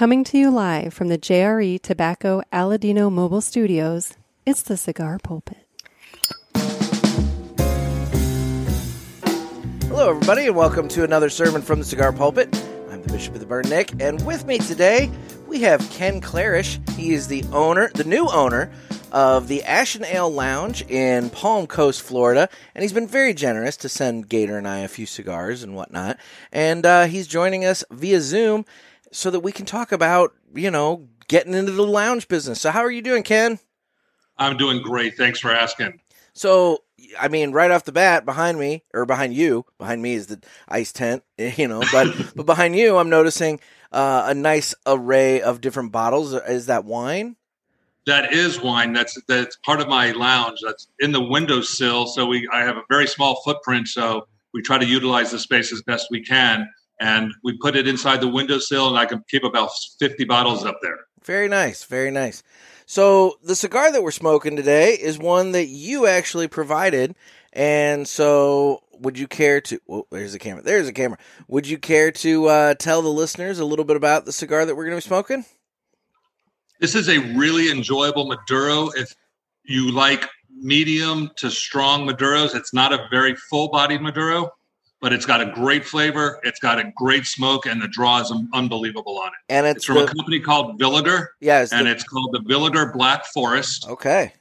Coming 0.00 0.24
to 0.24 0.38
you 0.38 0.50
live 0.50 0.94
from 0.94 1.08
the 1.08 1.18
JRE 1.18 1.82
Tobacco 1.82 2.40
Aladino 2.50 3.12
Mobile 3.12 3.42
Studios, 3.42 4.14
it's 4.46 4.62
the 4.62 4.78
Cigar 4.78 5.18
Pulpit. 5.18 5.66
Hello, 9.88 10.08
everybody, 10.08 10.46
and 10.46 10.56
welcome 10.56 10.88
to 10.88 11.04
another 11.04 11.28
sermon 11.28 11.60
from 11.60 11.80
the 11.80 11.84
Cigar 11.84 12.14
Pulpit. 12.14 12.48
I'm 12.90 13.02
the 13.02 13.12
Bishop 13.12 13.34
of 13.34 13.40
the 13.40 13.46
Burn, 13.46 13.68
Nick, 13.68 13.92
and 14.00 14.24
with 14.24 14.46
me 14.46 14.56
today 14.56 15.10
we 15.46 15.60
have 15.60 15.80
Kenn 15.90 16.22
Klarich. 16.22 16.78
He 16.92 17.12
is 17.12 17.28
the 17.28 17.44
owner, 17.52 17.90
the 17.94 18.04
new 18.04 18.26
owner 18.26 18.72
of 19.12 19.48
the 19.48 19.62
Ash 19.64 19.96
and 19.96 20.06
Ale 20.06 20.32
Lounge 20.32 20.80
in 20.88 21.28
Palm 21.28 21.66
Coast, 21.66 22.00
Florida, 22.00 22.48
and 22.74 22.80
he's 22.80 22.94
been 22.94 23.06
very 23.06 23.34
generous 23.34 23.76
to 23.76 23.90
send 23.90 24.30
Gator 24.30 24.56
and 24.56 24.66
I 24.66 24.78
a 24.78 24.88
few 24.88 25.04
cigars 25.04 25.62
and 25.62 25.74
whatnot. 25.74 26.16
And 26.52 26.86
uh, 26.86 27.04
he's 27.04 27.26
joining 27.26 27.66
us 27.66 27.84
via 27.90 28.22
Zoom 28.22 28.64
so 29.12 29.30
that 29.30 29.40
we 29.40 29.52
can 29.52 29.66
talk 29.66 29.92
about, 29.92 30.34
you 30.54 30.70
know, 30.70 31.08
getting 31.28 31.54
into 31.54 31.72
the 31.72 31.82
lounge 31.82 32.28
business. 32.28 32.60
So, 32.60 32.70
how 32.70 32.80
are 32.80 32.90
you 32.90 33.02
doing, 33.02 33.22
Kenn? 33.22 33.58
I'm 34.36 34.56
doing 34.56 34.82
great. 34.82 35.16
Thanks 35.16 35.38
for 35.38 35.50
asking. 35.50 36.00
So, 36.32 36.84
I 37.18 37.28
mean, 37.28 37.52
right 37.52 37.70
off 37.70 37.84
the 37.84 37.92
bat, 37.92 38.24
behind 38.24 38.58
me 38.58 38.84
or 38.94 39.04
behind 39.04 39.34
you, 39.34 39.64
behind 39.78 40.00
me 40.02 40.14
is 40.14 40.28
the 40.28 40.40
ice 40.68 40.92
tent, 40.92 41.22
you 41.38 41.68
know, 41.68 41.82
but 41.92 42.08
but 42.34 42.46
behind 42.46 42.76
you, 42.76 42.96
I'm 42.96 43.10
noticing 43.10 43.60
uh, 43.92 44.24
a 44.26 44.34
nice 44.34 44.74
array 44.86 45.42
of 45.42 45.60
different 45.60 45.92
bottles. 45.92 46.32
Is 46.32 46.66
that 46.66 46.84
wine? 46.84 47.36
That 48.06 48.32
is 48.32 48.60
wine. 48.60 48.92
That's 48.92 49.18
that's 49.28 49.56
part 49.58 49.80
of 49.80 49.88
my 49.88 50.12
lounge. 50.12 50.60
That's 50.64 50.88
in 51.00 51.12
the 51.12 51.20
windowsill. 51.20 52.06
So 52.06 52.26
we 52.26 52.48
I 52.52 52.60
have 52.60 52.76
a 52.76 52.82
very 52.88 53.06
small 53.06 53.42
footprint. 53.44 53.88
So 53.88 54.26
we 54.54 54.62
try 54.62 54.78
to 54.78 54.86
utilize 54.86 55.30
the 55.30 55.38
space 55.38 55.72
as 55.72 55.82
best 55.82 56.08
we 56.10 56.22
can, 56.22 56.68
and 57.00 57.32
we 57.42 57.56
put 57.58 57.74
it 57.74 57.88
inside 57.88 58.20
the 58.20 58.28
windowsill, 58.28 58.88
and 58.88 58.98
I 58.98 59.06
can 59.06 59.24
keep 59.28 59.42
about 59.42 59.70
50 59.98 60.24
bottles 60.24 60.64
up 60.64 60.78
there. 60.82 60.98
Very 61.24 61.48
nice, 61.48 61.84
very 61.84 62.10
nice. 62.10 62.42
So 62.86 63.38
the 63.42 63.56
cigar 63.56 63.90
that 63.90 64.02
we're 64.02 64.10
smoking 64.10 64.56
today 64.56 64.92
is 64.92 65.18
one 65.18 65.52
that 65.52 65.66
you 65.66 66.06
actually 66.06 66.48
provided, 66.48 67.14
and 67.52 68.06
so 68.06 68.82
would 68.98 69.18
you 69.18 69.26
care 69.26 69.60
to? 69.62 69.80
Oh, 69.88 70.06
there's 70.10 70.34
a 70.34 70.38
camera. 70.38 70.62
There's 70.62 70.88
a 70.88 70.92
camera. 70.92 71.18
Would 71.48 71.66
you 71.66 71.78
care 71.78 72.10
to 72.12 72.46
uh, 72.46 72.74
tell 72.74 73.02
the 73.02 73.08
listeners 73.08 73.58
a 73.58 73.64
little 73.64 73.84
bit 73.84 73.96
about 73.96 74.24
the 74.24 74.32
cigar 74.32 74.66
that 74.66 74.74
we're 74.74 74.84
going 74.84 75.00
to 75.00 75.04
be 75.04 75.08
smoking? 75.08 75.44
This 76.80 76.94
is 76.94 77.08
a 77.08 77.18
really 77.36 77.70
enjoyable 77.70 78.26
Maduro. 78.26 78.88
If 78.90 79.14
you 79.64 79.90
like 79.92 80.28
medium 80.58 81.30
to 81.36 81.50
strong 81.50 82.08
Maduros, 82.08 82.54
it's 82.54 82.74
not 82.74 82.92
a 82.92 83.06
very 83.10 83.34
full 83.36 83.68
bodied 83.68 84.00
Maduro, 84.00 84.50
but 85.00 85.12
it's 85.12 85.26
got 85.26 85.40
a 85.40 85.46
great 85.46 85.84
flavor. 85.84 86.40
It's 86.42 86.60
got 86.60 86.78
a 86.78 86.92
great 86.96 87.26
smoke, 87.26 87.66
and 87.66 87.80
the 87.80 87.88
draw 87.88 88.20
is 88.20 88.32
unbelievable 88.52 89.18
on 89.18 89.28
it. 89.28 89.32
And 89.48 89.66
it's, 89.66 89.78
it's 89.78 89.84
from 89.86 89.96
the, 89.96 90.04
a 90.04 90.06
company 90.14 90.40
called 90.40 90.78
Villiger. 90.80 91.28
Yes, 91.40 91.72
and 91.72 91.86
the, 91.86 91.90
it's 91.92 92.04
called 92.04 92.30
the 92.32 92.40
Villiger 92.40 92.92
Black 92.92 93.24
Forest. 93.26 93.86
Okay. 93.88 94.32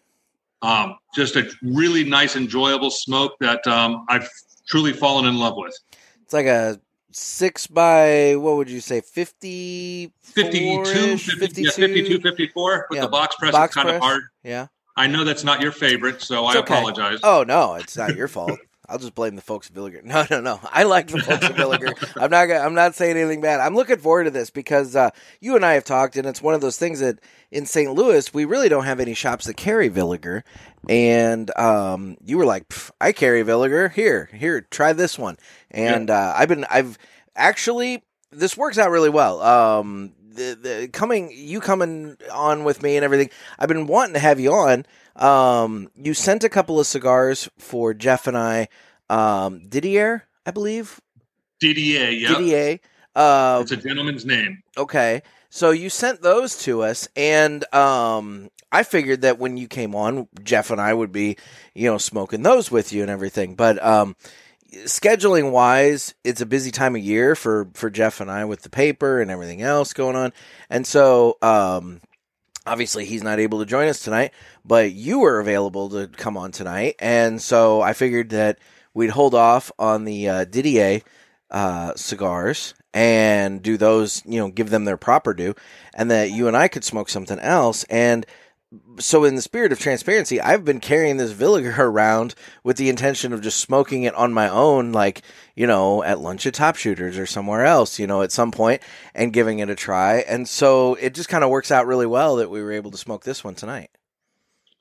Um, 0.62 0.98
just 1.16 1.36
a 1.38 1.50
really 1.64 2.04
nice, 2.04 2.36
enjoyable 2.36 2.92
smoke 2.92 3.34
that 3.40 3.66
um, 3.68 4.06
I've 4.10 4.30
truly 4.68 4.92
fallen 4.94 5.26
in 5.26 5.38
love 5.38 5.54
with. 5.56 5.74
It's 6.24 6.34
like 6.34 6.46
a 6.48 6.80
six 7.12 7.66
by 7.66 8.36
what 8.36 8.56
would 8.58 8.70
you 8.70 8.80
say 8.82 9.02
50 9.02 10.12
52 10.22 11.18
50, 11.18 11.40
52 11.40 11.62
yeah, 11.64 11.72
52 11.72 12.20
54 12.22 12.88
with 12.92 12.98
Yeah, 12.98 13.02
the 13.02 13.10
box 13.10 13.36
press 13.38 13.52
box 13.52 13.72
is 13.72 13.76
kind 13.76 13.88
press. 13.88 13.96
of 13.96 14.02
hard 14.04 14.22
yeah 14.44 14.68
i 14.96 15.08
know 15.08 15.24
that's 15.24 15.44
not 15.44 15.60
your 15.60 15.72
favorite 15.72 16.22
so 16.22 16.46
It's 16.48 16.56
i 16.56 16.60
okay. 16.60 16.72
apologize 16.76 17.20
oh 17.24 17.44
no 17.48 17.74
it's 17.74 17.98
not 17.98 18.16
your 18.16 18.28
fault 18.28 18.60
i'll 18.90 18.98
just 18.98 19.16
blame 19.16 19.36
the 19.36 19.42
folks 19.42 19.70
at 19.70 19.74
Villiger. 19.76 20.04
no 20.06 20.26
no 20.30 20.42
no 20.42 20.60
i 20.72 20.84
like 20.84 21.08
the 21.08 21.20
folks 21.20 21.46
at 21.46 21.56
Villiger. 21.56 21.94
i'm 22.22 22.30
not 22.32 22.50
i'm 22.52 22.74
not 22.74 22.96
saying 22.96 23.18
anything 23.18 23.42
bad 23.42 23.60
i'm 23.60 23.76
looking 23.76 23.98
forward 23.98 24.26
to 24.26 24.32
this 24.32 24.50
because 24.50 24.96
uh, 24.96 25.10
you 25.40 25.56
and 25.56 25.66
i 25.66 25.74
have 25.74 25.84
talked 25.84 26.16
and 26.16 26.28
it's 26.28 26.42
one 26.42 26.54
of 26.54 26.62
those 26.62 26.78
things 26.78 27.00
that 27.00 27.20
in 27.52 27.66
st 27.66 27.92
louis 27.94 28.34
we 28.34 28.46
really 28.46 28.70
don't 28.70 28.86
have 28.86 29.00
any 29.00 29.14
shops 29.14 29.46
that 29.46 29.56
carry 29.58 29.90
Villiger. 29.90 30.44
and 30.88 31.56
um, 31.58 32.18
you 32.24 32.38
were 32.38 32.46
like 32.46 32.72
i 33.00 33.12
carry 33.12 33.44
Villiger. 33.44 33.92
here 33.92 34.30
here 34.34 34.62
try 34.62 34.94
this 34.94 35.18
one 35.18 35.38
and 35.72 36.10
uh, 36.10 36.34
i've 36.36 36.50
been 36.50 36.66
i've 36.70 36.98
actually 37.36 38.04
this 38.32 38.58
works 38.58 38.78
out 38.78 38.92
really 38.92 39.10
well 39.10 39.42
um, 39.42 40.14
the, 40.32 40.58
the 40.62 40.90
coming 40.92 41.32
you 41.34 41.60
coming 41.60 42.16
on 42.32 42.64
with 42.64 42.82
me 42.84 42.96
and 42.96 43.04
everything 43.04 43.30
i've 43.58 43.68
been 43.68 43.88
wanting 43.88 44.14
to 44.14 44.20
have 44.20 44.40
you 44.40 44.52
on 44.54 44.86
um, 45.16 45.90
you 45.96 46.14
sent 46.14 46.44
a 46.44 46.50
couple 46.50 46.80
of 46.80 46.88
cigars 46.88 47.50
for 47.58 47.94
jeff 47.94 48.28
and 48.28 48.38
i 48.38 48.68
um, 49.10 49.62
didier 49.68 50.24
i 50.46 50.52
believe 50.52 51.00
dda 51.62 52.20
yep. 52.20 52.38
didier 52.38 52.80
uh, 53.16 53.60
it's 53.62 53.72
a 53.72 53.78
gentleman's 53.78 54.26
name 54.26 54.62
okay 54.78 55.22
so 55.50 55.72
you 55.72 55.90
sent 55.90 56.22
those 56.22 56.58
to 56.58 56.82
us 56.82 57.08
and 57.16 57.72
um, 57.74 58.50
i 58.72 58.84
figured 58.84 59.22
that 59.22 59.40
when 59.40 59.58
you 59.58 59.68
came 59.68 59.96
on 59.96 60.28
jeff 60.44 60.72
and 60.72 60.80
i 60.80 60.94
would 60.94 61.12
be 61.12 61.38
you 61.74 61.90
know 61.90 61.98
smoking 61.98 62.44
those 62.44 62.70
with 62.72 62.94
you 62.94 63.02
and 63.02 63.12
everything 63.12 63.56
but 63.56 63.84
um, 63.84 64.16
scheduling 64.72 65.52
wise, 65.52 66.14
it's 66.24 66.42
a 66.42 66.46
busy 66.46 66.72
time 66.72 66.96
of 66.96 67.02
year 67.02 67.36
for 67.36 67.70
for 67.74 67.90
Jeff 67.90 68.22
and 68.22 68.30
I 68.30 68.46
with 68.46 68.62
the 68.62 68.70
paper 68.70 69.22
and 69.22 69.32
everything 69.32 69.62
else 69.62 69.94
going 69.94 70.16
on, 70.16 70.34
and 70.70 70.86
so 70.86 71.38
um, 71.42 72.02
obviously 72.66 73.06
he's 73.06 73.24
not 73.24 73.40
able 73.40 73.60
to 73.60 73.66
join 73.66 73.88
us 73.88 74.00
tonight. 74.00 74.32
But 74.64 74.92
you 74.92 75.20
were 75.20 75.40
available 75.40 75.90
to 75.90 76.08
come 76.08 76.38
on 76.38 76.52
tonight, 76.52 76.96
and 77.00 77.42
so 77.42 77.82
I 77.82 77.94
figured 77.94 78.30
that 78.30 78.60
we'd 79.00 79.10
hold 79.12 79.34
off 79.34 79.72
on 79.80 80.04
the 80.04 80.28
uh, 80.28 80.46
Didier 80.46 81.02
uh, 81.50 81.94
cigars 81.96 82.76
and 82.94 83.62
do 83.62 83.78
those, 83.78 84.22
you 84.26 84.40
know, 84.40 84.50
give 84.50 84.70
them 84.70 84.86
their 84.86 84.98
proper 84.98 85.34
due, 85.34 85.56
and 85.94 86.12
that 86.12 86.32
you 86.32 86.48
and 86.48 86.58
I 86.58 86.68
could 86.68 86.84
smoke 86.84 87.10
something 87.10 87.40
else 87.40 87.86
and 87.86 88.26
so 89.00 89.24
in 89.24 89.34
the 89.34 89.42
spirit 89.42 89.72
of 89.72 89.80
transparency, 89.80 90.40
I've 90.40 90.64
been 90.64 90.80
carrying 90.80 91.18
this 91.18 91.34
Villiger 91.34 91.78
around 91.80 92.36
with 92.64 92.78
the 92.78 92.90
intention 92.90 93.34
of 93.34 93.42
just 93.42 93.60
smoking 93.60 94.04
it 94.04 94.14
on 94.14 94.32
my 94.32 94.48
own, 94.48 94.92
like, 94.92 95.24
you 95.56 95.66
know, 95.66 96.04
at 96.04 96.20
lunch 96.20 96.46
at 96.46 96.54
Top 96.54 96.76
Shooters 96.76 97.18
or 97.18 97.26
somewhere 97.26 97.66
else, 97.66 97.98
you 97.98 98.06
know, 98.06 98.22
at 98.22 98.32
some 98.32 98.52
point 98.52 98.84
and 99.16 99.34
giving 99.34 99.58
it 99.58 99.72
a 99.72 99.76
try. 99.76 100.18
And 100.20 100.48
so 100.48 100.94
it 100.96 101.16
just 101.16 101.30
kind 101.30 101.44
of 101.44 101.50
works 101.50 101.72
out 101.72 101.88
really 101.88 102.06
well 102.06 102.36
that 102.36 102.52
we 102.52 102.62
were 102.62 102.72
able 102.72 102.92
to 102.92 102.98
smoke 102.98 103.24
this 103.24 103.44
one 103.44 103.56
tonight. 103.56 103.90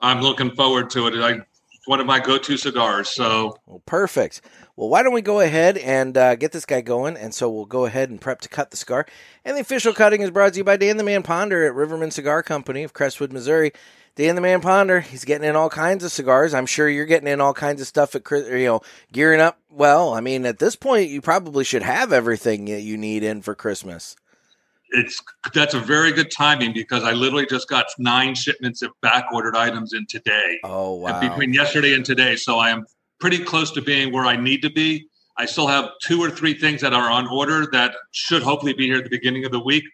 i'm 0.01 0.21
looking 0.21 0.51
forward 0.55 0.91
to 0.91 1.07
it 1.07 1.15
I, 1.15 1.41
one 1.89 2.01
of 2.01 2.07
my 2.07 2.21
go-to 2.21 2.59
cigars 2.59 3.09
so 3.09 3.59
Well, 3.67 3.83
perfect. 3.87 4.43
Well, 4.77 4.91
why 4.91 5.03
don't 5.03 5.15
we 5.15 5.23
go 5.23 5.41
ahead 5.41 5.79
and 5.79 6.17
uh, 6.17 6.37
get 6.37 6.53
this 6.53 6.67
guy 6.67 6.83
going? 6.83 7.17
And 7.17 7.35
so 7.35 7.51
we'll 7.51 7.65
go 7.65 7.87
ahead 7.87 8.11
and 8.11 8.21
prep 8.21 8.43
to 8.43 8.49
cut 8.49 8.71
the 8.71 8.77
cigar. 8.77 9.07
And 9.45 9.57
the 9.57 9.63
official 9.63 9.95
cutting 9.95 10.21
is 10.21 10.31
brought 10.31 10.53
to 10.53 10.59
you 10.59 10.65
by 10.65 10.77
Dan 10.77 10.99
the 10.99 11.03
Man 11.03 11.23
Ponder 11.23 11.65
at 11.65 11.75
Rivermen 11.75 12.13
Cigar 12.13 12.43
Company 12.43 12.83
of 12.83 12.93
Crestwood, 12.93 13.33
Missouri. 13.33 13.73
Dan 14.17 14.35
the 14.35 14.41
Man 14.41 14.61
Ponder, 14.61 15.01
he's 15.01 15.25
getting 15.25 15.49
in 15.49 15.57
all 15.57 15.71
kinds 15.71 16.05
of 16.05 16.13
cigars. 16.13 16.53
I'm 16.53 16.67
sure 16.67 16.89
you're 16.89 17.07
getting 17.07 17.29
in 17.29 17.41
all 17.41 17.55
kinds 17.55 17.81
of 17.81 17.87
stuff 17.87 18.15
at, 18.15 18.29
you 18.31 18.67
know, 18.67 18.81
gearing 19.13 19.41
up. 19.41 19.59
Well, 19.71 20.13
I 20.13 20.21
mean, 20.21 20.45
at 20.45 20.59
this 20.59 20.77
point, 20.77 21.09
you 21.09 21.23
probably 21.23 21.65
should 21.65 21.83
have 21.83 22.13
everything 22.13 22.67
that 22.67 22.83
you 22.83 22.99
need 22.99 23.23
in 23.23 23.41
for 23.41 23.55
Christmas. 23.55 24.15
It's 24.91 25.21
that's 25.55 25.75
a 25.75 25.81
very 25.81 26.13
good 26.13 26.31
timing 26.31 26.73
because 26.73 27.05
i 27.05 27.13
literally 27.13 27.47
just 27.47 27.69
got 27.69 27.87
nine 27.99 28.35
shipments 28.35 28.81
of 28.83 28.91
back 29.03 29.25
ordered 29.33 29.55
items 29.57 29.93
in 29.93 30.07
today 30.07 30.59
Oh, 30.65 30.95
wow. 30.95 31.21
between 31.21 31.53
yesterday 31.53 31.95
and 31.95 32.05
today. 32.05 32.37
So 32.37 32.59
I 32.59 32.71
am 32.71 32.85
pretty 33.21 33.39
close 33.45 33.71
to 33.73 33.83
being 33.83 34.13
where 34.13 34.25
I 34.25 34.37
need 34.37 34.63
to 34.63 34.71
be. 34.71 35.09
I 35.37 35.45
still 35.47 35.67
have 35.67 35.91
two 36.03 36.21
or 36.23 36.31
three 36.31 36.55
things 36.55 36.81
that 36.81 36.93
are 36.93 37.11
on 37.11 37.27
order 37.29 37.67
that 37.73 37.95
should 38.13 38.43
hopefully 38.43 38.73
be 38.73 38.87
here 38.87 38.99
at 38.99 39.05
the 39.05 39.11
beginning 39.11 39.45
of 39.45 39.53
the 39.53 39.61
week. 39.61 39.85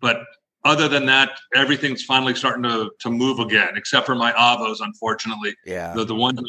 But 0.00 0.18
other 0.64 0.88
than 0.88 1.06
that, 1.06 1.30
everything's 1.54 2.02
finally 2.04 2.34
starting 2.34 2.62
to, 2.64 2.90
to 3.00 3.10
move 3.10 3.38
again, 3.38 3.70
except 3.76 4.04
for 4.06 4.14
my 4.14 4.32
avos, 4.32 4.76
unfortunately. 4.80 5.54
yeah. 5.64 5.94
The, 5.94 6.04
the 6.04 6.14
ones 6.14 6.40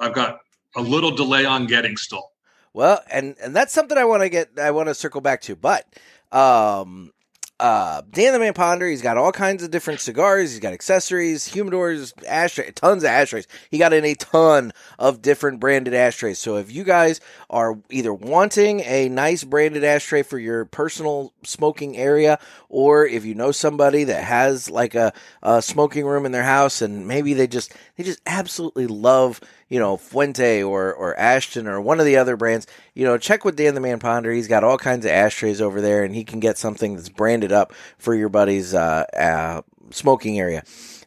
I've 0.00 0.14
got 0.14 0.38
a 0.76 0.80
little 0.82 1.10
delay 1.12 1.44
on 1.44 1.66
getting 1.66 1.96
still. 1.96 2.30
Well, 2.72 3.00
and 3.10 3.36
and 3.42 3.54
that's 3.54 3.72
something 3.72 3.98
I 3.98 4.04
want 4.04 4.22
to 4.22 4.28
get. 4.28 4.58
I 4.58 4.70
want 4.72 4.88
to 4.88 4.94
circle 4.94 5.20
back 5.20 5.40
to, 5.42 5.54
but 5.56 5.84
um, 6.32 7.12
uh, 7.60 8.02
Dan 8.10 8.32
the 8.32 8.38
Man 8.38 8.54
Ponder, 8.54 8.88
he's 8.88 9.02
got 9.02 9.18
all 9.18 9.32
kinds 9.32 9.62
of 9.62 9.70
different 9.70 10.00
cigars. 10.00 10.50
He's 10.50 10.60
got 10.60 10.72
accessories, 10.72 11.46
humidors, 11.46 12.12
ashtray, 12.26 12.70
tons 12.72 13.04
of 13.04 13.10
ashtrays. 13.10 13.46
He 13.70 13.76
got 13.76 13.92
in 13.92 14.04
a 14.04 14.14
ton 14.14 14.72
of 14.98 15.20
different 15.20 15.60
branded 15.60 15.92
ashtrays. 15.92 16.38
So 16.38 16.56
if 16.56 16.72
you 16.72 16.84
guys 16.84 17.20
are 17.50 17.78
either 17.90 18.14
wanting 18.14 18.80
a 18.80 19.10
nice 19.10 19.44
branded 19.44 19.84
ashtray 19.84 20.22
for 20.22 20.38
your 20.38 20.64
personal 20.64 21.34
smoking 21.44 21.98
area, 21.98 22.38
or 22.70 23.06
if 23.06 23.26
you 23.26 23.34
know 23.34 23.52
somebody 23.52 24.04
that 24.04 24.24
has 24.24 24.70
like 24.70 24.94
a, 24.94 25.12
a 25.42 25.60
smoking 25.60 26.06
room 26.06 26.24
in 26.24 26.32
their 26.32 26.42
house 26.42 26.80
and 26.80 27.06
maybe 27.06 27.34
they 27.34 27.46
just 27.46 27.74
they 27.96 28.04
just 28.04 28.20
absolutely 28.26 28.86
love 28.86 29.38
you 29.70 29.78
know 29.78 29.96
Fuente 29.96 30.62
or 30.62 30.92
or 30.92 31.18
Ashton 31.18 31.66
or 31.66 31.80
one 31.80 32.00
of 32.00 32.04
the 32.04 32.18
other 32.18 32.36
brands, 32.36 32.66
you 32.94 33.06
know 33.06 33.16
check 33.16 33.46
with 33.46 33.56
Dan 33.56 33.74
the 33.74 33.80
Man 33.80 33.98
Ponder. 33.98 34.30
He's 34.30 34.48
got 34.48 34.64
all 34.64 34.76
kinds 34.76 35.06
of 35.06 35.12
ashtrays 35.12 35.62
over 35.62 35.80
there, 35.80 36.04
and 36.04 36.14
he 36.14 36.24
can 36.24 36.40
get 36.40 36.58
something 36.58 36.96
that's 36.96 37.08
branded 37.08 37.52
up 37.52 37.72
for 37.96 38.14
your 38.14 38.28
buddy's 38.28 38.74
uh, 38.74 39.04
uh, 39.16 39.62
smoking 39.90 40.38
area. 40.38 40.62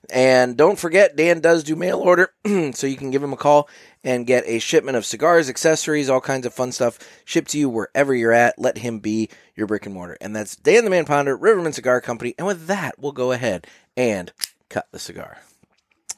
And 0.09 0.57
don't 0.57 0.77
forget, 0.77 1.15
Dan 1.15 1.39
does 1.39 1.63
do 1.63 1.75
mail 1.75 1.99
order, 1.99 2.33
so 2.73 2.87
you 2.87 2.97
can 2.97 3.11
give 3.11 3.23
him 3.23 3.33
a 3.33 3.37
call 3.37 3.69
and 4.03 4.27
get 4.27 4.43
a 4.45 4.59
shipment 4.59 4.97
of 4.97 5.05
cigars, 5.05 5.49
accessories, 5.49 6.09
all 6.09 6.19
kinds 6.19 6.45
of 6.45 6.53
fun 6.53 6.71
stuff 6.71 6.99
shipped 7.23 7.51
to 7.51 7.57
you 7.57 7.69
wherever 7.69 8.13
you're 8.13 8.33
at. 8.33 8.59
Let 8.59 8.79
him 8.79 8.99
be 8.99 9.29
your 9.55 9.65
brick 9.65 9.85
and 9.85 9.95
mortar. 9.95 10.17
And 10.19 10.35
that's 10.35 10.55
Dan 10.55 10.83
the 10.83 10.89
Man 10.89 11.05
Ponder, 11.05 11.37
Rivermen 11.37 11.73
Cigar 11.73 12.01
Company. 12.01 12.35
And 12.37 12.45
with 12.45 12.67
that, 12.67 12.99
we'll 12.99 13.13
go 13.13 13.31
ahead 13.31 13.65
and 13.95 14.31
cut 14.69 14.87
the 14.91 14.99
cigar. 14.99 15.37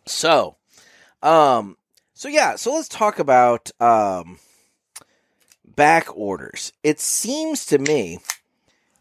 So, 0.07 0.57
um, 1.21 1.77
so 2.15 2.29
yeah, 2.29 2.55
so 2.55 2.73
let's 2.73 2.87
talk 2.87 3.19
about 3.19 3.69
um 3.79 4.39
back 5.63 6.07
orders. 6.17 6.71
It 6.81 6.99
seems 6.99 7.65
to 7.67 7.77
me, 7.77 8.19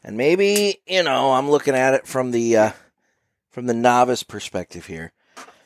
and 0.03 0.17
maybe 0.17 0.81
you 0.87 1.03
know, 1.03 1.33
I'm 1.33 1.51
looking 1.51 1.75
at 1.75 1.95
it 1.95 2.07
from 2.07 2.33
the 2.33 2.57
uh, 2.57 2.71
from 3.51 3.67
the 3.67 3.75
novice 3.75 4.25
perspective 4.25 4.87
here, 4.87 5.13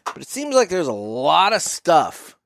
but 0.05 0.19
it 0.19 0.29
seems 0.29 0.55
like 0.55 0.69
there's 0.69 0.87
a 0.87 0.93
lot 0.93 1.53
of 1.53 1.63
stuff 1.63 2.37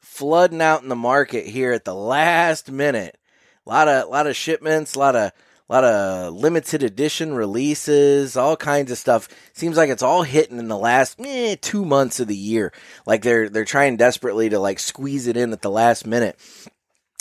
flooding 0.00 0.62
out 0.62 0.82
in 0.82 0.88
the 0.88 0.96
market 0.96 1.46
here 1.46 1.72
at 1.72 1.84
the 1.84 1.94
last 1.94 2.72
minute. 2.72 3.18
A 3.66 3.68
lot 3.68 3.88
of 3.88 4.08
lot 4.08 4.26
of 4.26 4.34
shipments, 4.34 4.94
a 4.94 4.98
lot 4.98 5.16
of 5.16 5.32
a 5.68 5.72
lot 5.72 5.84
of 5.84 6.34
limited 6.34 6.82
edition 6.82 7.34
releases, 7.34 8.36
all 8.36 8.56
kinds 8.56 8.92
of 8.92 8.98
stuff. 8.98 9.28
Seems 9.52 9.76
like 9.76 9.90
it's 9.90 10.02
all 10.02 10.22
hitting 10.22 10.58
in 10.58 10.68
the 10.68 10.78
last 10.78 11.18
eh, 11.20 11.56
two 11.60 11.84
months 11.84 12.20
of 12.20 12.28
the 12.28 12.36
year. 12.36 12.72
Like 13.04 13.22
they're 13.22 13.48
they're 13.48 13.64
trying 13.64 13.96
desperately 13.96 14.48
to 14.50 14.60
like 14.60 14.78
squeeze 14.78 15.26
it 15.26 15.36
in 15.36 15.52
at 15.52 15.62
the 15.62 15.70
last 15.70 16.06
minute. 16.06 16.38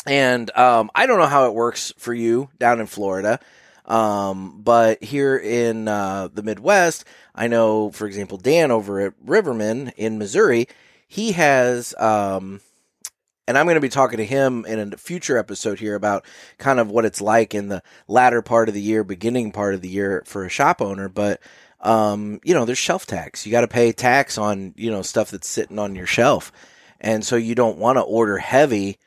And 0.05 0.55
um, 0.55 0.91
I 0.93 1.07
don't 1.07 1.17
know 1.17 1.25
how 1.25 1.47
it 1.47 1.55
works 1.55 1.91
for 1.97 2.13
you 2.13 2.49
down 2.59 2.79
in 2.79 2.85
Florida, 2.85 3.39
um, 3.85 4.61
but 4.61 5.03
here 5.03 5.35
in 5.35 5.87
uh, 5.87 6.29
the 6.31 6.43
Midwest, 6.43 7.05
I 7.33 7.47
know, 7.47 7.89
for 7.89 8.05
example, 8.05 8.37
Dan 8.37 8.69
over 8.69 8.99
at 8.99 9.13
Rivermen 9.25 9.91
in 9.97 10.19
Missouri, 10.19 10.67
he 11.07 11.31
has 11.31 11.95
um, 11.97 12.61
and 13.47 13.57
I'm 13.57 13.65
going 13.65 13.75
to 13.75 13.81
be 13.81 13.89
talking 13.89 14.17
to 14.17 14.25
him 14.25 14.65
in 14.65 14.93
a 14.93 14.97
future 14.97 15.37
episode 15.37 15.79
here 15.79 15.95
about 15.95 16.25
kind 16.57 16.79
of 16.79 16.89
what 16.89 17.05
it's 17.05 17.21
like 17.21 17.53
in 17.53 17.67
the 17.67 17.83
latter 18.07 18.41
part 18.41 18.67
of 18.67 18.73
the 18.73 18.81
year, 18.81 19.03
beginning 19.03 19.51
part 19.51 19.75
of 19.75 19.81
the 19.81 19.89
year 19.89 20.23
for 20.25 20.45
a 20.45 20.49
shop 20.49 20.81
owner. 20.81 21.09
But, 21.09 21.41
um, 21.79 22.39
you 22.43 22.53
know, 22.53 22.65
there's 22.65 22.77
shelf 22.77 23.05
tax. 23.05 23.45
You 23.45 23.51
got 23.51 23.61
to 23.61 23.67
pay 23.67 23.91
tax 23.91 24.37
on, 24.37 24.73
you 24.75 24.89
know, 24.89 25.03
stuff 25.03 25.31
that's 25.31 25.47
sitting 25.47 25.77
on 25.77 25.95
your 25.95 26.07
shelf. 26.07 26.51
And 26.99 27.23
so 27.23 27.35
you 27.35 27.53
don't 27.53 27.77
want 27.77 27.97
to 27.97 28.01
order 28.01 28.37
heavy, 28.37 28.97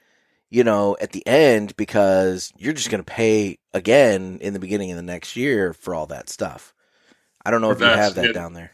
you 0.50 0.62
know, 0.62 0.96
at 1.00 1.12
the 1.12 1.26
end 1.26 1.76
because 1.76 2.52
you're 2.56 2.74
just 2.74 2.90
going 2.90 3.02
to 3.02 3.12
pay 3.12 3.58
again 3.74 4.38
in 4.40 4.52
the 4.52 4.60
beginning 4.60 4.92
of 4.92 4.96
the 4.96 5.02
next 5.02 5.34
year 5.34 5.72
for 5.72 5.94
all 5.94 6.06
that 6.06 6.28
stuff. 6.28 6.74
I 7.44 7.50
don't 7.50 7.60
know 7.60 7.70
if 7.70 7.80
you 7.80 7.86
have 7.86 8.14
that 8.14 8.34
down 8.34 8.52
there. 8.52 8.72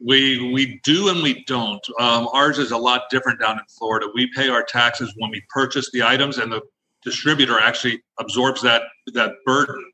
We 0.00 0.52
we 0.52 0.80
do 0.84 1.08
and 1.08 1.22
we 1.22 1.44
don't. 1.44 1.84
Um, 1.98 2.28
ours 2.32 2.58
is 2.58 2.70
a 2.70 2.76
lot 2.78 3.02
different 3.10 3.40
down 3.40 3.58
in 3.58 3.64
Florida. 3.78 4.06
We 4.14 4.30
pay 4.34 4.48
our 4.48 4.62
taxes 4.62 5.12
when 5.16 5.30
we 5.30 5.42
purchase 5.48 5.90
the 5.92 6.02
items, 6.02 6.38
and 6.38 6.52
the 6.52 6.60
distributor 7.04 7.58
actually 7.58 8.02
absorbs 8.20 8.62
that 8.62 8.82
that 9.14 9.32
burden. 9.44 9.84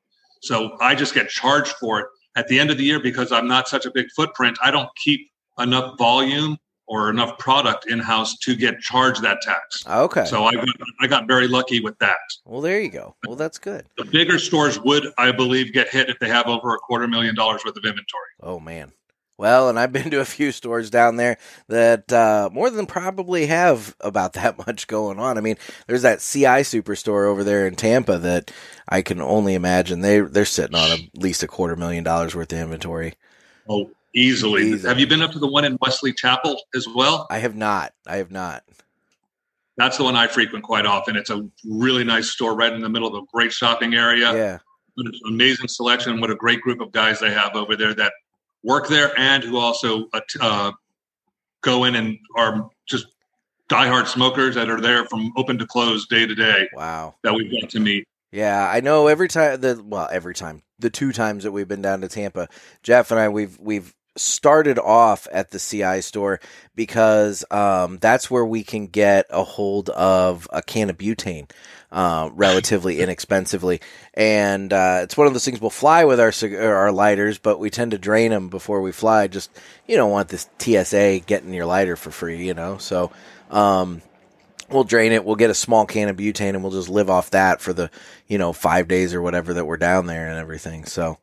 So 0.43 0.77
I 0.81 0.95
just 0.95 1.15
get 1.15 1.29
charged 1.31 1.73
for 1.81 2.01
it 2.01 2.07
at 2.37 2.49
the 2.49 2.59
end 2.59 2.71
of 2.71 2.77
the 2.77 2.85
year 2.85 3.01
because 3.01 3.33
I'm 3.33 3.49
not 3.49 3.67
such 3.69 3.87
a 3.87 3.91
big 3.91 4.07
footprint. 4.15 4.59
I 4.63 4.71
don't 4.71 4.91
keep 5.03 5.31
enough 5.59 5.97
volume 5.99 6.59
or 6.87 7.09
enough 7.09 7.39
product 7.39 7.87
in 7.87 7.99
house 7.99 8.37
to 8.39 8.55
get 8.55 8.79
charged 8.81 9.23
that 9.23 9.41
tax. 9.41 9.87
Okay. 9.87 10.27
So 10.27 10.45
I 10.45 10.53
got, 10.53 10.69
I 11.01 11.07
got 11.07 11.27
very 11.27 11.49
lucky 11.49 11.81
with 11.81 11.99
that. 12.01 12.19
Well, 12.45 12.61
there 12.61 12.79
you 12.81 12.91
go. 12.91 13.17
Well, 13.27 13.37
that's 13.37 13.59
good. 13.59 13.87
The 13.97 14.05
bigger 14.05 14.39
stores 14.39 14.79
would, 14.81 15.07
I 15.17 15.33
believe, 15.33 15.73
get 15.73 15.89
hit 15.89 16.11
if 16.11 16.19
they 16.19 16.29
have 16.29 16.47
over 16.47 16.75
a 16.75 16.79
quarter 16.79 17.09
million 17.09 17.35
dollars 17.35 17.63
worth 17.65 17.77
of 17.77 17.85
inventory. 17.85 18.29
Oh 18.43 18.61
man. 18.61 18.93
Well, 19.37 19.69
and 19.69 19.79
I've 19.81 19.93
been 19.93 20.11
to 20.11 20.21
a 20.21 20.25
few 20.25 20.53
stores 20.53 20.91
down 20.91 21.17
there 21.17 21.39
that 21.69 22.13
uh, 22.13 22.51
more 22.53 22.71
than 22.71 22.87
probably 22.87 23.47
have 23.47 23.97
about 24.01 24.35
that 24.35 24.59
much 24.67 24.87
going 24.87 25.19
on. 25.19 25.39
I 25.39 25.41
mean, 25.41 25.57
there's 25.87 26.03
that 26.03 26.21
CI 26.21 26.63
Superstore 26.63 27.27
over 27.27 27.43
there 27.43 27.67
in 27.67 27.75
Tampa 27.75 28.19
that 28.19 28.53
I 28.89 29.03
can 29.03 29.21
only 29.21 29.55
imagine 29.55 30.01
they 30.01 30.21
they're 30.21 30.45
sitting 30.45 30.77
on 30.77 30.93
at 30.93 31.01
least 31.15 31.43
a 31.43 31.49
quarter 31.49 31.77
million 31.77 32.05
dollars 32.05 32.35
worth 32.35 32.53
of 32.53 32.59
inventory. 32.59 33.15
Oh, 33.69 33.91
easily. 34.15 34.63
easily. 34.63 34.89
Have 34.89 35.01
you 35.01 35.07
been 35.07 35.23
up 35.23 35.33
to 35.33 35.39
the 35.39 35.49
one 35.49 35.65
in 35.65 35.79
Wesley 35.81 36.13
Chapel 36.13 36.61
as 36.75 36.87
well? 36.95 37.27
I 37.31 37.39
have 37.39 37.57
not. 37.57 37.93
I 38.07 38.17
have 38.19 38.31
not. 38.31 38.63
That's 39.77 39.97
the 39.97 40.05
one 40.05 40.15
I 40.15 40.29
frequent 40.29 40.65
quite 40.65 40.87
often. 40.87 41.17
It's 41.17 41.31
a 41.31 41.49
really 41.65 42.05
nice 42.05 42.31
store 42.31 42.55
right 42.55 42.73
in 42.73 42.81
the 42.81 42.89
middle 42.89 43.09
of 43.09 43.21
a 43.21 43.27
great 43.33 43.53
shopping 43.53 43.95
area. 43.95 44.33
Yeah. 44.33 44.59
Amazing 45.27 45.67
selection. 45.67 46.21
What 46.21 46.31
a 46.31 46.37
great 46.37 46.61
group 46.61 46.81
of 46.81 46.93
guys 46.93 47.19
they 47.19 47.33
have 47.33 47.57
over 47.57 47.75
there 47.75 47.93
that 47.95 48.13
work 48.65 48.89
there 48.89 49.13
and 49.17 49.45
who 49.45 49.59
also 49.59 50.09
uh, 50.41 50.73
go 51.63 51.85
in 51.85 51.95
and 51.95 52.19
are 52.37 52.69
just 52.87 53.07
diehard 53.71 54.07
smokers 54.07 54.55
that 54.57 54.69
are 54.69 54.81
there 54.81 55.05
from 55.07 55.33
open 55.37 55.59
to 55.59 55.67
close 55.67 56.07
day 56.09 56.27
to 56.27 56.35
day. 56.35 56.69
Wow. 56.73 57.15
That 57.23 57.35
we've 57.35 57.51
got 57.61 57.71
to 57.71 57.81
meet. 57.81 58.09
Yeah, 58.33 58.69
I 58.69 58.81
know 58.81 59.07
every 59.07 59.29
time 59.29 59.61
the 59.61 59.81
well, 59.85 60.09
every 60.11 60.35
time. 60.35 60.63
The 60.81 60.91
two 60.91 61.13
times 61.13 61.45
that 61.45 61.53
we've 61.53 61.69
been 61.69 61.83
down 61.83 62.01
to 62.01 62.09
Tampa, 62.09 62.49
Jeff 62.83 63.13
and 63.13 63.21
I 63.21 63.29
we've 63.29 63.57
we've 63.61 63.95
started 64.17 64.79
off 64.79 65.27
at 65.33 65.51
the 65.51 65.59
CI 65.59 66.01
store 66.01 66.41
because 66.75 67.45
um, 67.51 67.99
that's 67.99 68.31
where 68.31 68.45
we 68.45 68.63
can 68.63 68.87
get 68.87 69.27
a 69.31 69.45
hold 69.45 69.91
of 69.91 70.49
a 70.53 70.63
can 70.63 70.91
of 70.91 70.99
butane 70.99 71.51
uh, 71.91 72.31
relatively 72.33 73.01
inexpensively. 73.01 73.81
And 74.15 74.73
uh, 74.73 75.01
it's 75.03 75.17
one 75.17 75.27
of 75.27 75.33
those 75.33 75.45
things 75.45 75.61
we'll 75.61 75.71
fly 75.71 76.05
with 76.05 76.21
our 76.21 76.33
our 76.63 76.93
lighters, 76.93 77.39
but 77.39 77.59
we 77.59 77.71
tend 77.71 77.91
to 77.91 77.99
drain 77.99 78.31
them 78.31 78.49
before 78.49 78.83
we 78.83 78.93
fly. 78.93 79.27
Just 79.27 79.51
you 79.87 79.97
don't 79.97 80.11
want 80.11 80.29
this 80.29 80.49
TSA 80.59 81.21
getting 81.27 81.53
your 81.53 81.67
lighter 81.67 81.97
for 81.97 82.11
free, 82.11 82.47
you 82.47 82.55
know. 82.55 82.79
So 82.79 83.11
um, 83.51 84.03
we'll 84.71 84.85
drain 84.85 85.13
it. 85.13 85.25
We'll 85.25 85.37
get 85.37 85.51
a 85.51 85.55
small 85.55 85.87
can 85.87 86.09
of 86.09 86.17
butane, 86.17 86.51
and 86.51 86.63
we'll 86.63 86.73
just 86.73 86.89
live 86.89 87.11
off 87.11 87.31
that 87.31 87.61
for 87.61 87.73
the 87.73 87.91
you 88.29 88.39
know 88.39 88.53
five 88.53 88.87
days 88.87 89.15
or 89.15 89.23
whatever 89.23 89.55
that 89.55 89.65
we're 89.65 89.77
down 89.77 90.07
there 90.07 90.29
and 90.29 90.39
everything. 90.39 90.85
So 90.85 91.19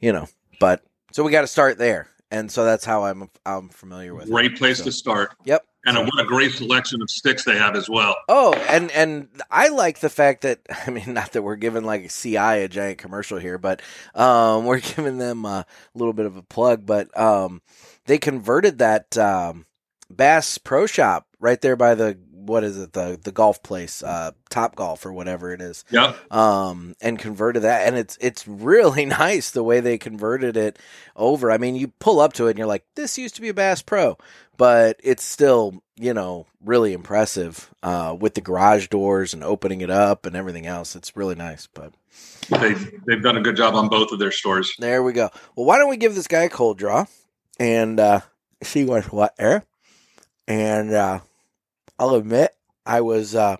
you 0.00 0.12
know, 0.12 0.28
but 0.60 0.82
so 1.10 1.24
we 1.24 1.32
got 1.32 1.40
to 1.40 1.48
start 1.48 1.78
there 1.78 2.08
and 2.30 2.50
so 2.50 2.64
that's 2.64 2.84
how 2.84 3.04
I'm 3.04 3.30
I'm 3.46 3.68
familiar 3.68 4.14
with. 4.14 4.30
Great 4.30 4.52
it. 4.52 4.58
place 4.58 4.78
so. 4.78 4.84
to 4.84 4.92
start. 4.92 5.34
Yep. 5.44 5.64
And 5.86 5.96
so. 5.96 6.02
what 6.02 6.20
a 6.20 6.24
great 6.24 6.52
selection 6.52 7.00
of 7.00 7.10
sticks 7.10 7.44
they 7.44 7.56
have 7.56 7.76
as 7.76 7.88
well. 7.88 8.16
Oh, 8.28 8.52
and 8.68 8.90
and 8.90 9.28
I 9.50 9.68
like 9.68 10.00
the 10.00 10.10
fact 10.10 10.42
that 10.42 10.60
I 10.86 10.90
mean, 10.90 11.14
not 11.14 11.32
that 11.32 11.42
we're 11.42 11.56
giving 11.56 11.84
like 11.84 12.10
CI 12.10 12.36
a 12.36 12.68
giant 12.68 12.98
commercial 12.98 13.38
here, 13.38 13.58
but 13.58 13.80
um, 14.14 14.64
we're 14.64 14.80
giving 14.80 15.18
them 15.18 15.44
a 15.44 15.66
little 15.94 16.12
bit 16.12 16.26
of 16.26 16.36
a 16.36 16.42
plug. 16.42 16.84
But 16.84 17.16
um, 17.18 17.62
they 18.06 18.18
converted 18.18 18.78
that 18.78 19.16
um, 19.16 19.66
Bass 20.10 20.58
Pro 20.58 20.86
Shop 20.86 21.26
right 21.40 21.60
there 21.60 21.76
by 21.76 21.94
the 21.94 22.18
what 22.48 22.64
is 22.64 22.78
it? 22.78 22.92
The 22.92 23.18
the 23.22 23.32
golf 23.32 23.62
place 23.62 24.02
uh 24.02 24.32
top 24.50 24.74
golf 24.74 25.04
or 25.06 25.12
whatever 25.12 25.52
it 25.52 25.60
is. 25.60 25.84
Yeah 25.90 26.14
um 26.30 26.94
and 27.00 27.18
converted 27.18 27.62
that. 27.62 27.86
And 27.86 27.96
it's 27.96 28.16
it's 28.20 28.48
really 28.48 29.04
nice 29.06 29.50
the 29.50 29.62
way 29.62 29.80
they 29.80 29.98
converted 29.98 30.56
it 30.56 30.78
over. 31.14 31.50
I 31.50 31.58
mean 31.58 31.76
you 31.76 31.88
pull 31.88 32.20
up 32.20 32.32
to 32.34 32.46
it 32.46 32.50
and 32.50 32.58
you're 32.58 32.66
like 32.66 32.84
this 32.96 33.18
used 33.18 33.36
to 33.36 33.40
be 33.40 33.50
a 33.50 33.54
bass 33.54 33.82
pro 33.82 34.16
but 34.56 34.98
it's 35.02 35.22
still 35.22 35.82
you 35.96 36.12
know 36.12 36.46
really 36.64 36.92
impressive 36.92 37.72
uh 37.82 38.16
with 38.18 38.34
the 38.34 38.40
garage 38.40 38.88
doors 38.88 39.32
and 39.32 39.44
opening 39.44 39.80
it 39.80 39.90
up 39.90 40.26
and 40.26 40.34
everything 40.34 40.66
else. 40.66 40.96
It's 40.96 41.16
really 41.16 41.34
nice 41.34 41.68
but 41.72 41.92
they 42.48 42.74
they've 43.06 43.22
done 43.22 43.36
a 43.36 43.42
good 43.42 43.56
job 43.56 43.74
on 43.74 43.88
both 43.88 44.12
of 44.12 44.18
their 44.18 44.32
stores. 44.32 44.74
There 44.78 45.02
we 45.02 45.12
go. 45.12 45.30
Well 45.54 45.66
why 45.66 45.78
don't 45.78 45.90
we 45.90 45.96
give 45.96 46.14
this 46.14 46.28
guy 46.28 46.44
a 46.44 46.48
cold 46.48 46.78
draw? 46.78 47.06
And 47.60 48.00
uh 48.00 48.20
see 48.62 48.84
what's 48.84 49.12
what 49.12 49.36
there 49.36 49.64
and 50.48 50.92
uh 50.92 51.20
I'll 51.98 52.14
admit 52.14 52.52
I 52.86 53.00
was 53.00 53.34
uh, 53.34 53.56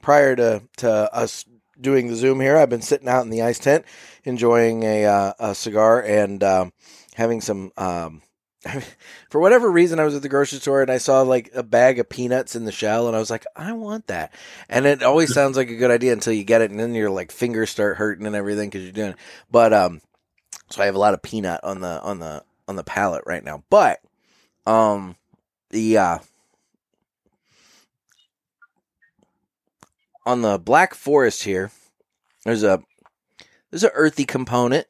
prior 0.00 0.36
to 0.36 0.62
to 0.78 1.14
us 1.14 1.44
doing 1.80 2.08
the 2.08 2.16
Zoom 2.16 2.40
here. 2.40 2.56
I've 2.56 2.70
been 2.70 2.82
sitting 2.82 3.08
out 3.08 3.24
in 3.24 3.30
the 3.30 3.42
ice 3.42 3.58
tent 3.58 3.84
enjoying 4.24 4.82
a, 4.82 5.06
uh, 5.06 5.32
a 5.38 5.54
cigar 5.54 6.02
and 6.02 6.42
um, 6.42 6.72
having 7.14 7.40
some. 7.40 7.72
Um, 7.76 8.22
for 9.30 9.40
whatever 9.40 9.70
reason, 9.70 9.98
I 9.98 10.04
was 10.04 10.14
at 10.14 10.20
the 10.20 10.28
grocery 10.28 10.58
store 10.58 10.82
and 10.82 10.90
I 10.90 10.98
saw 10.98 11.22
like 11.22 11.50
a 11.54 11.62
bag 11.62 11.98
of 11.98 12.10
peanuts 12.10 12.54
in 12.54 12.66
the 12.66 12.72
shell, 12.72 13.06
and 13.06 13.16
I 13.16 13.18
was 13.18 13.30
like, 13.30 13.46
I 13.56 13.72
want 13.72 14.08
that. 14.08 14.34
And 14.68 14.84
it 14.84 15.02
always 15.02 15.32
sounds 15.32 15.56
like 15.56 15.70
a 15.70 15.76
good 15.76 15.90
idea 15.90 16.12
until 16.12 16.34
you 16.34 16.44
get 16.44 16.60
it, 16.60 16.70
and 16.70 16.78
then 16.78 16.94
your 16.94 17.10
like 17.10 17.32
fingers 17.32 17.70
start 17.70 17.96
hurting 17.96 18.26
and 18.26 18.36
everything 18.36 18.68
because 18.68 18.82
you're 18.82 18.92
doing. 18.92 19.10
It. 19.12 19.18
But 19.50 19.72
um, 19.72 20.02
so 20.68 20.82
I 20.82 20.86
have 20.86 20.94
a 20.94 20.98
lot 20.98 21.14
of 21.14 21.22
peanut 21.22 21.64
on 21.64 21.80
the 21.80 22.02
on 22.02 22.18
the 22.18 22.44
on 22.68 22.76
the 22.76 22.84
palate 22.84 23.24
right 23.24 23.42
now. 23.42 23.64
But 23.70 24.00
um, 24.66 25.16
the 25.70 25.96
uh, 25.96 26.18
on 30.30 30.42
the 30.42 30.58
Black 30.58 30.94
Forest 30.94 31.42
here, 31.42 31.72
there's 32.44 32.62
a 32.62 32.80
there's 33.70 33.84
an 33.84 33.90
earthy 33.94 34.24
component, 34.24 34.86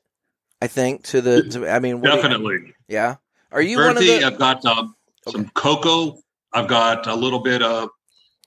I 0.60 0.66
think, 0.66 1.04
to 1.04 1.20
the. 1.20 1.42
To, 1.42 1.68
I 1.68 1.78
mean, 1.78 2.00
definitely. 2.00 2.54
You, 2.54 2.72
yeah. 2.88 3.16
Are 3.50 3.62
you 3.62 3.78
earthy, 3.78 3.88
one 3.88 3.96
of 3.96 4.20
the? 4.20 4.24
I've 4.24 4.38
got 4.38 4.64
um, 4.64 4.94
okay. 5.26 5.38
some 5.38 5.50
cocoa. 5.54 6.18
I've 6.52 6.68
got 6.68 7.06
a 7.06 7.14
little 7.14 7.40
bit 7.40 7.62
of 7.62 7.88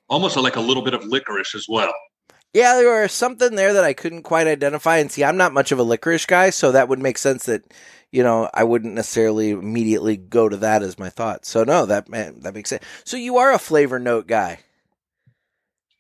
almost 0.08 0.38
like 0.38 0.56
a 0.56 0.62
little 0.62 0.84
bit 0.84 0.94
of 0.94 1.04
licorice 1.06 1.56
as 1.56 1.66
well. 1.68 1.94
Yeah, 2.54 2.76
there 2.76 3.02
was 3.02 3.12
something 3.12 3.56
there 3.56 3.74
that 3.74 3.84
I 3.84 3.94
couldn't 3.94 4.24
quite 4.24 4.46
identify. 4.46 4.98
And 4.98 5.12
see, 5.12 5.24
I'm 5.24 5.38
not 5.38 5.54
much 5.54 5.72
of 5.72 5.80
a 5.80 5.84
licorice 5.84 6.28
guy, 6.28 6.52
so 6.52 6.72
that 6.72 6.88
would 6.88 7.00
make 7.00 7.18
sense 7.18 7.46
that 7.46 7.64
you 8.12 8.22
know 8.22 8.50
I 8.54 8.64
wouldn't 8.64 8.94
necessarily 8.94 9.50
immediately 9.50 10.18
go 10.18 10.48
to 10.48 10.58
that 10.58 10.84
as 10.84 11.00
my 11.00 11.10
thought. 11.10 11.46
So 11.46 11.64
no, 11.64 11.88
that 11.88 12.06
that 12.12 12.54
makes 12.54 12.70
sense. 12.70 12.84
So 13.04 13.18
you 13.18 13.38
are 13.38 13.52
a 13.52 13.60
flavor 13.60 13.98
note 13.98 14.28
guy. 14.28 14.60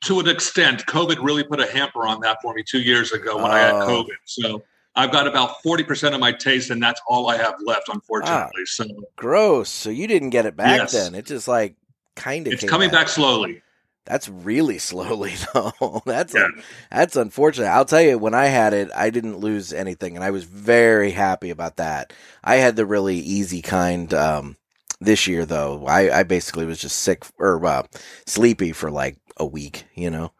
To 0.06 0.20
an 0.20 0.28
extent, 0.28 0.86
COVID 0.86 1.18
really 1.24 1.44
put 1.44 1.60
a 1.60 1.66
hamper 1.72 2.06
on 2.08 2.20
that 2.22 2.38
for 2.42 2.54
me 2.54 2.64
two 2.64 2.82
years 2.82 3.12
ago 3.12 3.38
when 3.38 3.52
I 3.52 3.60
had 3.60 3.74
Oh. 3.74 3.88
COVID. 3.88 4.18
So 4.26 4.64
I've 4.96 5.12
got 5.12 5.28
about 5.28 5.62
forty 5.64 5.84
percent 5.84 6.14
of 6.14 6.20
my 6.22 6.32
taste, 6.32 6.70
and 6.70 6.82
that's 6.82 7.02
all 7.08 7.30
I 7.30 7.38
have 7.38 7.56
left, 7.66 7.90
unfortunately. 7.90 8.66
So 8.66 8.86
Gross. 9.16 9.70
So 9.70 9.90
you 9.90 10.08
didn't 10.08 10.30
get 10.32 10.46
it 10.46 10.56
back 10.56 10.80
Yes. 10.80 10.92
then. 10.92 11.16
It 11.16 11.26
just 11.26 11.48
like 11.48 11.76
kind 12.16 12.46
of 12.48 12.54
it's 12.54 12.64
coming 12.64 12.92
back 12.92 13.08
slowly. 13.10 13.62
That's 14.06 14.28
really 14.28 14.78
slowly 14.92 15.34
though. 15.54 16.02
that's 16.06 16.34
Yeah. 16.36 16.48
that's 16.92 17.16
unfortunate. 17.16 17.68
I'll 17.68 17.86
tell 17.86 18.02
you, 18.02 18.18
when 18.18 18.34
I 18.34 18.48
had 18.48 18.74
it, 18.74 18.90
I 18.96 19.10
didn't 19.10 19.38
lose 19.38 19.72
anything, 19.72 20.16
and 20.16 20.24
I 20.24 20.32
was 20.32 20.44
very 20.44 21.12
happy 21.12 21.50
about 21.50 21.78
that. 21.78 22.12
I 22.44 22.56
had 22.58 22.76
the 22.76 22.86
really 22.86 23.18
easy 23.18 23.62
kind. 23.62 24.14
Um, 24.14 24.58
this 25.02 25.28
year 25.28 25.46
though, 25.46 25.86
I, 25.86 26.20
I 26.20 26.24
basically 26.24 26.66
was 26.66 26.80
just 26.80 26.98
sick 26.98 27.26
or 27.38 27.66
uh, 27.66 27.84
sleepy 28.26 28.72
for 28.72 28.90
like 28.90 29.18
a 29.38 29.46
week, 29.46 29.86
you 29.96 30.10
know. 30.10 30.32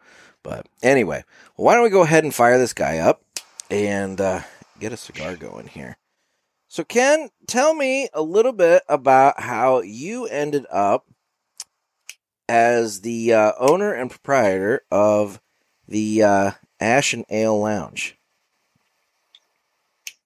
But 0.44 0.68
anyway, 0.82 1.24
why 1.56 1.74
don't 1.74 1.84
we 1.84 1.90
go 1.90 2.04
ahead 2.04 2.24
and 2.24 2.34
fire 2.34 2.58
this 2.58 2.74
guy 2.74 2.98
up 2.98 3.24
and 3.70 4.20
uh, 4.20 4.42
get 4.80 4.94
a 4.94 4.98
cigar 4.98 5.36
going 5.36 5.68
here? 5.68 5.98
So, 6.68 6.84
Kenn, 6.84 7.30
tell 7.48 7.76
me 7.76 8.10
a 8.14 8.22
little 8.22 8.52
bit 8.52 8.84
about 8.90 9.40
how 9.40 9.82
you 9.82 10.26
ended 10.26 10.66
up 10.72 11.06
as 12.50 13.02
the 13.02 13.34
uh, 13.34 13.52
owner 13.60 13.94
and 13.94 14.10
proprietor 14.10 14.82
of 14.92 15.40
the 15.88 16.24
uh, 16.24 16.52
Ash 16.80 17.14
and 17.14 17.26
Ale 17.30 17.60
Lounge. 17.60 18.18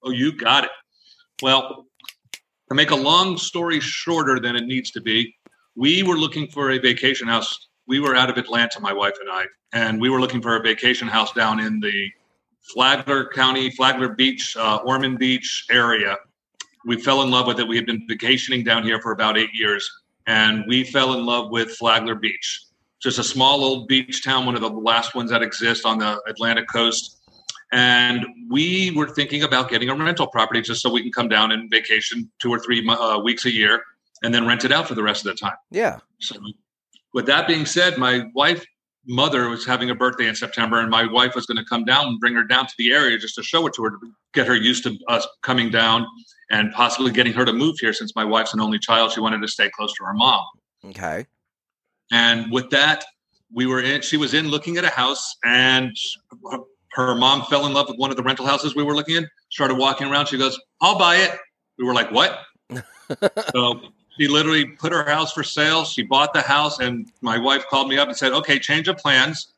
Oh, 0.02 0.10
you 0.10 0.32
got 0.32 0.64
it. 0.64 0.70
Well, 1.42 1.86
to 2.68 2.74
make 2.74 2.90
a 2.90 2.96
long 2.96 3.36
story 3.36 3.80
shorter 3.80 4.40
than 4.40 4.56
it 4.56 4.64
needs 4.64 4.90
to 4.92 5.00
be, 5.00 5.34
we 5.76 6.02
were 6.02 6.16
looking 6.16 6.48
for 6.48 6.70
a 6.70 6.78
vacation 6.78 7.28
house. 7.28 7.67
We 7.88 8.00
were 8.00 8.14
out 8.14 8.28
of 8.28 8.36
Atlanta, 8.36 8.80
my 8.80 8.92
wife 8.92 9.14
and 9.18 9.30
I, 9.30 9.46
and 9.72 9.98
we 9.98 10.10
were 10.10 10.20
looking 10.20 10.42
for 10.42 10.56
a 10.56 10.62
vacation 10.62 11.08
house 11.08 11.32
down 11.32 11.58
in 11.58 11.80
the 11.80 12.10
Flagler 12.74 13.26
County, 13.30 13.70
Flagler 13.70 14.10
Beach, 14.10 14.54
uh, 14.58 14.80
Ormond 14.84 15.18
Beach 15.18 15.64
area. 15.70 16.18
We 16.84 17.00
fell 17.00 17.22
in 17.22 17.30
love 17.30 17.46
with 17.46 17.58
it. 17.60 17.66
We 17.66 17.76
had 17.76 17.86
been 17.86 18.06
vacationing 18.06 18.62
down 18.62 18.82
here 18.82 19.00
for 19.00 19.12
about 19.12 19.38
eight 19.38 19.54
years, 19.54 19.90
and 20.26 20.64
we 20.68 20.84
fell 20.84 21.14
in 21.14 21.24
love 21.24 21.50
with 21.50 21.70
Flagler 21.76 22.14
Beach. 22.14 22.64
Just 23.00 23.18
a 23.18 23.24
small 23.24 23.64
old 23.64 23.88
beach 23.88 24.22
town, 24.22 24.44
one 24.44 24.54
of 24.54 24.60
the 24.60 24.68
last 24.68 25.14
ones 25.14 25.30
that 25.30 25.42
exist 25.42 25.86
on 25.86 25.98
the 25.98 26.20
Atlantic 26.26 26.68
coast. 26.68 27.20
And 27.72 28.26
we 28.50 28.90
were 28.90 29.08
thinking 29.08 29.44
about 29.44 29.70
getting 29.70 29.88
a 29.88 29.94
rental 29.94 30.26
property 30.26 30.60
just 30.60 30.82
so 30.82 30.92
we 30.92 31.02
can 31.02 31.12
come 31.12 31.28
down 31.28 31.52
and 31.52 31.70
vacation 31.70 32.30
two 32.38 32.50
or 32.50 32.58
three 32.58 32.86
uh, 32.86 33.18
weeks 33.20 33.46
a 33.46 33.52
year 33.52 33.82
and 34.22 34.34
then 34.34 34.46
rent 34.46 34.64
it 34.64 34.72
out 34.72 34.88
for 34.88 34.94
the 34.94 35.02
rest 35.02 35.24
of 35.24 35.32
the 35.32 35.38
time. 35.38 35.56
Yeah. 35.70 35.98
So, 36.18 36.36
with 37.18 37.26
that 37.26 37.48
being 37.48 37.66
said, 37.66 37.98
my 37.98 38.26
wife 38.32 38.64
mother 39.04 39.48
was 39.48 39.66
having 39.66 39.90
a 39.90 39.94
birthday 39.96 40.28
in 40.28 40.36
September, 40.36 40.78
and 40.78 40.88
my 40.88 41.04
wife 41.04 41.34
was 41.34 41.46
going 41.46 41.56
to 41.56 41.64
come 41.64 41.84
down 41.84 42.06
and 42.06 42.20
bring 42.20 42.32
her 42.34 42.44
down 42.44 42.64
to 42.64 42.72
the 42.78 42.92
area 42.92 43.18
just 43.18 43.34
to 43.34 43.42
show 43.42 43.66
it 43.66 43.74
to 43.74 43.82
her 43.82 43.90
to 43.90 43.96
get 44.34 44.46
her 44.46 44.54
used 44.54 44.84
to 44.84 44.96
us 45.08 45.26
coming 45.42 45.68
down 45.68 46.06
and 46.48 46.72
possibly 46.74 47.10
getting 47.10 47.32
her 47.32 47.44
to 47.44 47.52
move 47.52 47.76
here. 47.80 47.92
Since 47.92 48.14
my 48.14 48.24
wife's 48.24 48.54
an 48.54 48.60
only 48.60 48.78
child, 48.78 49.10
she 49.10 49.18
wanted 49.18 49.42
to 49.42 49.48
stay 49.48 49.68
close 49.68 49.92
to 49.94 50.04
her 50.04 50.14
mom. 50.14 50.44
Okay. 50.84 51.26
And 52.12 52.52
with 52.52 52.70
that, 52.70 53.04
we 53.52 53.66
were 53.66 53.80
in. 53.80 54.00
She 54.02 54.16
was 54.16 54.32
in 54.32 54.46
looking 54.46 54.76
at 54.76 54.84
a 54.84 54.88
house, 54.88 55.34
and 55.44 55.90
her- 56.92 57.16
mom 57.16 57.42
fell 57.46 57.66
in 57.66 57.72
love 57.72 57.88
with 57.88 57.98
one 57.98 58.12
of 58.12 58.16
the 58.16 58.22
rental 58.22 58.46
houses 58.46 58.76
we 58.76 58.84
were 58.84 58.94
looking 58.94 59.16
in. 59.16 59.28
Started 59.50 59.76
walking 59.76 60.06
around. 60.06 60.26
She 60.26 60.38
goes, 60.38 60.56
"I'll 60.80 61.00
buy 61.00 61.16
it." 61.16 61.36
We 61.78 61.84
were 61.84 61.94
like, 61.94 62.12
"What?" 62.12 62.38
so 63.52 63.80
she 64.18 64.28
literally 64.28 64.64
put 64.64 64.92
her 64.92 65.04
house 65.04 65.32
for 65.32 65.42
sale. 65.42 65.84
She 65.84 66.02
bought 66.02 66.32
the 66.32 66.42
house, 66.42 66.80
and 66.80 67.10
my 67.20 67.38
wife 67.38 67.64
called 67.68 67.88
me 67.88 67.98
up 67.98 68.08
and 68.08 68.16
said, 68.16 68.32
"Okay, 68.32 68.58
change 68.58 68.88
of 68.88 68.96
plans. 68.96 69.52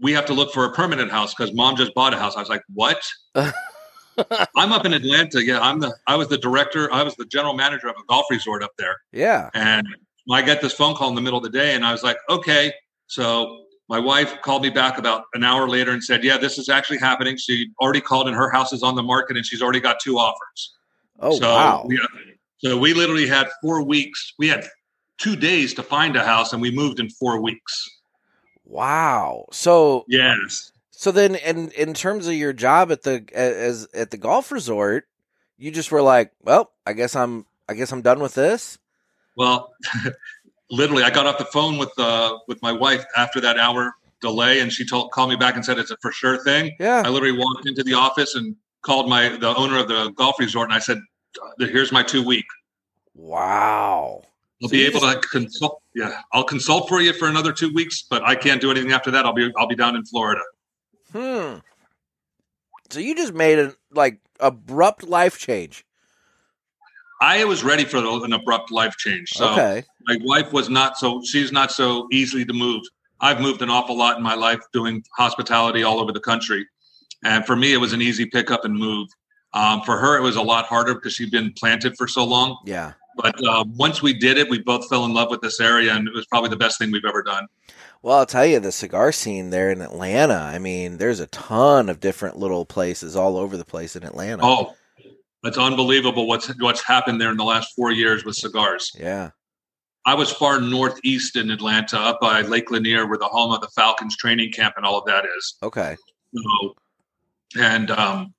We 0.00 0.12
have 0.12 0.26
to 0.26 0.32
look 0.32 0.52
for 0.52 0.64
a 0.64 0.72
permanent 0.72 1.10
house 1.10 1.34
because 1.34 1.54
mom 1.54 1.76
just 1.76 1.94
bought 1.94 2.14
a 2.14 2.18
house." 2.18 2.36
I 2.36 2.40
was 2.40 2.48
like, 2.48 2.62
"What?" 2.72 3.02
I'm 3.34 4.72
up 4.72 4.84
in 4.84 4.92
Atlanta. 4.92 5.44
Yeah, 5.44 5.60
I'm 5.60 5.80
the. 5.80 5.94
I 6.06 6.16
was 6.16 6.28
the 6.28 6.38
director. 6.38 6.92
I 6.92 7.02
was 7.02 7.14
the 7.16 7.26
general 7.26 7.54
manager 7.54 7.88
of 7.88 7.96
a 7.98 8.04
golf 8.08 8.26
resort 8.30 8.62
up 8.62 8.72
there. 8.78 8.96
Yeah. 9.12 9.50
And 9.54 9.86
I 10.30 10.42
got 10.42 10.60
this 10.60 10.72
phone 10.72 10.94
call 10.94 11.08
in 11.08 11.14
the 11.14 11.20
middle 11.20 11.38
of 11.38 11.44
the 11.44 11.50
day, 11.50 11.74
and 11.74 11.84
I 11.84 11.92
was 11.92 12.02
like, 12.02 12.16
okay. 12.28 12.72
So 13.06 13.64
my 13.88 13.98
wife 13.98 14.40
called 14.42 14.62
me 14.62 14.70
back 14.70 14.96
about 14.96 15.24
an 15.34 15.44
hour 15.44 15.68
later 15.68 15.90
and 15.90 16.02
said, 16.02 16.24
yeah, 16.24 16.38
this 16.38 16.56
is 16.56 16.68
actually 16.68 16.98
happening. 16.98 17.36
She 17.36 17.68
already 17.80 18.00
called, 18.00 18.28
and 18.28 18.36
her 18.36 18.50
house 18.50 18.72
is 18.72 18.82
on 18.82 18.94
the 18.94 19.02
market, 19.02 19.36
and 19.36 19.44
she's 19.44 19.60
already 19.60 19.80
got 19.80 20.00
two 20.00 20.18
offers. 20.18 20.74
Oh 21.20 21.38
so 21.38 21.52
wow. 21.52 21.84
We, 21.86 22.00
so 22.62 22.76
we 22.78 22.94
literally 22.94 23.26
had 23.26 23.48
four 23.62 23.82
weeks. 23.82 24.32
We 24.38 24.48
had 24.48 24.66
two 25.18 25.36
days 25.36 25.74
to 25.74 25.82
find 25.82 26.16
a 26.16 26.24
house, 26.24 26.52
and 26.52 26.62
we 26.62 26.70
moved 26.70 27.00
in 27.00 27.08
four 27.10 27.40
weeks. 27.42 27.88
Wow. 28.64 29.46
So 29.52 30.04
Yes. 30.08 30.72
so 30.90 31.10
then 31.12 31.34
in 31.36 31.70
in 31.72 31.94
terms 31.94 32.26
of 32.26 32.34
your 32.34 32.52
job 32.52 32.90
at 32.92 33.02
the 33.02 33.24
as 33.34 33.88
at 33.94 34.10
the 34.10 34.16
golf 34.16 34.52
resort, 34.52 35.06
you 35.58 35.70
just 35.70 35.90
were 35.92 36.02
like, 36.02 36.32
well, 36.42 36.72
I 36.86 36.92
guess 36.92 37.14
I'm 37.16 37.46
I 37.68 37.74
guess 37.74 37.92
I'm 37.92 38.02
done 38.02 38.20
with 38.20 38.34
this. 38.34 38.78
Well, 39.36 39.72
literally, 40.70 41.02
I 41.02 41.10
got 41.10 41.26
off 41.26 41.38
the 41.38 41.44
phone 41.46 41.78
with 41.78 41.92
uh, 41.98 42.38
with 42.48 42.62
my 42.62 42.72
wife 42.72 43.04
after 43.16 43.40
that 43.40 43.58
hour 43.58 43.92
delay, 44.20 44.60
and 44.60 44.72
she 44.72 44.86
told 44.86 45.10
called 45.10 45.30
me 45.30 45.36
back 45.36 45.56
and 45.56 45.64
said 45.64 45.78
it's 45.78 45.90
a 45.90 45.96
for 46.00 46.12
sure 46.12 46.42
thing. 46.44 46.76
Yeah. 46.78 47.02
I 47.04 47.08
literally 47.08 47.36
walked 47.36 47.66
into 47.66 47.82
the 47.82 47.94
office 47.94 48.34
and 48.34 48.54
called 48.82 49.08
my 49.08 49.36
the 49.36 49.54
owner 49.56 49.78
of 49.78 49.88
the 49.88 50.10
golf 50.12 50.38
resort, 50.38 50.68
and 50.68 50.74
I 50.74 50.78
said, 50.78 51.00
"Here's 51.58 51.92
my 51.92 52.02
two 52.02 52.24
week. 52.24 52.46
Wow. 53.14 54.22
I'll 54.62 54.68
So 54.68 54.72
be 54.72 54.78
you 54.78 54.86
able 54.86 55.00
to 55.00 55.20
consult. 55.30 55.82
Yeah, 55.94 56.20
I'll 56.32 56.44
consult 56.44 56.88
for 56.88 57.00
you 57.00 57.12
for 57.12 57.28
another 57.28 57.52
two 57.52 57.72
weeks, 57.72 58.04
but 58.08 58.22
I 58.22 58.34
can't 58.34 58.60
do 58.60 58.70
anything 58.70 58.92
after 58.92 59.10
that. 59.10 59.26
I'll 59.26 59.32
be 59.32 59.50
I'll 59.56 59.66
be 59.66 59.74
down 59.74 59.96
in 59.96 60.04
Florida. 60.04 60.42
Hmm. 61.12 61.58
So 62.90 63.00
you 63.00 63.14
just 63.14 63.34
made 63.34 63.58
an 63.58 63.74
like 63.92 64.20
abrupt 64.40 65.02
life 65.02 65.38
change. 65.38 65.84
I 67.20 67.44
was 67.44 67.62
ready 67.62 67.84
for 67.84 67.98
an 67.98 68.32
abrupt 68.32 68.70
life 68.70 68.96
change. 68.96 69.30
So 69.30 69.52
okay. 69.52 69.84
my 70.06 70.18
wife 70.22 70.52
was 70.52 70.68
not 70.68 70.96
so 70.96 71.22
she's 71.24 71.52
not 71.52 71.70
so 71.72 72.08
easily 72.12 72.44
to 72.44 72.52
move. 72.52 72.82
I've 73.20 73.40
moved 73.40 73.62
an 73.62 73.70
awful 73.70 73.96
lot 73.96 74.16
in 74.16 74.22
my 74.22 74.34
life 74.34 74.60
doing 74.72 75.04
hospitality 75.16 75.84
all 75.84 76.00
over 76.00 76.12
the 76.12 76.20
country, 76.20 76.66
and 77.24 77.46
for 77.46 77.56
me 77.56 77.72
it 77.72 77.78
was 77.78 77.92
an 77.92 78.02
easy 78.02 78.26
pick 78.26 78.50
up 78.50 78.64
and 78.64 78.74
move. 78.74 79.08
Um, 79.54 79.82
for 79.82 79.98
her 79.98 80.16
it 80.16 80.22
was 80.22 80.36
a 80.36 80.42
lot 80.42 80.64
harder 80.64 80.94
because 80.94 81.12
she'd 81.12 81.30
been 81.30 81.52
planted 81.52 81.96
for 81.96 82.08
so 82.08 82.24
long. 82.24 82.58
Yeah. 82.64 82.92
But 83.16 83.34
uh, 83.46 83.64
once 83.76 84.00
we 84.02 84.14
did 84.14 84.38
it, 84.38 84.48
we 84.48 84.58
both 84.58 84.88
fell 84.88 85.04
in 85.04 85.12
love 85.12 85.30
with 85.30 85.42
this 85.42 85.60
area, 85.60 85.94
and 85.94 86.08
it 86.08 86.14
was 86.14 86.24
probably 86.26 86.48
the 86.48 86.56
best 86.56 86.78
thing 86.78 86.90
we've 86.90 87.04
ever 87.04 87.22
done. 87.22 87.46
Well, 88.00 88.18
I'll 88.18 88.26
tell 88.26 88.46
you, 88.46 88.58
the 88.58 88.72
cigar 88.72 89.12
scene 89.12 89.50
there 89.50 89.70
in 89.70 89.82
Atlanta. 89.82 90.34
I 90.34 90.58
mean, 90.58 90.96
there's 90.96 91.20
a 91.20 91.26
ton 91.26 91.88
of 91.88 92.00
different 92.00 92.38
little 92.38 92.64
places 92.64 93.14
all 93.14 93.36
over 93.36 93.56
the 93.56 93.64
place 93.64 93.94
in 93.94 94.02
Atlanta. 94.02 94.42
Oh, 94.42 94.74
it's 95.44 95.58
unbelievable 95.58 96.26
what's 96.26 96.48
what's 96.58 96.82
happened 96.82 97.20
there 97.20 97.30
in 97.30 97.36
the 97.36 97.44
last 97.44 97.74
four 97.74 97.92
years 97.92 98.24
with 98.24 98.36
cigars. 98.36 98.92
yeah. 98.98 99.30
I 100.04 100.14
was 100.14 100.32
far 100.32 100.60
northeast 100.60 101.36
in 101.36 101.48
Atlanta, 101.50 101.96
up 101.96 102.20
by 102.20 102.40
Lake 102.40 102.72
Lanier, 102.72 103.06
where 103.06 103.18
the 103.18 103.28
home 103.28 103.52
of 103.52 103.60
the 103.60 103.68
Falcons 103.68 104.16
training 104.16 104.50
camp 104.50 104.74
and 104.76 104.84
all 104.84 104.98
of 104.98 105.04
that 105.06 105.24
is. 105.38 105.54
Okay. 105.62 105.96
So, 106.34 106.74
and 107.56 107.88
um, 107.92 108.34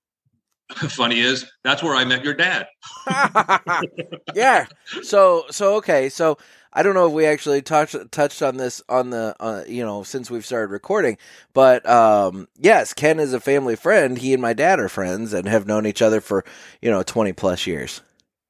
funny 0.89 1.19
is 1.19 1.45
that's 1.63 1.83
where 1.83 1.95
I 1.95 2.05
met 2.05 2.23
your 2.23 2.33
dad. 2.33 2.67
yeah. 4.35 4.65
So 5.01 5.45
so 5.49 5.75
okay. 5.75 6.09
So 6.09 6.37
I 6.71 6.83
don't 6.83 6.95
know 6.95 7.07
if 7.07 7.13
we 7.13 7.25
actually 7.25 7.61
touched 7.61 7.95
touched 8.11 8.41
on 8.41 8.57
this 8.57 8.81
on 8.89 9.09
the 9.09 9.35
uh, 9.39 9.63
you 9.67 9.83
know 9.83 10.03
since 10.03 10.31
we've 10.31 10.45
started 10.45 10.71
recording, 10.71 11.17
but 11.53 11.87
um, 11.87 12.47
yes, 12.57 12.93
Kenn 12.93 13.19
is 13.19 13.33
a 13.33 13.39
family 13.39 13.75
friend. 13.75 14.17
He 14.17 14.33
and 14.33 14.41
my 14.41 14.53
dad 14.53 14.79
are 14.79 14.89
friends 14.89 15.33
and 15.33 15.47
have 15.47 15.67
known 15.67 15.85
each 15.85 16.01
other 16.01 16.21
for 16.21 16.43
you 16.81 16.89
know 16.89 17.03
twenty 17.03 17.33
plus 17.33 17.67
years. 17.67 18.01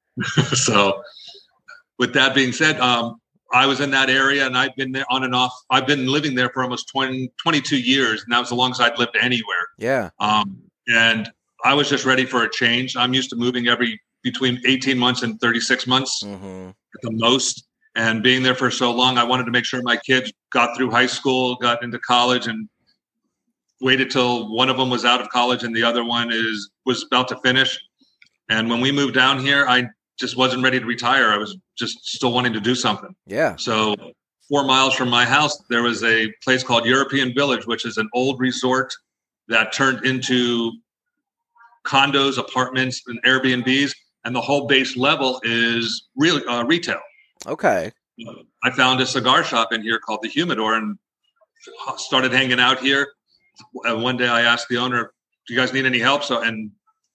so, 0.54 1.02
with 1.98 2.14
that 2.14 2.36
being 2.36 2.52
said, 2.52 2.80
um, 2.80 3.20
I 3.52 3.66
was 3.66 3.80
in 3.80 3.92
that 3.92 4.10
area 4.10 4.46
and 4.46 4.58
I've 4.58 4.76
been 4.76 4.92
there 4.92 5.06
on 5.10 5.24
and 5.24 5.36
off. 5.36 5.54
I've 5.70 5.88
been 5.88 6.08
living 6.08 6.36
there 6.36 6.50
for 6.50 6.64
almost 6.64 6.90
20, 6.90 7.32
22 7.42 7.80
years, 7.80 8.24
and 8.24 8.32
that 8.32 8.40
was 8.40 8.50
the 8.50 8.56
longest 8.56 8.82
I'd 8.82 8.98
lived 8.98 9.16
anywhere. 9.20 9.68
Yeah. 9.78 10.10
Um, 10.20 10.62
and 10.88 11.32
I 11.64 11.74
was 11.74 11.90
just 11.90 12.06
ready 12.06 12.26
for 12.26 12.44
a 12.44 12.50
change. 12.50 12.96
I'm 12.98 13.14
used 13.14 13.30
to 13.32 13.36
moving 13.36 13.68
every 13.68 14.00
between 14.22 14.62
18 14.66 14.98
months 14.98 15.24
and 15.24 15.40
36 15.40 15.88
months 15.88 16.24
hmm 16.24 16.70
at 16.96 17.02
the 17.02 17.12
most. 17.12 17.66
And 17.96 18.22
being 18.24 18.44
there 18.44 18.56
for 18.56 18.70
so 18.72 18.92
long, 18.92 19.18
I 19.18 19.24
wanted 19.24 19.46
to 19.46 19.52
make 19.52 19.66
sure 19.66 19.82
my 19.84 19.98
kids 19.98 20.32
got 20.52 20.76
through 20.76 20.92
high 20.92 21.08
school, 21.08 21.56
got 21.56 21.84
into 21.84 22.00
college, 22.00 22.48
and 22.48 22.70
waited 23.82 24.10
till 24.10 24.56
one 24.56 24.70
of 24.70 24.78
them 24.78 24.90
was 24.90 25.04
out 25.04 25.20
of 25.20 25.30
college 25.30 25.64
and 25.64 25.76
the 25.76 25.84
other 25.84 26.04
one 26.04 26.32
is 26.32 26.70
was 26.86 27.04
about 27.04 27.28
to 27.30 27.36
finish. 27.38 27.80
And 28.50 28.70
when 28.70 28.80
we 28.82 28.92
moved 28.92 29.14
down 29.14 29.40
here, 29.40 29.66
I 29.68 29.90
just 30.20 30.38
wasn't 30.38 30.64
ready 30.64 30.80
to 30.80 30.86
retire. 30.86 31.32
I 31.32 31.38
was 31.38 31.58
just 31.78 32.08
still 32.08 32.32
wanting 32.32 32.54
to 32.54 32.62
do 32.62 32.76
something. 32.76 33.16
Yeah. 33.26 33.56
So 33.56 33.96
four 34.48 34.64
miles 34.64 34.94
from 34.94 35.10
my 35.10 35.26
house, 35.26 35.58
there 35.70 35.84
was 35.84 36.04
a 36.04 36.32
place 36.44 36.64
called 36.64 36.86
European 36.86 37.34
Village, 37.34 37.66
which 37.66 37.86
is 37.86 37.98
an 37.98 38.10
old 38.14 38.40
resort 38.40 38.94
that 39.48 39.74
turned 39.74 40.06
into 40.06 40.72
condos, 41.86 42.38
apartments, 42.38 43.02
and 43.08 43.22
Airbnbs, 43.24 43.94
and 44.26 44.36
the 44.36 44.42
whole 44.42 44.68
base 44.68 44.96
level 44.96 45.40
is 45.44 46.08
real 46.16 46.42
uh, 46.50 46.64
retail. 46.66 47.00
Okay. 47.46 47.92
I 48.64 48.70
found 48.72 49.02
a 49.02 49.06
cigar 49.06 49.44
shop 49.44 49.74
in 49.74 49.82
here 49.82 50.00
called 50.00 50.20
the 50.22 50.30
Humidor 50.30 50.76
and 50.76 50.98
started 51.98 52.32
hanging 52.32 52.60
out 52.60 52.80
here. 52.80 53.08
And 53.84 54.02
one 54.04 54.18
day 54.18 54.28
I 54.28 54.42
asked 54.42 54.68
the 54.70 54.78
owner, 54.78 55.12
"Do 55.48 55.54
you 55.54 55.60
guys 55.60 55.74
need 55.74 55.86
any 55.86 56.00
help?" 56.00 56.24
So, 56.24 56.42
and 56.42 56.72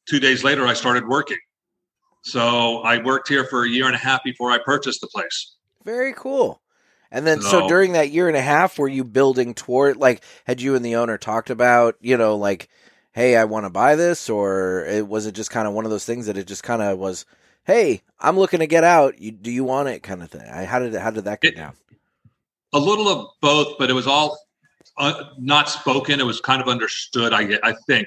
two 0.09 0.21
days 0.21 0.45
later, 0.45 0.67
I 0.67 0.75
started 0.75 1.07
working. 1.07 1.39
So 2.23 2.79
I 2.79 3.03
worked 3.03 3.29
here 3.29 3.45
for 3.45 3.65
a 3.65 3.69
year 3.69 3.87
and 3.87 3.95
a 3.95 3.99
half 3.99 4.23
before 4.25 4.51
I 4.51 4.59
purchased 4.59 5.01
the 5.01 5.07
place. 5.07 5.55
Very 5.85 6.13
cool. 6.13 6.61
And 7.11 7.27
then, 7.27 7.41
so 7.41 7.61
So- 7.63 7.69
during 7.69 7.93
that 7.93 8.11
year 8.11 8.29
and 8.29 8.37
a 8.37 8.43
half, 8.43 8.79
were 8.79 8.89
you 8.89 9.03
building 9.05 9.55
toward 9.55 9.97
like 9.97 10.23
had 10.47 10.61
you 10.61 10.75
and 10.75 10.85
the 10.85 10.97
owner 10.97 11.17
talked 11.17 11.49
about 11.49 11.97
you 12.01 12.17
know 12.17 12.37
like, 12.37 12.69
hey, 13.19 13.37
I 13.37 13.47
want 13.47 13.67
to 13.67 13.71
buy 13.71 13.97
this, 13.97 14.31
or 14.31 14.85
it, 14.85 15.09
was 15.09 15.27
it 15.27 15.33
just 15.35 15.51
kind 15.51 15.67
of 15.67 15.75
one 15.75 15.85
of 15.85 15.91
those 15.91 16.05
things 16.05 16.27
that 16.27 16.37
it 16.37 16.47
just 16.47 16.63
kind 16.63 16.81
of 16.81 16.99
was, 17.01 17.27
hey, 17.65 18.03
I'm 18.21 18.39
looking 18.39 18.61
to 18.61 18.69
get 18.69 18.85
out. 18.85 19.21
You, 19.21 19.33
do 19.33 19.51
you 19.51 19.65
want 19.65 19.89
it, 19.89 20.05
kind 20.05 20.23
of 20.23 20.31
thing? 20.31 20.49
I, 20.49 20.65
how 20.65 20.79
did 20.79 20.95
how 20.95 21.11
did 21.11 21.25
that 21.25 21.41
get 21.41 21.55
It- 21.55 21.57
down? 21.57 21.75
A 22.75 22.79
little 22.79 23.09
of 23.09 23.27
both, 23.41 23.77
but 23.77 23.91
it 23.91 23.95
was 23.95 24.07
all 24.07 24.39
uh, 24.99 25.25
not 25.37 25.69
spoken. 25.69 26.21
It 26.21 26.27
was 26.27 26.41
kind 26.41 26.63
of 26.63 26.69
understood. 26.69 27.33
I 27.33 27.59
I 27.65 27.75
think 27.89 28.07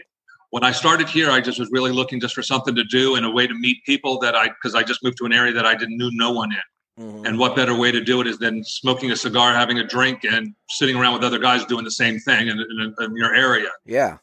when 0.51 0.63
I 0.63 0.71
started 0.71 1.09
here, 1.09 1.29
I 1.29 1.41
just 1.41 1.59
was 1.59 1.69
really 1.71 1.91
looking 1.91 2.21
just 2.21 2.33
for 2.33 2.43
something 2.43 2.73
to 2.75 2.83
do 2.85 3.15
and 3.15 3.25
a 3.25 3.29
way 3.29 3.47
to 3.47 3.53
meet 3.53 3.83
people 3.85 4.17
that 4.19 4.33
I 4.33 4.47
because 4.47 4.75
I 4.75 4.83
just 4.83 5.03
moved 5.03 5.17
to 5.17 5.25
an 5.25 5.33
area 5.33 5.51
that 5.51 5.65
I 5.65 5.75
didn't 5.75 5.97
knew 5.97 6.09
no 6.13 6.31
one 6.31 6.51
in. 6.53 7.03
Mhm. 7.03 7.27
And 7.27 7.37
what 7.39 7.53
better 7.55 7.75
way 7.75 7.91
to 7.91 8.01
do 8.01 8.21
it 8.21 8.27
is 8.27 8.37
than 8.37 8.63
smoking 8.63 9.11
a 9.11 9.15
cigar, 9.17 9.51
having 9.53 9.79
a 9.79 9.83
drink, 9.85 10.23
and 10.23 10.53
sitting 10.69 10.95
around 10.95 11.13
with 11.15 11.23
other 11.25 11.39
guys 11.39 11.65
doing 11.65 11.83
the 11.83 11.91
same 11.91 12.17
thing 12.19 12.47
in, 12.47 12.57
in, 12.59 12.95
in 12.99 13.15
your 13.17 13.33
area. 13.35 13.69
yeah. 13.85 14.17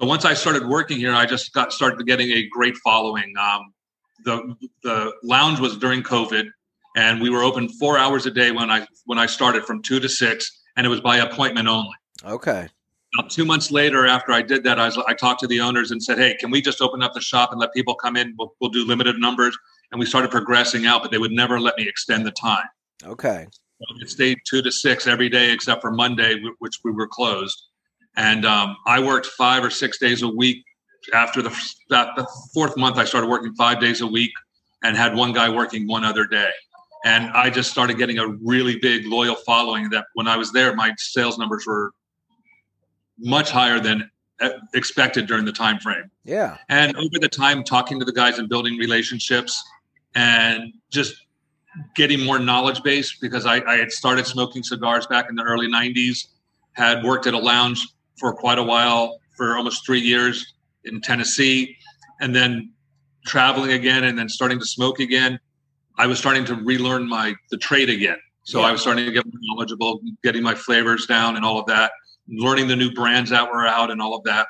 So 0.00 0.06
once 0.06 0.24
I 0.24 0.34
started 0.34 0.66
working 0.66 0.98
here, 0.98 1.12
I 1.12 1.26
just 1.26 1.52
got 1.52 1.72
started 1.72 2.06
getting 2.06 2.30
a 2.30 2.46
great 2.48 2.76
following. 2.78 3.34
Um, 3.36 3.72
the 4.24 4.54
the 4.82 5.12
lounge 5.24 5.58
was 5.58 5.76
during 5.76 6.02
COVID, 6.02 6.48
and 6.96 7.20
we 7.20 7.30
were 7.30 7.42
open 7.42 7.68
four 7.68 7.98
hours 7.98 8.24
a 8.26 8.30
day 8.30 8.52
when 8.52 8.70
I 8.70 8.86
when 9.06 9.18
I 9.18 9.26
started 9.26 9.64
from 9.64 9.82
two 9.82 9.98
to 9.98 10.08
six, 10.08 10.62
and 10.76 10.86
it 10.86 10.88
was 10.88 11.00
by 11.00 11.16
appointment 11.18 11.66
only. 11.66 11.94
Okay. 12.24 12.68
Now, 13.16 13.26
two 13.26 13.44
months 13.44 13.70
later, 13.70 14.06
after 14.06 14.32
I 14.32 14.42
did 14.42 14.64
that, 14.64 14.78
I, 14.78 14.84
was, 14.84 14.98
I 14.98 15.14
talked 15.14 15.40
to 15.40 15.46
the 15.46 15.60
owners 15.60 15.90
and 15.90 16.00
said, 16.00 16.18
"Hey, 16.18 16.36
can 16.38 16.50
we 16.50 16.60
just 16.60 16.80
open 16.80 17.02
up 17.02 17.14
the 17.14 17.20
shop 17.20 17.50
and 17.50 17.60
let 17.60 17.72
people 17.72 17.94
come 17.96 18.16
in? 18.16 18.34
We'll, 18.38 18.54
we'll 18.60 18.70
do 18.70 18.86
limited 18.86 19.18
numbers." 19.18 19.56
And 19.90 19.98
we 19.98 20.06
started 20.06 20.30
progressing 20.30 20.86
out, 20.86 21.02
but 21.02 21.10
they 21.10 21.18
would 21.18 21.32
never 21.32 21.58
let 21.58 21.76
me 21.76 21.88
extend 21.88 22.26
the 22.26 22.30
time. 22.30 22.66
Okay. 23.04 23.46
It 24.00 24.10
stayed 24.10 24.38
two 24.48 24.60
to 24.62 24.70
six 24.70 25.06
every 25.06 25.28
day 25.28 25.50
except 25.50 25.80
for 25.80 25.90
Monday, 25.90 26.40
which 26.58 26.74
we 26.84 26.90
were 26.90 27.06
closed. 27.06 27.68
And 28.18 28.44
um, 28.44 28.76
I 28.84 28.98
worked 28.98 29.26
five 29.26 29.64
or 29.64 29.70
six 29.70 29.98
days 29.98 30.22
a 30.22 30.28
week. 30.28 30.64
After 31.14 31.40
the, 31.40 31.56
that, 31.88 32.16
the 32.16 32.28
fourth 32.52 32.76
month, 32.76 32.98
I 32.98 33.04
started 33.04 33.28
working 33.30 33.54
five 33.54 33.80
days 33.80 34.00
a 34.00 34.06
week 34.06 34.32
and 34.82 34.96
had 34.96 35.14
one 35.14 35.32
guy 35.32 35.48
working 35.48 35.86
one 35.86 36.04
other 36.04 36.26
day. 36.26 36.50
And 37.04 37.30
I 37.30 37.48
just 37.48 37.70
started 37.70 37.96
getting 37.96 38.18
a 38.18 38.26
really 38.26 38.76
big 38.80 39.06
loyal 39.06 39.36
following. 39.36 39.88
That 39.90 40.06
when 40.14 40.26
I 40.26 40.36
was 40.36 40.52
there, 40.52 40.74
my 40.74 40.92
sales 40.98 41.38
numbers 41.38 41.64
were 41.64 41.92
much 43.18 43.52
higher 43.52 43.78
than 43.78 44.10
uh, 44.40 44.50
expected 44.74 45.28
during 45.28 45.44
the 45.44 45.52
time 45.52 45.78
frame. 45.78 46.10
Yeah. 46.24 46.58
And 46.68 46.96
over 46.96 47.20
the 47.20 47.28
time, 47.28 47.62
talking 47.62 48.00
to 48.00 48.04
the 48.04 48.12
guys 48.12 48.40
and 48.40 48.48
building 48.48 48.76
relationships 48.78 49.62
and 50.16 50.72
just 50.90 51.14
getting 51.94 52.24
more 52.24 52.40
knowledge 52.40 52.82
base 52.82 53.16
because 53.20 53.46
I, 53.46 53.60
I 53.60 53.76
had 53.76 53.92
started 53.92 54.26
smoking 54.26 54.64
cigars 54.64 55.06
back 55.06 55.26
in 55.30 55.36
the 55.36 55.44
early 55.44 55.68
90s, 55.68 56.26
had 56.72 57.04
worked 57.04 57.28
at 57.28 57.34
a 57.34 57.38
lounge 57.38 57.86
for 58.18 58.32
quite 58.32 58.58
a 58.58 58.62
while, 58.62 59.20
for 59.36 59.56
almost 59.56 59.84
three 59.86 60.00
years 60.00 60.54
in 60.84 61.00
Tennessee, 61.00 61.76
and 62.20 62.34
then 62.34 62.72
traveling 63.26 63.72
again 63.72 64.04
and 64.04 64.18
then 64.18 64.28
starting 64.28 64.58
to 64.58 64.66
smoke 64.66 65.00
again. 65.00 65.38
I 65.96 66.06
was 66.06 66.18
starting 66.18 66.44
to 66.46 66.54
relearn 66.54 67.08
my 67.08 67.34
the 67.50 67.58
trade 67.58 67.90
again. 67.90 68.18
So 68.44 68.62
I 68.62 68.72
was 68.72 68.80
starting 68.80 69.04
to 69.04 69.12
get 69.12 69.26
more 69.26 69.40
knowledgeable, 69.42 70.00
getting 70.24 70.42
my 70.42 70.54
flavors 70.54 71.04
down 71.04 71.36
and 71.36 71.44
all 71.44 71.58
of 71.58 71.66
that, 71.66 71.92
learning 72.28 72.68
the 72.68 72.76
new 72.76 72.90
brands 72.92 73.28
that 73.28 73.46
were 73.50 73.66
out 73.66 73.90
and 73.90 74.00
all 74.00 74.14
of 74.14 74.24
that. 74.24 74.46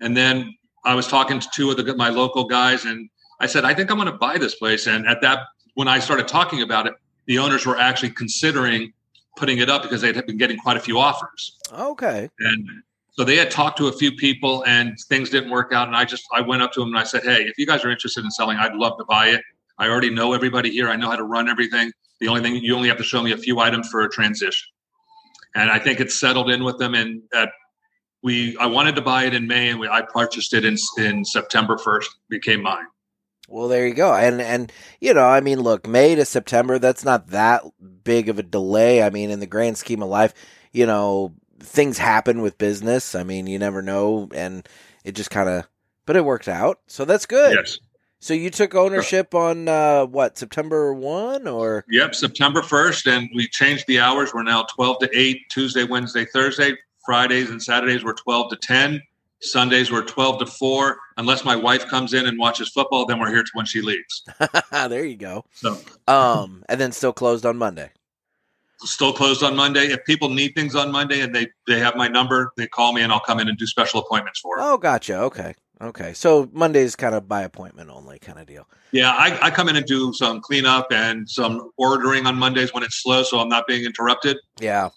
And 0.00 0.16
then 0.16 0.54
I 0.86 0.94
was 0.94 1.06
talking 1.06 1.38
to 1.38 1.48
two 1.54 1.70
of 1.70 1.76
the, 1.76 1.94
my 1.94 2.08
local 2.08 2.44
guys, 2.44 2.86
and 2.86 3.10
I 3.40 3.46
said, 3.46 3.66
I 3.66 3.74
think 3.74 3.90
I'm 3.90 3.98
going 3.98 4.10
to 4.10 4.16
buy 4.16 4.38
this 4.38 4.54
place. 4.54 4.86
And 4.86 5.06
at 5.06 5.20
that, 5.20 5.40
when 5.74 5.86
I 5.86 5.98
started 5.98 6.28
talking 6.28 6.62
about 6.62 6.86
it, 6.86 6.94
the 7.26 7.38
owners 7.38 7.66
were 7.66 7.78
actually 7.78 8.10
considering 8.10 8.92
putting 9.36 9.58
it 9.58 9.68
up 9.68 9.82
because 9.82 10.00
they 10.00 10.12
had 10.12 10.26
been 10.26 10.38
getting 10.38 10.56
quite 10.56 10.78
a 10.78 10.80
few 10.80 10.98
offers. 10.98 11.58
Okay. 11.72 12.30
And 12.38 12.68
so 13.12 13.24
they 13.24 13.36
had 13.36 13.50
talked 13.50 13.76
to 13.78 13.88
a 13.88 13.92
few 13.92 14.12
people, 14.12 14.64
and 14.66 14.96
things 15.08 15.30
didn't 15.30 15.50
work 15.50 15.72
out. 15.72 15.86
And 15.86 15.96
I 15.96 16.04
just 16.04 16.24
I 16.32 16.40
went 16.40 16.62
up 16.62 16.72
to 16.72 16.80
them 16.80 16.90
and 16.90 16.98
I 16.98 17.04
said, 17.04 17.22
Hey, 17.22 17.42
if 17.42 17.58
you 17.58 17.66
guys 17.66 17.84
are 17.84 17.90
interested 17.90 18.24
in 18.24 18.30
selling, 18.30 18.56
I'd 18.56 18.74
love 18.74 18.96
to 18.98 19.04
buy 19.04 19.28
it. 19.28 19.42
I 19.78 19.88
already 19.88 20.10
know 20.10 20.32
everybody 20.32 20.70
here. 20.70 20.88
I 20.88 20.96
know 20.96 21.10
how 21.10 21.16
to 21.16 21.24
run 21.24 21.48
everything. 21.48 21.92
The 22.20 22.28
only 22.28 22.40
thing 22.40 22.54
you 22.56 22.74
only 22.74 22.88
have 22.88 22.98
to 22.98 23.04
show 23.04 23.22
me 23.22 23.32
a 23.32 23.36
few 23.36 23.58
items 23.58 23.88
for 23.88 24.02
a 24.02 24.08
transition. 24.08 24.68
And 25.54 25.70
I 25.70 25.78
think 25.78 26.00
it's 26.00 26.18
settled 26.18 26.50
in 26.50 26.64
with 26.64 26.78
them. 26.78 26.94
And 26.94 27.22
that 27.32 27.50
we 28.22 28.56
I 28.58 28.66
wanted 28.66 28.94
to 28.96 29.02
buy 29.02 29.24
it 29.24 29.34
in 29.34 29.46
May, 29.46 29.68
and 29.68 29.78
we, 29.78 29.88
I 29.88 30.02
purchased 30.02 30.54
it 30.54 30.64
in 30.64 30.76
in 30.96 31.24
September 31.24 31.76
first. 31.76 32.10
Became 32.30 32.62
mine. 32.62 32.86
Well, 33.48 33.68
there 33.68 33.86
you 33.86 33.92
go. 33.92 34.14
And 34.14 34.40
and 34.40 34.72
you 35.00 35.12
know, 35.12 35.24
I 35.24 35.40
mean, 35.40 35.60
look, 35.60 35.86
May 35.86 36.14
to 36.14 36.24
September, 36.24 36.78
that's 36.78 37.04
not 37.04 37.28
that 37.28 37.64
big 38.04 38.30
of 38.30 38.38
a 38.38 38.42
delay. 38.42 39.02
I 39.02 39.10
mean, 39.10 39.30
in 39.30 39.40
the 39.40 39.46
grand 39.46 39.76
scheme 39.76 40.02
of 40.02 40.08
life, 40.08 40.32
you 40.72 40.86
know, 40.86 41.34
things 41.62 41.98
happen 41.98 42.42
with 42.42 42.58
business. 42.58 43.14
I 43.14 43.22
mean, 43.22 43.46
you 43.46 43.58
never 43.58 43.82
know 43.82 44.28
and 44.34 44.68
it 45.04 45.12
just 45.12 45.30
kind 45.30 45.48
of 45.48 45.66
but 46.06 46.16
it 46.16 46.24
worked 46.24 46.48
out. 46.48 46.80
So 46.86 47.04
that's 47.04 47.26
good. 47.26 47.54
Yes. 47.54 47.78
So 48.20 48.34
you 48.34 48.50
took 48.50 48.74
ownership 48.74 49.34
on 49.34 49.68
uh 49.68 50.06
what, 50.06 50.38
September 50.38 50.94
1 50.94 51.48
or 51.48 51.84
Yep, 51.90 52.14
September 52.14 52.62
1st. 52.62 53.16
And 53.16 53.30
we 53.34 53.48
changed 53.48 53.84
the 53.88 53.98
hours. 53.98 54.32
We're 54.32 54.44
now 54.44 54.64
12 54.74 55.00
to 55.00 55.10
8, 55.12 55.40
Tuesday, 55.50 55.84
Wednesday, 55.84 56.24
Thursday. 56.24 56.76
Fridays 57.04 57.50
and 57.50 57.60
Saturdays 57.60 58.04
were 58.04 58.14
12 58.14 58.50
to 58.50 58.56
10. 58.56 59.02
Sundays 59.40 59.90
were 59.90 60.02
12 60.02 60.38
to 60.38 60.46
4. 60.46 60.96
Unless 61.16 61.44
my 61.44 61.56
wife 61.56 61.86
comes 61.86 62.14
in 62.14 62.26
and 62.26 62.38
watches 62.38 62.68
football, 62.68 63.06
then 63.06 63.18
we're 63.18 63.30
here 63.30 63.42
to 63.42 63.50
when 63.54 63.66
she 63.66 63.80
leaves. 63.82 64.24
there 64.70 65.04
you 65.04 65.16
go. 65.16 65.44
So 65.54 65.76
Um 66.06 66.64
and 66.68 66.80
then 66.80 66.92
still 66.92 67.12
closed 67.12 67.44
on 67.44 67.56
Monday. 67.56 67.90
Still 68.84 69.12
closed 69.12 69.42
on 69.42 69.56
Monday. 69.56 69.86
If 69.86 70.04
people 70.04 70.28
need 70.28 70.54
things 70.54 70.74
on 70.74 70.90
Monday 70.92 71.20
and 71.20 71.34
they, 71.34 71.48
they 71.66 71.78
have 71.78 71.96
my 71.96 72.08
number, 72.08 72.52
they 72.56 72.66
call 72.66 72.92
me 72.92 73.02
and 73.02 73.12
I'll 73.12 73.20
come 73.20 73.40
in 73.40 73.48
and 73.48 73.56
do 73.58 73.66
special 73.66 74.00
appointments 74.00 74.40
for 74.40 74.56
them. 74.56 74.66
Oh, 74.66 74.78
gotcha. 74.78 75.18
Okay. 75.20 75.54
Okay. 75.80 76.12
So 76.12 76.48
Monday's 76.52 76.94
kind 76.94 77.14
of 77.14 77.28
by 77.28 77.42
appointment 77.42 77.90
only 77.90 78.18
kind 78.18 78.38
of 78.38 78.46
deal. 78.46 78.68
Yeah, 78.92 79.10
I, 79.10 79.46
I 79.46 79.50
come 79.50 79.68
in 79.68 79.76
and 79.76 79.86
do 79.86 80.12
some 80.12 80.40
cleanup 80.40 80.92
and 80.92 81.28
some 81.28 81.70
ordering 81.76 82.26
on 82.26 82.36
Mondays 82.36 82.72
when 82.72 82.82
it's 82.82 83.02
slow, 83.02 83.22
so 83.22 83.40
I'm 83.40 83.48
not 83.48 83.66
being 83.66 83.84
interrupted. 83.84 84.36
Yeah. 84.60 84.90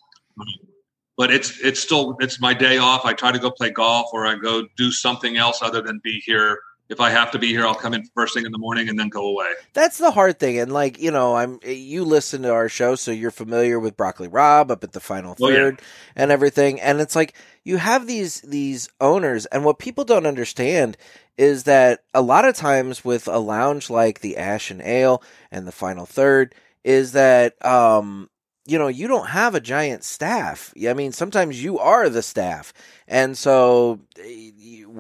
but 1.18 1.32
it's 1.32 1.60
it's 1.62 1.80
still 1.80 2.18
it's 2.20 2.40
my 2.42 2.54
day 2.54 2.78
off. 2.78 3.06
I 3.06 3.14
try 3.14 3.32
to 3.32 3.40
go 3.40 3.50
play 3.52 3.70
golf 3.70 4.10
or 4.14 4.26
I 4.28 4.36
go 4.36 4.68
do 4.78 4.92
something 4.92 5.38
else 5.38 5.62
other 5.62 5.82
than 5.82 6.00
be 6.04 6.22
here. 6.26 6.60
If 6.88 7.02
I 7.02 7.10
have 7.10 7.32
to 7.32 7.40
be 7.40 7.48
here, 7.48 7.66
I'll 7.66 7.74
come 7.74 7.96
in 7.96 8.04
first 8.14 8.36
thing 8.36 8.46
in 8.46 8.52
the 8.52 8.60
morning 8.60 8.90
and 8.90 9.00
then 9.00 9.10
go 9.10 9.26
away. 9.26 9.48
That's 9.74 9.98
the 9.98 10.12
hard 10.12 10.38
thing, 10.40 10.60
and 10.60 10.72
like 10.72 11.00
you 11.00 11.10
know, 11.10 11.36
I'm 11.36 11.60
you 11.64 12.04
listen 12.04 12.44
to 12.44 12.54
our 12.54 12.70
show, 12.70 12.94
so 12.96 13.10
you're 13.12 13.32
familiar 13.32 13.80
with 13.80 13.98
Broccoli 13.98 14.28
Rob 14.28 14.70
up 14.70 14.84
at 14.84 14.92
the 14.92 15.00
final 15.00 15.36
Oh, 15.40 15.48
yeah. 15.50 15.56
third 15.56 15.82
and 16.16 16.32
everything. 16.32 16.80
And 16.80 17.02
it's 17.02 17.16
like 17.16 17.34
you 17.64 17.78
have 17.78 18.06
these 18.06 18.42
these 18.42 18.88
owners, 19.02 19.48
and 19.48 19.66
what 19.66 19.80
people 19.80 20.04
don't 20.04 20.28
understand 20.28 20.96
is 21.38 21.64
that 21.64 22.04
a 22.14 22.22
lot 22.22 22.46
of 22.46 22.56
times 22.56 23.04
with 23.04 23.28
a 23.28 23.40
lounge 23.40 23.90
like 23.90 24.20
the 24.20 24.38
Ash 24.38 24.70
and 24.70 24.82
Ale 24.82 25.24
and 25.52 25.68
the 25.68 25.72
final 25.72 26.06
third 26.06 26.54
is 26.84 27.14
that 27.14 27.56
um 27.66 28.30
you 28.68 28.78
know 28.78 28.88
you 28.88 29.08
don't 29.08 29.30
have 29.30 29.56
a 29.56 29.60
giant 29.60 30.04
staff. 30.04 30.72
I 30.88 30.94
mean, 30.94 31.12
sometimes 31.14 31.64
you 31.64 31.80
are 31.80 32.10
the 32.10 32.22
staff, 32.22 32.74
and 33.08 33.36
so 33.36 34.02
eh, 34.24 34.52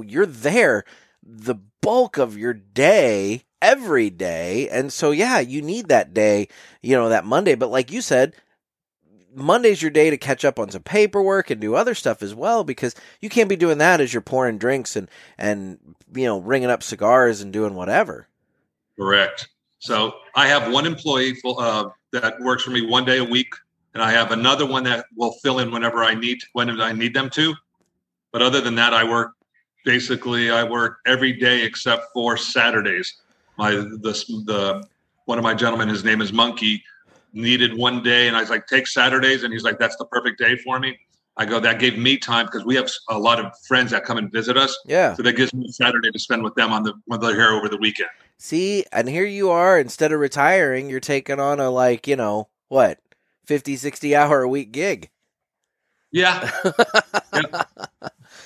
you're 0.03 0.25
there 0.25 0.83
the 1.25 1.55
bulk 1.81 2.17
of 2.17 2.37
your 2.37 2.53
day 2.53 3.43
every 3.61 4.09
day. 4.09 4.69
And 4.69 4.93
so, 4.93 5.11
yeah, 5.11 5.39
you 5.39 5.61
need 5.61 5.87
that 5.87 6.13
day, 6.13 6.47
you 6.81 6.95
know, 6.95 7.09
that 7.09 7.25
Monday. 7.25 7.55
But 7.55 7.71
like 7.71 7.91
you 7.91 8.01
said, 8.01 8.35
Monday's 9.33 9.81
your 9.81 9.91
day 9.91 10.09
to 10.09 10.17
catch 10.17 10.45
up 10.45 10.59
on 10.59 10.69
some 10.69 10.83
paperwork 10.83 11.49
and 11.49 11.59
do 11.59 11.75
other 11.75 11.95
stuff 11.95 12.21
as 12.21 12.33
well 12.33 12.63
because 12.63 12.95
you 13.19 13.29
can't 13.29 13.49
be 13.49 13.55
doing 13.55 13.79
that 13.79 13.99
as 13.99 14.13
you're 14.13 14.21
pouring 14.21 14.57
drinks 14.57 14.95
and, 14.95 15.09
and, 15.37 15.77
you 16.13 16.25
know, 16.25 16.39
ringing 16.39 16.69
up 16.69 16.83
cigars 16.83 17.41
and 17.41 17.51
doing 17.51 17.75
whatever. 17.75 18.27
Correct. 18.97 19.49
So 19.79 20.13
I 20.35 20.47
have 20.47 20.71
one 20.71 20.85
employee 20.85 21.35
uh, 21.45 21.89
that 22.11 22.39
works 22.39 22.63
for 22.63 22.71
me 22.71 22.85
one 22.85 23.03
day 23.03 23.17
a 23.17 23.23
week, 23.23 23.53
and 23.93 24.01
I 24.01 24.11
have 24.11 24.31
another 24.31 24.65
one 24.65 24.83
that 24.85 25.05
will 25.15 25.33
fill 25.43 25.59
in 25.59 25.69
whenever 25.69 26.03
I 26.03 26.13
need 26.15 26.39
when 26.53 26.79
I 26.81 26.93
need 26.93 27.13
them 27.13 27.29
to. 27.31 27.53
But 28.31 28.41
other 28.41 28.61
than 28.61 28.75
that, 28.75 28.93
I 28.93 29.03
work 29.03 29.33
basically 29.85 30.51
I 30.51 30.63
work 30.63 30.97
every 31.05 31.31
day 31.31 31.63
except 31.63 32.07
for 32.13 32.35
Saturdays. 32.35 33.21
My 33.57 33.71
the 33.71 34.43
the 34.45 34.83
one 35.25 35.37
of 35.37 35.43
my 35.43 35.53
gentlemen, 35.53 35.87
his 35.87 36.03
name 36.03 36.21
is 36.21 36.33
Monkey, 36.33 36.83
needed 37.33 37.77
one 37.77 38.03
day, 38.03 38.27
and 38.27 38.35
I 38.35 38.41
was 38.41 38.49
like, 38.49 38.67
take 38.67 38.87
Saturdays, 38.87 39.43
and 39.43 39.53
he's 39.53 39.63
like, 39.63 39.79
that's 39.79 39.95
the 39.95 40.05
perfect 40.05 40.37
day 40.37 40.57
for 40.57 40.79
me. 40.79 40.99
I 41.37 41.45
go, 41.45 41.59
that 41.59 41.79
gave 41.79 41.97
me 41.97 42.17
time 42.17 42.45
because 42.45 42.63
we 42.63 42.75
have 42.75 42.89
a 43.09 43.19
lot 43.19 43.43
of 43.43 43.51
friends 43.67 43.91
that 43.91 44.05
come 44.05 44.17
and 44.17 44.31
visit 44.31 44.57
us. 44.57 44.77
Yeah. 44.85 45.13
So 45.15 45.23
that 45.23 45.33
gives 45.33 45.53
me 45.53 45.65
a 45.67 45.71
Saturday 45.71 46.11
to 46.11 46.19
spend 46.19 46.43
with 46.43 46.55
them 46.55 46.71
on 46.71 46.83
the 46.83 46.93
when 47.05 47.19
they're 47.19 47.35
here 47.35 47.51
over 47.51 47.67
the 47.67 47.77
weekend. 47.77 48.09
See, 48.37 48.85
and 48.91 49.07
here 49.07 49.25
you 49.25 49.49
are, 49.49 49.79
instead 49.79 50.11
of 50.11 50.19
retiring, 50.19 50.89
you're 50.89 50.99
taking 50.99 51.39
on 51.39 51.59
a 51.59 51.69
like, 51.69 52.07
you 52.07 52.15
know, 52.15 52.49
what, 52.67 52.99
50, 53.45 53.75
60 53.75 54.15
hour 54.15 54.41
a 54.41 54.47
week 54.47 54.71
gig. 54.71 55.09
Yeah. 56.11 56.49
yeah. 57.33 57.63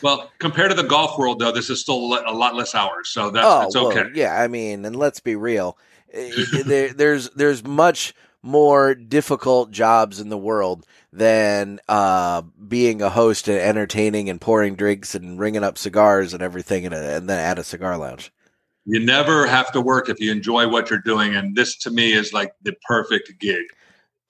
Well, 0.01 0.31
compared 0.39 0.71
to 0.71 0.75
the 0.75 0.87
golf 0.87 1.17
world, 1.17 1.39
though, 1.39 1.51
this 1.51 1.69
is 1.69 1.81
still 1.81 1.97
a 1.97 2.31
lot 2.31 2.55
less 2.55 2.75
hours, 2.75 3.09
so 3.09 3.29
that's 3.29 3.45
oh, 3.45 3.61
it's 3.63 3.75
okay. 3.75 4.03
well, 4.03 4.11
yeah, 4.15 4.41
I 4.41 4.47
mean, 4.47 4.85
and 4.85 4.95
let's 4.95 5.19
be 5.19 5.35
real. 5.35 5.77
there, 6.65 6.93
there's 6.93 7.29
there's 7.31 7.63
much 7.63 8.13
more 8.41 8.95
difficult 8.95 9.71
jobs 9.71 10.19
in 10.19 10.29
the 10.29 10.37
world 10.37 10.85
than 11.11 11.79
uh, 11.87 12.41
being 12.67 13.01
a 13.01 13.09
host 13.09 13.47
and 13.47 13.59
entertaining 13.59 14.29
and 14.29 14.39
pouring 14.39 14.75
drinks 14.75 15.15
and 15.15 15.39
ringing 15.39 15.63
up 15.63 15.77
cigars 15.77 16.33
and 16.33 16.41
everything 16.41 16.83
in 16.85 16.93
a, 16.93 16.97
and 16.97 17.29
then 17.29 17.39
at 17.39 17.59
a 17.59 17.63
cigar 17.63 17.97
lounge. 17.97 18.31
You 18.85 18.99
never 18.99 19.45
have 19.45 19.71
to 19.73 19.81
work 19.81 20.09
if 20.09 20.19
you 20.19 20.31
enjoy 20.31 20.67
what 20.67 20.89
you're 20.89 20.99
doing, 20.99 21.35
and 21.35 21.55
this 21.55 21.77
to 21.79 21.91
me 21.91 22.13
is 22.13 22.33
like 22.33 22.53
the 22.63 22.73
perfect 22.87 23.39
gig. 23.39 23.65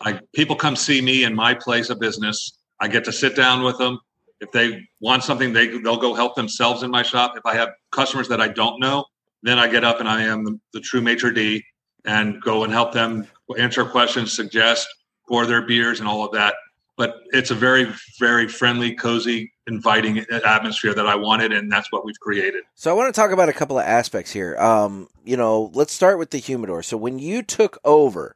Like 0.03 0.21
people 0.33 0.55
come 0.55 0.75
see 0.75 1.01
me 1.01 1.23
in 1.23 1.35
my 1.35 1.53
place 1.53 1.89
of 1.89 1.99
business. 1.99 2.57
I 2.79 2.87
get 2.87 3.03
to 3.05 3.11
sit 3.11 3.35
down 3.35 3.63
with 3.63 3.77
them. 3.77 3.99
If 4.41 4.51
they 4.51 4.87
want 4.99 5.23
something, 5.23 5.53
they 5.53 5.67
they'll 5.67 5.97
go 5.97 6.13
help 6.13 6.35
themselves 6.35 6.83
in 6.83 6.91
my 6.91 7.03
shop. 7.03 7.33
If 7.35 7.45
I 7.45 7.55
have 7.55 7.69
customers 7.91 8.27
that 8.29 8.39
I 8.39 8.47
don't 8.47 8.79
know, 8.79 9.05
then 9.43 9.59
I 9.59 9.67
get 9.67 9.83
up 9.83 9.99
and 9.99 10.07
I 10.07 10.23
am 10.23 10.43
the, 10.43 10.59
the 10.73 10.79
true 10.79 11.01
maitre 11.01 11.33
d 11.33 11.63
and 12.05 12.41
go 12.41 12.63
and 12.63 12.71
help 12.71 12.93
them 12.93 13.27
answer 13.57 13.83
questions, 13.83 14.33
suggest, 14.33 14.87
pour 15.27 15.45
their 15.45 15.61
beers, 15.61 15.99
and 15.99 16.07
all 16.07 16.25
of 16.25 16.31
that. 16.31 16.55
But 16.97 17.15
it's 17.31 17.51
a 17.51 17.55
very, 17.55 17.87
very 18.19 18.47
friendly, 18.47 18.93
cozy, 18.93 19.53
inviting 19.67 20.19
atmosphere 20.45 20.93
that 20.93 21.07
I 21.07 21.15
wanted, 21.15 21.53
and 21.53 21.71
that's 21.71 21.91
what 21.91 22.03
we've 22.03 22.19
created. 22.19 22.63
So 22.75 22.91
I 22.91 22.93
want 22.93 23.13
to 23.13 23.19
talk 23.19 23.31
about 23.31 23.47
a 23.47 23.53
couple 23.53 23.79
of 23.79 23.85
aspects 23.85 24.31
here. 24.31 24.57
Um, 24.57 25.07
you 25.23 25.37
know, 25.37 25.71
let's 25.73 25.93
start 25.93 26.19
with 26.19 26.31
the 26.31 26.39
humidor. 26.39 26.83
So 26.83 26.97
when 26.97 27.17
you 27.17 27.41
took 27.41 27.79
over, 27.85 28.35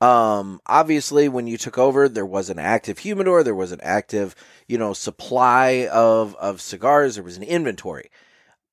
um, 0.00 0.60
obviously 0.66 1.28
when 1.28 1.46
you 1.46 1.56
took 1.56 1.76
over, 1.76 2.08
there 2.08 2.26
was 2.26 2.50
an 2.50 2.58
active 2.58 2.98
humidor, 2.98 3.42
there 3.42 3.54
was 3.54 3.72
an 3.72 3.80
active, 3.82 4.34
you 4.68 4.78
know, 4.78 4.92
supply 4.92 5.88
of 5.90 6.34
of 6.36 6.60
cigars, 6.60 7.16
there 7.16 7.24
was 7.24 7.36
an 7.36 7.42
inventory. 7.42 8.10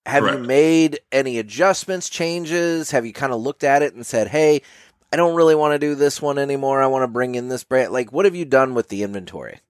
Have 0.05 0.23
Correct. 0.23 0.39
you 0.39 0.43
made 0.43 0.99
any 1.11 1.39
adjustments, 1.39 2.09
changes? 2.09 2.91
Have 2.91 3.07
you 3.07 3.13
kind 3.13 3.33
of 3.33 3.41
looked 3.41 3.63
at 3.63 3.81
it 3.81 3.95
and 3.95 4.05
said, 4.05 4.27
"Hey, 4.27 4.61
I 5.11 5.17
don't 5.17 5.35
really 5.35 5.55
want 5.55 5.73
to 5.73 5.79
do 5.79 5.95
this 5.95 6.21
one 6.21 6.38
anymore. 6.38 6.81
I 6.81 6.88
want 6.88 7.03
to 7.03 7.07
bring 7.07 7.33
in 7.33 7.49
this 7.49 7.63
brand." 7.63 7.91
Like, 7.91 8.11
what 8.11 8.25
have 8.25 8.35
you 8.35 8.45
done 8.45 8.75
with 8.75 8.89
the 8.89 9.01
inventory? 9.01 9.61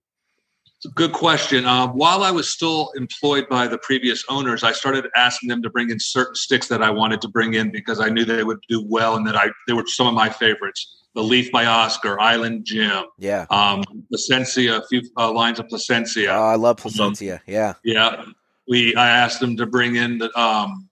Good 0.93 1.13
question. 1.13 1.65
Uh, 1.65 1.87
while 1.87 2.23
I 2.23 2.31
was 2.31 2.47
still 2.49 2.91
employed 2.95 3.47
by 3.49 3.67
the 3.67 3.77
previous 3.77 4.23
owners, 4.29 4.63
I 4.63 4.71
started 4.71 5.07
asking 5.15 5.49
them 5.49 5.61
to 5.63 5.69
bring 5.69 5.89
in 5.89 5.99
certain 5.99 6.35
sticks 6.35 6.67
that 6.67 6.83
I 6.83 6.89
wanted 6.89 7.21
to 7.21 7.27
bring 7.27 7.53
in 7.55 7.71
because 7.71 7.99
I 7.99 8.09
knew 8.09 8.25
they 8.25 8.43
would 8.43 8.59
do 8.69 8.83
well 8.87 9.15
and 9.15 9.25
that 9.27 9.35
I 9.35 9.49
they 9.67 9.73
were 9.73 9.85
some 9.87 10.07
of 10.07 10.13
my 10.13 10.29
favorites. 10.29 11.03
The 11.15 11.23
Leaf 11.23 11.49
by 11.49 11.65
Oscar, 11.65 12.19
Island 12.19 12.65
Jim, 12.65 13.05
Yeah. 13.17 13.45
um, 13.49 13.83
Placencia, 14.11 14.79
a 14.83 14.87
few 14.87 15.01
uh, 15.17 15.31
lines 15.31 15.59
of 15.59 15.67
Placencia. 15.67 16.27
Oh, 16.29 16.43
I 16.43 16.55
love 16.55 16.75
Placencia. 16.75 17.39
Yeah. 17.47 17.75
Yeah, 17.85 18.25
we. 18.67 18.93
I 18.95 19.07
asked 19.07 19.39
them 19.39 19.55
to 19.57 19.65
bring 19.65 19.95
in 19.95 20.17
the 20.17 20.37
um, 20.39 20.89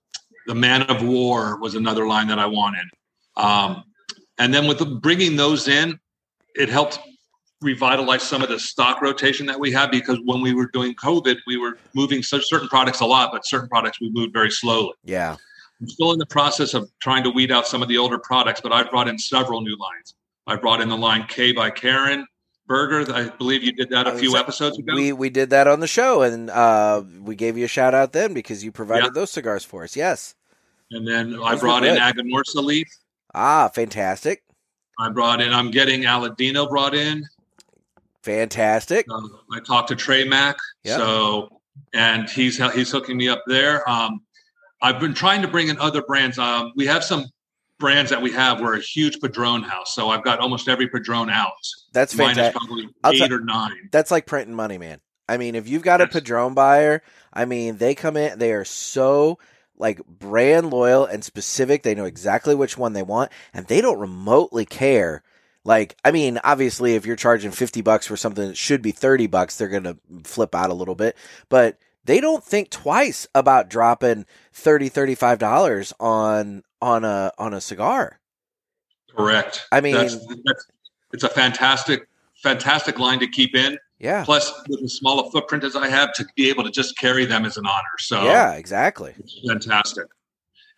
the 0.47 0.55
Man 0.55 0.83
of 0.83 1.03
War 1.03 1.59
was 1.59 1.75
another 1.75 2.07
line 2.07 2.27
that 2.27 2.39
I 2.39 2.45
wanted, 2.45 2.85
um, 3.35 3.83
and 4.37 4.53
then 4.53 4.65
with 4.65 4.79
the, 4.79 4.85
bringing 4.85 5.35
those 5.35 5.67
in, 5.67 5.99
it 6.55 6.69
helped 6.69 6.99
revitalize 7.63 8.21
some 8.23 8.41
of 8.43 8.49
the 8.49 8.59
stock 8.59 9.01
rotation 9.01 9.45
that 9.47 9.59
we 9.59 9.71
have 9.71 9.89
because 9.91 10.19
when 10.25 10.41
we 10.41 10.53
were 10.53 10.67
doing 10.67 10.93
COVID, 10.95 11.37
we 11.47 11.57
were 11.57 11.77
moving 11.93 12.21
certain 12.23 12.67
products 12.67 12.99
a 12.99 13.05
lot, 13.05 13.31
but 13.31 13.45
certain 13.45 13.69
products 13.69 13.99
we 14.01 14.09
moved 14.11 14.33
very 14.33 14.51
slowly. 14.51 14.93
Yeah. 15.03 15.35
I'm 15.81 15.87
still 15.89 16.11
in 16.13 16.19
the 16.19 16.25
process 16.27 16.73
of 16.73 16.89
trying 16.99 17.23
to 17.23 17.29
weed 17.29 17.51
out 17.51 17.67
some 17.67 17.81
of 17.81 17.87
the 17.87 17.97
older 17.97 18.19
products, 18.19 18.61
but 18.61 18.71
I've 18.71 18.89
brought 18.89 19.07
in 19.07 19.17
several 19.17 19.61
new 19.61 19.75
lines. 19.77 20.13
I 20.47 20.55
brought 20.55 20.81
in 20.81 20.89
the 20.89 20.97
line 20.97 21.25
K 21.27 21.51
by 21.51 21.71
Karen 21.71 22.25
Berger. 22.67 23.11
I 23.13 23.29
believe 23.29 23.63
you 23.63 23.71
did 23.73 23.89
that 23.89 24.07
a 24.07 24.13
few 24.17 24.31
like, 24.33 24.43
episodes 24.43 24.77
ago. 24.77 24.93
We 24.95 25.11
we 25.13 25.29
did 25.29 25.49
that 25.49 25.67
on 25.67 25.79
the 25.79 25.87
show, 25.87 26.21
and 26.21 26.49
uh, 26.49 27.03
we 27.21 27.35
gave 27.35 27.57
you 27.57 27.65
a 27.65 27.67
shout 27.69 27.93
out 27.93 28.13
then 28.13 28.33
because 28.33 28.63
you 28.63 28.71
provided 28.71 29.05
Yeah. 29.05 29.11
those 29.13 29.31
cigars 29.31 29.63
for 29.65 29.83
us. 29.83 29.95
Yes. 29.95 30.35
and 30.91 31.07
then 31.07 31.33
I 31.41 31.51
Those 31.51 31.61
were 31.61 31.67
brought 31.67 31.85
in 31.85 31.95
good. 31.95 32.01
Aganorsa 32.15 32.63
Leaf. 32.63 32.87
Ah, 33.33 33.67
fantastic, 33.73 34.43
I 34.99 35.09
brought 35.09 35.41
in. 35.41 35.51
I'm 35.53 35.71
getting 35.71 36.03
Aladino 36.03 36.69
brought 36.69 36.93
in. 36.93 37.23
Fantastic. 38.23 39.05
Uh, 39.09 39.21
I 39.53 39.59
talked 39.59 39.89
to 39.89 39.95
Trey 39.95 40.23
Mack. 40.23 40.55
Yeah. 40.83 40.97
So, 40.97 41.61
and 41.93 42.29
he's 42.29 42.57
he's 42.73 42.91
hooking 42.91 43.17
me 43.17 43.29
up 43.29 43.43
there. 43.47 43.87
Um, 43.89 44.21
I've 44.81 44.99
been 44.99 45.13
trying 45.13 45.41
to 45.43 45.47
bring 45.47 45.67
in 45.69 45.77
other 45.79 46.01
brands. 46.01 46.37
Um, 46.39 46.71
we 46.75 46.85
have 46.87 47.03
some 47.03 47.25
brands 47.79 48.09
that 48.09 48.21
we 48.21 48.31
have. 48.31 48.61
We're 48.61 48.75
a 48.77 48.81
huge 48.81 49.19
Padron 49.19 49.63
house, 49.63 49.93
so 49.95 50.09
I've 50.09 50.23
got 50.23 50.39
almost 50.39 50.67
every 50.67 50.87
Padron 50.87 51.29
out. 51.29 51.51
That's 51.93 52.15
Mine 52.15 52.35
fantastic. 52.35 52.55
probably 52.61 52.89
I'll 53.03 53.13
eight 53.13 53.19
tell- 53.19 53.33
or 53.33 53.39
nine. 53.39 53.89
That's 53.91 54.11
like 54.11 54.25
printing 54.25 54.55
money, 54.55 54.77
man. 54.77 54.99
I 55.29 55.37
mean, 55.37 55.55
if 55.55 55.69
you've 55.69 55.83
got 55.83 56.01
a 56.01 56.05
Yes. 56.05 56.13
Padron 56.13 56.53
buyer, 56.53 57.01
I 57.31 57.45
mean, 57.45 57.77
they 57.77 57.95
come 57.95 58.17
in, 58.17 58.37
they 58.39 58.51
are 58.51 58.65
so 58.65 59.39
like 59.77 60.05
brand 60.05 60.69
loyal 60.69 61.05
and 61.05 61.23
specific. 61.23 61.83
They 61.83 61.95
know 61.95 62.05
exactly 62.05 62.55
which 62.55 62.77
one 62.77 62.93
they 62.93 63.03
want, 63.03 63.31
and 63.53 63.65
they 63.67 63.79
don't 63.81 63.99
remotely 63.99 64.65
care. 64.65 65.23
Like, 65.65 65.95
I 66.03 66.11
mean, 66.11 66.39
obviously, 66.43 66.95
if 66.95 67.05
you're 67.05 67.15
charging 67.15 67.51
50 67.51 67.81
bucks 67.81 68.05
for 68.07 68.17
something 68.17 68.49
that 68.49 68.57
should 68.57 68.81
be 68.81 68.91
30 68.91 69.27
bucks, 69.27 69.57
they're 69.57 69.69
going 69.69 69.83
to 69.83 69.97
flip 70.23 70.53
out 70.53 70.69
a 70.69 70.73
little 70.73 70.95
bit, 70.95 71.15
but 71.49 71.77
they 72.03 72.19
don't 72.19 72.43
think 72.43 72.69
twice 72.69 73.27
about 73.33 73.69
dropping 73.69 74.25
30 74.51 74.89
$35 74.89 75.93
on 75.99 76.63
on 76.81 77.05
a 77.05 77.31
on 77.37 77.53
a 77.53 77.61
cigar. 77.61 78.19
Correct. 79.15 79.65
I 79.71 79.79
mean- 79.79 79.95
that's, 79.95 80.17
that's, 80.17 80.67
it's 81.13 81.23
a 81.23 81.29
fantastic, 81.29 82.07
fantastic 82.41 82.99
line 82.99 83.19
to 83.19 83.27
keep 83.27 83.55
in. 83.55 83.77
Yeah. 83.99 84.25
Plus, 84.25 84.51
with 84.67 84.83
as 84.83 84.93
small 84.95 85.19
a 85.25 85.31
footprint 85.31 85.63
as 85.63 85.77
I 85.77 85.87
have, 85.87 86.11
to 86.15 86.25
be 86.35 86.49
able 86.49 86.65
to 86.65 86.71
just 86.71 86.97
carry 86.97 87.23
them 87.23 87.45
is 87.45 87.55
an 87.55 87.65
honor. 87.65 87.85
So, 87.99 88.25
Yeah, 88.25 88.55
exactly. 88.55 89.13
It's 89.17 89.39
fantastic. 89.47 90.07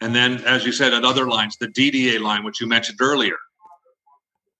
And 0.01 0.13
then, 0.13 0.43
as 0.43 0.63
you 0.65 0.71
said, 0.71 0.93
at 0.93 1.03
other 1.03 1.27
lines, 1.27 1.57
the 1.57 1.69
DDA 1.69 2.19
line, 2.19 2.43
which 2.43 2.61
you 2.61 2.67
mentioned 2.67 2.99
earlier, 3.01 3.37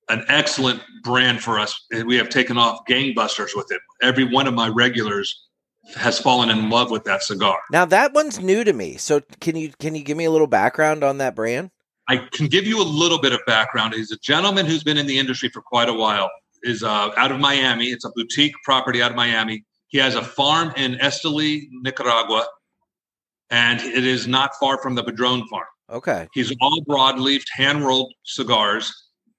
an 0.09 0.23
excellent 0.27 0.81
brand 1.03 1.41
for 1.41 1.59
us. 1.59 1.85
We 2.05 2.15
have 2.17 2.29
taken 2.29 2.57
off 2.57 2.81
gangbusters 2.87 3.55
with 3.55 3.71
it. 3.71 3.81
Every 4.01 4.23
one 4.23 4.47
of 4.47 4.53
my 4.53 4.67
regulars 4.69 5.47
has 5.95 6.19
fallen 6.19 6.49
in 6.49 6.69
love 6.69 6.91
with 6.91 7.03
that 7.05 7.23
cigar. 7.23 7.59
Now 7.71 7.85
that 7.85 8.13
one's 8.13 8.39
new 8.39 8.63
to 8.63 8.73
me. 8.73 8.97
So 8.97 9.21
can 9.39 9.55
you 9.55 9.71
can 9.79 9.95
you 9.95 10.03
give 10.03 10.17
me 10.17 10.25
a 10.25 10.31
little 10.31 10.47
background 10.47 11.03
on 11.03 11.19
that 11.19 11.35
brand? 11.35 11.71
I 12.07 12.17
can 12.17 12.47
give 12.47 12.65
you 12.65 12.81
a 12.81 12.83
little 12.83 13.19
bit 13.19 13.33
of 13.33 13.39
background. 13.47 13.93
He's 13.93 14.11
a 14.11 14.17
gentleman 14.17 14.65
who's 14.65 14.83
been 14.83 14.97
in 14.97 15.07
the 15.07 15.17
industry 15.17 15.49
for 15.49 15.61
quite 15.61 15.89
a 15.89 15.93
while. 15.93 16.29
Is 16.63 16.81
uh, 16.81 17.11
out 17.15 17.31
of 17.31 17.39
Miami. 17.39 17.87
It's 17.87 18.05
a 18.05 18.11
boutique 18.15 18.53
property 18.63 19.01
out 19.01 19.11
of 19.11 19.17
Miami. 19.17 19.63
He 19.87 19.99
has 19.99 20.15
a 20.15 20.23
farm 20.23 20.73
in 20.75 20.95
Esteli, 20.95 21.67
Nicaragua, 21.71 22.47
and 23.51 23.79
it 23.81 24.03
is 24.03 24.27
not 24.27 24.55
far 24.59 24.81
from 24.81 24.95
the 24.95 25.03
Padron 25.03 25.47
farm. 25.47 25.67
Okay. 25.91 26.27
He's 26.33 26.51
all 26.61 26.83
broadleafed, 26.89 27.45
hand 27.53 27.85
rolled 27.85 28.11
cigars. 28.23 28.91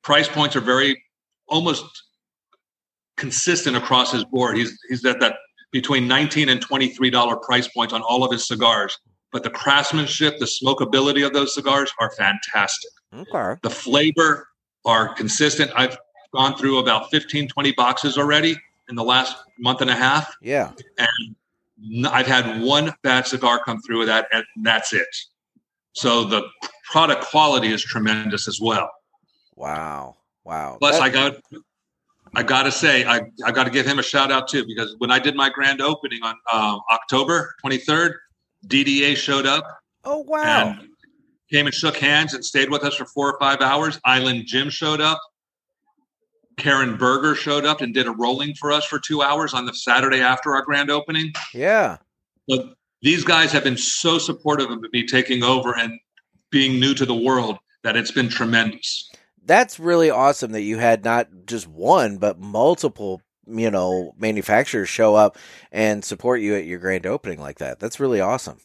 Price 0.07 0.29
points 0.29 0.55
are 0.55 0.61
very 0.61 1.03
almost 1.49 1.85
consistent 3.17 3.77
across 3.77 4.13
his 4.13 4.25
board. 4.25 4.57
He's 4.57 4.79
he's 4.89 5.05
at 5.05 5.19
that 5.19 5.35
between 5.73 6.07
nineteen 6.07 6.49
and 6.49 6.61
twenty 6.61 6.91
three 6.91 7.11
dollar 7.11 7.35
price 7.35 7.67
points 7.67 7.93
on 7.93 8.03
all 8.03 8.23
of 8.23 8.31
his 8.31 8.47
cigars. 8.47 8.97
But 9.33 9.43
the 9.43 9.51
craftsmanship, 9.51 10.39
the 10.39 10.47
smokability 10.47 11.27
of 11.27 11.33
those 11.33 11.55
cigars 11.55 11.91
are 11.99 12.13
fantastic. 12.13 12.93
Okay. 13.13 13.59
The 13.65 13.71
flavor 13.71 14.47
are 14.85 15.13
consistent. 15.13 15.73
I've 15.75 15.99
gone 16.33 16.57
through 16.57 16.79
about 16.79 17.11
15, 17.11 17.49
20 17.49 17.73
boxes 17.73 18.17
already 18.17 18.57
in 18.89 18.95
the 18.95 19.03
last 19.03 19.37
month 19.59 19.81
and 19.81 19.91
a 19.91 19.97
half. 19.97 20.33
Yeah. 20.41 20.71
And 20.99 22.07
I've 22.07 22.29
had 22.29 22.63
one 22.63 22.95
bad 23.03 23.27
cigar 23.27 23.61
come 23.65 23.83
through 23.83 23.99
with 23.99 24.09
that, 24.09 24.29
and 24.33 24.45
that's 24.63 24.93
it. 24.93 25.09
So 25.95 26.23
the 26.23 26.49
product 26.93 27.25
quality 27.25 27.73
is 27.73 27.83
tremendous 27.83 28.47
as 28.47 28.61
well. 28.61 28.89
Wow. 29.57 30.17
Wow. 30.45 30.77
Plus, 30.79 30.97
That- 30.97 31.03
I 31.03 31.09
got, 31.09 31.37
I 32.35 32.43
got 32.43 32.65
to 32.65 32.73
say, 32.73 33.05
I, 33.05 33.23
I 33.45 33.51
got 33.53 33.65
to 33.65 33.71
give 33.71 33.87
him 33.87 33.99
a 33.99 34.03
shout 34.03 34.31
out 34.31 34.49
too 34.49 34.65
because 34.67 34.95
when 34.99 35.11
I 35.11 35.19
did 35.19 35.35
my 35.35 35.49
grand 35.51 35.81
opening 35.81 36.23
on 36.23 36.35
um, 36.53 36.81
October 36.91 37.55
23rd, 37.65 38.15
DDA 38.67 39.17
showed 39.17 39.47
up 39.47 39.65
Oh 40.05 40.19
wow. 40.29 40.75
and 40.79 40.89
came 41.51 41.67
and 41.67 41.75
shook 41.75 41.97
hands 41.97 42.35
and 42.35 42.45
stayed 42.45 42.71
with 42.71 42.83
us 42.85 42.95
for 42.97 43.07
four 43.07 43.33
or 43.33 43.39
five 43.39 43.61
hours. 43.61 43.99
Island 44.05 44.45
Jim 44.47 44.71
showed 44.71 45.01
up. 45.01 45.21
Karen 46.57 46.97
Berger 46.97 47.35
showed 47.35 47.65
up 47.67 47.81
and 47.83 47.93
did 47.93 48.07
a 48.07 48.11
rolling 48.13 48.55
for 48.55 48.73
us 48.73 48.85
for 48.87 48.99
two 48.99 49.21
hours 49.23 49.53
on 49.53 49.67
the 49.67 49.75
Saturday 49.75 50.21
after 50.21 50.55
our 50.55 50.63
grand 50.63 50.91
opening. 50.91 51.33
yeah. 51.53 51.99
But 52.49 52.75
these 53.03 53.25
guys 53.25 53.53
have 53.53 53.63
been 53.65 53.77
so 53.77 54.19
supportive 54.19 54.71
of 54.71 54.81
me 54.93 55.07
taking 55.07 55.43
over 55.43 55.77
and 55.77 55.99
being 56.51 56.81
new 56.81 56.95
to 56.95 57.05
the 57.05 57.15
world 57.15 57.59
that 57.85 57.95
it's 57.97 58.11
been 58.11 58.29
tremendous. 58.29 59.11
That's 59.47 59.79
really 59.79 60.11
awesome 60.11 60.53
that 60.53 60.63
you 60.63 60.79
had 60.79 61.05
not 61.05 61.29
just 61.47 61.67
one 61.67 62.19
but 62.19 62.39
multiple 62.39 63.23
you 63.47 63.71
know 63.71 64.15
manufacturers 64.19 64.89
show 64.89 65.15
up 65.15 65.39
and 65.73 66.05
support 66.05 66.41
you 66.41 66.55
at 66.55 66.65
your 66.65 66.79
grand 66.79 67.07
opening 67.07 67.41
like 67.41 67.59
that. 67.59 67.79
That's 67.79 68.01
really 68.01 68.21
awesome. 68.21 68.59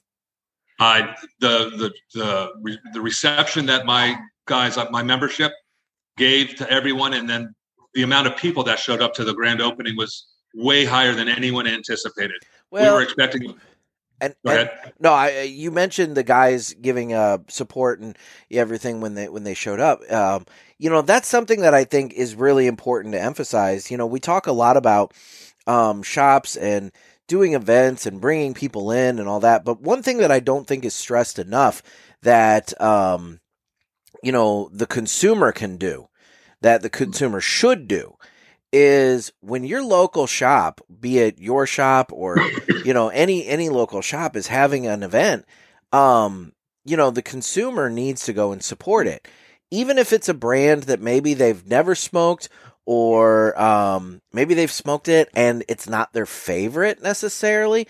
I 0.79 1.15
the 1.39 1.69
the 1.77 1.93
the 2.13 2.77
the 2.93 3.01
reception 3.01 3.67
that 3.67 3.85
my 3.85 4.17
guys, 4.47 4.77
uh, 4.77 4.87
my 4.89 5.03
membership, 5.03 5.51
gave 6.17 6.55
to 6.55 6.69
everyone, 6.71 7.13
and 7.13 7.29
then 7.29 7.53
the 7.93 8.03
amount 8.03 8.27
of 8.27 8.35
people 8.35 8.63
that 8.63 8.79
showed 8.79 9.01
up 9.01 9.13
to 9.15 9.23
the 9.23 9.33
grand 9.33 9.61
opening 9.61 9.95
was 9.95 10.27
way 10.55 10.83
higher 10.83 11.13
than 11.13 11.29
anyone 11.29 11.67
anticipated. 11.67 12.37
Well, 12.71 12.91
we 12.91 12.97
were 12.97 13.03
expecting. 13.03 13.55
And, 14.21 14.36
and, 14.45 14.69
no, 14.99 15.12
I 15.12 15.41
you 15.41 15.71
mentioned 15.71 16.15
the 16.15 16.23
guys 16.23 16.75
giving 16.75 17.12
uh, 17.12 17.39
support 17.47 17.99
and 17.99 18.15
everything 18.51 19.01
when 19.01 19.15
they 19.15 19.27
when 19.27 19.43
they 19.43 19.55
showed 19.55 19.79
up. 19.79 19.99
Um, 20.12 20.45
you 20.77 20.89
know, 20.91 21.01
that's 21.01 21.27
something 21.27 21.62
that 21.62 21.73
I 21.73 21.84
think 21.84 22.13
is 22.13 22.36
really 22.36 22.67
important 22.67 23.13
to 23.15 23.21
emphasize. 23.21 23.89
You 23.89 23.97
know, 23.97 24.05
we 24.05 24.19
talk 24.19 24.45
a 24.45 24.51
lot 24.51 24.77
about 24.77 25.13
um, 25.65 26.03
shops 26.03 26.55
and 26.55 26.91
doing 27.27 27.55
events 27.55 28.05
and 28.05 28.21
bringing 28.21 28.53
people 28.53 28.91
in 28.91 29.17
and 29.17 29.27
all 29.27 29.39
that, 29.39 29.65
but 29.65 29.81
one 29.81 30.03
thing 30.03 30.17
that 30.17 30.31
I 30.31 30.39
don't 30.39 30.67
think 30.67 30.86
is 30.86 30.93
stressed 30.93 31.39
enough 31.39 31.81
that 32.21 32.79
um, 32.79 33.39
you 34.21 34.31
know 34.31 34.69
the 34.71 34.88
consumer 34.88 35.51
can 35.51 35.77
do 35.77 36.07
that 36.62 36.84
the 36.84 36.89
consumer 36.89 37.41
should 37.41 37.88
do 37.88 38.15
is 38.73 39.31
when 39.41 39.63
your 39.63 39.84
local 39.84 40.27
shop, 40.27 40.81
be 40.99 41.19
it 41.19 41.39
your 41.39 41.65
shop 41.65 42.12
or 42.13 42.38
you 42.86 42.93
know 42.93 43.10
any 43.10 43.45
any 43.45 43.69
local 43.69 44.01
shop 44.01 44.36
is 44.36 44.47
having 44.47 44.88
an 44.88 45.03
event, 45.03 45.45
um, 45.91 46.53
you 46.86 46.97
know 46.97 47.12
the 47.12 47.21
consumer 47.21 47.89
needs 47.89 48.25
to 48.25 48.34
go 48.34 48.51
and 48.51 48.63
support 48.63 49.07
it, 49.07 49.27
even 49.69 49.97
if 49.97 50.13
it's 50.13 50.29
a 50.29 50.34
brand 50.34 50.84
that 50.84 51.01
maybe 51.01 51.34
they've 51.34 51.65
never 51.67 51.95
smoked 51.95 52.49
or 52.86 53.60
um, 53.62 54.21
maybe 54.34 54.53
they've 54.53 54.71
smoked 54.71 55.07
it 55.07 55.29
and 55.36 55.63
it's 55.67 55.88
not 55.88 56.13
their 56.13 56.25
favorite 56.25 57.01
necessarily. 57.01 57.88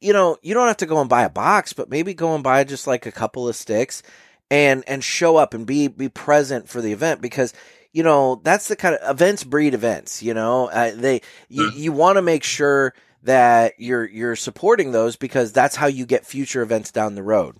You 0.00 0.12
know, 0.12 0.36
you 0.42 0.52
don't 0.54 0.66
have 0.66 0.76
to 0.78 0.86
go 0.86 1.00
and 1.00 1.08
buy 1.08 1.22
a 1.22 1.30
box, 1.30 1.72
but 1.72 1.88
maybe 1.88 2.12
go 2.12 2.34
and 2.34 2.44
buy 2.44 2.64
just 2.64 2.86
like 2.86 3.06
a 3.06 3.12
couple 3.12 3.48
of 3.48 3.56
sticks 3.56 4.02
and 4.50 4.84
and 4.86 5.02
show 5.02 5.36
up 5.36 5.54
and 5.54 5.66
be 5.66 5.88
be 5.88 6.08
present 6.08 6.68
for 6.68 6.80
the 6.80 6.92
event 6.92 7.20
because 7.20 7.54
you 7.94 8.02
know 8.02 8.40
that's 8.42 8.68
the 8.68 8.76
kind 8.76 8.96
of 8.96 9.10
events 9.10 9.44
breed 9.44 9.72
events 9.72 10.22
you 10.22 10.34
know? 10.34 10.66
Uh, 10.66 10.90
they 10.94 11.22
you, 11.48 11.70
you 11.74 11.92
want 11.92 12.16
to 12.16 12.22
make 12.22 12.44
sure 12.44 12.92
that 13.22 13.74
you're 13.78 14.04
you're 14.04 14.36
supporting 14.36 14.92
those 14.92 15.16
because 15.16 15.52
that's 15.52 15.76
how 15.76 15.86
you 15.86 16.04
get 16.04 16.26
future 16.26 16.60
events 16.60 16.92
down 16.92 17.14
the 17.14 17.22
road. 17.22 17.56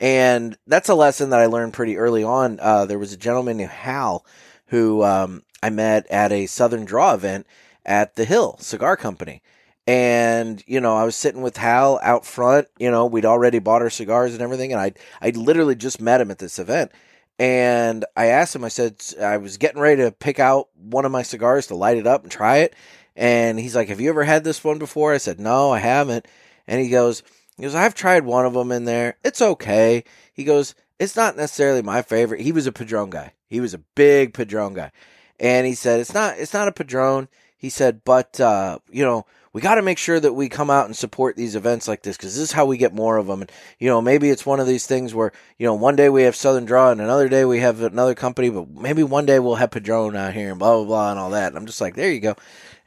And 0.00 0.58
that's 0.66 0.88
a 0.88 0.94
lesson 0.94 1.30
that 1.30 1.40
i 1.40 1.46
learned 1.46 1.72
pretty 1.72 1.96
early 1.96 2.24
on. 2.24 2.58
Uh, 2.60 2.84
there 2.84 2.98
was 2.98 3.12
a 3.12 3.16
gentleman 3.16 3.58
named 3.58 3.70
hal 3.70 4.26
who 4.66 5.04
um, 5.04 5.44
i 5.62 5.70
met 5.70 6.06
at 6.10 6.32
a 6.32 6.46
southern 6.46 6.84
draw 6.84 7.14
event 7.14 7.46
at 7.86 8.16
the 8.16 8.24
hill 8.24 8.56
cigar 8.58 8.96
company. 8.96 9.40
And 9.86 10.64
you 10.66 10.80
know 10.80 10.96
I 10.96 11.04
was 11.04 11.14
sitting 11.14 11.42
with 11.42 11.58
Hal 11.58 12.00
out 12.02 12.24
front. 12.24 12.68
You 12.78 12.90
know 12.90 13.04
we'd 13.04 13.26
already 13.26 13.58
bought 13.58 13.82
our 13.82 13.90
cigars 13.90 14.32
and 14.32 14.40
everything, 14.40 14.72
and 14.72 14.80
I 14.80 14.92
I 15.20 15.28
literally 15.30 15.74
just 15.74 16.00
met 16.00 16.22
him 16.22 16.30
at 16.30 16.38
this 16.38 16.58
event, 16.58 16.90
and 17.38 18.04
I 18.16 18.26
asked 18.26 18.54
him. 18.54 18.64
I 18.64 18.68
said 18.68 19.02
I 19.20 19.38
was 19.38 19.56
getting 19.56 19.80
ready 19.80 20.02
to 20.02 20.12
pick 20.12 20.38
out 20.38 20.68
one 20.76 21.04
of 21.04 21.12
my 21.12 21.22
cigars 21.22 21.66
to 21.68 21.74
light 21.74 21.96
it 21.96 22.06
up 22.06 22.22
and 22.22 22.30
try 22.30 22.58
it, 22.58 22.74
and 23.16 23.58
he's 23.58 23.74
like, 23.74 23.88
"Have 23.88 24.00
you 24.00 24.10
ever 24.10 24.24
had 24.24 24.44
this 24.44 24.62
one 24.62 24.78
before?" 24.78 25.12
I 25.12 25.18
said, 25.18 25.40
"No, 25.40 25.70
I 25.72 25.78
haven't," 25.78 26.26
and 26.66 26.80
he 26.80 26.88
goes, 26.88 27.22
"He 27.56 27.62
goes, 27.62 27.74
I've 27.74 27.94
tried 27.94 28.24
one 28.24 28.46
of 28.46 28.54
them 28.54 28.72
in 28.72 28.84
there. 28.84 29.16
It's 29.24 29.42
okay." 29.42 30.04
He 30.32 30.44
goes, 30.44 30.74
"It's 30.98 31.16
not 31.16 31.36
necessarily 31.36 31.82
my 31.82 32.02
favorite." 32.02 32.40
He 32.40 32.52
was 32.52 32.66
a 32.66 32.72
Padron 32.72 33.10
guy. 33.10 33.32
He 33.48 33.60
was 33.60 33.74
a 33.74 33.78
big 33.78 34.34
Padron 34.34 34.74
guy, 34.74 34.92
and 35.40 35.66
he 35.66 35.74
said, 35.74 36.00
"It's 36.00 36.14
not. 36.14 36.38
It's 36.38 36.54
not 36.54 36.68
a 36.68 36.72
Padron." 36.72 37.28
He 37.56 37.70
said, 37.70 38.02
"But 38.04 38.40
uh, 38.40 38.78
you 38.90 39.04
know." 39.04 39.26
We 39.54 39.60
got 39.60 39.76
to 39.76 39.82
make 39.82 39.98
sure 39.98 40.18
that 40.18 40.32
we 40.32 40.48
come 40.48 40.68
out 40.68 40.86
and 40.86 40.96
support 40.96 41.36
these 41.36 41.54
events 41.54 41.86
like 41.86 42.02
this 42.02 42.16
because 42.16 42.34
this 42.34 42.42
is 42.42 42.52
how 42.52 42.66
we 42.66 42.76
get 42.76 42.92
more 42.92 43.16
of 43.16 43.28
them. 43.28 43.40
And 43.40 43.52
you 43.78 43.88
know, 43.88 44.02
maybe 44.02 44.28
it's 44.28 44.44
one 44.44 44.58
of 44.58 44.66
these 44.66 44.84
things 44.84 45.14
where 45.14 45.32
you 45.58 45.64
know 45.64 45.74
one 45.74 45.94
day 45.94 46.08
we 46.08 46.24
have 46.24 46.34
Southern 46.34 46.64
Draw 46.64 46.90
and 46.90 47.00
another 47.00 47.28
day 47.28 47.44
we 47.44 47.60
have 47.60 47.80
another 47.80 48.16
company, 48.16 48.50
but 48.50 48.68
maybe 48.68 49.04
one 49.04 49.26
day 49.26 49.38
we'll 49.38 49.54
have 49.54 49.70
Padron 49.70 50.16
out 50.16 50.34
here 50.34 50.50
and 50.50 50.58
blah 50.58 50.74
blah 50.74 50.84
blah 50.84 51.10
and 51.12 51.20
all 51.20 51.30
that. 51.30 51.48
And 51.48 51.56
I'm 51.56 51.66
just 51.66 51.80
like, 51.80 51.94
there 51.94 52.10
you 52.10 52.18
go. 52.18 52.34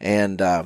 And 0.01 0.41
uh, 0.41 0.65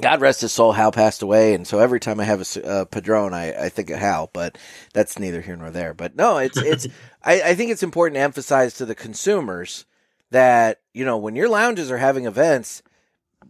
God 0.00 0.20
rest 0.20 0.40
his 0.40 0.50
soul, 0.50 0.72
Hal 0.72 0.90
passed 0.90 1.22
away, 1.22 1.54
and 1.54 1.64
so 1.64 1.78
every 1.78 2.00
time 2.00 2.18
I 2.18 2.24
have 2.24 2.40
a 2.40 2.66
uh, 2.66 2.84
Padron, 2.84 3.32
I, 3.32 3.66
I 3.66 3.68
think 3.68 3.90
of 3.90 4.00
Hal, 4.00 4.30
but 4.32 4.58
that's 4.92 5.20
neither 5.20 5.40
here 5.40 5.56
nor 5.56 5.70
there. 5.70 5.94
But 5.94 6.16
no, 6.16 6.38
it's 6.38 6.58
it's 6.58 6.88
I, 7.22 7.40
I 7.40 7.54
think 7.54 7.70
it's 7.70 7.84
important 7.84 8.16
to 8.16 8.22
emphasize 8.22 8.74
to 8.74 8.84
the 8.84 8.96
consumers 8.96 9.84
that 10.32 10.80
you 10.92 11.04
know 11.04 11.16
when 11.16 11.36
your 11.36 11.48
lounges 11.48 11.88
are 11.92 11.98
having 11.98 12.26
events, 12.26 12.82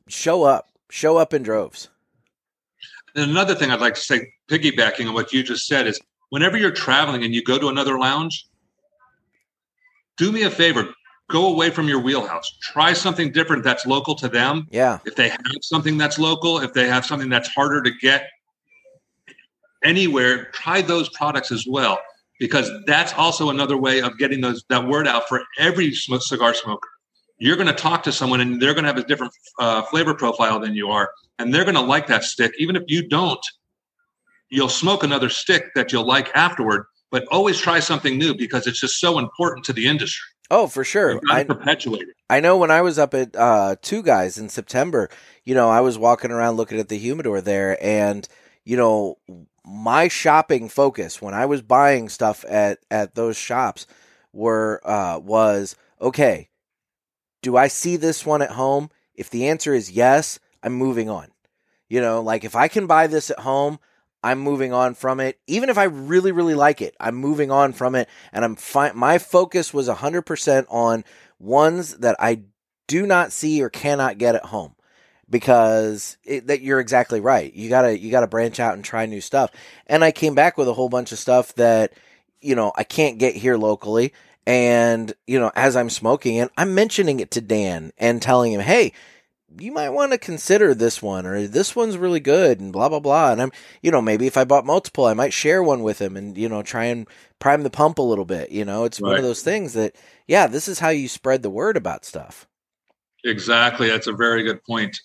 show 0.08 0.42
up 0.42 0.68
show 0.90 1.16
up 1.16 1.34
in 1.34 1.42
droves. 1.42 1.88
And 3.14 3.30
another 3.30 3.54
thing 3.54 3.70
I'd 3.70 3.80
like 3.80 3.94
to 3.94 4.00
say, 4.00 4.32
piggybacking 4.48 5.08
on 5.08 5.14
what 5.14 5.32
you 5.32 5.42
just 5.42 5.66
said, 5.66 5.86
is 5.86 6.00
whenever 6.30 6.56
you're 6.56 6.70
traveling 6.70 7.24
and 7.24 7.34
you 7.34 7.42
go 7.42 7.58
to 7.58 7.68
another 7.68 7.98
lounge, 7.98 8.46
do 10.16 10.32
me 10.32 10.42
a 10.42 10.50
favor, 10.50 10.88
go 11.30 11.52
away 11.52 11.70
from 11.70 11.88
your 11.88 12.00
wheelhouse. 12.00 12.56
Try 12.60 12.92
something 12.92 13.32
different 13.32 13.64
that's 13.64 13.86
local 13.86 14.14
to 14.16 14.28
them. 14.28 14.66
Yeah. 14.70 14.98
If 15.04 15.16
they 15.16 15.28
have 15.28 15.40
something 15.62 15.96
that's 15.96 16.18
local, 16.18 16.58
if 16.58 16.72
they 16.72 16.86
have 16.88 17.06
something 17.06 17.28
that's 17.28 17.48
harder 17.48 17.82
to 17.82 17.90
get 18.00 18.28
anywhere, 19.84 20.46
try 20.52 20.82
those 20.82 21.08
products 21.10 21.52
as 21.52 21.66
well 21.68 21.98
because 22.40 22.70
that's 22.86 23.12
also 23.14 23.50
another 23.50 23.76
way 23.76 24.00
of 24.00 24.18
getting 24.18 24.40
those 24.40 24.64
that 24.68 24.86
word 24.86 25.06
out 25.06 25.28
for 25.28 25.42
every 25.58 25.92
cigar 25.92 26.52
smoker 26.54 26.88
you're 27.38 27.56
going 27.56 27.68
to 27.68 27.74
talk 27.74 28.02
to 28.04 28.12
someone 28.12 28.40
and 28.40 28.60
they're 28.60 28.74
going 28.74 28.84
to 28.84 28.88
have 28.88 28.98
a 28.98 29.06
different 29.06 29.32
uh, 29.58 29.82
flavor 29.82 30.14
profile 30.14 30.60
than 30.60 30.74
you 30.74 30.90
are 30.90 31.10
and 31.38 31.52
they're 31.52 31.64
going 31.64 31.74
to 31.74 31.80
like 31.80 32.06
that 32.06 32.24
stick. 32.24 32.52
Even 32.58 32.76
if 32.76 32.84
you 32.88 33.08
don't 33.08 33.44
you'll 34.50 34.68
smoke 34.68 35.02
another 35.02 35.28
stick 35.28 35.74
that 35.74 35.92
you'll 35.92 36.06
like 36.06 36.30
afterward 36.34 36.86
but 37.10 37.26
always 37.30 37.58
try 37.58 37.78
something 37.80 38.18
new 38.18 38.34
because 38.34 38.66
it's 38.66 38.80
just 38.80 38.98
so 38.98 39.18
important 39.18 39.64
to 39.64 39.72
the 39.72 39.86
industry. 39.86 40.26
Oh 40.50 40.66
for 40.66 40.84
sure. 40.84 41.20
I 41.30 41.44
perpetuate 41.44 42.02
it. 42.02 42.16
I 42.28 42.40
know 42.40 42.56
when 42.56 42.70
i 42.70 42.82
was 42.82 42.98
up 42.98 43.14
at 43.14 43.34
uh, 43.36 43.76
two 43.82 44.02
guys 44.02 44.38
in 44.38 44.48
september 44.48 45.08
you 45.44 45.54
know 45.54 45.68
i 45.68 45.80
was 45.80 45.98
walking 45.98 46.30
around 46.30 46.56
looking 46.56 46.78
at 46.78 46.88
the 46.88 46.98
humidor 46.98 47.40
there 47.40 47.82
and 47.84 48.26
you 48.64 48.76
know 48.76 49.18
my 49.64 50.08
shopping 50.08 50.68
focus 50.68 51.20
when 51.22 51.34
i 51.34 51.46
was 51.46 51.62
buying 51.62 52.08
stuff 52.08 52.44
at 52.48 52.78
at 52.90 53.14
those 53.14 53.36
shops 53.36 53.86
were 54.32 54.80
uh, 54.84 55.18
was 55.18 55.76
okay 56.00 56.48
do 57.44 57.58
I 57.58 57.68
see 57.68 57.96
this 57.96 58.24
one 58.24 58.40
at 58.40 58.52
home? 58.52 58.90
If 59.14 59.28
the 59.28 59.48
answer 59.48 59.74
is 59.74 59.90
yes, 59.90 60.40
I'm 60.62 60.72
moving 60.72 61.10
on. 61.10 61.28
You 61.90 62.00
know, 62.00 62.22
like 62.22 62.42
if 62.42 62.56
I 62.56 62.68
can 62.68 62.86
buy 62.86 63.06
this 63.06 63.30
at 63.30 63.40
home, 63.40 63.78
I'm 64.22 64.38
moving 64.38 64.72
on 64.72 64.94
from 64.94 65.20
it. 65.20 65.38
Even 65.46 65.68
if 65.68 65.76
I 65.76 65.84
really, 65.84 66.32
really 66.32 66.54
like 66.54 66.80
it, 66.80 66.96
I'm 66.98 67.14
moving 67.14 67.50
on 67.50 67.74
from 67.74 67.94
it. 67.94 68.08
And 68.32 68.46
I'm 68.46 68.56
fine. 68.56 68.96
My 68.96 69.18
focus 69.18 69.74
was 69.74 69.90
100% 69.90 70.64
on 70.70 71.04
ones 71.38 71.98
that 71.98 72.16
I 72.18 72.40
do 72.86 73.06
not 73.06 73.30
see 73.30 73.62
or 73.62 73.68
cannot 73.68 74.16
get 74.16 74.34
at 74.34 74.46
home 74.46 74.74
because 75.28 76.16
it, 76.24 76.46
that 76.46 76.62
you're 76.62 76.80
exactly 76.80 77.20
right. 77.20 77.52
You 77.52 77.68
gotta, 77.68 77.98
you 77.98 78.10
gotta 78.10 78.26
branch 78.26 78.58
out 78.58 78.72
and 78.72 78.82
try 78.82 79.04
new 79.04 79.20
stuff. 79.20 79.50
And 79.86 80.02
I 80.02 80.12
came 80.12 80.34
back 80.34 80.56
with 80.56 80.68
a 80.68 80.74
whole 80.74 80.88
bunch 80.88 81.12
of 81.12 81.18
stuff 81.18 81.54
that, 81.56 81.92
you 82.40 82.54
know, 82.54 82.72
I 82.74 82.84
can't 82.84 83.18
get 83.18 83.36
here 83.36 83.58
locally. 83.58 84.14
And, 84.46 85.12
you 85.26 85.40
know, 85.40 85.50
as 85.54 85.74
I'm 85.74 85.90
smoking 85.90 86.36
it, 86.36 86.50
I'm 86.56 86.74
mentioning 86.74 87.20
it 87.20 87.30
to 87.32 87.40
Dan 87.40 87.92
and 87.96 88.20
telling 88.20 88.52
him, 88.52 88.60
hey, 88.60 88.92
you 89.58 89.72
might 89.72 89.90
want 89.90 90.12
to 90.12 90.18
consider 90.18 90.74
this 90.74 91.00
one 91.00 91.26
or 91.26 91.46
this 91.46 91.76
one's 91.76 91.96
really 91.96 92.20
good 92.20 92.60
and 92.60 92.72
blah, 92.72 92.88
blah, 92.88 93.00
blah. 93.00 93.32
And 93.32 93.40
I'm, 93.40 93.52
you 93.82 93.90
know, 93.90 94.02
maybe 94.02 94.26
if 94.26 94.36
I 94.36 94.44
bought 94.44 94.66
multiple, 94.66 95.06
I 95.06 95.14
might 95.14 95.32
share 95.32 95.62
one 95.62 95.82
with 95.82 96.00
him 96.00 96.16
and, 96.16 96.36
you 96.36 96.48
know, 96.48 96.62
try 96.62 96.84
and 96.86 97.06
prime 97.38 97.62
the 97.62 97.70
pump 97.70 97.98
a 97.98 98.02
little 98.02 98.24
bit. 98.24 98.50
You 98.50 98.64
know, 98.64 98.84
it's 98.84 99.00
right. 99.00 99.10
one 99.10 99.16
of 99.16 99.22
those 99.22 99.42
things 99.42 99.74
that, 99.74 99.96
yeah, 100.26 100.46
this 100.46 100.68
is 100.68 100.80
how 100.80 100.88
you 100.88 101.08
spread 101.08 101.42
the 101.42 101.50
word 101.50 101.76
about 101.76 102.04
stuff. 102.04 102.46
Exactly. 103.24 103.88
That's 103.88 104.06
a 104.08 104.12
very 104.12 104.42
good 104.42 104.62
point. 104.64 104.98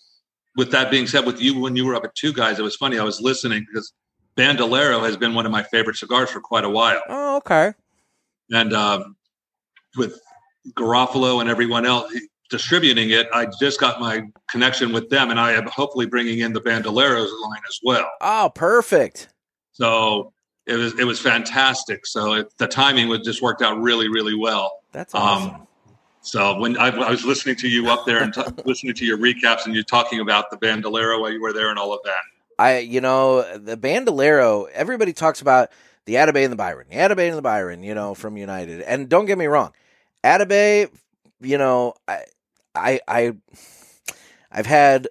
With 0.58 0.72
that 0.72 0.92
being 0.92 1.08
said, 1.08 1.26
with 1.26 1.40
you, 1.40 1.60
when 1.60 1.76
you 1.76 1.86
were 1.86 1.96
up 1.96 2.04
at 2.04 2.16
Two 2.16 2.34
Guys, 2.34 2.60
it 2.60 2.64
was 2.64 2.76
funny. 2.76 2.98
I 2.98 3.04
was 3.04 3.22
listening 3.22 3.66
because 3.72 3.94
Bandolero 4.36 5.02
has 5.02 5.16
been 5.16 5.34
one 5.34 5.46
of 5.46 5.52
my 5.52 5.64
favorite 5.64 5.96
cigars 5.96 6.30
for 6.30 6.42
quite 6.42 6.66
a 6.66 6.70
while. 6.70 7.02
Oh, 7.08 7.38
okay. 7.38 7.74
And 8.52 8.74
um, 8.74 9.16
with 9.98 10.20
Garofalo 10.74 11.42
and 11.42 11.50
everyone 11.50 11.86
else 11.86 12.14
distributing 12.50 13.12
it, 13.12 13.28
I 13.34 13.48
just 13.60 13.80
got 13.80 14.00
my 14.00 14.24
connection 14.50 14.92
with 14.92 15.10
them, 15.10 15.30
and 15.30 15.40
I 15.40 15.54
am 15.54 15.68
hopefully 15.68 16.06
bringing 16.06 16.40
in 16.40 16.54
the 16.54 16.62
Bandoleros 16.62 17.30
line 17.42 17.62
as 17.70 17.80
well. 17.84 18.10
Oh, 18.22 18.52
perfect! 18.54 19.30
So 19.72 20.34
it 20.66 20.76
was 20.76 20.98
it 21.00 21.06
was 21.06 21.20
fantastic. 21.20 22.06
So 22.06 22.34
it, 22.34 22.58
the 22.58 22.68
timing 22.68 23.08
was 23.08 23.22
just 23.22 23.42
worked 23.42 23.62
out 23.62 23.80
really 23.80 24.10
really 24.10 24.36
well. 24.36 24.72
That's 24.92 25.14
um, 25.14 25.22
awesome. 25.22 25.56
Um, 25.56 25.68
so 26.22 26.60
when 26.60 26.78
I, 26.78 26.90
I, 26.90 27.10
was 27.10 27.24
listening 27.24 27.56
to 27.58 27.70
you 27.70 27.90
up 27.90 28.06
there 28.06 28.22
and 28.22 28.34
t- 28.34 28.42
listening 28.66 28.94
to 28.94 29.06
your 29.06 29.18
recaps 29.18 29.66
and 29.66 29.74
you 29.74 29.84
talking 29.84 30.20
about 30.20 30.52
the 30.52 30.58
Bandolero 30.58 31.22
while 31.22 31.32
you 31.32 31.42
were 31.42 31.54
there 31.54 31.70
and 31.70 31.80
all 31.80 31.94
of 31.94 32.02
that, 32.04 32.22
I 32.58 32.80
you 32.80 33.02
know 33.02 33.58
the 33.58 33.78
Bandolero. 33.78 34.66
Everybody 34.74 35.14
talks 35.14 35.42
about 35.42 35.70
the 36.10 36.16
Atabey 36.16 36.44
and 36.44 36.52
the 36.52 36.56
Byron, 36.58 36.88
the 36.90 36.96
Atabey 36.96 37.30
and 37.30 37.38
the 37.38 37.42
Byron, 37.44 37.84
you 37.84 37.94
know, 37.94 38.16
from 38.16 38.36
United. 38.36 38.82
And 38.82 39.08
don't 39.08 39.26
get 39.26 39.38
me 39.38 39.46
wrong, 39.46 39.74
Atabey, 40.24 40.90
you 41.40 41.60
know, 41.60 41.94
I, 42.08 42.24
I, 42.74 43.00
I, 43.08 43.34
I've 44.52 44.66
had 44.66 45.08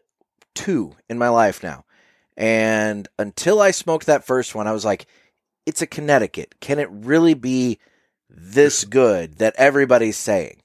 two 0.56 0.96
in 1.08 1.16
my 1.16 1.28
life 1.28 1.62
now, 1.62 1.84
and 2.36 3.06
until 3.16 3.60
I 3.60 3.70
smoked 3.70 4.06
that 4.06 4.26
first 4.26 4.56
one, 4.56 4.66
I 4.66 4.72
was 4.72 4.84
like, 4.84 5.06
it's 5.66 5.82
a 5.82 5.86
Connecticut. 5.86 6.56
Can 6.60 6.80
it 6.80 6.88
really 6.90 7.34
be 7.34 7.78
this 8.28 8.84
good 8.84 9.38
that 9.38 9.54
everybody's 9.56 10.16
saying? 10.16 10.62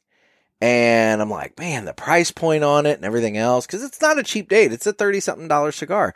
And 0.61 1.21
I'm 1.21 1.29
like, 1.29 1.59
man, 1.59 1.85
the 1.85 1.93
price 1.93 2.31
point 2.31 2.63
on 2.63 2.87
it 2.87 2.95
and 2.95 3.05
everything 3.05 3.37
else, 3.37 3.67
because 3.67 3.83
it's 3.83 4.01
not 4.01 4.17
a 4.17 4.23
cheap 4.23 4.49
date. 4.49 4.71
It's 4.71 4.87
a 4.87 4.93
30 4.93 5.19
something 5.19 5.47
dollar 5.47 5.71
cigar. 5.71 6.13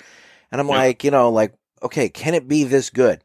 And 0.52 0.60
I'm 0.60 0.68
Yeah. 0.70 0.76
like, 0.78 1.04
you 1.04 1.12
know, 1.12 1.30
like, 1.30 1.54
okay, 1.84 2.10
can 2.10 2.34
it 2.34 2.48
be 2.48 2.64
this 2.64 2.90
good? 2.90 3.22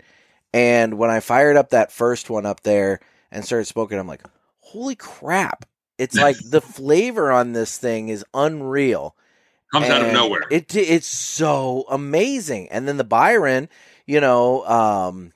And 0.53 0.99
when 0.99 1.11
I 1.11 1.21
fired 1.21 1.57
up 1.57 1.71
that 1.71 1.93
first 1.93 2.29
one 2.31 2.47
up 2.47 2.63
there 2.63 3.01
and 3.31 3.45
started 3.45 3.65
smoking, 3.67 3.99
I'm 3.99 4.07
like, 4.07 4.23
holy 4.61 4.95
crap. 4.97 5.65
It's 5.99 6.17
like 6.17 6.37
the 6.51 6.61
flavor 6.61 7.31
on 7.33 7.53
this 7.53 7.79
thing 7.79 8.09
is 8.09 8.25
unreal. 8.35 9.17
Comes 9.73 9.87
out 9.89 10.03
of 10.03 10.13
nowhere. 10.13 10.43
It 10.51 10.75
it's 10.77 11.07
so 11.07 11.85
amazing. 11.89 12.69
And 12.71 12.87
then 12.87 12.99
the 12.99 13.05
Byron, 13.05 13.71
you 14.07 14.21
know, 14.21 14.67
um, 14.67 15.33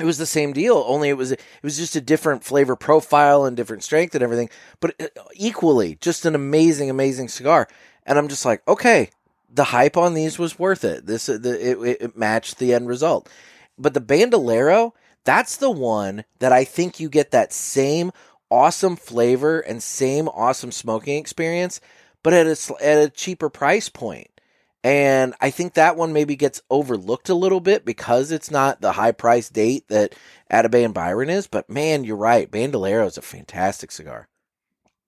it 0.00 0.04
was 0.04 0.18
the 0.18 0.26
same 0.26 0.52
deal. 0.52 0.82
Only 0.88 1.08
it 1.10 1.16
was 1.16 1.30
it 1.30 1.40
was 1.62 1.76
just 1.76 1.94
a 1.94 2.00
different 2.00 2.42
flavor 2.42 2.74
profile 2.74 3.44
and 3.44 3.56
different 3.56 3.84
strength 3.84 4.14
and 4.16 4.24
everything, 4.24 4.50
but 4.80 4.94
uh, 5.00 5.06
equally 5.34 5.96
just 6.00 6.24
an 6.26 6.34
amazing, 6.34 6.90
amazing 6.90 7.28
cigar. 7.28 7.68
And 8.06 8.18
I'm 8.18 8.26
just 8.28 8.44
like, 8.44 8.66
okay, 8.66 9.10
the 9.52 9.64
hype 9.64 9.96
on 9.96 10.14
these 10.14 10.38
was 10.38 10.58
worth 10.58 10.84
it. 10.84 11.06
This 11.06 11.26
the, 11.26 11.36
it- 11.86 12.00
it 12.02 12.16
matched 12.16 12.58
the 12.58 12.74
end 12.74 12.88
result. 12.88 13.28
But 13.80 13.94
the 13.94 14.00
Bandolero, 14.00 14.94
that's 15.24 15.56
the 15.56 15.70
one 15.70 16.24
that 16.38 16.52
I 16.52 16.64
think 16.64 17.00
you 17.00 17.08
get 17.08 17.30
that 17.30 17.52
same 17.52 18.12
awesome 18.50 18.96
flavor 18.96 19.60
and 19.60 19.82
same 19.82 20.28
awesome 20.28 20.72
smoking 20.72 21.16
experience, 21.16 21.80
but 22.22 22.32
at 22.32 22.46
a 22.46 22.74
at 22.84 23.02
a 23.02 23.10
cheaper 23.10 23.48
price 23.48 23.88
point. 23.88 24.28
And 24.82 25.34
I 25.40 25.50
think 25.50 25.74
that 25.74 25.96
one 25.96 26.12
maybe 26.12 26.36
gets 26.36 26.62
overlooked 26.70 27.28
a 27.28 27.34
little 27.34 27.60
bit 27.60 27.84
because 27.84 28.32
it's 28.32 28.50
not 28.50 28.80
the 28.80 28.92
high 28.92 29.12
price 29.12 29.50
date 29.50 29.88
that 29.88 30.14
Atabey 30.50 30.84
and 30.84 30.94
Byron 30.94 31.28
is. 31.28 31.46
But 31.46 31.68
man, 31.68 32.04
you're 32.04 32.16
right. 32.16 32.50
Bandolero 32.50 33.06
is 33.06 33.18
a 33.18 33.22
fantastic 33.22 33.90
cigar. 33.90 34.28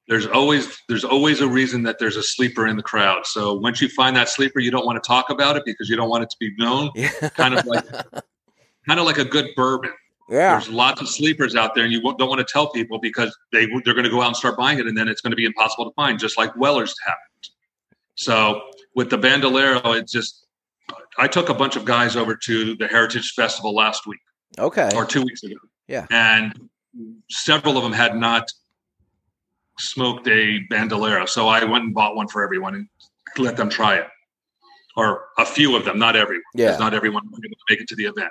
there's 0.09 0.27
always 0.27 0.79
there's 0.89 1.05
always 1.05 1.41
a 1.41 1.49
reason 1.49 1.85
that 1.85 1.99
there's 1.99 2.17
a 2.17 2.23
sleeper 2.23 2.67
in 2.67 2.77
the 2.77 2.83
crowd. 2.83 3.25
So 3.27 3.55
once 3.55 3.81
you 3.81 3.89
find 3.89 4.15
that 4.17 4.29
sleeper, 4.29 4.61
you 4.61 4.71
don't 4.71 4.85
want 4.85 5.03
to 5.03 5.07
talk 5.07 5.31
about 5.31 5.57
it 5.57 5.63
because 5.65 5.89
you 5.89 5.97
don't 5.97 6.11
want 6.11 6.25
it 6.25 6.31
to 6.31 6.37
be 6.39 6.53
known. 6.59 6.91
Yeah. 6.95 7.09
Kind 7.31 7.55
of 7.55 7.65
like 7.65 7.85
kind 8.87 8.99
of 9.01 9.07
like 9.07 9.19
a 9.19 9.25
good 9.25 9.49
bourbon. 9.57 9.91
yeah. 10.29 10.53
There's 10.53 10.69
lots 10.69 11.01
of 11.01 11.09
sleepers 11.09 11.55
out 11.57 11.75
there, 11.75 11.85
and 11.85 11.93
you 11.93 12.01
don't 12.03 12.29
want 12.29 12.39
to 12.39 12.45
tell 12.53 12.71
people 12.71 12.99
because 12.99 13.37
they 13.53 13.67
they're 13.85 13.95
going 13.95 14.05
to 14.05 14.11
go 14.11 14.21
out 14.23 14.29
and 14.29 14.37
start 14.37 14.57
buying 14.57 14.79
it, 14.79 14.87
and 14.87 14.97
then 14.97 15.09
it's 15.09 15.21
going 15.21 15.31
to 15.33 15.37
be 15.37 15.45
impossible 15.45 15.85
to 15.91 15.95
find, 15.95 16.19
just 16.19 16.37
like 16.39 16.55
Weller's 16.57 16.95
happened. 17.07 17.51
So 18.15 18.63
with 18.95 19.11
the 19.11 19.19
Bandolero, 19.19 19.93
it 19.93 20.09
just 20.09 20.47
I 21.19 21.27
took 21.29 21.49
a 21.49 21.55
bunch 21.55 21.77
of 21.77 21.85
guys 21.85 22.17
over 22.17 22.35
to 22.37 22.75
the 22.77 22.87
Heritage 22.87 23.33
Festival 23.35 23.75
last 23.75 24.07
week 24.07 24.21
Okay. 24.59 24.91
or 24.95 25.05
two 25.05 25.23
weeks 25.23 25.43
ago. 25.43 25.57
Yeah. 25.89 26.07
And 26.11 26.69
several 27.31 27.77
of 27.77 27.83
them 27.83 27.93
had 27.93 28.17
not 28.17 28.51
smoked 29.79 30.29
a 30.29 30.61
bandolero. 30.71 31.27
So 31.27 31.49
I 31.49 31.65
went 31.65 31.85
and 31.85 31.95
bought 31.95 32.15
one 32.17 32.29
for 32.29 32.43
everyone 32.43 32.75
and 32.75 32.89
let 33.39 33.57
them 33.57 33.69
try 33.71 33.97
it. 33.97 34.07
Or 34.97 35.25
a 35.39 35.47
few 35.47 35.75
of 35.75 35.85
them, 35.87 35.99
not 35.99 36.17
everyone. 36.17 36.43
Yeah. 36.55 36.77
Not 36.77 36.93
everyone 36.95 37.23
was 37.31 37.41
able 37.45 37.57
to 37.57 37.65
make 37.71 37.81
it 37.81 37.89
to 37.89 37.97
the 37.97 38.05
event 38.05 38.31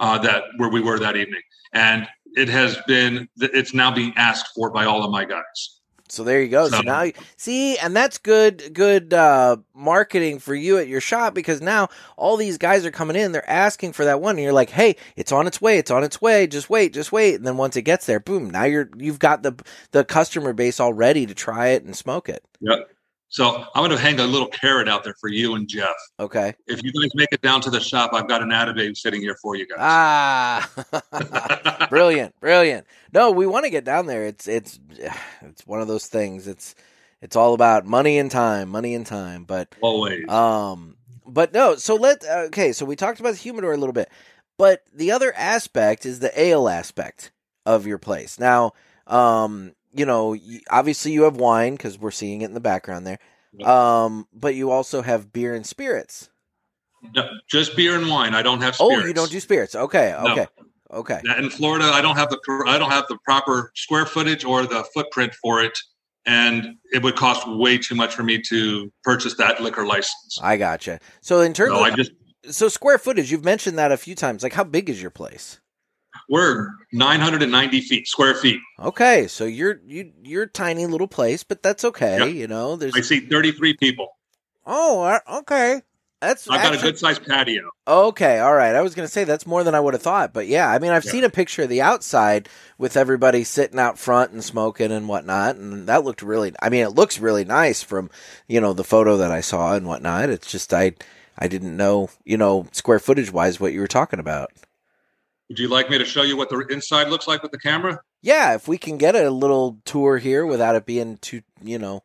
uh, 0.00 0.18
that 0.18 0.44
where 0.56 0.68
we 0.68 0.80
were 0.80 0.98
that 0.98 1.16
evening. 1.16 1.42
And 1.72 2.08
it 2.34 2.48
has 2.48 2.76
been 2.86 3.28
it's 3.38 3.72
now 3.74 3.90
being 3.92 4.12
asked 4.16 4.50
for 4.54 4.70
by 4.70 4.84
all 4.84 5.04
of 5.04 5.10
my 5.10 5.24
guys. 5.24 5.80
So 6.08 6.24
there 6.24 6.42
you 6.42 6.48
go. 6.48 6.64
So, 6.68 6.78
So- 6.78 6.82
now, 6.82 7.02
you, 7.02 7.12
see, 7.36 7.78
and 7.78 7.94
that's 7.94 8.18
good, 8.18 8.74
good 8.74 9.14
uh, 9.14 9.58
marketing 9.74 10.40
for 10.40 10.56
you 10.56 10.76
at 10.78 10.88
your 10.88 11.00
shop 11.00 11.34
because 11.34 11.60
now 11.60 11.88
all 12.16 12.36
these 12.36 12.58
guys 12.58 12.84
are 12.84 12.90
coming 12.90 13.14
in, 13.14 13.30
they're 13.30 13.48
asking 13.48 13.92
for 13.92 14.04
that 14.04 14.20
one, 14.20 14.34
and 14.34 14.42
you're 14.42 14.52
like, 14.52 14.70
"Hey, 14.70 14.96
it's 15.14 15.30
on 15.30 15.46
its 15.46 15.60
way, 15.62 15.78
it's 15.78 15.90
on 15.90 16.02
its 16.02 16.20
way. 16.20 16.48
Just 16.48 16.68
wait, 16.68 16.92
just 16.92 17.12
wait." 17.12 17.36
And 17.36 17.46
then 17.46 17.56
once 17.56 17.76
it 17.76 17.82
gets 17.82 18.06
there, 18.06 18.18
boom! 18.18 18.50
Now 18.50 18.64
you're 18.64 18.90
you've 18.96 19.20
got 19.20 19.44
the 19.44 19.54
the 19.92 20.04
customer 20.04 20.52
base 20.52 20.80
all 20.80 20.92
ready 20.92 21.26
to 21.26 21.34
try 21.34 21.68
it 21.68 21.84
and 21.84 21.94
smoke 21.94 22.28
it. 22.28 22.42
Yep. 22.60 22.90
So 23.30 23.46
I'm 23.46 23.80
going 23.80 23.92
to 23.92 23.96
hang 23.96 24.18
a 24.18 24.24
little 24.24 24.48
carrot 24.48 24.88
out 24.88 25.04
there 25.04 25.14
for 25.20 25.28
you 25.28 25.54
and 25.54 25.68
Jeff. 25.68 25.94
Okay. 26.18 26.52
If 26.66 26.82
you 26.82 26.92
guys 26.92 27.12
make 27.14 27.28
it 27.30 27.40
down 27.40 27.60
to 27.60 27.70
the 27.70 27.78
shop, 27.78 28.12
I've 28.12 28.26
got 28.26 28.42
an 28.42 28.48
Atabey 28.48 28.96
sitting 28.96 29.20
here 29.20 29.36
for 29.40 29.54
you 29.54 29.68
guys. 29.68 29.78
Ah, 29.78 31.86
brilliant, 31.88 32.34
brilliant. 32.40 32.88
No, 33.14 33.30
we 33.30 33.46
want 33.46 33.66
to 33.66 33.70
get 33.70 33.84
down 33.84 34.06
there. 34.06 34.26
It's 34.26 34.48
it's 34.48 34.80
it's 35.42 35.64
one 35.64 35.80
of 35.80 35.86
those 35.86 36.08
things. 36.08 36.48
It's 36.48 36.74
it's 37.22 37.36
all 37.36 37.54
about 37.54 37.86
money 37.86 38.18
and 38.18 38.32
time, 38.32 38.68
money 38.68 38.96
and 38.96 39.06
time. 39.06 39.44
But 39.44 39.76
Always. 39.80 40.28
Um, 40.28 40.96
but 41.24 41.52
no. 41.52 41.76
So 41.76 41.94
let 41.94 42.24
okay. 42.24 42.72
So 42.72 42.84
we 42.84 42.96
talked 42.96 43.20
about 43.20 43.34
the 43.34 43.38
humidor 43.38 43.72
a 43.72 43.76
little 43.76 43.92
bit, 43.92 44.10
but 44.58 44.82
the 44.92 45.12
other 45.12 45.32
aspect 45.36 46.04
is 46.04 46.18
the 46.18 46.38
ale 46.38 46.68
aspect 46.68 47.30
of 47.64 47.86
your 47.86 47.98
place. 47.98 48.40
Now, 48.40 48.72
um, 49.06 49.76
you 49.92 50.06
know, 50.06 50.36
obviously 50.70 51.12
you 51.12 51.22
have 51.24 51.36
wine 51.36 51.74
because 51.74 51.98
we're 51.98 52.10
seeing 52.10 52.42
it 52.42 52.46
in 52.46 52.54
the 52.54 52.60
background 52.60 53.06
there. 53.06 53.18
Um, 53.64 54.28
but 54.32 54.54
you 54.54 54.70
also 54.70 55.02
have 55.02 55.32
beer 55.32 55.54
and 55.54 55.66
spirits. 55.66 56.30
No, 57.14 57.28
just 57.48 57.76
beer 57.76 57.96
and 57.96 58.08
wine. 58.08 58.34
I 58.34 58.42
don't 58.42 58.60
have 58.60 58.76
Oh, 58.78 58.90
you 59.04 59.12
don't 59.12 59.30
do 59.30 59.40
spirits. 59.40 59.74
Okay, 59.74 60.14
No. 60.22 60.32
okay, 60.32 60.46
okay. 60.92 61.20
in 61.38 61.50
Florida. 61.50 61.86
I 61.86 62.00
don't 62.00 62.16
have 62.16 62.30
the 62.30 62.38
I 62.66 62.78
don't 62.78 62.90
have 62.90 63.06
the 63.08 63.18
proper 63.24 63.72
square 63.74 64.06
footage 64.06 64.44
or 64.44 64.66
the 64.66 64.84
footprint 64.94 65.34
for 65.42 65.62
it, 65.62 65.76
and 66.26 66.76
it 66.92 67.02
would 67.02 67.16
cost 67.16 67.48
way 67.48 67.78
too 67.78 67.94
much 67.94 68.14
for 68.14 68.22
me 68.22 68.40
to 68.42 68.92
purchase 69.02 69.34
that 69.36 69.60
liquor 69.60 69.86
license. 69.86 70.38
I 70.42 70.56
gotcha. 70.56 71.00
So 71.22 71.40
in 71.40 71.52
terms 71.54 71.72
So 71.72 71.80
I 71.82 71.90
just 71.90 72.12
so 72.50 72.68
square 72.68 72.98
footage, 72.98 73.32
you've 73.32 73.44
mentioned 73.44 73.78
that 73.78 73.92
a 73.92 73.96
few 73.96 74.14
times. 74.14 74.42
Like, 74.42 74.52
how 74.52 74.64
big 74.64 74.88
is 74.88 75.00
your 75.00 75.10
place? 75.10 75.58
We're 76.30 76.68
990 76.92 77.80
feet 77.82 78.06
square 78.08 78.34
feet. 78.34 78.60
Okay, 78.78 79.26
so 79.26 79.44
you're 79.44 79.80
you 79.86 80.12
you're 80.22 80.44
a 80.44 80.48
tiny 80.48 80.86
little 80.86 81.08
place, 81.08 81.44
but 81.44 81.62
that's 81.62 81.84
okay. 81.84 82.18
Yep. 82.18 82.34
You 82.34 82.46
know, 82.46 82.76
there's 82.76 82.94
I 82.94 83.00
see 83.02 83.20
33 83.20 83.76
people. 83.76 84.08
oh 84.66 85.18
okay. 85.40 85.82
That's 86.20 86.46
I've 86.50 86.62
got 86.62 86.74
a 86.74 86.78
good 86.78 86.98
sized 86.98 87.24
patio. 87.26 87.70
Okay, 87.88 88.40
all 88.40 88.52
right. 88.54 88.74
I 88.74 88.82
was 88.82 88.94
going 88.94 89.06
to 89.08 89.12
say 89.12 89.24
that's 89.24 89.46
more 89.46 89.64
than 89.64 89.74
I 89.74 89.80
would 89.80 89.94
have 89.94 90.02
thought, 90.02 90.34
but 90.34 90.46
yeah, 90.46 90.70
I 90.70 90.78
mean, 90.78 90.90
I've 90.90 91.06
Yeah. 91.06 91.12
seen 91.12 91.24
a 91.24 91.30
picture 91.30 91.62
of 91.62 91.70
the 91.70 91.80
outside 91.80 92.46
with 92.76 92.94
everybody 92.94 93.42
sitting 93.42 93.78
out 93.78 93.98
front 93.98 94.30
and 94.30 94.44
smoking 94.44 94.92
and 94.92 95.08
whatnot, 95.08 95.56
and 95.56 95.86
that 95.86 96.04
looked 96.04 96.20
really. 96.20 96.52
I 96.60 96.68
mean, 96.68 96.82
it 96.84 96.90
looks 96.94 97.18
really 97.18 97.46
nice 97.46 97.82
from 97.82 98.10
you 98.48 98.60
know 98.60 98.74
the 98.74 98.84
photo 98.84 99.16
that 99.16 99.30
I 99.32 99.40
saw 99.40 99.72
and 99.74 99.86
whatnot. 99.86 100.28
It's 100.28 100.50
just 100.50 100.74
I 100.74 100.92
I 101.38 101.48
didn't 101.48 101.74
know 101.74 102.10
you 102.26 102.36
know 102.36 102.66
square 102.72 102.98
footage 102.98 103.32
wise 103.32 103.58
what 103.58 103.72
you 103.72 103.80
were 103.80 103.86
talking 103.86 104.20
about. 104.20 104.50
Would 105.50 105.58
you 105.58 105.68
like 105.68 105.90
me 105.90 105.98
to 105.98 106.04
show 106.04 106.22
you 106.22 106.36
what 106.36 106.48
the 106.48 106.58
inside 106.70 107.08
looks 107.08 107.26
like 107.26 107.42
with 107.42 107.50
the 107.50 107.58
camera? 107.58 107.98
Yeah, 108.22 108.54
if 108.54 108.68
we 108.68 108.78
can 108.78 108.96
get 108.98 109.16
a 109.16 109.28
little 109.30 109.80
tour 109.84 110.18
here 110.18 110.46
without 110.46 110.76
it 110.76 110.86
being 110.86 111.16
too 111.18 111.42
you 111.60 111.76
know, 111.76 112.04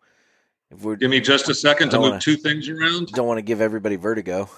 if 0.72 0.82
we 0.82 0.96
Give 0.96 1.12
me 1.12 1.22
just 1.22 1.48
a 1.48 1.54
second 1.54 1.92
to 1.92 1.98
move 2.00 2.10
wanna- 2.10 2.22
two 2.22 2.38
things 2.38 2.68
around. 2.68 3.10
don't 3.10 3.28
want 3.28 3.38
to 3.38 3.44
give 3.44 3.62
everybody 3.62 3.98
vertigo. 3.98 4.50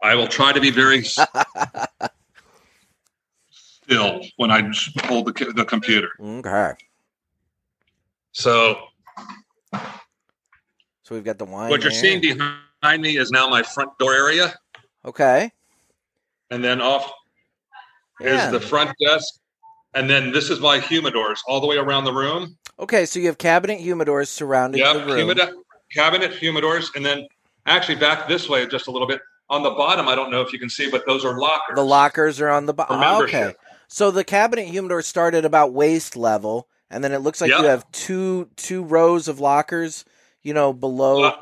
I 0.00 0.14
will 0.14 0.28
try 0.28 0.52
to 0.52 0.60
be 0.60 0.70
very 0.70 1.02
still 3.50 4.20
when 4.36 4.52
I 4.52 4.62
hold 5.06 5.26
the, 5.26 5.52
the 5.54 5.64
computer. 5.64 6.10
Okay, 6.20 6.74
So 8.30 8.76
so 9.74 11.16
we've 11.16 11.24
got 11.24 11.38
the 11.38 11.46
wine. 11.46 11.68
what 11.68 11.82
you're 11.82 11.90
seeing 11.90 12.20
behind 12.20 13.02
me 13.02 13.16
is 13.16 13.32
now 13.32 13.48
my 13.48 13.64
front 13.64 13.90
door 13.98 14.14
area. 14.14 14.54
Okay. 15.04 15.50
and 16.52 16.62
then 16.62 16.80
off 16.80 17.10
Yeah. 18.20 18.46
is 18.46 18.52
the 18.52 18.60
front 18.60 18.92
desk, 19.04 19.34
and 19.94 20.08
then 20.08 20.32
this 20.32 20.50
is 20.50 20.60
my 20.60 20.78
humidors 20.78 21.38
all 21.46 21.60
the 21.60 21.66
way 21.66 21.76
around 21.76 22.04
the 22.04 22.12
room. 22.12 22.56
Okay, 22.78 23.04
so 23.06 23.18
you 23.18 23.26
have 23.26 23.38
cabinet 23.38 23.80
humidors 23.80 24.28
surrounding 24.28 24.80
Yep, 24.80 24.94
the 24.94 25.04
room. 25.06 25.18
humid- 25.18 25.54
cabinet 25.92 26.32
humidors, 26.32 26.94
and 26.94 27.04
then 27.04 27.26
actually 27.66 27.96
back 27.96 28.28
this 28.28 28.48
way 28.48 28.66
just 28.66 28.86
a 28.86 28.90
little 28.90 29.06
bit. 29.08 29.20
On 29.50 29.62
the 29.62 29.70
bottom, 29.70 30.08
I 30.08 30.14
don't 30.14 30.30
know 30.30 30.40
if 30.40 30.52
you 30.52 30.58
can 30.58 30.70
see, 30.70 30.90
but 30.90 31.04
those 31.06 31.24
are 31.24 31.38
lockers. 31.38 31.74
The 31.76 31.84
lockers 31.84 32.40
are 32.40 32.48
on 32.48 32.66
the 32.66 32.72
bottom. 32.72 33.00
membership. 33.00 33.34
okay, 33.34 33.54
so 33.88 34.10
the 34.10 34.24
cabinet 34.24 34.66
humidor 34.66 35.02
start 35.02 35.34
at 35.34 35.44
about 35.44 35.72
waist 35.74 36.16
level, 36.16 36.68
and 36.90 37.04
then 37.04 37.12
it 37.12 37.18
looks 37.18 37.40
like 37.40 37.50
Yep. 37.50 37.60
you 37.60 37.66
have 37.66 37.90
two 37.92 38.48
two 38.56 38.82
rows 38.82 39.28
of 39.28 39.40
lockers. 39.40 40.04
You 40.42 40.54
know, 40.54 40.72
below. 40.72 41.22
Uh, 41.24 41.36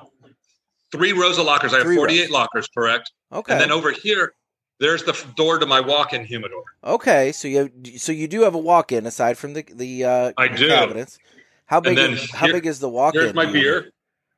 three 0.92 1.12
rows 1.12 1.38
of 1.38 1.46
lockers. 1.46 1.72
I 1.72 1.76
have 1.78 1.86
Three 1.86 1.96
48 1.96 2.30
lockers, 2.30 2.68
correct? 2.68 3.12
okay. 3.32 3.52
And 3.52 3.60
then 3.60 3.70
over 3.70 3.92
here, 3.92 4.34
there's 4.80 5.04
the 5.04 5.12
door 5.36 5.58
to 5.58 5.66
my 5.66 5.80
walk-in 5.80 6.24
humidor. 6.24 6.64
okay, 6.82 7.30
so 7.32 7.46
you 7.46 7.58
have, 7.58 7.70
so 7.98 8.10
you 8.12 8.26
do 8.26 8.42
have 8.42 8.54
a 8.54 8.58
walk-in 8.58 9.06
aside 9.06 9.38
from 9.38 9.52
the 9.54 9.64
the 9.74 10.04
uh, 10.04 10.32
I 10.36 10.48
do. 10.48 10.66
cabinets. 10.68 11.18
How 11.66 11.80
big? 11.80 11.96
is, 11.98 12.30
how 12.32 12.48
big 12.48 12.66
is 12.66 12.80
the 12.80 12.88
walk-in? 12.88 13.20
Here's 13.20 13.34
my 13.34 13.46
beer. 13.46 13.92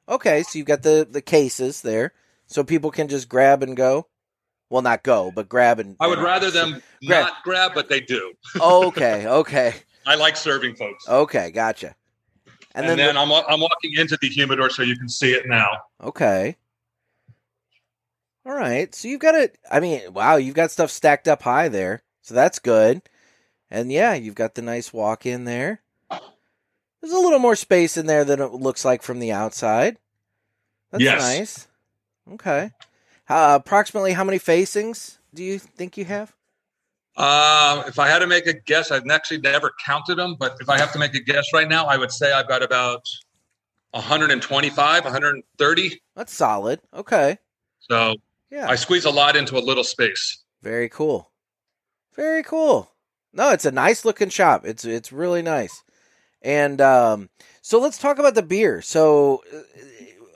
Okay, 0.09 0.43
so 0.43 0.59
you've 0.59 0.66
got 0.66 0.82
the 0.82 1.07
the 1.11 1.22
cases 1.22 1.80
there, 1.82 2.12
so 2.47 2.62
people 2.64 2.90
can 2.90 3.09
just 3.09 3.28
grab 3.28 3.62
and 3.62 3.76
go. 3.76 4.07
Well, 4.68 4.82
not 4.82 5.03
go, 5.03 5.30
but 5.34 5.49
grab 5.49 5.78
and. 5.80 5.97
I 6.01 6.07
would 6.09 6.18
and- 6.18 6.26
rather 6.26 6.51
them 6.51 6.82
Grab. 7.07 7.24
not 7.26 7.32
grab, 7.45 7.72
but 7.74 7.88
they 7.88 8.01
do. 8.01 8.32
okay, 8.61 9.26
okay, 9.40 9.74
I 10.07 10.14
like 10.16 10.36
serving 10.36 10.76
folks. 10.76 11.09
okay, 11.09 11.51
gotcha. 11.51 11.95
And, 12.74 12.88
then, 12.88 12.97
then, 12.97 13.14
the- 13.16 13.20
I'm 13.20 13.30
I'm 13.30 13.61
walking 13.61 13.93
into 13.97 14.16
the 14.20 14.28
humidor 14.28 14.70
so 14.70 14.82
you 14.82 14.97
can 14.97 15.09
see 15.09 15.32
it 15.32 15.47
now. 15.47 15.68
okay. 16.03 16.57
All 18.45 18.55
right. 18.55 18.95
So 18.95 19.09
you've 19.09 19.20
got 19.20 19.34
it. 19.34 19.57
I 19.70 19.80
mean, 19.80 20.12
wow, 20.12 20.36
you've 20.36 20.55
got 20.55 20.70
stuff 20.70 20.90
stacked 20.90 21.28
up 21.28 21.43
high 21.43 21.68
there. 21.68 22.03
So 22.22 22.34
that's 22.34 22.59
good. 22.59 23.03
And 23.70 23.90
yeah, 23.90 24.14
you've 24.14 24.34
got 24.34 24.55
the 24.55 24.62
nice 24.62 24.93
walk 24.93 25.26
in 25.26 25.45
there. 25.45 25.80
There's 26.11 27.12
a 27.12 27.18
little 27.18 27.38
more 27.40 27.57
space 27.57 27.97
in 27.97 28.07
there 28.07 28.24
than 28.24 28.40
it 28.40 28.53
looks 28.53 28.84
like 28.84 29.03
from 29.03 29.18
the 29.18 29.32
outside. 29.32 29.99
That's 30.90 31.03
Yes. 31.03 31.20
nice. 31.20 31.68
Okay. 32.34 32.70
Uh, 33.28 33.59
approximately 33.61 34.12
how 34.12 34.24
many 34.24 34.38
facings 34.38 35.18
do 35.34 35.43
you 35.43 35.59
think 35.59 35.97
you 35.97 36.05
have? 36.05 36.32
Uh, 37.16 37.82
if 37.86 37.99
I 37.99 38.09
had 38.09 38.20
to 38.20 38.26
make 38.26 38.47
a 38.47 38.53
guess, 38.53 38.90
I've 38.90 39.09
actually 39.11 39.40
never 39.40 39.72
counted 39.84 40.16
them, 40.16 40.36
but 40.38 40.57
if 40.61 40.68
I 40.68 40.78
have 40.78 40.93
to 40.93 40.99
make 40.99 41.14
a 41.14 41.20
guess 41.20 41.47
right 41.53 41.68
now, 41.68 41.86
I 41.86 41.97
would 41.97 42.12
say 42.12 42.32
I've 42.32 42.49
got 42.49 42.62
about 42.62 43.05
125, 43.93 45.05
130. 45.05 46.03
That's 46.14 46.32
solid. 46.32 46.80
Okay. 46.95 47.38
So 47.80 48.14
Yeah. 48.53 48.68
I 48.68 48.74
squeeze 48.74 49.07
a 49.07 49.11
lot 49.11 49.34
into 49.34 49.57
a 49.57 49.64
little 49.64 49.82
space. 49.82 50.44
Very 50.62 50.90
cool. 50.90 51.32
Very 52.14 52.42
cool. 52.42 52.92
No, 53.32 53.50
it's 53.50 53.64
a 53.64 53.72
nice 53.72 54.05
looking 54.05 54.28
shop. 54.28 54.66
It's 54.66 54.84
it's 54.84 55.11
really 55.11 55.40
nice. 55.40 55.82
And 56.42 56.78
um, 56.82 57.30
so 57.62 57.80
let's 57.80 57.96
talk 57.96 58.18
about 58.18 58.34
the 58.34 58.42
beer. 58.42 58.82
So 58.82 59.42
uh, 59.55 59.61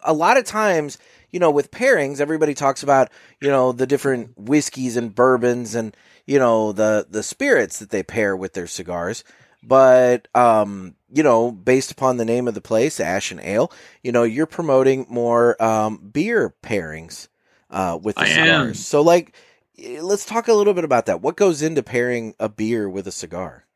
a 0.03 0.15
lot 0.15 0.39
of 0.39 0.47
times, 0.47 0.97
you 1.31 1.39
know, 1.39 1.51
with 1.51 1.71
pairings, 1.71 2.19
everybody 2.19 2.55
talks 2.55 2.83
about 2.83 3.11
you 3.43 3.51
know 3.51 3.73
the 3.73 3.87
different 3.87 4.33
whiskeys 4.39 4.97
and 4.97 5.15
bourbons 5.15 5.75
and 5.75 5.95
you 6.25 6.39
know 6.39 6.73
the 6.73 7.07
the 7.11 7.23
spirits 7.23 7.81
that 7.81 7.91
they 7.91 8.03
pair 8.03 8.35
with 8.35 8.55
their 8.55 8.67
cigars. 8.67 9.25
But 9.63 10.27
um, 10.35 10.95
you 11.13 11.23
know, 11.23 11.53
based 11.53 11.91
upon 11.91 12.17
the 12.17 12.25
name 12.25 12.49
of 12.49 12.55
the 12.55 12.63
place, 12.63 12.99
Ash 12.99 13.31
and 13.31 13.41
Ale, 13.41 13.71
you 14.03 14.11
know, 14.11 14.23
you're 14.23 14.47
promoting 14.47 15.05
more 15.11 15.63
um, 15.63 15.99
beer 15.99 16.55
pairings 16.63 17.29
uh, 17.71 17.99
with 18.01 18.17
the 18.17 18.23
I 18.23 18.29
cigars. 18.29 18.69
am. 18.69 18.75
So 18.75 19.03
like 19.03 19.35
Eh, 19.79 20.01
let's 20.01 20.25
talk 20.25 20.49
a 20.49 20.53
little 20.53 20.75
bit 20.75 20.85
about 20.85 21.07
that. 21.07 21.21
What 21.21 21.37
goes 21.37 21.63
into 21.63 21.83
pairing 21.83 22.35
a 22.39 22.49
beer 22.49 22.89
with 22.89 23.07
a 23.07 23.13
cigar? 23.13 23.67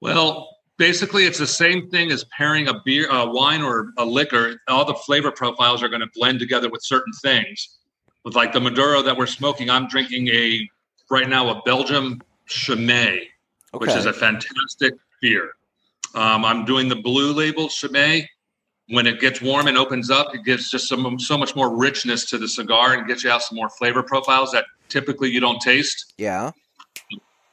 Well, 0.00 0.56
basically, 0.76 1.24
it's 1.24 1.38
the 1.38 1.46
same 1.46 1.88
thing 1.90 2.10
as 2.12 2.24
pairing 2.36 2.68
a 2.68 2.80
beer, 2.84 3.08
a 3.10 3.28
wine, 3.28 3.62
or 3.62 3.92
a 3.98 4.04
liquor. 4.04 4.60
All 4.68 4.84
the 4.84 4.94
flavor 4.94 5.30
profiles 5.30 5.82
are 5.82 5.88
going 5.88 6.00
to 6.00 6.10
blend 6.14 6.40
together 6.40 6.68
with 6.68 6.82
certain 6.82 7.12
things. 7.22 7.78
With 8.24 8.34
like 8.34 8.52
the 8.52 8.60
Maduro 8.60 9.02
that 9.02 9.16
we're 9.16 9.26
smoking, 9.26 9.70
I'm 9.70 9.88
drinking 9.88 10.28
a 10.28 10.68
right 11.10 11.28
now 11.28 11.48
a 11.50 11.62
Belgium 11.62 12.20
Chimay, 12.46 13.20
which 13.72 13.90
is 13.90 14.06
a 14.06 14.12
fantastic 14.12 14.94
beer. 15.22 15.52
Um, 16.14 16.44
I'm 16.44 16.64
doing 16.64 16.88
the 16.88 16.96
blue 16.96 17.32
label 17.32 17.68
Chimay. 17.68 18.28
When 18.90 19.06
it 19.06 19.20
gets 19.20 19.42
warm 19.42 19.66
and 19.66 19.76
opens 19.76 20.10
up, 20.10 20.34
it 20.34 20.44
gives 20.44 20.70
just 20.70 20.88
some 20.88 21.18
so 21.18 21.36
much 21.36 21.54
more 21.54 21.76
richness 21.76 22.24
to 22.26 22.38
the 22.38 22.48
cigar 22.48 22.94
and 22.94 23.06
gets 23.06 23.22
you 23.24 23.30
out 23.30 23.42
some 23.42 23.56
more 23.56 23.68
flavor 23.68 24.02
profiles 24.02 24.50
that 24.52 24.64
typically 24.88 25.30
you 25.30 25.40
don't 25.40 25.60
taste. 25.60 26.14
yeah. 26.16 26.52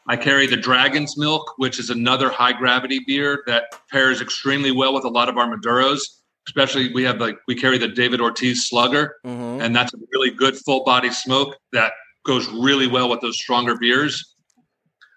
I 0.08 0.16
carry 0.16 0.46
the 0.46 0.56
Dragon's 0.56 1.18
Milk, 1.18 1.56
which 1.58 1.80
is 1.80 1.90
another 1.90 2.30
high 2.30 2.54
gravity 2.54 3.00
beer 3.08 3.42
that 3.48 3.64
pairs 3.90 4.22
extremely 4.22 4.72
well 4.72 4.94
with 4.94 5.04
a 5.04 5.10
lot 5.10 5.30
of 5.30 5.38
our 5.38 5.48
Maduros. 5.48 6.00
Especially, 6.48 6.94
we 6.94 7.02
have 7.04 7.20
like 7.20 7.40
we 7.48 7.56
carry 7.56 7.80
the 7.80 7.88
David 7.88 8.22
Ortiz 8.22 8.68
Slugger, 8.70 9.16
hmm 9.24 9.60
and 9.62 9.76
that's 9.76 9.96
a 9.96 9.98
really 10.12 10.30
good 10.30 10.56
full 10.58 10.84
body 10.84 11.10
smoke 11.10 11.56
that 11.74 11.94
goes 12.24 12.48
really 12.50 12.86
well 12.86 13.10
with 13.10 13.20
those 13.22 13.36
stronger 13.36 13.76
beers. 13.80 14.36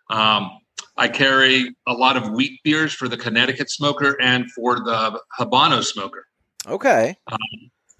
Um, 0.08 0.50
I 0.98 1.08
carry 1.08 1.74
a 1.86 1.92
lot 1.92 2.16
of 2.16 2.30
wheat 2.32 2.60
beers 2.64 2.92
for 2.92 3.08
the 3.08 3.16
Connecticut 3.16 3.70
smoker 3.70 4.20
and 4.20 4.50
for 4.52 4.80
the 4.80 5.20
Habano 5.38 5.82
smoker. 5.84 6.26
Okay. 6.66 7.16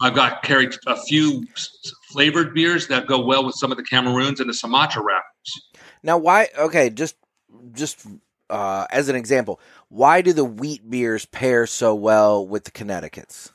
I've 0.01 0.15
got 0.15 0.43
carried 0.43 0.75
a 0.87 1.01
few 1.03 1.45
s- 1.57 1.71
flavored 2.11 2.55
beers 2.55 2.89
that 2.89 3.07
go 3.07 3.25
well 3.25 3.45
with 3.47 3.55
some 3.55 3.71
of 3.71 3.77
the 3.79 3.85
Cameroons 3.85 4.41
and 4.41 4.51
the 4.51 4.55
Sumatra 4.55 5.03
wrappers. 5.03 5.63
Now, 6.03 6.19
why? 6.19 6.49
Okay, 6.59 6.91
just 6.91 7.17
just 7.73 8.07
uh, 8.51 8.87
as 8.91 9.09
an 9.09 9.17
example, 9.17 9.61
why 9.89 10.21
do 10.21 10.33
the 10.33 10.45
wheat 10.45 10.89
beers 10.89 11.25
pair 11.27 11.67
so 11.67 11.95
well 11.95 12.47
with 12.47 12.65
the 12.65 12.71
Connecticut's? 12.71 13.53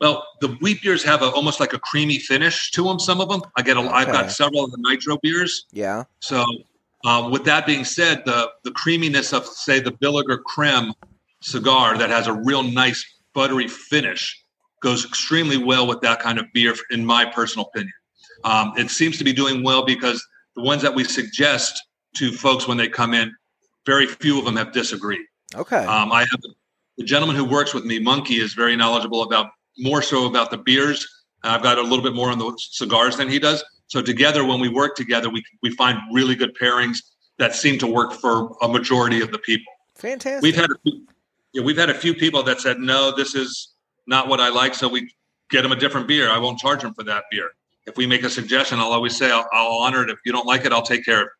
Well, 0.00 0.24
the 0.40 0.48
wheat 0.60 0.82
beers 0.82 1.02
have 1.02 1.22
a, 1.22 1.30
almost 1.30 1.60
like 1.60 1.72
a 1.72 1.78
creamy 1.78 2.18
finish 2.18 2.70
to 2.72 2.84
them. 2.84 2.98
Some 2.98 3.20
of 3.20 3.28
them, 3.28 3.42
I 3.56 3.62
get. 3.62 3.76
A, 3.76 3.80
I've 3.80 4.06
got 4.06 4.30
several 4.30 4.64
of 4.64 4.70
the 4.70 4.78
nitro 4.80 5.18
beers. 5.22 5.64
Yeah. 5.72 6.04
So, 6.20 6.44
um, 7.04 7.30
with 7.30 7.44
that 7.44 7.66
being 7.66 7.84
said, 7.84 8.22
the 8.24 8.50
the 8.64 8.72
creaminess 8.72 9.32
of 9.32 9.46
say 9.46 9.80
the 9.80 9.92
Villiger 9.92 10.42
Creme 10.42 10.92
cigar 11.40 11.96
that 11.96 12.10
has 12.10 12.26
a 12.26 12.32
real 12.32 12.62
nice 12.62 13.04
buttery 13.34 13.68
finish 13.68 14.42
goes 14.82 15.04
extremely 15.04 15.56
well 15.56 15.86
with 15.86 16.00
that 16.00 16.20
kind 16.20 16.38
of 16.38 16.46
beer, 16.52 16.74
in 16.90 17.04
my 17.04 17.24
personal 17.24 17.66
opinion. 17.66 17.92
Um, 18.44 18.72
it 18.76 18.90
seems 18.90 19.18
to 19.18 19.24
be 19.24 19.32
doing 19.32 19.62
well 19.62 19.84
because 19.84 20.24
the 20.54 20.62
ones 20.62 20.82
that 20.82 20.94
we 20.94 21.04
suggest 21.04 21.82
to 22.16 22.32
folks 22.32 22.66
when 22.68 22.76
they 22.76 22.88
come 22.88 23.14
in, 23.14 23.32
very 23.86 24.06
few 24.06 24.38
of 24.38 24.44
them 24.44 24.56
have 24.56 24.72
disagreed. 24.72 25.20
Okay. 25.54 25.84
Um, 25.84 26.12
I 26.12 26.20
have 26.20 26.40
the 26.96 27.04
gentleman 27.04 27.36
who 27.36 27.44
works 27.44 27.74
with 27.74 27.84
me, 27.84 27.98
Monkey, 27.98 28.40
is 28.40 28.54
very 28.54 28.76
knowledgeable 28.76 29.22
about 29.22 29.50
more 29.78 30.02
so 30.02 30.26
about 30.26 30.50
the 30.50 30.58
beers. 30.58 31.06
I've 31.44 31.62
got 31.62 31.78
a 31.78 31.82
little 31.82 32.02
bit 32.02 32.14
more 32.14 32.30
on 32.30 32.38
the 32.38 32.52
cigars 32.58 33.16
than 33.16 33.28
he 33.28 33.38
does. 33.38 33.64
So 33.88 34.02
together, 34.02 34.44
when 34.44 34.60
we 34.60 34.68
work 34.68 34.96
together, 34.96 35.28
we 35.28 35.42
we 35.62 35.70
find 35.74 35.98
really 36.12 36.34
good 36.34 36.56
pairings 36.56 36.98
that 37.38 37.54
seem 37.54 37.78
to 37.78 37.86
work 37.86 38.12
for 38.12 38.56
a 38.62 38.68
majority 38.68 39.20
of 39.20 39.32
the 39.32 39.38
people. 39.38 39.72
Fantastic. 39.96 40.42
We've 40.42 40.54
had 40.54 40.70
a 40.70 40.78
few, 40.82 41.06
yeah, 41.52 41.62
we've 41.62 41.76
had 41.76 41.90
a 41.90 41.94
few 41.94 42.14
people 42.14 42.42
that 42.44 42.60
said, 42.60 42.78
"No, 42.78 43.14
this 43.14 43.34
is 43.34 43.74
not 44.06 44.28
what 44.28 44.40
I 44.40 44.50
like," 44.50 44.74
so 44.74 44.88
we 44.88 45.12
get 45.50 45.62
them 45.62 45.72
a 45.72 45.76
different 45.76 46.06
beer. 46.06 46.30
I 46.30 46.38
won't 46.38 46.58
charge 46.58 46.82
them 46.82 46.94
for 46.94 47.02
that 47.04 47.24
beer. 47.30 47.50
If 47.86 47.96
we 47.96 48.06
make 48.06 48.22
a 48.22 48.30
suggestion, 48.30 48.78
I'll 48.78 48.92
always 48.92 49.16
say, 49.16 49.30
"I'll, 49.30 49.48
I'll 49.52 49.78
honor 49.78 50.02
it." 50.04 50.10
If 50.10 50.18
you 50.24 50.32
don't 50.32 50.46
like 50.46 50.64
it, 50.64 50.72
I'll 50.72 50.82
take 50.82 51.04
care 51.04 51.22
of 51.22 51.26
it. 51.26 51.32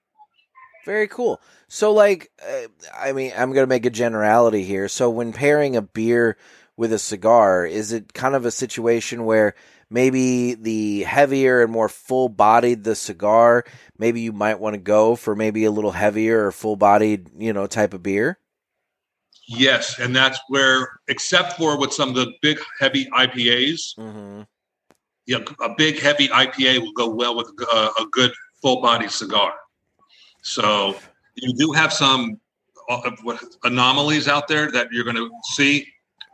Very 0.86 1.07
cool. 1.07 1.40
So, 1.68 1.92
like, 1.92 2.30
uh, 2.42 2.68
I 2.99 3.12
mean, 3.12 3.32
I'm 3.36 3.53
going 3.53 3.64
to 3.64 3.68
make 3.68 3.84
a 3.84 3.90
generality 3.90 4.64
here. 4.64 4.88
So, 4.88 5.11
when 5.11 5.34
pairing 5.34 5.76
a 5.76 5.82
beer 5.82 6.38
with 6.78 6.94
a 6.94 6.99
cigar, 6.99 7.66
is 7.66 7.92
it 7.92 8.14
kind 8.14 8.34
of 8.34 8.46
a 8.46 8.51
situation 8.51 9.26
where 9.26 9.55
maybe 9.91 10.55
the 10.55 11.03
heavier 11.05 11.62
and 11.62 11.72
more 11.72 11.89
full 11.89 12.28
bodied 12.28 12.84
the 12.84 12.95
cigar, 12.95 13.64
maybe 13.99 14.20
you 14.20 14.32
might 14.32 14.61
want 14.61 14.74
to 14.74 14.80
go 14.80 15.16
for 15.16 15.34
maybe 15.34 15.64
a 15.64 15.70
little 15.70 15.93
heavier 15.93 16.47
or 16.47 16.53
full 16.53 16.76
bodied, 16.76 17.28
you 17.36 17.53
know, 17.53 17.66
type 17.66 17.95
of 17.95 18.03
beer? 18.03 18.39
Yes, 19.47 19.99
and 19.99 20.14
that's 20.14 20.39
where, 20.49 21.01
except 21.09 21.55
for 21.55 21.78
with 21.78 21.93
some 21.93 22.11
of 22.11 22.14
the 22.14 22.32
big 22.43 22.59
heavy 22.80 23.07
IPAs, 23.07 23.97
Mm-hmm. 23.99 24.43
you 25.24 25.39
know, 25.39 25.45
a 25.64 25.74
big 25.76 25.99
heavy 25.99 26.28
IPA 26.28 26.80
will 26.80 26.93
go 26.93 27.09
well 27.09 27.34
with 27.34 27.49
a, 27.72 27.91
a 27.99 28.07
good 28.12 28.30
full 28.61 28.82
body 28.82 29.09
cigar. 29.09 29.55
So 30.43 30.97
you 31.34 31.55
do 31.55 31.72
have 31.72 31.93
some 31.93 32.39
uh, 32.91 33.11
anomalies 33.64 34.28
out 34.28 34.49
there 34.49 34.70
that 34.70 34.89
you're 34.93 35.05
going 35.05 35.16
to 35.16 35.30
see, 35.55 35.86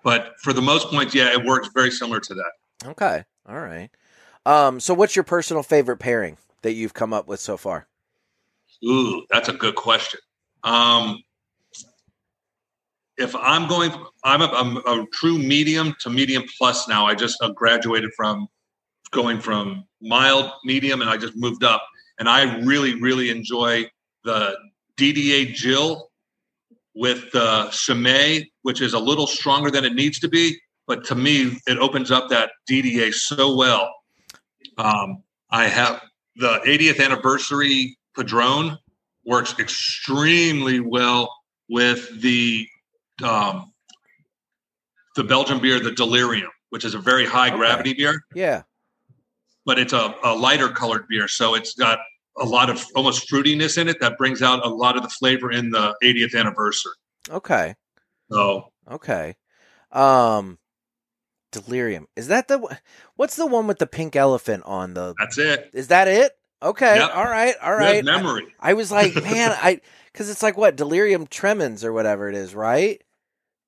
but 0.03 0.35
for 0.43 0.53
the 0.53 0.63
most 0.63 0.89
point, 0.89 1.15
yeah, 1.15 1.33
it 1.33 1.45
works 1.45 1.69
very 1.73 1.91
similar 1.91 2.21
to 2.21 2.35
that. 2.35 2.89
Okay. 2.91 3.25
All 3.49 3.61
right. 3.61 3.91
Um, 4.47 4.81
so, 4.81 4.95
what's 4.95 5.17
your 5.17 5.25
personal 5.25 5.63
favorite 5.63 5.99
pairing 5.99 6.39
that 6.63 6.73
you've 6.73 6.95
come 6.95 7.13
up 7.13 7.27
with 7.27 7.41
so 7.41 7.57
far? 7.57 7.87
Ooh, 8.85 9.25
that's 9.31 9.49
a 9.49 9.53
good 9.53 9.75
question. 9.75 10.21
Um, 10.63 11.23
if 13.17 13.35
I'm 13.37 13.69
going, 13.69 13.93
I'm 14.25 14.43
a, 14.43 14.47
I'm 14.47 14.77
a 14.79 15.07
true 15.13 15.39
medium 15.39 15.95
to 16.01 16.11
medium 16.11 16.45
plus 16.59 16.89
now. 16.89 17.07
I 17.07 17.15
just 17.15 17.41
uh, 17.43 17.51
graduated 17.51 18.11
from 18.17 18.49
going 19.13 19.41
from 19.41 19.85
mild, 20.03 20.51
medium, 20.65 21.01
and 21.01 21.09
I 21.09 21.17
just 21.17 21.37
moved 21.37 21.65
up. 21.65 21.87
And 22.19 22.29
I 22.29 22.59
really, 22.61 23.01
really 23.01 23.31
enjoy 23.31 23.89
the 24.25 24.57
DDA 24.97 25.55
Jill 25.55 26.11
with 26.95 27.31
the 27.33 27.69
Chimay, 27.73 28.45
which 28.63 28.81
is 28.81 28.95
a 28.95 28.99
little 28.99 29.27
stronger 29.27 29.71
than 29.71 29.85
it 29.85 29.95
needs 29.95 30.19
to 30.21 30.29
be. 30.29 30.59
But 30.87 31.05
to 31.07 31.15
me, 31.15 31.59
it 31.67 31.79
opens 31.79 32.11
up 32.11 32.29
that 32.31 32.51
DDA 32.71 33.13
so 33.15 33.55
well. 33.57 33.93
Um, 34.77 35.23
I 35.51 35.65
have 35.67 36.03
the 36.37 36.61
80th 36.67 37.03
anniversary 37.03 37.97
Padrone 38.17 38.79
works 39.25 39.59
extremely 39.59 40.81
well 40.81 41.33
with 41.69 42.21
the 42.21 42.69
um, 43.23 43.73
the 45.17 45.25
Belgian 45.25 45.61
beer, 45.61 45.79
the 45.81 45.93
Delirium, 45.93 46.51
which 46.71 46.85
is 46.85 46.95
a 46.95 46.99
very 46.99 47.25
high 47.25 47.49
Okay. 47.49 47.57
gravity 47.57 47.95
beer, 47.95 48.21
Yeah. 48.35 48.63
but 49.65 49.79
it's 49.79 49.93
a, 49.93 50.15
a 50.25 50.35
lighter 50.35 50.69
colored 50.69 51.07
beer, 51.09 51.29
so 51.29 51.55
it's 51.55 51.75
got 51.75 52.01
a 52.39 52.45
lot 52.45 52.69
of 52.69 52.85
almost 52.97 53.31
fruitiness 53.31 53.79
in 53.79 53.89
it 53.89 54.01
that 54.01 54.19
brings 54.19 54.43
out 54.43 54.67
a 54.67 54.69
lot 54.69 54.97
of 54.97 55.05
the 55.05 55.09
flavor 55.09 55.53
in 55.53 55.71
the 55.71 55.95
80th 56.03 56.35
anniversary. 56.35 56.93
Okay. 57.31 57.75
So 58.31 58.73
Okay. 58.91 59.37
Um, 59.93 60.59
Delirium. 61.61 62.09
Is 62.17 62.29
that 62.29 62.49
the 62.49 62.79
what's 63.17 63.37
the 63.37 63.47
one 63.47 63.67
with 63.67 63.79
the 63.79 63.87
pink 63.87 64.17
elephant 64.17 64.63
on 64.67 64.95
the? 64.95 65.15
that's 65.19 65.39
it. 65.39 65.71
Is 65.73 65.89
that 65.89 66.09
it? 66.09 66.33
Okay. 66.63 66.97
Yep. 66.97 67.11
All 67.15 67.25
right. 67.25 67.55
All 67.63 67.79
Good 67.79 68.05
memory. 68.05 68.47
I, 68.59 68.71
I 68.71 68.73
was 68.75 68.91
like, 68.91 69.15
man, 69.23 69.53
I 69.53 69.81
because 70.13 70.31
it's 70.31 70.43
like 70.43 70.57
what 70.57 70.77
Delirium 70.77 71.27
Tremens 71.27 71.85
or 71.85 71.93
whatever 71.93 72.29
it 72.29 72.35
is, 72.35 72.55
right? 72.55 73.03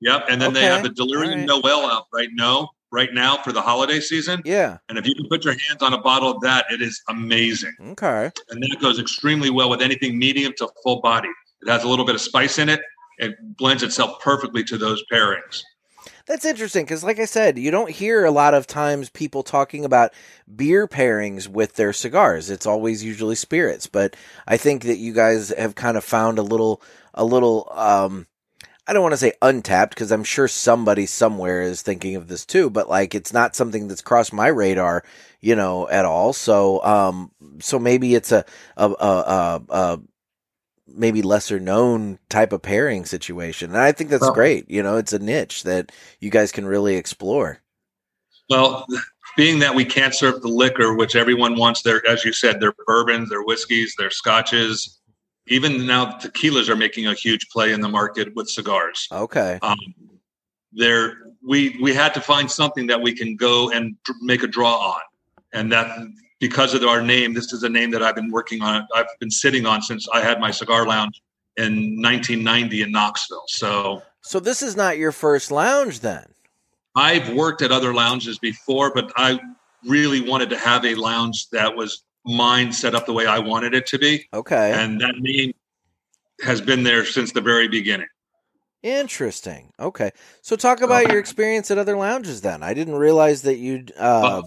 Yep, 0.01 0.26
and 0.28 0.41
then 0.41 0.53
they 0.53 0.62
have 0.62 0.82
the 0.82 0.91
Delirium 0.91 1.49
all 1.51 1.62
Noel 1.62 1.91
out 1.91 2.07
right 2.12 2.28
now, 2.32 2.70
right 2.93 3.12
now 3.12 3.39
for 3.39 3.53
the 3.53 3.62
holiday 3.62 4.01
season. 4.01 4.43
Yeah. 4.45 4.78
And 4.89 4.99
if 4.99 5.07
you 5.07 5.14
can 5.14 5.26
put 5.28 5.45
your 5.45 5.55
hands 5.55 5.82
on 5.82 5.95
a 5.95 6.01
bottle 6.01 6.30
of 6.30 6.41
that, 6.43 6.66
it 6.70 6.82
is 6.82 7.03
amazing. 7.09 7.74
Okay. 7.80 8.30
And 8.51 8.62
that 8.62 8.76
goes 8.80 8.99
extremely 8.99 9.51
well 9.51 9.70
with 9.70 9.80
anything 9.80 10.18
medium 10.18 10.53
to 10.59 10.68
full 10.82 11.01
body. 11.01 11.30
It 11.62 11.70
has 11.70 11.82
a 11.82 11.89
little 11.89 12.05
bit 12.05 12.14
of 12.14 12.20
spice 12.20 12.59
in 12.59 12.68
it. 12.68 12.80
It 13.18 13.34
blends 13.57 13.82
itself 13.82 14.20
perfectly 14.20 14.62
to 14.64 14.76
those 14.76 15.03
pairings. 15.11 15.62
That's 16.26 16.44
interesting 16.44 16.84
because, 16.84 17.04
like 17.04 17.18
I 17.18 17.24
said, 17.24 17.59
you 17.59 17.70
don't 17.70 17.90
hear 17.90 18.24
a 18.24 18.30
lot 18.30 18.54
of 18.54 18.66
times 18.66 19.11
people 19.11 19.42
talking 19.42 19.84
about 19.84 20.12
beer 20.54 20.88
pairings 20.88 21.48
with 21.48 21.74
their 21.74 21.92
cigars. 21.92 22.50
It's 22.50 22.66
always 22.66 23.04
usually 23.04 23.36
spirits, 23.36 23.86
but 23.86 24.16
I 24.46 24.57
think 24.57 24.84
that 24.84 24.98
you 24.98 25.12
guys 25.12 25.50
have 25.57 25.74
kind 25.74 25.96
of 25.96 26.04
found 26.04 26.38
a 26.38 26.42
little, 26.42 26.82
a 27.14 27.24
little. 27.24 27.68
um 27.72 28.26
I 28.88 28.92
don't 28.92 29.02
want 29.02 29.14
to 29.14 29.18
say 29.18 29.32
untapped 29.42 29.94
because 29.94 30.12
I'm 30.12 30.22
sure 30.22 30.46
somebody 30.46 31.07
somewhere 31.07 31.62
is 31.62 31.82
thinking 31.82 32.14
of 32.14 32.28
this 32.28 32.46
too, 32.46 32.70
but 32.70 32.88
like 32.88 33.16
it's 33.16 33.32
not 33.32 33.57
something 33.57 33.88
that's 33.88 34.00
crossed 34.00 34.32
my 34.32 34.46
radar, 34.46 35.02
you 35.40 35.57
know, 35.57 35.88
at 35.88 36.04
all. 36.04 36.32
So, 36.32 36.84
um, 36.84 37.32
so 37.59 37.80
maybe 37.80 38.14
it's 38.14 38.30
a, 38.30 38.44
a, 38.76 38.88
a, 38.88 38.92
a, 38.94 39.62
a 39.70 40.00
maybe 40.89 41.22
lesser 41.22 41.59
known 41.59 42.18
type 42.28 42.53
of 42.53 42.62
pairing 42.62 43.05
situation. 43.05 43.70
And 43.70 43.78
I 43.78 43.93
think 43.93 44.11
that's 44.11 44.22
Well- 44.22 44.34
great. 44.34 44.70
You 44.70 44.82
know, 44.82 44.97
it's 44.97 45.12
a 45.12 45.18
niche 45.18 45.64
that 45.64 45.93
you 46.20 46.30
guys 46.30 46.53
can 46.53 46.66
really 46.66 46.97
explore. 46.97 47.61
Well, 48.49 48.87
being 49.37 49.59
that 49.59 49.74
we 49.74 49.84
can't 49.84 50.14
serve 50.14 50.41
the 50.41 50.49
liquor, 50.49 50.95
which 50.95 51.16
everyone 51.16 51.57
wants 51.57 51.82
their, 51.82 52.07
as 52.09 52.24
you 52.24 52.32
said, 52.32 52.61
their 52.61 52.72
bourbons, 52.87 53.28
their 53.28 53.43
whiskeys, 53.43 53.95
their 53.99 54.11
scotches, 54.11 55.01
even 55.49 55.87
now 55.87 56.07
tequilas 56.07 56.68
are 56.68 56.76
making 56.76 57.07
a 57.07 57.14
huge 57.14 57.49
play 57.51 57.72
in 57.72 57.80
the 57.80 57.89
market 57.89 58.34
with 58.34 58.49
cigars. 58.49 59.09
Okay. 59.12 59.59
Um, 59.62 59.78
there, 60.72 61.32
we 61.43 61.76
we 61.80 61.95
had 61.95 62.14
to 62.14 62.20
find 62.20 62.51
something 62.51 62.87
that 62.89 63.01
we 63.01 63.12
can 63.14 63.37
go 63.37 63.70
and 63.70 63.97
make 64.22 64.43
a 64.43 64.47
draw 64.47 64.76
on, 64.76 65.01
and 65.53 65.70
that 65.72 65.99
because 66.39 66.74
of 66.74 66.82
our 66.82 67.03
name, 67.03 67.34
this 67.34 67.53
is 67.53 67.62
a 67.62 67.68
name 67.68 67.91
that 67.93 68.03
I've 68.03 68.14
been 68.14 68.30
working 68.30 68.62
on. 68.62 68.87
I've 68.95 69.07
been 69.20 69.30
sitting 69.30 69.66
on 69.66 69.82
since 69.82 70.09
I 70.12 70.20
had 70.20 70.41
my 70.41 70.51
cigar 70.51 70.87
lounge 70.87 71.22
in 71.57 72.01
1990 72.03 72.82
in 72.82 72.93
Knoxville. 72.93 73.45
So 73.49 74.03
So 74.22 74.41
this 74.41 74.62
is 74.62 74.76
not 74.76 74.99
your 74.99 75.12
first 75.12 75.51
lounge 75.51 76.01
then. 76.01 76.26
I've 76.95 77.32
worked 77.32 77.62
at 77.62 77.72
other 77.72 77.95
lounges 77.95 78.39
before, 78.39 78.93
but 78.93 79.12
I 79.16 79.39
really 79.87 80.20
wanted 80.20 80.51
to 80.51 80.59
have 80.59 80.84
a 80.84 80.95
lounge 80.95 81.49
that 81.51 81.76
was 81.76 82.03
mine 82.24 82.72
set 82.72 82.95
up 82.95 83.07
the 83.07 83.12
way 83.12 83.26
I 83.26 83.39
wanted 83.39 83.74
it 83.74 83.87
to 83.87 83.99
be. 83.99 84.26
Okay. 84.34 84.72
And 84.72 85.01
that 85.01 85.14
name 85.18 85.53
has 86.43 86.61
been 86.61 86.82
there 86.82 87.05
since 87.05 87.32
the 87.32 87.41
very 87.41 87.68
beginning. 87.68 88.09
Interesting. 88.87 89.72
Okay. 89.80 90.12
So 90.43 90.55
talk 90.55 90.80
about 90.80 91.09
your 91.09 91.18
experience 91.18 91.72
at 91.72 91.78
other 91.78 91.97
lounges 91.97 92.43
then. 92.43 92.62
I 92.62 92.72
didn't 92.72 92.95
realize 92.95 93.43
that 93.43 93.57
you 93.57 93.84
uh 93.99 94.43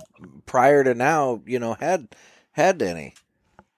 prior 0.46 0.82
to 0.86 0.94
now, 0.94 1.42
you 1.46 1.60
know, 1.60 1.74
had 1.74 2.08
had 2.54 2.82
any. 2.82 3.16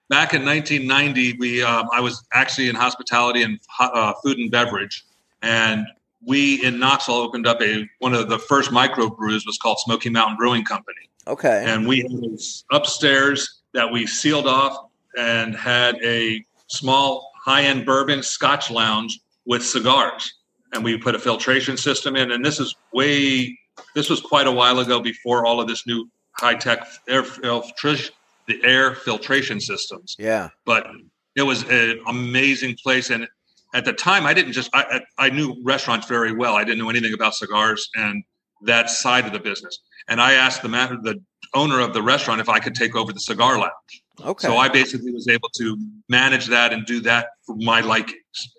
Back 0.08 0.36
in 0.36 0.46
1990, 0.46 1.38
we 1.40 1.64
um, 1.64 1.90
I 1.92 2.00
was 2.00 2.24
actually 2.32 2.70
in 2.70 2.76
hospitality 2.76 3.42
and 3.42 3.60
uh, 3.80 4.14
food 4.24 4.38
and 4.38 4.52
beverage, 4.52 5.04
and 5.42 5.88
we 6.28 6.64
in 6.64 6.78
Knoxville 6.78 7.16
opened 7.16 7.48
up 7.48 7.60
a 7.64 7.90
one 7.98 8.14
of 8.14 8.30
the 8.30 8.38
first 8.38 8.70
microbrews 8.70 9.48
was 9.48 9.58
called 9.60 9.80
Smoky 9.80 10.12
Mountain 10.12 10.38
Brewing 10.38 10.64
Company. 10.64 11.10
Okay. 11.26 11.64
and 11.66 11.88
we 11.88 12.02
had 12.02 12.22
this 12.22 12.66
upstairs 12.72 13.62
that 13.74 13.92
we 13.92 14.06
sealed 14.06 14.46
off 14.46 14.90
and 15.18 15.56
had 15.56 15.96
a 16.04 16.46
small 16.68 17.32
high-end 17.44 17.84
bourbon 17.84 18.22
scotch 18.22 18.70
lounge 18.70 19.20
with 19.46 19.66
cigars 19.66 20.34
and 20.74 20.84
we 20.84 20.98
put 20.98 21.16
a 21.16 21.20
filtration 21.20 21.78
system 21.78 22.16
in. 22.16 22.32
And 22.32 22.44
this 22.44 22.60
is 22.60 22.76
way 22.94 23.58
this 23.96 24.10
was 24.10 24.22
quite 24.22 24.48
a 24.48 24.52
while 24.52 24.80
ago 24.80 25.00
before 25.00 25.46
all 25.46 25.60
of 25.60 25.68
this 25.68 25.86
new 25.88 26.10
high-tech 26.38 26.88
air 27.08 27.24
filtration 27.24 28.14
the 28.48 28.60
air 28.64 28.96
filtration 28.96 29.62
systems. 29.62 30.16
Yeah. 30.18 30.50
but 30.66 30.88
it 31.36 31.44
was 31.44 31.64
an 31.70 32.02
amazing 32.08 32.76
place. 32.84 33.10
And 33.10 33.28
at 33.74 33.86
the 33.86 33.94
time 33.94 34.26
i 34.26 34.34
didn't 34.34 34.52
just 34.52 34.70
I, 34.74 35.02
I 35.18 35.30
knew 35.30 35.56
restaurants 35.64 36.08
very 36.08 36.34
well. 36.34 36.56
I 36.56 36.64
didn't 36.64 36.80
know 36.80 36.90
anything 36.90 37.14
about 37.14 37.36
cigars 37.36 37.90
and 37.96 38.24
that 38.64 38.90
side 38.90 39.26
of 39.26 39.34
the 39.34 39.40
business. 39.40 39.80
And 40.08 40.22
i 40.22 40.34
asked 40.34 40.62
the 40.62 40.70
man 40.70 41.00
the 41.04 41.22
owner 41.54 41.80
of 41.80 41.94
the 41.94 42.02
restaurant 42.02 42.40
if 42.42 42.50
i 42.50 42.60
could 42.60 42.76
take 42.76 42.96
over 42.96 43.12
the 43.14 43.20
cigar 43.20 43.58
lounge. 43.58 44.04
Okay. 44.22 44.48
so 44.48 44.58
i 44.58 44.68
basically 44.68 45.12
was 45.12 45.28
able 45.28 45.50
to 45.56 45.78
manage 46.10 46.48
that 46.48 46.74
and 46.74 46.86
do 46.86 47.00
that 47.02 47.30
for 47.46 47.56
my 47.56 47.82
likings 47.82 48.54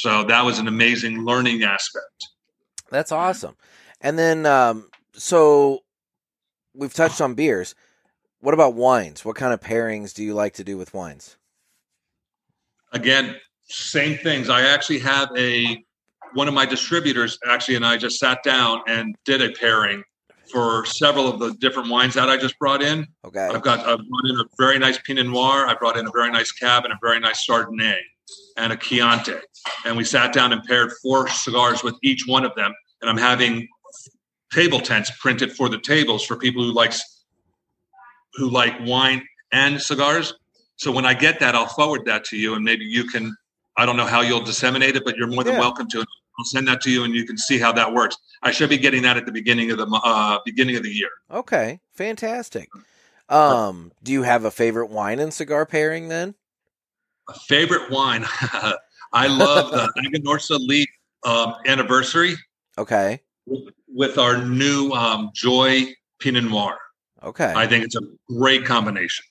so 0.00 0.24
that 0.24 0.44
was 0.44 0.58
an 0.58 0.68
amazing 0.68 1.24
learning 1.24 1.62
aspect 1.62 2.28
That's 2.90 3.12
awesome. 3.12 3.56
And 4.00 4.18
then 4.18 4.46
um 4.46 4.88
so 5.14 5.80
we've 6.74 6.94
touched 6.94 7.20
on 7.20 7.34
beers. 7.34 7.74
What 8.40 8.54
about 8.54 8.74
wines? 8.74 9.24
What 9.24 9.34
kind 9.36 9.52
of 9.52 9.60
pairings 9.60 10.14
do 10.14 10.22
you 10.22 10.32
like 10.34 10.54
to 10.54 10.64
do 10.64 10.76
with 10.78 10.94
wines? 10.94 11.36
again 12.92 13.36
same 13.64 14.16
things 14.18 14.48
i 14.48 14.62
actually 14.62 14.98
have 14.98 15.28
a 15.36 15.76
one 16.32 16.48
of 16.48 16.54
my 16.54 16.64
distributors 16.64 17.38
actually 17.46 17.74
and 17.76 17.84
i 17.84 17.96
just 17.98 18.18
sat 18.18 18.42
down 18.42 18.80
and 18.86 19.14
did 19.26 19.42
a 19.42 19.50
pairing 19.60 20.02
for 20.50 20.86
several 20.86 21.28
of 21.28 21.38
the 21.38 21.52
different 21.60 21.90
wines 21.90 22.14
that 22.14 22.30
i 22.30 22.36
just 22.36 22.58
brought 22.58 22.82
in 22.82 23.06
Okay. 23.26 23.46
i've 23.52 23.60
got 23.62 23.80
i 23.80 23.94
brought 23.94 24.26
in 24.30 24.38
a 24.40 24.44
very 24.58 24.78
nice 24.78 24.98
pinot 25.06 25.26
noir 25.26 25.66
i 25.66 25.74
brought 25.78 25.98
in 25.98 26.06
a 26.06 26.10
very 26.14 26.30
nice 26.30 26.50
cab 26.52 26.84
and 26.84 26.92
a 26.94 26.98
very 27.02 27.20
nice 27.20 27.44
chardonnay 27.46 27.98
and 28.56 28.72
a 28.72 28.76
chianti 28.76 29.34
and 29.84 29.96
we 29.96 30.04
sat 30.04 30.32
down 30.32 30.52
and 30.52 30.62
paired 30.64 30.92
four 31.02 31.28
cigars 31.28 31.82
with 31.82 31.94
each 32.02 32.24
one 32.26 32.44
of 32.44 32.54
them 32.54 32.72
and 33.00 33.10
i'm 33.10 33.16
having 33.18 33.66
table 34.52 34.80
tents 34.80 35.10
printed 35.20 35.52
for 35.52 35.68
the 35.68 35.78
tables 35.78 36.24
for 36.24 36.36
people 36.36 36.62
who 36.62 36.72
likes 36.72 37.24
who 38.34 38.50
like 38.50 38.74
wine 38.86 39.22
and 39.52 39.80
cigars 39.80 40.34
so 40.78 40.92
when 40.92 41.04
I 41.04 41.12
get 41.12 41.40
that, 41.40 41.56
I'll 41.56 41.66
forward 41.66 42.04
that 42.04 42.22
to 42.26 42.36
you, 42.36 42.54
and 42.54 42.64
maybe 42.64 42.84
you 42.84 43.02
can. 43.04 43.36
I 43.76 43.84
don't 43.84 43.96
know 43.96 44.06
how 44.06 44.20
you'll 44.20 44.42
disseminate 44.44 44.94
it, 44.94 45.04
but 45.04 45.16
you're 45.16 45.26
more 45.26 45.42
than 45.42 45.54
Yeah. 45.54 45.58
welcome 45.58 45.88
to. 45.88 45.98
I'll 46.38 46.44
send 46.44 46.68
that 46.68 46.80
to 46.82 46.90
you, 46.90 47.02
and 47.02 47.12
you 47.16 47.26
can 47.26 47.36
see 47.36 47.58
how 47.58 47.72
that 47.72 47.92
works. 47.92 48.16
I 48.44 48.52
should 48.52 48.70
be 48.70 48.78
getting 48.78 49.02
that 49.02 49.16
at 49.16 49.26
the 49.26 49.32
beginning 49.32 49.72
of 49.72 49.78
the 49.78 49.86
uh, 50.04 50.38
beginning 50.44 50.76
of 50.76 50.84
the 50.84 50.90
year. 50.90 51.08
Okay. 51.32 51.80
Fantastic. 51.94 52.68
Um, 53.28 53.90
do 54.04 54.12
you 54.12 54.22
have 54.22 54.44
a 54.44 54.52
favorite 54.52 54.88
wine 54.88 55.18
and 55.18 55.34
cigar 55.34 55.66
pairing 55.66 56.06
then? 56.06 56.36
A 57.28 57.34
favorite 57.48 57.90
wine. 57.90 58.24
I 59.12 59.26
love 59.26 59.70
the 59.70 59.90
Aganorsa 60.18 60.58
Leaf 60.58 60.88
um, 61.24 61.54
anniversary 61.66 62.36
Okay. 62.76 63.20
with, 63.46 63.74
with 63.88 64.18
our 64.18 64.38
new 64.44 64.90
um, 64.92 65.30
Joy 65.34 65.92
Pinot 66.20 66.44
Noir. 66.44 66.76
Okay. 67.22 67.52
I 67.56 67.66
think 67.66 67.84
it's 67.84 67.96
a 67.96 68.02
great 68.28 68.64
combination. 68.64 69.24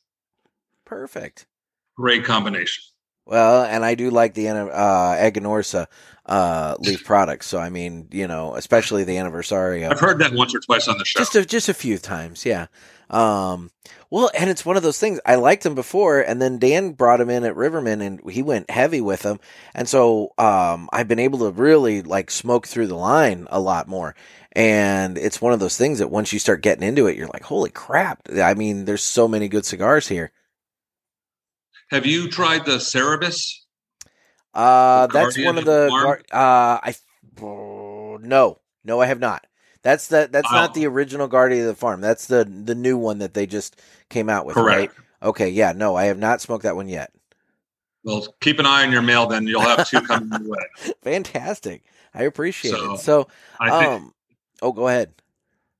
Perfect. 0.85 1.45
Great 1.95 2.25
combination. 2.25 2.83
Well, 3.25 3.63
and 3.63 3.83
I 3.83 3.95
do 3.95 4.09
like 4.09 4.33
the 4.35 4.47
uh, 4.49 5.15
Aganorsa 5.17 5.87
uh, 6.25 6.75
leaf 6.79 7.03
products. 7.03 7.45
So 7.47 7.59
I 7.59 7.69
mean, 7.69 8.07
you 8.11 8.27
know, 8.27 8.55
especially 8.55 9.03
the 9.03 9.15
Anniversario. 9.17 9.91
I've 9.91 9.99
heard 9.99 10.19
that 10.19 10.33
once 10.33 10.55
or 10.55 10.59
twice 10.59 10.87
on 10.87 10.97
the 10.97 11.03
show. 11.05 11.19
just 11.19 11.35
a, 11.35 11.45
just 11.45 11.67
a 11.69 11.73
few 11.73 11.97
times, 11.97 12.45
yeah. 12.45 12.67
Um, 13.09 13.71
well, 14.09 14.29
and 14.37 14.49
it's 14.49 14.65
one 14.65 14.77
of 14.77 14.83
those 14.83 14.99
things. 14.99 15.19
I 15.25 15.35
liked 15.35 15.65
him 15.65 15.75
before, 15.75 16.21
and 16.21 16.41
then 16.41 16.59
Dan 16.59 16.91
brought 16.91 17.21
him 17.21 17.29
in 17.29 17.43
at 17.43 17.55
Rivermen, 17.55 18.01
and 18.05 18.21
he 18.29 18.41
went 18.41 18.69
heavy 18.69 19.01
with 19.01 19.23
him, 19.23 19.39
and 19.75 19.87
so 19.89 20.33
um, 20.37 20.89
I've 20.93 21.07
been 21.07 21.19
able 21.19 21.39
to 21.39 21.51
really 21.51 22.01
like 22.01 22.31
smoke 22.31 22.67
through 22.67 22.87
the 22.87 22.95
line 22.95 23.47
a 23.49 23.59
lot 23.59 23.87
more. 23.87 24.15
And 24.53 25.17
it's 25.17 25.41
one 25.41 25.53
of 25.53 25.59
those 25.59 25.77
things 25.77 25.99
that 25.99 26.09
once 26.09 26.33
you 26.33 26.39
start 26.39 26.63
getting 26.63 26.87
into 26.87 27.07
it, 27.07 27.17
you're 27.17 27.27
like, 27.27 27.43
holy 27.43 27.69
crap! 27.69 28.21
I 28.41 28.53
mean, 28.55 28.85
there's 28.85 29.03
so 29.03 29.27
many 29.27 29.47
good 29.49 29.65
cigars 29.65 30.07
here. 30.07 30.31
Have 31.89 32.05
you 32.05 32.29
tried 32.29 32.65
the 32.65 32.79
Cerberus? 32.79 33.65
Uh, 34.53 35.07
The 35.07 35.13
that's 35.13 35.37
one 35.37 35.57
of 35.57 35.65
the 35.65 35.65
the 35.65 35.89
Farm? 35.89 36.17
uh, 36.31 36.79
I 36.83 36.95
oh, 37.41 38.17
no, 38.21 38.59
no, 38.83 39.01
I 39.01 39.07
have 39.07 39.19
not. 39.19 39.46
That's 39.87 40.09
the 40.09 40.27
that's 40.29 40.51
not 40.51 40.73
the 40.73 40.85
original 40.85 41.29
Guardian 41.29 41.61
of 41.61 41.67
the 41.67 41.73
Farm. 41.73 42.01
That's 42.01 42.27
the 42.27 42.43
the 42.43 42.75
new 42.75 42.97
one 42.97 43.19
that 43.19 43.33
they 43.33 43.45
just 43.45 43.81
came 44.09 44.29
out 44.29 44.45
with, 44.45 44.55
Correct. 44.55 44.93
right? 44.93 45.29
Okay, 45.29 45.47
yeah, 45.47 45.71
no, 45.71 45.95
I 45.95 46.07
have 46.07 46.17
not 46.19 46.41
smoked 46.41 46.63
that 46.63 46.75
one 46.75 46.89
yet. 46.89 47.13
Well, 48.03 48.35
keep 48.41 48.59
an 48.59 48.65
eye 48.65 48.83
on 48.85 48.91
your 48.91 49.01
mail. 49.01 49.27
Then 49.27 49.47
you'll 49.47 49.61
have 49.61 49.87
two 49.87 50.01
coming 50.01 50.29
your 50.29 50.51
way. 50.51 50.65
Fantastic, 51.03 51.83
I 52.13 52.23
appreciate 52.23 52.71
So, 52.71 52.93
it. 52.95 52.99
So, 52.99 53.27
I 53.61 53.69
think 53.79 53.91
um, 53.93 54.13
oh, 54.61 54.73
go 54.73 54.89
ahead. 54.89 55.13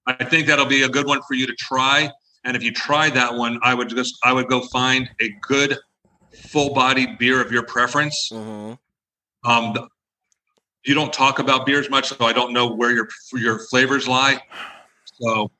I 0.05 0.23
think 0.23 0.47
that'll 0.47 0.65
be 0.67 0.83
a 0.83 0.89
good 0.89 1.05
one 1.05 1.19
for 1.27 1.33
you 1.33 1.45
to 1.45 1.55
try. 1.55 2.09
And 2.45 2.55
if 2.55 2.63
you 2.63 2.71
try 2.71 3.09
that 3.09 3.33
one, 3.33 3.59
I 3.61 3.73
would 3.73 3.89
just 3.89 4.17
I 4.23 4.31
would 4.31 4.47
go 4.47 4.61
find 4.67 5.09
a 5.19 5.31
good 5.41 5.77
full 6.47 6.73
bodied 6.73 7.17
beer 7.17 7.41
of 7.41 7.51
your 7.51 7.63
preference. 7.63 8.29
hmm 8.31 8.75
Um, 9.43 9.73
the- 9.73 9.89
you 10.87 10.93
don't 10.93 11.11
talk 11.11 11.39
about 11.39 11.65
beers 11.65 11.89
much, 11.89 12.07
so 12.07 12.15
I 12.21 12.33
don't 12.33 12.53
know 12.53 12.67
where 12.67 12.91
your 12.91 13.09
your 13.33 13.59
flavors 13.59 14.07
lie. 14.07 14.39
So, 15.21 15.51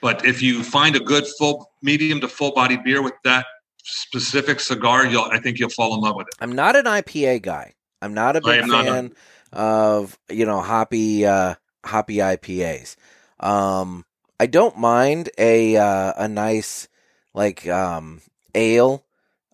but 0.00 0.24
if 0.24 0.40
you 0.40 0.62
find 0.62 0.94
a 0.94 1.00
good 1.00 1.26
full 1.38 1.72
medium 1.82 2.20
to 2.20 2.28
full 2.28 2.52
body 2.52 2.76
beer 2.76 3.02
with 3.02 3.14
that 3.24 3.46
specific 3.82 4.60
cigar, 4.60 5.06
you'll 5.06 5.24
I 5.24 5.40
think 5.40 5.58
you'll 5.58 5.70
fall 5.70 5.94
in 5.94 6.00
love 6.00 6.16
with 6.16 6.28
it. 6.28 6.34
I'm 6.40 6.52
not 6.52 6.76
an 6.76 6.84
IPA 6.84 7.42
guy. 7.42 7.74
I'm 8.00 8.14
not 8.14 8.36
a 8.36 8.40
big 8.40 8.64
fan 8.66 9.14
of 9.52 10.16
you 10.30 10.46
know 10.46 10.60
hoppy 10.60 11.26
uh, 11.26 11.56
hoppy 11.84 12.16
IPAs. 12.16 12.96
Um, 13.40 14.04
I 14.38 14.46
don't 14.46 14.78
mind 14.78 15.30
a 15.38 15.76
uh, 15.76 16.12
a 16.16 16.28
nice 16.28 16.86
like 17.34 17.66
um, 17.66 18.20
ale, 18.54 19.04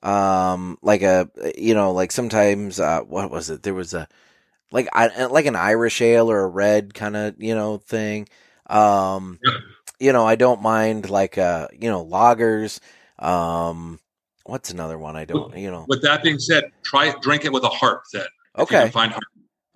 um, 0.02 0.78
like 0.82 1.00
a 1.02 1.30
you 1.56 1.74
know 1.74 1.92
like 1.92 2.12
sometimes 2.12 2.78
uh, 2.78 3.00
what 3.00 3.30
was 3.30 3.48
it? 3.48 3.62
There 3.62 3.74
was 3.74 3.94
a 3.94 4.06
like 4.74 4.88
I 4.92 5.24
like 5.26 5.46
an 5.46 5.56
Irish 5.56 6.02
ale 6.02 6.30
or 6.30 6.40
a 6.40 6.48
red 6.48 6.92
kind 6.92 7.16
of 7.16 7.36
you 7.42 7.54
know 7.54 7.78
thing. 7.78 8.28
Um, 8.66 9.38
Yeah. 9.42 9.52
you 10.00 10.12
know 10.12 10.26
I 10.26 10.34
don't 10.34 10.60
mind 10.60 11.08
like 11.08 11.38
uh 11.38 11.68
you 11.72 11.88
know 11.88 12.04
lagers. 12.04 12.80
Um, 13.18 14.00
what's 14.44 14.70
another 14.70 14.98
one? 14.98 15.16
I 15.16 15.24
don't 15.24 15.56
you 15.56 15.70
know. 15.70 15.86
With 15.88 16.02
that 16.02 16.22
being 16.22 16.38
said, 16.40 16.64
try 16.84 17.14
drink 17.22 17.44
it 17.44 17.52
with 17.52 17.64
a 17.64 17.68
harp 17.68 18.02
then. 18.12 18.26
Okay. 18.58 18.90
find 18.90 19.12
harp. 19.12 19.24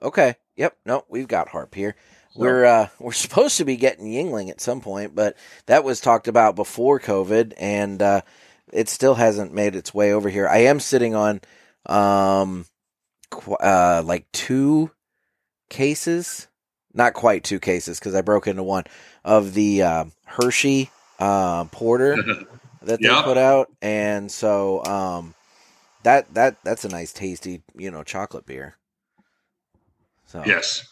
Okay. 0.03 0.34
Yep. 0.57 0.76
No, 0.84 1.05
we've 1.09 1.28
got 1.28 1.49
harp 1.49 1.74
here. 1.74 1.94
So- 2.32 2.40
We're 2.40 2.64
uh, 2.64 2.88
we're 2.99 3.12
supposed 3.12 3.59
to 3.59 3.64
be 3.64 3.76
getting 3.76 4.07
Yuengling 4.07 4.51
at 4.51 4.61
some 4.61 4.80
point, 4.80 5.14
but 5.14 5.36
that 5.66 5.84
was 5.84 6.01
talked 6.01 6.26
about 6.28 6.57
before 6.57 6.99
COVID, 6.99 7.55
and 7.57 8.03
uh, 8.03 8.20
it 8.72 8.88
still 8.88 9.14
hasn't 9.14 9.55
made 9.55 9.76
its 9.76 9.94
way 9.94 10.12
over 10.12 10.28
here. 10.28 10.49
I 10.49 10.59
am 10.64 10.80
sitting 10.80 11.14
on 11.14 11.40
um, 11.86 12.66
uh, 13.61 14.03
like 14.05 14.31
two 14.33 14.91
cases, 15.68 16.49
not 16.95 17.14
quite 17.14 17.45
two 17.45 17.61
cases 17.61 17.99
because 17.99 18.14
I 18.14 18.22
broke 18.22 18.47
into 18.47 18.62
one 18.62 18.85
of 19.24 19.55
the 19.55 19.83
uh, 19.83 20.05
Hershey 20.24 20.91
uh, 21.18 21.64
Porter 21.66 22.16
that 22.83 23.01
they 23.01 23.09
Yep. 23.09 23.24
put 23.24 23.39
out, 23.39 23.70
and 23.83 24.31
so 24.31 24.85
um, 24.85 25.35
that 26.05 26.33
that 26.35 26.57
that's 26.64 26.85
a 26.85 26.89
nice, 26.89 27.12
tasty, 27.12 27.62
you 27.76 27.91
know, 27.91 28.03
chocolate 28.03 28.47
beer. 28.47 28.76
So 30.26 30.43
yes. 30.45 30.87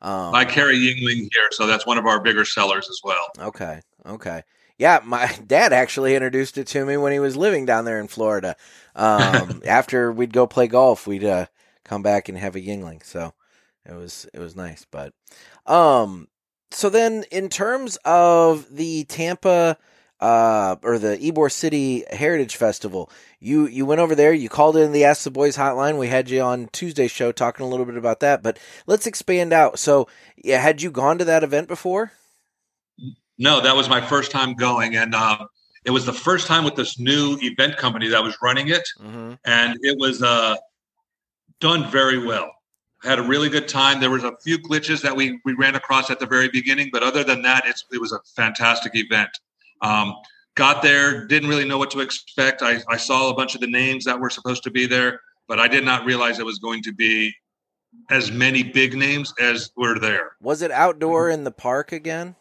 um, 0.00 0.34
I 0.34 0.44
carry 0.44 0.76
Yuengling 0.76 1.28
here, 1.32 1.48
so 1.50 1.66
that's 1.66 1.86
one 1.86 1.98
of 1.98 2.06
our 2.06 2.20
bigger 2.20 2.44
sellers 2.44 2.88
as 2.88 3.00
well. 3.02 3.26
Okay. 3.38 3.80
Okay. 4.06 4.42
Yeah, 4.78 5.00
my 5.04 5.26
dad 5.46 5.72
actually 5.72 6.14
introduced 6.14 6.58
it 6.58 6.66
to 6.68 6.84
me 6.84 6.96
when 6.96 7.12
he 7.12 7.18
was 7.18 7.36
living 7.36 7.66
down 7.66 7.84
there 7.84 8.00
in 8.00 8.08
Florida. 8.08 8.56
Um, 8.94 9.62
after 9.66 10.12
we'd 10.12 10.32
go 10.32 10.46
play 10.46 10.68
golf, 10.68 11.06
we'd 11.06 11.24
uh, 11.24 11.46
come 11.86 12.02
back 12.02 12.28
and 12.28 12.36
have 12.36 12.56
a 12.56 12.60
Yuengling. 12.60 13.04
So 13.04 13.32
it 13.84 13.94
was 13.94 14.26
it 14.34 14.40
was 14.40 14.56
nice. 14.56 14.86
But 14.90 15.12
um, 15.66 16.28
so 16.70 16.90
then 16.90 17.24
in 17.30 17.48
terms 17.48 17.96
of 18.04 18.66
the 18.74 19.04
Tampa 19.04 19.78
uh, 20.18 20.76
or 20.82 20.98
the 20.98 21.18
Ybor 21.18 21.52
City 21.52 22.04
Heritage 22.10 22.56
Festival, 22.56 23.10
you 23.38 23.66
you 23.66 23.86
went 23.86 24.00
over 24.00 24.14
there. 24.14 24.32
You 24.32 24.48
called 24.48 24.76
in 24.76 24.92
the 24.92 25.04
Ask 25.04 25.24
the 25.24 25.30
Boys 25.30 25.56
hotline. 25.56 25.98
We 25.98 26.08
had 26.08 26.30
you 26.30 26.40
on 26.40 26.68
Tuesday's 26.72 27.10
show 27.10 27.32
talking 27.32 27.64
a 27.64 27.68
little 27.68 27.86
bit 27.86 27.96
about 27.96 28.20
that. 28.20 28.42
But 28.42 28.58
let's 28.86 29.06
expand 29.06 29.52
out. 29.52 29.78
So 29.78 30.08
yeah, 30.36 30.60
had 30.60 30.82
you 30.82 30.90
gone 30.90 31.18
to 31.18 31.24
that 31.26 31.44
event 31.44 31.68
before? 31.68 32.12
No, 33.38 33.60
that 33.60 33.76
was 33.76 33.88
my 33.90 34.00
first 34.00 34.30
time 34.30 34.54
going, 34.54 34.96
and 34.96 35.14
um, 35.14 35.48
it 35.84 35.90
was 35.90 36.06
the 36.06 36.12
first 36.14 36.46
time 36.46 36.64
with 36.64 36.74
this 36.74 36.98
new 36.98 37.36
event 37.42 37.76
company 37.76 38.08
that 38.08 38.22
was 38.22 38.34
running 38.42 38.68
it, 38.68 38.88
Mm-hmm. 38.98 39.34
and 39.44 39.78
it 39.82 39.98
was 39.98 40.22
uh, 40.22 40.56
done 41.60 41.90
very 41.90 42.24
well. 42.24 42.52
Had 43.02 43.18
a 43.18 43.22
really 43.22 43.48
good 43.48 43.68
time. 43.68 44.00
There 44.00 44.10
was 44.10 44.24
a 44.24 44.36
few 44.42 44.58
glitches 44.58 45.02
that 45.02 45.14
we 45.14 45.38
we 45.44 45.52
ran 45.54 45.74
across 45.74 46.10
at 46.10 46.18
the 46.18 46.26
very 46.26 46.48
beginning, 46.48 46.90
but 46.92 47.02
other 47.02 47.22
than 47.22 47.42
that, 47.42 47.64
it's 47.66 47.84
it 47.92 48.00
was 48.00 48.12
a 48.12 48.20
fantastic 48.34 48.92
event. 48.94 49.30
Um, 49.82 50.14
got 50.54 50.82
there, 50.82 51.26
didn't 51.26 51.48
really 51.48 51.66
know 51.66 51.78
what 51.78 51.90
to 51.92 52.00
expect. 52.00 52.62
I, 52.62 52.82
I 52.88 52.96
saw 52.96 53.30
a 53.30 53.34
bunch 53.34 53.54
of 53.54 53.60
the 53.60 53.66
names 53.66 54.04
that 54.06 54.18
were 54.18 54.30
supposed 54.30 54.62
to 54.64 54.70
be 54.70 54.86
there, 54.86 55.20
but 55.46 55.60
I 55.60 55.68
did 55.68 55.84
not 55.84 56.04
realize 56.04 56.38
it 56.38 56.46
was 56.46 56.58
going 56.58 56.82
to 56.84 56.92
be 56.92 57.34
as 58.10 58.32
many 58.32 58.62
big 58.62 58.96
names 58.96 59.32
as 59.40 59.70
were 59.76 59.98
there. 59.98 60.32
Was 60.40 60.62
it 60.62 60.70
outdoor 60.70 61.30
in 61.30 61.44
the 61.44 61.50
park 61.50 61.92
again? 61.92 62.34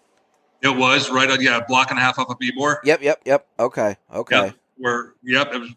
It 0.62 0.76
was 0.76 1.12
right 1.12 1.30
yeah, 1.42 1.58
a 1.58 1.66
block 1.66 1.92
and 1.92 2.00
a 2.00 2.02
half 2.02 2.18
off 2.18 2.30
of 2.30 2.40
Ybor. 2.40 2.78
Yep, 2.84 3.04
yep, 3.04 3.22
yep. 3.26 3.48
Okay, 3.60 3.98
okay. 4.12 4.46
Yep, 4.46 4.56
where 4.78 5.14
yep, 5.22 5.54
it 5.54 5.60
was, 5.60 5.70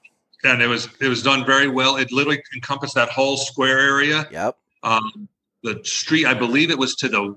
and 0.44 0.62
it 0.62 0.66
was 0.66 0.88
it 1.00 1.08
was 1.08 1.22
done 1.22 1.44
very 1.44 1.68
well. 1.68 1.96
It 1.96 2.12
literally 2.12 2.42
encompassed 2.54 2.94
that 2.94 3.08
whole 3.08 3.36
square 3.36 3.78
area. 3.78 4.28
Yep. 4.30 4.56
Um, 4.82 5.28
the 5.62 5.80
street, 5.84 6.24
I 6.26 6.34
believe 6.34 6.70
it 6.70 6.78
was 6.78 6.94
to 6.96 7.08
the, 7.08 7.36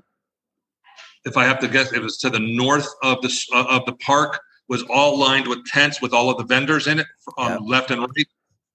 if 1.26 1.38
I 1.38 1.46
have 1.46 1.60
to 1.60 1.68
guess, 1.68 1.92
it 1.92 2.02
was 2.02 2.18
to 2.20 2.30
the 2.30 2.40
north 2.40 2.88
of 3.02 3.22
the 3.22 3.46
uh, 3.54 3.66
of 3.70 3.86
the 3.86 3.94
park. 3.94 4.40
Was 4.70 4.84
all 4.84 5.18
lined 5.20 5.48
with 5.48 5.66
tents 5.66 6.02
with 6.02 6.14
all 6.14 6.30
of 6.30 6.38
the 6.38 6.46
vendors 6.46 6.88
in 6.88 7.00
it, 7.00 7.08
um, 7.38 7.52
Yep. 7.54 7.60
left 7.66 7.92
and 7.92 8.02
right. 8.02 8.28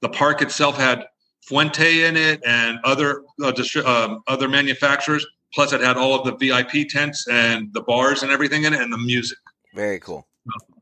The 0.03 0.11
park 0.11 0.43
itself 0.43 0.77
had 0.77 1.07
Fuente 1.49 2.05
in 2.05 2.17
it 2.19 2.43
and 2.45 2.79
other 2.85 3.23
uh, 3.43 3.51
distri- 3.53 3.85
um, 3.87 4.23
other 4.27 4.47
manufacturers. 4.47 5.25
Plus, 5.55 5.73
it 5.73 5.81
had 5.81 5.97
all 5.97 6.15
of 6.15 6.27
the 6.27 6.37
VIP 6.37 6.87
tents 6.91 7.27
and 7.29 7.73
the 7.73 7.81
bars 7.81 8.23
and 8.23 8.31
everything 8.31 8.65
in 8.65 8.75
it, 8.75 8.81
and 8.83 8.93
the 8.93 8.99
music. 8.99 9.39
Very 9.75 9.99
cool. 10.01 10.27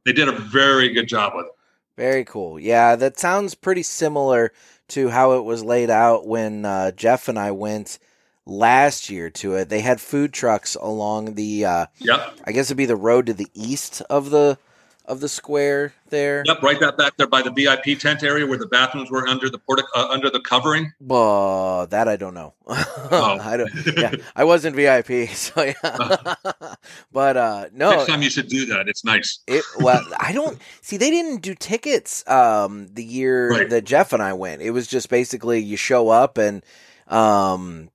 They 0.05 0.13
did 0.13 0.27
a 0.27 0.33
very 0.33 0.89
good 0.89 1.07
job 1.07 1.35
with 1.37 1.47
it. 1.47 1.53
Very 1.97 2.25
cool. 2.25 2.59
Yeah, 2.59 2.97
that 2.97 3.19
sounds 3.19 3.55
pretty 3.55 3.83
similar 3.83 4.53
to 4.89 5.09
how 5.11 5.33
it 5.33 5.45
was 5.45 5.63
laid 5.65 5.91
out 5.91 6.27
when 6.27 6.65
uh, 6.65 6.91
Jeff 6.91 7.29
and 7.29 7.39
I 7.39 7.53
went 7.53 7.99
last 8.47 9.09
year 9.09 9.31
to 9.31 9.55
it. 9.55 9.69
They 9.69 9.81
had 9.81 10.01
food 10.01 10.33
trucks 10.33 10.75
along 10.75 11.35
the, 11.35 11.65
uh, 11.65 11.87
Yep. 11.99 12.41
I 12.45 12.53
guess 12.53 12.67
it'd 12.67 12.77
be 12.77 12.87
the 12.87 12.97
road 12.97 13.27
to 13.27 13.35
the 13.35 13.51
east 13.55 14.03
of 14.11 14.31
the 14.31 14.59
of 15.07 15.21
the 15.21 15.29
square 15.29 15.93
there. 16.09 16.43
Yep, 16.47 16.63
right 16.63 16.81
that 16.81 16.97
back 16.97 17.17
there 17.19 17.27
by 17.27 17.43
the 17.43 17.51
VIP 17.51 17.99
tent 17.99 18.23
area 18.23 18.47
where 18.47 18.57
the 18.59 18.67
bathrooms 18.67 19.11
were 19.11 19.29
under 19.29 19.51
the 19.51 19.59
portic, 19.59 19.85
uh, 19.95 20.07
under 20.09 20.31
the 20.31 20.41
covering. 20.41 20.93
But 21.01 21.87
that 21.87 22.09
I 22.09 22.17
don't 22.17 22.33
know. 22.35 22.55
Oh. 22.67 23.39
I 23.43 23.57
don't. 23.59 23.71
Yeah, 23.97 24.15
I 24.35 24.45
wasn't 24.45 24.77
VIP, 24.77 25.29
so 25.35 25.63
yeah. 25.63 25.75
but 27.13 27.37
uh, 27.37 27.67
no, 27.73 27.91
Next 27.91 28.07
time 28.07 28.23
you 28.23 28.31
should 28.31 28.49
do 28.49 28.65
that. 28.67 28.89
It's 28.89 29.05
nice. 29.05 29.41
It 29.47 29.63
well, 29.79 30.03
I 30.19 30.33
don't 30.33 30.59
see. 30.81 30.97
They 30.97 31.11
didn't 31.11 31.43
do 31.43 31.55
tickets 31.55 32.27
um, 32.29 32.89
the 32.93 33.05
year 33.05 33.51
Right. 33.51 33.69
that 33.71 33.85
Jeff 33.85 34.13
and 34.13 34.23
I 34.23 34.33
went. 34.33 34.63
It 34.63 34.71
was 34.71 34.87
just 34.87 35.11
basically 35.11 35.61
you 35.61 35.77
show 35.77 36.09
up 36.09 36.39
and 36.39 36.65
um, 37.09 37.91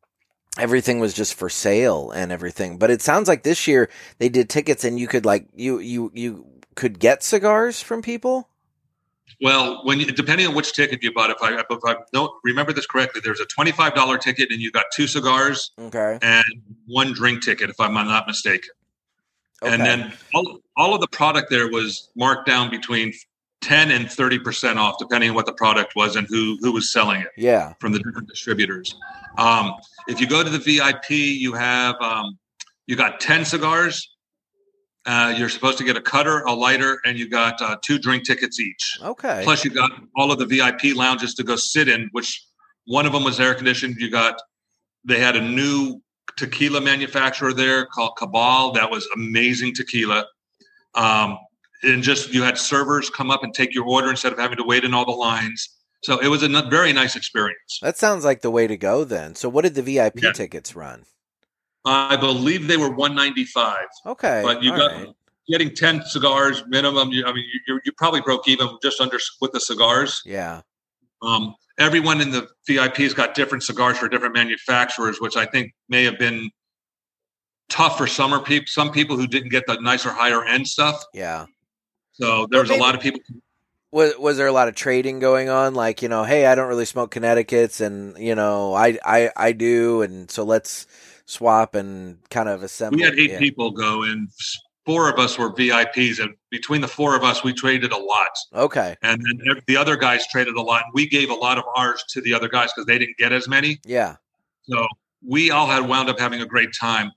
everything 0.60 1.00
was 1.00 1.14
just 1.14 1.34
for 1.34 1.50
sale 1.50 2.12
and 2.12 2.32
everything. 2.32 2.78
But 2.78 2.92
it 2.92 3.02
sounds 3.02 3.28
like 3.28 3.42
this 3.44 3.68
year 3.68 3.90
they 4.20 4.30
did 4.30 4.50
tickets 4.50 4.84
and 4.84 5.00
you 5.00 5.08
could 5.08 5.26
like 5.26 5.48
you 5.56 5.80
you 5.80 6.12
you 6.14 6.46
could 6.80 6.98
get 7.00 7.22
cigars 7.24 7.82
from 7.82 8.02
people. 8.02 8.48
Well, 9.42 9.82
when 9.86 10.00
you, 10.00 10.06
depending 10.08 10.48
on 10.48 10.56
which 10.56 10.74
ticket 10.74 11.04
you 11.04 11.14
bought, 11.14 11.30
if 11.30 11.38
I 11.42 11.60
if 11.60 11.80
I 11.86 11.96
don't 12.12 12.32
remember 12.44 12.74
this 12.74 12.86
correctly, 12.88 13.22
there's 13.24 13.40
a 13.40 13.46
twenty 13.46 13.72
five 13.72 13.94
dollar 13.94 14.18
ticket 14.18 14.50
and 14.52 14.60
you 14.60 14.72
got 14.72 14.86
two 14.94 15.06
cigars 15.08 15.72
Okay. 15.80 16.18
and 16.22 16.44
one 16.88 17.14
drink 17.14 17.44
ticket, 17.44 17.70
if 17.70 17.80
I'm 17.80 17.94
not 17.94 18.26
mistaken. 18.28 18.70
okay. 19.62 19.74
And 19.74 19.82
then 19.86 20.14
all, 20.34 20.60
all 20.78 20.96
of 20.96 21.02
the 21.02 21.08
product 21.08 21.50
there 21.50 21.70
was 21.70 22.10
marked 22.16 22.48
down 22.48 22.70
between 22.70 23.14
ten 23.62 23.92
and 23.92 24.12
thirty 24.12 24.40
percent 24.40 24.80
off, 24.80 24.96
depending 25.00 25.30
on 25.30 25.36
what 25.36 25.46
the 25.46 25.54
product 25.54 25.96
was 25.96 26.16
and 26.16 26.26
who 26.28 26.58
who 26.62 26.72
was 26.72 26.92
selling 26.92 27.22
it. 27.22 27.28
yeah. 27.38 27.74
from 27.80 27.92
the 27.94 28.00
different 28.00 28.28
distributors. 28.28 28.96
Um, 29.38 29.74
if 30.08 30.20
you 30.20 30.28
go 30.28 30.44
to 30.44 30.50
the 30.50 30.60
VIP, 30.60 31.12
you 31.12 31.54
have 31.54 31.96
um, 32.02 32.38
you 32.88 32.96
got 32.96 33.20
ten 33.20 33.46
cigars. 33.46 34.10
Uh, 35.06 35.34
you're 35.38 35.50
supposed 35.50 35.78
to 35.78 35.84
get 35.84 35.96
a 35.98 36.02
cutter, 36.02 36.42
a 36.42 36.54
lighter, 36.54 37.00
and 37.06 37.18
you 37.18 37.28
got 37.30 37.60
uh, 37.62 37.78
two 37.82 37.98
drink 37.98 38.26
tickets 38.26 38.60
each. 38.60 38.98
Okay. 39.02 39.42
Plus, 39.44 39.64
you 39.64 39.72
got 39.72 39.92
all 40.16 40.32
of 40.32 40.38
the 40.40 40.46
VIP 40.46 40.96
lounges 40.96 41.34
to 41.36 41.44
go 41.44 41.56
sit 41.56 41.88
in, 41.88 42.10
which 42.12 42.44
one 42.86 43.06
of 43.06 43.14
them 43.14 43.24
was 43.24 43.40
air 43.40 43.56
conditioned. 43.56 43.96
You 43.98 44.12
got 44.12 44.40
they 45.06 45.20
had 45.20 45.36
a 45.36 45.42
new 45.42 46.02
tequila 46.38 46.82
manufacturer 46.82 47.54
there 47.54 47.86
called 47.86 48.16
Cabal 48.18 48.74
that 48.74 48.92
was 48.92 49.08
amazing 49.16 49.74
tequila. 49.74 50.26
Um, 50.96 51.38
and 51.84 52.04
just 52.04 52.34
you 52.34 52.44
had 52.44 52.58
servers 52.58 53.10
come 53.10 53.32
up 53.32 53.42
and 53.44 53.54
take 53.54 53.74
your 53.74 53.86
order 53.86 54.10
instead 54.10 54.34
of 54.34 54.40
having 54.40 54.58
to 54.58 54.64
wait 54.64 54.84
in 54.84 54.94
all 54.94 55.06
the 55.06 55.12
lines. 55.12 55.70
So 56.04 56.20
it 56.20 56.28
was 56.28 56.44
a 56.44 56.50
very 56.70 56.94
nice 56.94 57.16
experience. 57.16 57.80
that 57.82 57.98
sounds 57.98 58.24
like 58.26 58.42
the 58.42 58.52
way 58.52 58.68
to 58.68 58.78
go 58.78 59.04
then. 59.06 59.36
So 59.36 59.48
what 59.50 59.64
did 59.64 59.76
the 59.76 59.82
VIP 59.82 60.22
Yeah. 60.24 60.32
tickets 60.34 60.76
run? 60.76 61.06
I 61.86 62.16
believe 62.18 62.68
they 62.68 62.78
were 62.78 62.90
195, 62.90 63.78
Okay. 64.06 64.42
but 64.44 64.62
you 64.62 64.72
got 64.72 64.92
right. 64.92 65.08
getting 65.48 65.74
10 65.74 66.04
cigars 66.06 66.64
minimum. 66.68 67.10
You, 67.12 67.26
I 67.26 67.34
mean, 67.34 67.46
you, 67.68 67.80
you- 67.86 67.92
probably 67.98 68.22
broke 68.22 68.48
even 68.48 68.68
just 68.84 69.00
under 69.02 69.18
with 69.42 69.52
the 69.52 69.60
cigars. 69.60 70.22
Yeah. 70.26 70.62
Um, 71.22 71.56
everyone 71.78 72.22
in 72.22 72.32
the 72.32 72.48
VIPs 72.70 73.16
got 73.16 73.34
different 73.34 73.64
cigars 73.64 73.98
for 73.98 74.08
different 74.10 74.34
manufacturers, 74.36 75.20
which 75.22 75.36
I 75.38 75.46
think 75.46 75.74
may 75.90 76.04
have 76.04 76.18
been 76.20 76.50
tough 77.70 77.98
for 77.98 78.08
summer 78.08 78.40
people. 78.40 78.66
Some 78.68 78.92
people 78.92 79.16
who 79.18 79.28
didn't 79.28 79.50
get 79.50 79.66
the 79.68 79.80
nicer, 79.82 80.10
higher 80.12 80.44
end 80.44 80.68
stuff. 80.68 81.04
Yeah. 81.14 81.46
So 82.14 82.48
there 82.52 82.62
was 82.62 82.70
a 82.70 82.76
lot 82.76 82.96
of 82.96 83.02
people. 83.02 83.22
was 83.92 84.14
was 84.18 84.38
there 84.38 84.48
a 84.48 84.52
lot 84.52 84.68
of 84.68 84.76
trading 84.76 85.20
going 85.20 85.50
on 85.50 85.74
like 85.74 86.02
you 86.02 86.10
know 86.10 86.24
hey 86.24 86.46
i 86.46 86.54
don't 86.54 86.68
really 86.68 86.86
smoke 86.86 87.10
connecticut's 87.12 87.82
and 87.82 88.16
you 88.20 88.36
know 88.36 88.74
i 88.74 88.98
i 89.04 89.32
i 89.36 89.52
do 89.52 90.02
and 90.04 90.30
so 90.30 90.44
let's 90.44 90.86
swap 91.30 91.76
and 91.76 92.18
kind 92.30 92.50
of 92.50 92.64
assemble 92.64 92.98
We 92.98 93.04
had 93.04 93.18
eight 93.18 93.32
yeah. 93.32 93.40
people 93.40 93.72
go, 93.72 94.04
and 94.04 94.30
four 94.86 95.10
of 95.10 95.20
us 95.20 95.38
were 95.38 95.52
VIPs, 95.52 96.20
and 96.20 96.34
between 96.50 96.82
the 96.82 96.88
four 96.88 97.16
of 97.16 97.24
us, 97.24 97.44
we 97.44 97.54
traded 97.54 97.92
a 97.92 97.98
lot. 97.98 98.30
okay 98.54 98.96
And 99.04 99.22
then 99.24 99.62
the 99.68 99.78
other 99.78 99.96
guys 99.96 100.28
traded 100.28 100.56
a 100.56 100.62
lot. 100.62 100.84
And 100.86 100.94
we 100.94 101.08
gave 101.08 101.30
a 101.30 101.36
lot 101.36 101.58
of 101.58 101.64
ours 101.76 102.04
to 102.10 102.22
the 102.22 102.34
other 102.34 102.50
guys 102.50 102.72
because 102.74 102.86
they 102.88 102.98
didn't 102.98 103.18
get 103.18 103.32
as 103.32 103.48
many. 103.48 103.80
yeah 103.86 104.16
So 104.64 104.88
we 105.28 105.52
all 105.52 105.68
had 105.68 105.88
wound 105.88 106.10
up 106.10 106.20
having 106.20 106.42
a 106.42 106.46
great 106.46 106.70
time 106.80 107.12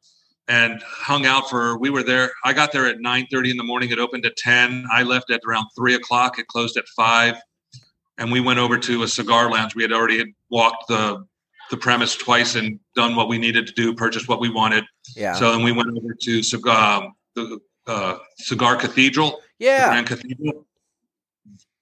and 0.48 0.82
hung 0.82 1.24
out 1.24 1.48
for 1.48 1.78
we 1.78 1.88
were 1.88 2.02
there 2.02 2.32
i 2.44 2.52
got 2.52 2.72
there 2.72 2.84
at 2.86 3.00
9 3.00 3.26
30 3.30 3.52
in 3.52 3.56
the 3.56 3.62
morning 3.62 3.90
it 3.90 4.00
opened 4.00 4.26
at 4.26 4.36
10 4.36 4.86
i 4.90 5.02
left 5.04 5.30
at 5.30 5.40
around 5.46 5.66
3 5.76 5.94
o'clock 5.94 6.36
it 6.38 6.48
closed 6.48 6.76
at 6.76 6.84
5 6.96 7.36
and 8.18 8.32
we 8.32 8.40
went 8.40 8.58
over 8.58 8.76
to 8.76 9.04
a 9.04 9.08
cigar 9.08 9.50
lounge 9.50 9.76
we 9.76 9.82
had 9.82 9.92
already 9.92 10.34
walked 10.50 10.88
the 10.88 11.24
the 11.72 11.76
premise 11.78 12.14
twice 12.14 12.54
and 12.54 12.78
done 12.94 13.16
what 13.16 13.28
we 13.28 13.38
needed 13.38 13.66
to 13.66 13.72
do 13.72 13.94
purchased 13.94 14.28
what 14.28 14.40
we 14.40 14.50
wanted 14.50 14.84
Yeah. 15.16 15.32
so 15.34 15.50
then 15.50 15.64
we 15.64 15.72
went 15.72 15.88
over 15.88 16.14
to 16.20 16.70
um, 16.70 17.14
the 17.34 17.58
uh, 17.86 18.18
cigar 18.36 18.76
cathedral 18.76 19.40
yeah. 19.58 19.88
grand 19.88 20.06
cathedral 20.06 20.66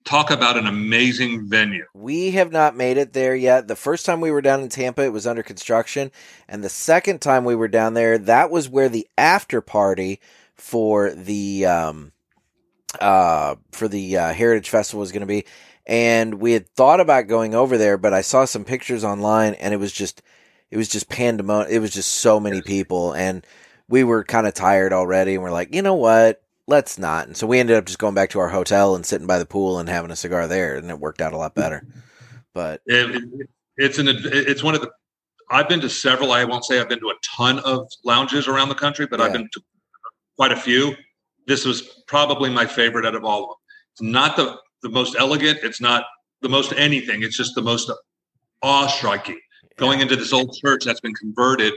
talk 0.04 0.30
about 0.30 0.56
an 0.56 0.66
amazing 0.66 1.48
venue 1.48 1.84
We 1.92 2.30
have 2.30 2.52
not 2.52 2.76
made 2.76 2.96
it 2.96 3.12
there 3.12 3.34
yet. 3.34 3.68
The 3.68 3.76
first 3.76 4.06
time 4.06 4.20
we 4.20 4.30
were 4.30 4.40
down 4.40 4.60
in 4.60 4.68
Tampa, 4.68 5.04
it 5.04 5.12
was 5.12 5.26
under 5.26 5.42
construction. 5.42 6.10
And 6.48 6.64
the 6.64 6.68
second 6.68 7.20
time 7.20 7.44
we 7.44 7.54
were 7.54 7.68
down 7.68 7.94
there, 7.94 8.16
that 8.16 8.50
was 8.50 8.68
where 8.68 8.88
the 8.88 9.06
after 9.18 9.60
party 9.60 10.20
for 10.54 11.10
the 11.10 11.66
um 11.66 12.12
uh 13.00 13.54
for 13.72 13.88
the 13.88 14.16
uh, 14.16 14.32
Heritage 14.32 14.68
Festival 14.70 15.00
was 15.00 15.12
going 15.12 15.20
to 15.20 15.26
be. 15.26 15.44
And 15.86 16.34
we 16.34 16.52
had 16.52 16.68
thought 16.68 17.00
about 17.00 17.26
going 17.26 17.54
over 17.54 17.76
there, 17.78 17.98
but 17.98 18.12
I 18.12 18.20
saw 18.20 18.44
some 18.44 18.64
pictures 18.64 19.02
online 19.04 19.54
and 19.54 19.74
it 19.74 19.78
was 19.78 19.92
just 19.92 20.22
it 20.70 20.76
was 20.76 20.88
just 20.88 21.08
pandemonium. 21.08 21.72
It 21.74 21.80
was 21.80 21.92
just 21.92 22.10
so 22.16 22.38
many 22.38 22.62
people 22.62 23.12
and 23.12 23.44
we 23.88 24.04
were 24.04 24.22
kind 24.22 24.46
of 24.46 24.54
tired 24.54 24.92
already 24.92 25.34
and 25.34 25.42
we're 25.42 25.50
like, 25.50 25.74
"You 25.74 25.82
know 25.82 25.94
what? 25.96 26.42
Let's 26.68 26.98
not." 26.98 27.26
And 27.26 27.36
so 27.36 27.46
we 27.46 27.58
ended 27.58 27.76
up 27.76 27.86
just 27.86 27.98
going 27.98 28.14
back 28.14 28.30
to 28.30 28.38
our 28.38 28.48
hotel 28.50 28.94
and 28.94 29.04
sitting 29.04 29.26
by 29.26 29.38
the 29.38 29.46
pool 29.46 29.78
and 29.80 29.88
having 29.88 30.10
a 30.12 30.16
cigar 30.16 30.46
there 30.46 30.76
and 30.76 30.88
it 30.90 31.00
worked 31.00 31.20
out 31.20 31.32
a 31.32 31.36
lot 31.38 31.54
better. 31.54 31.84
But 32.54 32.82
It, 32.86 33.16
it- 33.16 33.48
it's 33.76 33.98
an 33.98 34.08
it's 34.08 34.62
one 34.62 34.74
of 34.74 34.82
the 34.82 34.90
I've 35.50 35.68
been 35.68 35.80
to 35.80 35.88
several. 35.88 36.32
I 36.32 36.44
won't 36.44 36.64
say 36.64 36.78
I've 36.78 36.88
been 36.88 37.00
to 37.00 37.08
a 37.08 37.14
ton 37.36 37.58
of 37.60 37.90
lounges 38.04 38.46
around 38.46 38.68
the 38.68 38.74
country, 38.74 39.06
but 39.06 39.20
I've 39.20 39.32
been 39.32 39.48
to 39.54 39.60
quite 40.36 40.52
a 40.52 40.56
few. 40.56 40.94
This 41.46 41.64
was 41.64 41.82
probably 42.06 42.50
my 42.50 42.66
favorite 42.66 43.04
out 43.06 43.14
of 43.16 43.24
all 43.24 43.42
of 43.44 43.48
them. 43.48 43.56
It's 43.92 44.02
not 44.02 44.36
the 44.36 44.58
the 44.82 44.88
most 44.88 45.16
elegant. 45.18 45.60
It's 45.62 45.80
not 45.80 46.04
the 46.42 46.48
most 46.48 46.72
anything. 46.76 47.22
It's 47.22 47.36
just 47.36 47.54
the 47.54 47.62
most 47.62 47.90
awe 48.62 48.86
striking. 48.86 49.38
Going 49.76 50.00
into 50.00 50.16
this 50.16 50.32
old 50.32 50.54
church 50.62 50.84
that's 50.84 51.00
been 51.00 51.14
converted, 51.14 51.72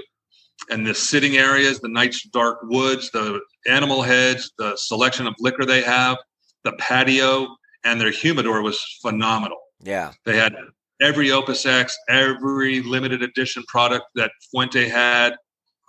and 0.70 0.86
the 0.86 0.94
sitting 0.94 1.38
areas, 1.38 1.80
the 1.80 1.90
nice 1.90 2.24
dark 2.24 2.60
woods, 2.64 3.10
the 3.12 3.42
animal 3.68 4.02
heads, 4.02 4.52
the 4.58 4.76
selection 4.78 5.28
of 5.28 5.34
liquor 5.40 5.66
they 5.66 5.82
have, 5.82 6.18
the 6.64 6.74
patio, 6.74 7.56
and 7.84 8.00
their 8.00 8.12
humidor 8.12 8.62
was 8.62 8.82
phenomenal. 9.02 9.58
yeah. 9.82 10.12
They 10.26 10.38
had 10.38 10.56
every 11.02 11.32
Opus 11.32 11.66
X, 11.66 11.98
every 12.08 12.82
limited 12.82 13.22
edition 13.22 13.64
product 13.68 14.06
that 14.16 14.32
Fuente 14.52 14.88
had. 14.88 15.36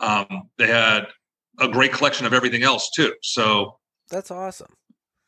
Um, 0.01 0.49
they 0.59 0.67
had 0.67 1.07
a 1.61 1.69
great 1.69 1.93
collection 1.93 2.27
of 2.27 2.33
everything 2.33 2.65
else 2.65 2.91
too. 2.91 3.15
So 3.23 3.79
That's 4.11 4.31
awesome. 4.31 4.75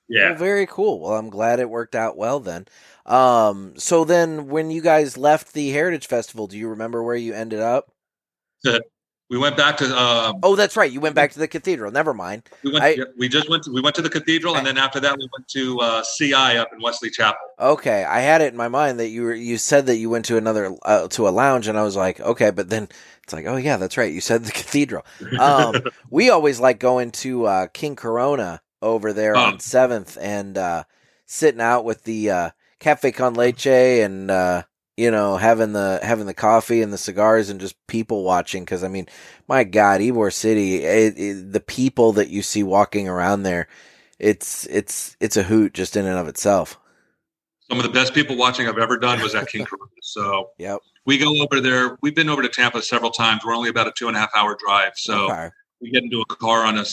Yeah, 0.09 0.31
Well, 0.31 0.39
very 0.39 0.67
cool. 0.67 1.01
Well, 1.01 1.13
I'm 1.19 1.31
glad 1.31 1.61
it 1.61 1.71
worked 1.71 1.95
out 1.95 2.17
well 2.17 2.41
then. 2.41 2.67
Um, 3.05 3.75
so 3.77 4.05
then 4.05 4.49
when 4.49 4.71
you 4.71 4.81
guys 4.83 5.17
left 5.17 5.53
the 5.53 5.71
Heritage 5.71 6.07
Festival, 6.07 6.47
do 6.47 6.59
you 6.59 6.69
remember 6.69 7.03
where 7.03 7.17
you 7.17 7.35
ended 7.35 7.61
up? 7.61 7.93
we 9.29 9.39
went 9.39 9.57
back 9.57 9.77
to 9.79 9.97
um, 9.97 10.37
Oh, 10.43 10.55
that's 10.57 10.77
right. 10.77 10.91
You 10.91 11.01
went 11.01 11.15
back 11.15 11.33
to 11.33 11.39
the 11.39 11.49
cathedral. 11.49 11.91
Never 11.91 12.15
mind. 12.15 12.49
we 12.63 12.73
went 12.73 12.85
I- 12.85 12.97
we 13.17 13.29
just 13.29 13.49
went 13.49 13.65
to, 13.65 13.73
we 13.73 13.81
went 13.81 13.97
to 13.97 14.03
the 14.03 14.11
cathedral 14.11 14.57
and 14.57 14.67
then 14.67 14.79
after 14.79 15.01
that 15.01 15.17
we 15.17 15.29
went 15.37 15.49
to 15.49 15.81
uh, 15.81 16.03
CI 16.17 16.35
up 16.35 16.73
in 16.73 16.81
Wesley 16.81 17.11
Chapel. 17.11 17.41
Okay, 17.59 18.05
I 18.05 18.21
had 18.21 18.41
it 18.43 18.53
in 18.53 18.57
my 18.57 18.69
mind 18.69 19.01
that 19.01 19.09
you 19.09 19.23
were 19.23 19.35
you 19.35 19.57
said 19.59 19.87
that 19.87 19.97
you 19.97 20.11
went 20.11 20.27
to 20.27 20.37
another 20.37 20.77
uh, 20.85 21.09
to 21.09 21.27
a 21.27 21.31
lounge, 21.31 21.69
and 21.69 21.79
I 21.79 21.83
was 21.83 21.97
like, 21.97 22.21
okay, 22.21 22.51
but 22.51 22.69
then 22.69 22.89
it's 23.23 23.33
like, 23.33 23.47
oh 23.47 23.57
yeah, 23.57 23.77
that's 23.79 23.97
right. 23.97 24.13
You 24.13 24.21
said 24.21 24.45
the 24.45 24.53
cathedral. 24.63 25.05
Um, 25.41 25.83
we 26.11 26.31
always 26.31 26.61
like 26.61 26.79
going 26.79 27.13
to 27.13 27.47
uh, 27.47 27.67
King 27.69 27.97
Corona 27.97 28.61
over 28.93 29.13
there 29.13 29.37
Oh. 29.37 29.41
on 29.41 29.61
Seventh 29.61 30.17
and 30.21 30.57
uh, 30.59 30.85
sitting 31.27 31.61
out 31.61 31.85
with 31.85 32.05
the 32.05 32.31
uh, 32.31 32.51
cafe 32.79 33.13
con 33.13 33.35
leche 33.35 33.67
and 33.67 34.31
uh, 34.31 34.63
you 34.97 35.11
know 35.11 35.37
having 35.37 35.73
the 35.73 36.01
having 36.03 36.27
the 36.27 36.35
coffee 36.35 36.83
and 36.83 36.93
the 36.93 36.99
cigars 36.99 37.51
and 37.51 37.61
just 37.61 37.77
people 37.87 38.23
watching. 38.25 38.65
Because 38.65 38.85
I 38.85 38.89
mean, 38.89 39.07
my 39.49 39.65
God, 39.65 40.01
Ybor 40.01 40.33
City, 40.33 40.85
it, 40.85 41.15
it, 41.19 41.53
the 41.53 41.61
people 41.61 42.13
that 42.13 42.29
you 42.31 42.43
see 42.43 42.63
walking 42.63 43.09
around 43.09 43.43
there, 43.43 43.69
it's 44.19 44.67
it's 44.67 45.17
it's 45.21 45.37
a 45.37 45.43
hoot 45.43 45.75
just 45.75 45.97
in 45.97 46.07
and 46.07 46.19
of 46.19 46.29
itself. 46.29 46.79
Some 47.69 47.79
of 47.79 47.85
the 47.85 47.91
best 47.91 48.15
people 48.15 48.37
watching 48.37 48.69
I've 48.69 48.79
ever 48.79 48.97
done 48.97 49.21
was 49.21 49.35
at 49.35 49.49
King 49.49 49.65
Corona. 49.67 49.91
So 50.01 50.51
Yep. 50.59 50.79
we 51.05 51.19
go 51.19 51.43
over 51.43 51.61
there. 51.61 51.99
We've 52.01 52.15
been 52.15 52.29
over 52.29 52.41
to 52.43 52.49
Tampa 52.49 52.81
several 52.81 53.11
times. 53.11 53.43
We're 53.45 53.57
only 53.57 53.71
about 53.71 53.89
a 53.89 53.93
two 53.93 54.07
and 54.07 54.17
a 54.17 54.21
half 54.21 54.31
hour 54.37 54.57
drive. 54.65 54.93
So 54.97 55.25
Okay. 55.31 55.51
We 55.81 55.91
get 55.91 56.03
into 56.03 56.21
a 56.21 56.27
car 56.27 56.65
on 56.65 56.79
a 56.79 56.85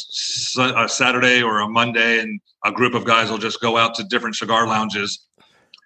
Saturday 0.89 1.41
or 1.41 1.59
a 1.61 1.67
Monday, 1.67 2.19
and 2.19 2.39
a 2.65 2.71
group 2.71 2.93
of 2.93 3.05
guys 3.05 3.29
will 3.29 3.37
just 3.37 3.61
go 3.61 3.77
out 3.77 3.95
to 3.95 4.03
different 4.05 4.35
cigar 4.35 4.67
lounges. 4.67 5.27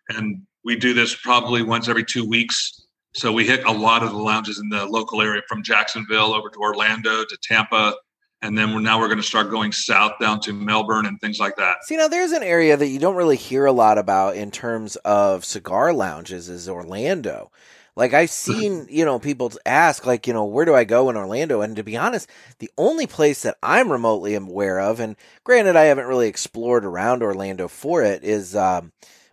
And 0.10 0.41
we 0.64 0.76
do 0.76 0.93
this 0.93 1.16
probably 1.16 1.64
once 1.64 1.88
every 1.88 2.04
two 2.04 2.28
weeks. 2.28 2.88
So 3.14 3.32
we 3.32 3.45
hit 3.45 3.64
a 3.66 3.72
lot 3.72 4.04
of 4.04 4.12
the 4.12 4.18
lounges 4.18 4.60
in 4.60 4.70
the 4.70 4.86
local 4.86 5.22
area 5.22 5.41
from 5.48 5.64
Jacksonville 5.64 6.34
over 6.34 6.50
to 6.50 6.60
Orlando 6.60 7.24
to 7.24 7.38
Tampa. 7.41 7.95
And 8.43 8.56
then 8.56 8.74
we're 8.74 8.82
now 8.82 9.00
we're 9.00 9.08
going 9.08 9.18
to 9.18 9.24
start 9.24 9.50
going 9.50 9.72
south 9.72 10.14
down 10.20 10.39
to 10.41 10.54
Melbourne 10.54 11.08
and 11.08 11.20
things 11.20 11.39
like 11.39 11.56
that. 11.56 11.84
See, 11.86 11.98
now 11.98 12.08
there's 12.08 12.32
an 12.32 12.43
area 12.43 12.78
that 12.78 12.88
you 12.88 13.00
don't 13.00 13.16
really 13.16 13.36
hear 13.36 13.66
a 13.66 13.72
lot 13.72 13.98
about 13.98 14.36
in 14.36 14.52
terms 14.52 14.95
of 14.98 15.43
cigar 15.43 15.91
lounges 15.91 16.48
is 16.48 16.70
Orlando. 16.70 17.52
Like 17.98 18.14
I've 18.14 18.30
seen, 18.30 18.86
you 18.89 19.04
know, 19.04 19.20
people 19.20 19.52
ask, 19.66 20.06
like, 20.06 20.28
you 20.28 20.34
know, 20.34 20.45
where 20.45 20.66
do 20.66 20.76
I 20.76 20.84
go 20.84 21.10
in 21.10 21.18
Orlando? 21.18 21.62
And 21.62 21.76
to 21.76 21.84
be 21.84 21.98
honest, 21.98 22.30
the 22.60 22.70
only 22.78 23.08
place 23.08 23.41
that 23.41 23.58
I'm 23.62 23.91
remotely 23.91 24.36
aware 24.36 24.80
of, 24.80 25.00
and 25.00 25.16
granted, 25.43 25.76
I 25.76 25.86
haven't 25.86 26.06
really 26.06 26.28
explored 26.28 26.86
around 26.86 27.24
Orlando 27.24 27.68
for 27.68 28.04
it, 28.04 28.24
is, 28.24 28.56
um, 28.56 28.91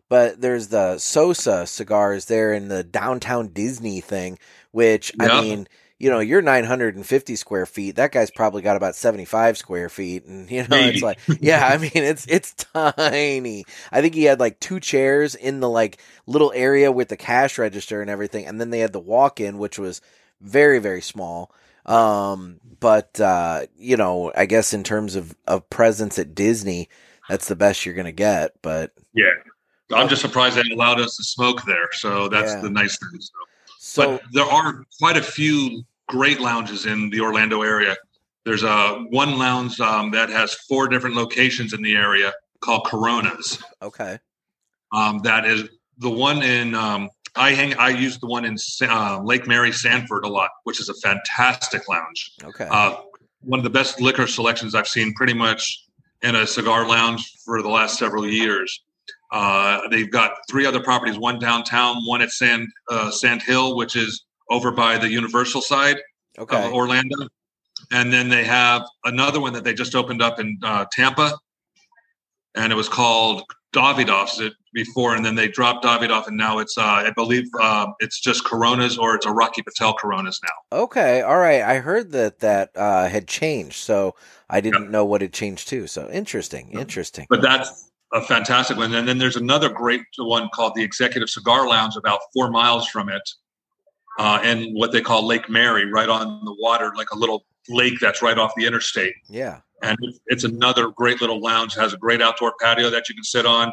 but 0.09 0.41
there's 0.41 0.69
the 0.69 0.99
Sosa 0.99 1.67
cigars 1.67 2.25
there 2.25 2.55
in 2.55 2.69
the 2.69 2.83
downtown 2.83 3.49
Disney 3.49 4.01
thing, 4.01 4.39
which 4.73 5.13
I 5.21 5.29
mean, 5.43 5.69
you 5.99 6.11
know, 6.11 6.19
you're 6.19 6.43
950 6.43 7.37
square 7.37 7.67
feet. 7.67 7.97
That 7.97 8.13
guy's 8.13 8.31
probably 8.31 8.63
got 8.63 8.77
about 8.77 8.97
75 8.97 9.57
square 9.57 9.89
feet, 9.89 10.25
and 10.25 10.51
you 10.51 10.67
know, 10.69 10.77
it's 10.77 11.03
like, 11.03 11.19
yeah, 11.41 11.67
I 11.67 11.79
mean, 11.79 11.93
it's 11.95 12.27
it's 12.27 12.53
tiny. 12.75 13.65
I 13.93 14.01
think 14.01 14.15
he 14.15 14.25
had 14.25 14.41
like 14.41 14.61
two 14.61 14.81
chairs 14.81 15.35
in 15.35 15.61
the 15.61 15.69
like 15.69 15.99
little 16.27 16.53
area 16.55 16.91
with 16.93 17.09
the 17.09 17.17
cash 17.17 17.59
register 17.59 18.01
and 18.01 18.11
everything, 18.11 18.47
and 18.47 18.61
then 18.61 18.71
they 18.71 18.81
had 18.81 18.93
the 18.93 19.01
walk-in, 19.01 19.59
which 19.59 19.79
was 19.79 20.01
very 20.41 20.79
very 20.79 21.01
small. 21.03 21.53
Um, 21.87 22.61
but 22.81 23.21
uh, 23.21 23.67
you 23.77 23.97
know, 23.97 24.33
I 24.35 24.47
guess 24.47 24.75
in 24.75 24.85
terms 24.85 25.17
of 25.17 25.35
of 25.47 25.69
presence 25.71 26.19
at 26.19 26.35
Disney, 26.35 26.89
that's 27.29 27.49
the 27.49 27.57
best 27.57 27.85
you're 27.87 27.95
gonna 27.95 28.13
get. 28.13 28.53
But 28.63 28.93
Yeah. 29.15 29.31
I'm 29.93 30.09
just 30.09 30.23
surprised 30.23 30.57
they 30.57 30.63
allowed 30.73 30.99
us 30.99 31.17
to 31.19 31.25
smoke 31.25 31.63
there. 31.67 31.89
So 31.93 32.29
that's 32.29 32.53
Yeah. 32.55 32.61
the 32.63 32.71
nice 32.71 32.99
thing. 32.99 33.21
So. 33.21 33.33
So 33.85 34.13
but 34.17 34.23
there 34.33 34.47
are 34.47 34.85
quite 34.99 35.19
a 35.19 35.23
few 35.23 35.85
great 36.09 36.41
lounges 36.41 36.87
in 36.87 37.11
the 37.11 37.21
Orlando 37.21 37.61
area. 37.61 37.95
There's 38.47 38.63
a 38.63 39.05
one 39.11 39.37
lounge 39.39 39.79
um, 39.79 40.11
that 40.13 40.31
has 40.31 40.55
four 40.55 40.89
different 40.89 41.17
locations 41.17 41.75
in 41.75 41.83
the 41.83 41.95
area 41.95 42.33
called 42.61 42.87
Coronas. 42.87 43.63
okay, 43.83 44.19
Um, 44.93 45.19
that 45.21 45.45
is 45.45 45.69
the 45.99 46.09
one 46.11 46.43
in 46.43 46.75
um, 46.75 47.11
I 47.37 47.53
hang. 47.53 47.75
I 47.75 47.91
use 47.91 48.19
the 48.19 48.27
one 48.27 48.47
in 48.47 48.57
uh, 48.83 49.21
Lake 49.23 49.47
Mary, 49.47 49.71
Sanford 49.71 50.25
a 50.25 50.29
lot, 50.29 50.51
which 50.65 50.81
is 50.81 50.89
a 50.89 50.95
fantastic 50.95 51.87
lounge. 51.87 52.33
okay, 52.43 52.69
Uh, 52.71 52.97
one 53.41 53.61
of 53.61 53.65
the 53.65 53.71
best 53.71 54.01
liquor 54.01 54.27
selections 54.27 54.75
I've 54.75 54.89
seen, 54.89 55.13
pretty 55.13 55.35
much 55.35 55.85
in 56.23 56.37
a 56.37 56.47
cigar 56.47 56.89
lounge 56.89 57.35
for 57.45 57.61
the 57.61 57.69
last 57.69 57.99
several 57.99 58.27
years. 58.27 58.83
Uh, 59.31 59.89
they've 59.89 60.11
got 60.11 60.37
three 60.49 60.67
other 60.67 60.81
properties: 60.81 61.19
one 61.19 61.39
downtown, 61.39 61.97
one 62.07 62.23
at 62.23 62.31
Sand 62.31 62.69
uh, 62.91 63.11
Sand 63.11 63.43
Hill, 63.43 63.77
which 63.77 63.97
is 63.97 64.25
over 64.51 64.71
by 64.71 64.99
the 64.99 65.09
Universal 65.09 65.63
side 65.63 65.97
okay, 66.39 66.67
of 66.67 66.73
Orlando, 66.73 67.29
and 67.93 68.13
then 68.13 68.29
they 68.29 68.45
have 68.45 68.83
another 69.05 69.41
one 69.41 69.53
that 69.53 69.65
they 69.65 69.75
just 69.75 69.95
opened 69.95 70.23
up 70.23 70.39
in 70.39 70.59
uh, 70.63 70.85
Tampa, 70.93 71.37
and 72.55 72.73
it 72.73 72.77
was 72.77 72.89
called 72.89 73.43
Davidoff's 73.75 74.41
it 74.41 74.53
before, 74.73 75.15
and 75.15 75.25
then 75.25 75.35
they 75.35 75.49
dropped 75.49 75.85
Davidoff, 75.85 76.29
and 76.29 76.37
now 76.37 76.59
it's 76.59 76.79
uh, 76.79 76.83
I 76.83 77.11
believe 77.15 77.45
uh, 77.61 77.87
it's 77.99 78.21
just 78.21 78.45
Coronas 78.45 78.97
or 78.97 79.15
it's 79.15 79.27
a 79.27 79.33
Rocky 79.33 79.63
Patel 79.63 79.95
Coronas 79.95 80.41
now. 80.43 80.79
okay. 80.83 81.23
All 81.23 81.39
right, 81.39 81.63
I 81.63 81.79
heard 81.79 82.13
that 82.13 82.39
that 82.41 82.71
uh, 82.77 83.09
had 83.09 83.27
changed, 83.27 83.77
so 83.77 84.15
I 84.49 84.61
didn't 84.61 84.91
know 84.91 85.05
what 85.05 85.23
had 85.23 85.33
changed 85.33 85.69
too. 85.69 85.87
So 85.87 86.09
interesting, 86.11 86.71
interesting. 86.71 87.27
But 87.29 87.43
that's 87.43 87.91
a 88.13 88.21
fantastic 88.23 88.77
one. 88.77 88.95
And 88.95 89.09
then 89.09 89.19
there's 89.19 89.37
another 89.37 89.69
great 89.69 90.03
one 90.19 90.49
called 90.55 90.75
the 90.75 90.83
Executive 90.83 91.29
Cigar 91.29 91.69
Lounge, 91.69 91.97
about 91.97 92.21
four 92.33 92.51
miles 92.51 92.87
from 92.89 93.09
it, 93.09 93.23
uh, 94.19 94.41
in 94.45 94.73
what 94.75 94.93
they 94.93 95.01
call 95.01 95.27
Lake 95.27 95.49
Mary, 95.49 95.91
right 95.91 96.09
on 96.09 96.45
the 96.45 96.55
water, 96.61 96.93
like 96.97 97.11
a 97.13 97.19
little 97.19 97.45
lake 97.69 97.95
that's 98.01 98.23
right 98.23 98.39
off 98.39 98.53
the 98.57 98.67
interstate. 98.67 99.15
Yeah. 99.29 99.61
and 99.83 99.99
it's- 100.29 100.45
another 100.45 100.89
great 100.89 101.21
little 101.21 101.41
lounge. 101.43 101.75
Has 101.75 101.93
a 101.93 101.99
great 101.99 102.23
outdoor 102.23 102.55
patio 102.61 102.89
that 102.89 103.09
you 103.11 103.15
can 103.15 103.25
sit 103.25 103.45
on 103.45 103.71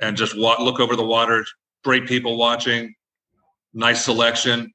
and 0.00 0.16
just 0.16 0.36
wa- 0.36 0.60
look 0.60 0.80
over 0.80 0.96
the 0.96 1.04
water. 1.04 1.44
Great 1.84 2.06
people 2.08 2.36
watching, 2.36 2.94
nice 3.72 4.04
selection. 4.04 4.72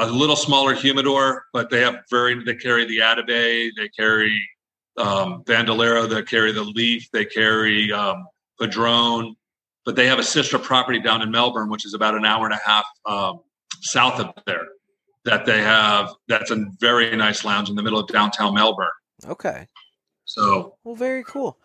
a 0.00 0.06
little 0.10 0.36
smaller 0.36 0.74
humidor, 0.74 1.44
but 1.52 1.70
they 1.70 1.80
have 1.80 1.96
very 2.10 2.42
they 2.44 2.54
carry 2.54 2.84
the 2.86 2.98
Atabey, 2.98 3.70
they 3.76 3.88
carry 3.90 4.40
um, 4.98 5.42
Bandolero, 5.42 6.06
they 6.06 6.22
carry 6.22 6.52
the 6.52 6.62
Leaf, 6.62 7.10
they 7.12 7.24
carry 7.24 7.92
um, 7.92 8.26
Padron, 8.60 9.36
but 9.84 9.96
they 9.96 10.06
have 10.06 10.18
a 10.18 10.24
sister 10.24 10.58
property 10.58 11.00
down 11.00 11.22
in 11.22 11.30
Melbourne, 11.30 11.70
which 11.70 11.86
is 11.86 11.94
about 11.94 12.14
an 12.14 12.24
hour 12.24 12.44
and 12.44 12.54
a 12.54 12.60
half 12.64 12.84
um, 13.06 13.40
south 13.80 14.20
of 14.20 14.34
there. 14.46 14.66
That 15.24 15.44
they 15.44 15.60
have 15.60 16.14
that's 16.26 16.50
a 16.50 16.64
very 16.80 17.14
nice 17.16 17.44
lounge 17.44 17.68
in 17.68 17.76
the 17.76 17.82
middle 17.82 17.98
of 17.98 18.06
downtown 18.08 18.54
Melbourne. 18.54 18.88
Okay. 19.26 19.66
So 20.24 20.76
Well, 20.84 20.94
very 20.94 21.22
cool. 21.24 21.58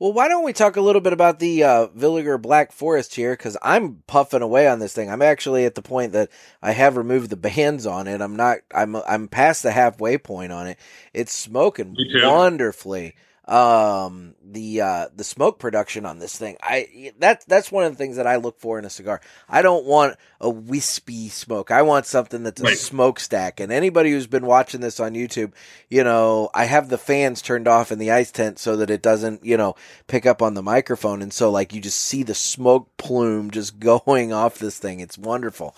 Well, 0.00 0.12
why 0.12 0.28
don't 0.28 0.44
we 0.44 0.52
talk 0.52 0.76
a 0.76 0.80
little 0.80 1.00
bit 1.00 1.12
about 1.12 1.38
the 1.38 1.62
uh, 1.62 1.86
Villiger 1.88 2.40
Black 2.40 2.72
Forest 2.72 3.14
here? 3.14 3.32
Because 3.32 3.56
I'm 3.62 4.02
puffing 4.08 4.42
away 4.42 4.66
on 4.66 4.80
this 4.80 4.92
thing. 4.92 5.08
I'm 5.08 5.22
actually 5.22 5.64
at 5.66 5.76
the 5.76 5.82
point 5.82 6.12
that 6.12 6.30
I 6.60 6.72
have 6.72 6.96
removed 6.96 7.30
the 7.30 7.36
bands 7.36 7.86
on 7.86 8.08
it. 8.08 8.20
I'm 8.20 8.34
not. 8.36 8.58
I'm. 8.74 8.96
I'm 8.96 9.28
past 9.28 9.62
the 9.62 9.70
halfway 9.70 10.18
point 10.18 10.50
on 10.52 10.66
it. 10.66 10.78
It's 11.12 11.32
smoking 11.32 11.94
wonderfully. 12.28 13.14
Um, 13.46 14.34
the 14.42 14.80
uh, 14.80 15.08
the 15.14 15.22
smoke 15.24 15.58
production 15.58 16.06
on 16.06 16.18
this 16.18 16.34
thing. 16.38 16.56
I 16.62 17.12
that 17.18 17.44
that's 17.46 17.70
one 17.70 17.84
of 17.84 17.92
the 17.92 17.98
things 17.98 18.16
that 18.16 18.26
I 18.26 18.36
look 18.36 18.58
for 18.58 18.78
in 18.78 18.86
a 18.86 18.90
cigar. 18.90 19.20
I 19.50 19.60
don't 19.60 19.84
want 19.84 20.16
a 20.40 20.48
wispy 20.48 21.28
smoke. 21.28 21.70
I 21.70 21.82
want 21.82 22.06
something 22.06 22.42
that's 22.42 22.62
a 22.62 22.64
Right. 22.64 22.78
smokestack. 22.78 23.60
And 23.60 23.70
anybody 23.70 24.12
who's 24.12 24.26
been 24.26 24.46
watching 24.46 24.80
this 24.80 24.98
on 24.98 25.12
YouTube, 25.12 25.52
you 25.90 26.02
know, 26.04 26.48
I 26.54 26.64
have 26.64 26.88
the 26.88 26.96
fans 26.96 27.42
turned 27.42 27.68
off 27.68 27.92
in 27.92 27.98
the 27.98 28.10
ice 28.10 28.30
tent 28.30 28.58
so 28.58 28.76
that 28.76 28.88
it 28.88 29.02
doesn't, 29.02 29.44
you 29.44 29.58
know, 29.58 29.74
pick 30.06 30.24
up 30.24 30.40
on 30.40 30.54
the 30.54 30.62
microphone. 30.62 31.20
And 31.20 31.32
so, 31.32 31.50
like, 31.50 31.74
you 31.74 31.82
just 31.82 32.00
see 32.00 32.22
the 32.22 32.34
smoke 32.34 32.88
plume 32.96 33.50
just 33.50 33.78
going 33.78 34.32
off 34.32 34.58
this 34.58 34.78
thing. 34.78 35.00
It's 35.00 35.18
wonderful. 35.18 35.76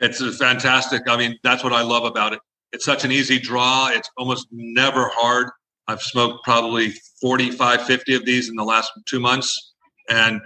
it's 0.00 0.20
a 0.20 0.32
fantastic. 0.32 1.02
I 1.08 1.16
mean, 1.16 1.38
that's 1.44 1.62
what 1.62 1.72
I 1.72 1.82
love 1.82 2.04
about 2.04 2.32
it. 2.32 2.40
It's 2.72 2.84
such 2.84 3.04
an 3.04 3.12
easy 3.12 3.38
draw. 3.38 3.88
It's 3.90 4.10
almost 4.16 4.48
never 4.50 5.08
hard. 5.14 5.50
I've 5.88 6.02
smoked 6.02 6.44
probably 6.44 6.92
45, 7.20 7.84
50 7.84 8.14
of 8.14 8.24
these 8.24 8.48
in 8.48 8.56
the 8.56 8.64
last 8.64 8.92
two 9.06 9.20
months, 9.20 9.72
and 10.08 10.40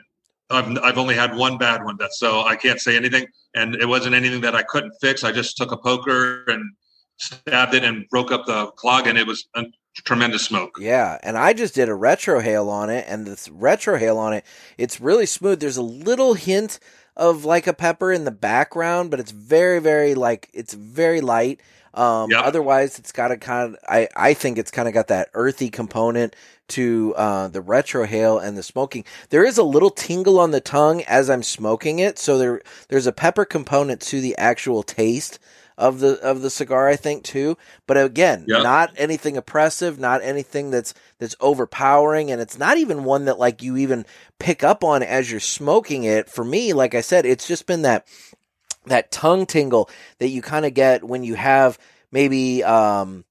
I've, 0.50 0.78
I've 0.78 0.98
only 0.98 1.14
had 1.14 1.34
one 1.36 1.58
bad 1.58 1.84
one. 1.84 1.96
That 1.98 2.12
so 2.12 2.42
I 2.42 2.56
can't 2.56 2.80
say 2.80 2.96
anything. 2.96 3.26
And 3.54 3.74
it 3.76 3.86
wasn't 3.86 4.14
anything 4.14 4.42
that 4.42 4.54
I 4.54 4.62
couldn't 4.62 4.92
fix. 5.00 5.24
I 5.24 5.32
just 5.32 5.56
took 5.56 5.72
a 5.72 5.76
poker 5.76 6.44
and 6.46 6.62
stabbed 7.18 7.74
it 7.74 7.84
and 7.84 8.08
broke 8.10 8.30
up 8.30 8.46
the 8.46 8.66
clog, 8.76 9.06
and 9.06 9.18
it 9.18 9.26
was 9.26 9.46
a 9.54 9.64
tremendous 10.04 10.44
smoke. 10.44 10.76
Yeah, 10.78 11.18
and 11.22 11.36
I 11.36 11.52
just 11.52 11.74
did 11.74 11.88
a 11.88 11.92
retrohale 11.92 12.68
on 12.68 12.90
it, 12.90 13.04
and 13.08 13.26
this 13.26 13.48
retrohale 13.48 14.16
on 14.16 14.32
it, 14.34 14.44
it's 14.78 15.00
really 15.00 15.26
smooth. 15.26 15.60
There's 15.60 15.76
a 15.76 15.82
little 15.82 16.34
hint 16.34 16.78
of 17.16 17.44
like 17.44 17.66
a 17.66 17.72
pepper 17.72 18.12
in 18.12 18.24
the 18.24 18.30
background, 18.30 19.10
but 19.10 19.20
it's 19.20 19.30
very, 19.30 19.80
very 19.80 20.14
like 20.14 20.50
it's 20.52 20.74
very 20.74 21.20
light. 21.20 21.60
Um, 21.96 22.30
Yep. 22.30 22.44
Otherwise, 22.44 22.98
it's 22.98 23.12
got 23.12 23.30
a 23.30 23.36
kind 23.36 23.74
of 23.74 23.80
I 23.88 24.08
I 24.14 24.34
think 24.34 24.58
it's 24.58 24.70
kind 24.70 24.88
of 24.88 24.94
got 24.94 25.08
that 25.08 25.28
earthy 25.34 25.70
component 25.70 26.36
to 26.68 27.14
uh, 27.16 27.48
the 27.48 27.62
retrohale 27.62 28.42
and 28.42 28.56
the 28.58 28.62
smoking. 28.62 29.04
There 29.30 29.44
is 29.44 29.56
a 29.58 29.62
little 29.62 29.90
tingle 29.90 30.38
on 30.40 30.50
the 30.50 30.60
tongue 30.60 31.02
as 31.02 31.30
I'm 31.30 31.42
smoking 31.42 31.98
it, 32.00 32.18
so 32.18 32.38
there 32.38 32.60
there's 32.88 33.06
a 33.06 33.12
pepper 33.12 33.44
component 33.44 34.00
to 34.02 34.20
the 34.20 34.36
actual 34.38 34.82
taste 34.82 35.38
of 35.78 36.00
the 36.00 36.18
of 36.22 36.40
the 36.40 36.48
cigar 36.50 36.88
I 36.88 36.96
think 36.96 37.22
too 37.22 37.58
but 37.86 37.98
again 37.98 38.44
Yep. 38.48 38.62
not 38.62 38.92
anything 38.96 39.36
oppressive 39.36 39.98
not 39.98 40.22
anything 40.22 40.70
that's 40.70 40.94
that's 41.18 41.36
overpowering 41.38 42.30
and 42.30 42.40
it's 42.40 42.58
not 42.58 42.78
even 42.78 43.04
one 43.04 43.26
that 43.26 43.38
like 43.38 43.62
you 43.62 43.76
even 43.76 44.06
pick 44.38 44.64
up 44.64 44.82
on 44.82 45.02
as 45.02 45.30
you're 45.30 45.38
smoking 45.38 46.04
it 46.04 46.30
for 46.30 46.44
me 46.46 46.72
like 46.72 46.94
I 46.94 47.02
said 47.02 47.26
it's 47.26 47.46
just 47.46 47.66
been 47.66 47.82
that 47.82 48.06
that 48.86 49.10
tongue 49.10 49.46
tingle 49.46 49.90
that 50.18 50.28
you 50.28 50.42
kind 50.42 50.64
of 50.64 50.74
get 50.74 51.04
when 51.04 51.22
you 51.24 51.34
have 51.34 51.78
maybe 52.10 52.62
um 52.64 53.24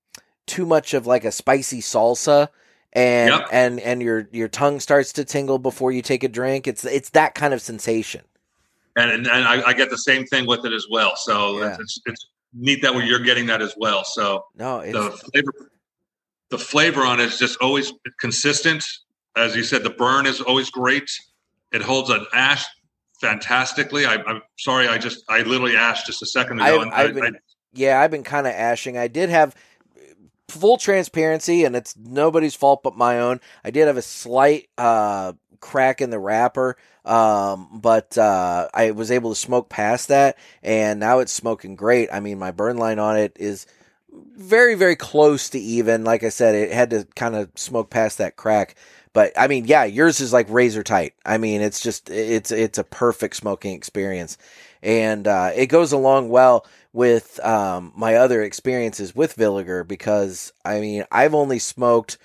too 0.45 0.65
much 0.65 0.93
of 0.93 1.07
like 1.07 1.25
a 1.25 1.31
spicy 1.31 1.81
salsa 1.81 2.49
and 2.93 3.29
Yep. 3.29 3.47
and 3.51 3.79
and 3.79 4.01
your 4.01 4.27
your 4.31 4.47
tongue 4.47 4.79
starts 4.79 5.13
to 5.13 5.25
tingle 5.25 5.57
before 5.59 5.91
you 5.91 6.01
take 6.01 6.23
a 6.23 6.29
drink 6.29 6.67
it's 6.67 6.85
it's 6.85 7.09
that 7.11 7.35
kind 7.35 7.53
of 7.53 7.61
sensation 7.61 8.21
and 8.95 9.11
and, 9.11 9.27
and 9.27 9.45
I, 9.47 9.69
I 9.69 9.73
get 9.73 9.89
the 9.89 9.97
same 9.97 10.25
thing 10.25 10.45
with 10.47 10.65
it 10.65 10.71
as 10.71 10.85
well. 10.89 11.15
So 11.17 11.59
Yeah. 11.59 11.77
it's 11.79 11.99
it's 12.05 12.27
neat 12.53 12.81
that 12.83 12.93
you're 13.05 13.19
getting 13.19 13.47
that 13.47 13.61
as 13.61 13.73
well. 13.77 14.03
So 14.05 14.45
no 14.55 14.79
it's 14.79 14.93
the 14.93 15.11
flavor 15.31 15.51
the 16.49 16.57
flavor 16.59 17.01
on 17.01 17.19
it 17.19 17.25
is 17.25 17.39
just 17.39 17.57
always 17.59 17.91
consistent. 18.21 18.85
As 19.35 19.55
you 19.55 19.63
said, 19.63 19.83
the 19.83 19.89
burn 19.89 20.25
is 20.25 20.39
always 20.39 20.69
great. 20.69 21.09
It 21.73 21.81
holds 21.81 22.09
an 22.09 22.25
ash 22.33 22.65
fantastically. 23.26 24.05
I, 24.05 24.15
I'm 24.15 24.41
sorry, 24.57 24.88
I 24.88 24.97
just 24.97 25.23
I 25.30 25.41
literally 25.41 25.76
ashed 25.76 26.05
just 26.05 26.21
a 26.21 26.26
second 26.26 26.59
ago. 26.61 26.82
I've- 26.82 26.91
I've 26.91 27.17
I- 27.17 27.19
been- 27.21 27.39
yeah, 27.73 27.99
I've 27.99 28.11
been 28.11 28.23
kind 28.23 28.47
of 28.47 28.53
ashing. 28.53 28.97
I 28.97 29.07
did 29.07 29.30
have 29.30 29.53
full 30.47 30.78
transparency, 30.78 31.65
and 31.65 31.76
it's 31.76 31.95
nobody's 31.97 32.55
fault 32.55 32.84
but 32.84 32.95
my 32.95 33.19
own. 33.19 33.41
I 33.63 33.71
did 33.71 33.88
have 33.88 33.97
a 33.97 34.01
slight 34.01 34.69
uh, 34.78 35.34
crack 35.59 35.99
in 36.01 36.09
the 36.09 36.19
wrapper, 36.19 36.78
um, 37.03 37.67
but 37.73 38.17
uh, 38.17 38.69
I 38.73 38.91
was 38.91 39.11
able 39.11 39.32
to 39.32 39.36
smoke 39.36 39.67
past 39.69 40.07
that, 40.09 40.38
and 40.63 40.99
now 40.99 41.19
it's 41.19 41.34
smoking 41.34 41.76
great. 41.76 42.09
I 42.13 42.19
mean, 42.21 42.39
my 42.39 42.51
burn 42.51 42.78
line 42.78 42.99
on 42.99 43.17
it 43.17 43.36
is 43.39 43.65
very, 44.38 44.76
very 44.76 44.95
close 44.95 45.49
to 45.49 45.59
even. 45.59 46.03
Like 46.05 46.23
I 46.23 46.30
said, 46.30 46.55
it 46.55 46.71
had 46.71 46.91
to 46.91 47.05
kind 47.15 47.36
of 47.36 47.49
smoke 47.55 47.89
past 47.89 48.19
that 48.19 48.38
crack. 48.38 48.76
But 49.16 49.32
I 49.38 49.47
mean, 49.47 49.63
yeah, 49.63 49.86
yours 49.86 50.20
is 50.20 50.34
like 50.34 50.45
razor 50.49 50.84
tight. 50.84 51.13
I 51.26 51.38
mean, 51.38 51.61
it's 51.61 51.80
just 51.80 52.09
it's 52.09 52.51
it's 52.51 52.78
a 52.78 52.84
perfect 52.84 53.38
smoking 53.38 53.74
experience, 53.74 54.38
and 54.84 55.26
uh, 55.26 55.51
it 55.55 55.68
goes 55.68 55.93
along 55.93 56.28
well 56.28 56.68
with 56.91 57.39
um, 57.43 57.93
my 57.95 58.16
other 58.16 58.43
experiences 58.43 59.16
with 59.16 59.38
Villiger 59.38 59.88
because 59.88 60.51
I 60.66 60.82
mean, 60.82 61.05
I've 61.13 61.34
only 61.34 61.59
smoked. 61.59 62.18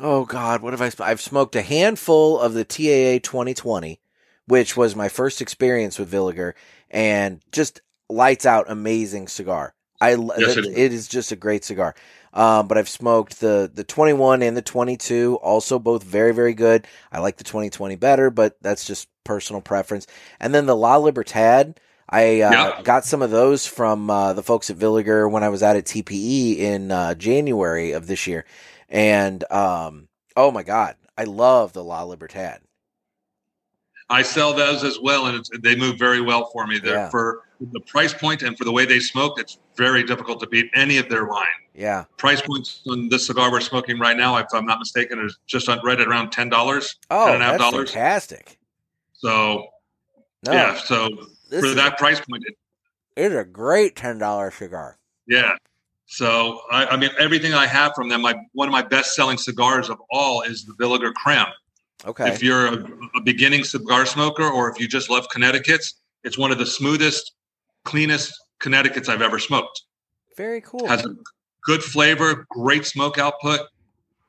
Oh 0.00 0.24
God, 0.24 0.62
what 0.62 0.72
have 0.72 0.82
I? 0.82 0.88
sm- 0.88 1.02
I've 1.04 1.20
smoked 1.20 1.54
a 1.54 1.62
handful 1.62 2.40
of 2.40 2.54
the 2.54 2.64
TAA 2.64 3.20
2020, 3.22 4.00
which 4.48 4.76
was 4.76 4.96
my 4.96 5.08
first 5.08 5.40
experience 5.40 5.96
with 5.96 6.10
Villiger, 6.10 6.54
and 6.90 7.40
just 7.52 7.82
lights 8.08 8.44
out 8.44 8.68
amazing 8.68 9.28
cigar. 9.28 9.74
I 10.00 10.10
Yes, 10.36 10.56
it 10.56 10.64
it- 10.64 10.66
is. 10.66 10.78
it 10.78 10.92
is 10.92 11.08
just 11.08 11.32
a 11.32 11.36
great 11.36 11.64
cigar. 11.64 11.94
Um, 12.32 12.68
but 12.68 12.78
I've 12.78 12.88
smoked 12.88 13.40
the 13.40 13.70
the 13.72 13.84
21 13.84 14.42
and 14.42 14.56
the 14.56 14.62
22, 14.62 15.38
also 15.42 15.78
both 15.78 16.02
very 16.04 16.32
very 16.32 16.54
good. 16.54 16.86
I 17.12 17.18
like 17.20 17.36
the 17.38 17.44
2020 17.44 17.96
better, 17.96 18.30
but 18.30 18.56
that's 18.62 18.84
just 18.86 19.08
personal 19.24 19.62
preference. 19.62 20.06
And 20.38 20.54
then 20.54 20.66
the 20.66 20.76
La 20.76 20.96
Libertad, 20.96 21.80
I 22.08 22.40
uh, 22.42 22.72
Yeah. 22.76 22.82
got 22.82 23.04
some 23.04 23.22
of 23.22 23.30
those 23.30 23.66
from 23.66 24.10
uh, 24.10 24.32
the 24.32 24.42
folks 24.42 24.70
at 24.70 24.76
Villiger 24.78 25.30
when 25.30 25.42
I 25.44 25.48
was 25.48 25.62
out 25.62 25.76
at 25.76 25.86
TPE 25.86 26.58
in 26.58 26.90
uh, 26.92 27.14
January 27.14 27.92
of 27.92 28.06
this 28.06 28.26
year, 28.26 28.44
and 28.88 29.44
um, 29.52 30.08
oh 30.36 30.50
my 30.52 30.62
god, 30.62 30.96
I 31.18 31.24
love 31.24 31.72
the 31.72 31.84
La 31.84 32.04
Libertad. 32.04 32.60
I 34.10 34.22
sell 34.22 34.52
those 34.52 34.82
as 34.84 34.98
well, 35.00 35.26
and 35.26 35.36
it's, 35.38 35.48
they 35.60 35.76
move 35.76 35.96
very 35.98 36.20
well 36.20 36.50
for 36.52 36.66
me. 36.66 36.78
They're 36.80 36.94
Yeah. 36.94 37.08
for 37.10 37.44
the 37.72 37.80
price 37.80 38.12
point 38.12 38.42
and 38.42 38.58
for 38.58 38.64
the 38.64 38.72
way 38.72 38.84
they 38.84 38.98
smoke. 39.00 39.38
It's 39.38 39.58
very 39.76 40.02
difficult 40.02 40.40
to 40.40 40.46
beat 40.48 40.68
any 40.74 40.98
of 40.98 41.08
their 41.08 41.26
line. 41.28 41.46
Yeah, 41.74 42.04
Price 42.18 42.42
points 42.42 42.82
on 42.90 43.08
this 43.08 43.26
cigar 43.26 43.50
we're 43.50 43.60
smoking 43.60 43.98
right 43.98 44.16
now, 44.16 44.36
if 44.36 44.46
I'm 44.52 44.66
not 44.66 44.78
mistaken, 44.80 45.18
is 45.24 45.38
just 45.46 45.68
on, 45.68 45.80
right 45.84 45.98
at 46.00 46.08
around 46.08 46.30
ten 46.32 46.48
dollars. 46.48 46.96
oh, 47.10 47.26
Ten 47.26 47.34
and 47.34 47.42
a 47.42 47.46
half 47.46 47.58
that's 47.58 47.70
dollars. 47.70 47.90
fantastic. 47.92 48.58
So 49.12 49.66
No, 50.44 50.52
yeah, 50.52 50.74
so 50.76 51.08
for 51.48 51.70
that 51.74 51.96
price 51.98 52.20
point, 52.20 52.42
it, 52.46 52.54
it's 53.16 53.34
a 53.34 53.44
great 53.44 53.94
ten 53.96 54.18
dollar 54.18 54.50
cigar. 54.50 54.98
yeah. 55.26 55.52
So 56.06 56.60
I, 56.72 56.86
I 56.86 56.96
mean, 56.96 57.10
everything 57.20 57.54
I 57.54 57.66
have 57.68 57.94
from 57.94 58.08
them, 58.08 58.22
my 58.22 58.34
one 58.52 58.66
of 58.66 58.72
my 58.72 58.82
best 58.82 59.14
selling 59.14 59.38
cigars 59.38 59.88
of 59.88 59.98
all 60.10 60.42
is 60.42 60.64
the 60.64 60.72
Villiger 60.74 61.14
Creme. 61.14 61.46
Okay, 62.04 62.28
If 62.28 62.42
you're 62.42 62.66
a, 62.66 62.86
a 63.16 63.20
beginning 63.22 63.64
cigar 63.64 64.06
smoker, 64.06 64.44
or 64.44 64.70
if 64.70 64.80
you 64.80 64.88
just 64.88 65.10
love 65.10 65.28
Connecticut's, 65.28 65.94
it's 66.24 66.38
one 66.38 66.50
of 66.50 66.58
the 66.58 66.66
smoothest, 66.66 67.32
cleanest 67.84 68.32
Connecticut's 68.60 69.08
I've 69.08 69.22
ever 69.22 69.38
smoked. 69.38 69.82
very 70.36 70.60
cool. 70.60 70.86
Has 70.86 71.04
a 71.04 71.14
good 71.64 71.82
flavor, 71.82 72.46
great 72.50 72.86
smoke 72.86 73.18
output, 73.18 73.60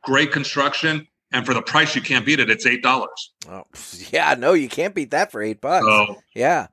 great 0.03 0.31
construction, 0.31 1.07
and 1.31 1.45
for 1.45 1.53
the 1.53 1.61
price, 1.61 1.95
you 1.95 2.01
can't 2.01 2.25
beat 2.25 2.39
it. 2.39 2.49
It's 2.49 2.65
eight 2.65 2.83
dollars. 2.83 3.31
Oh, 3.49 3.63
yeah, 4.11 4.35
no, 4.37 4.53
you 4.53 4.67
can't 4.67 4.93
beat 4.95 5.11
that 5.11 5.31
for 5.31 5.41
eight 5.41 5.61
bucks. 5.61 5.85
So 5.85 6.21
Yeah. 6.33 6.67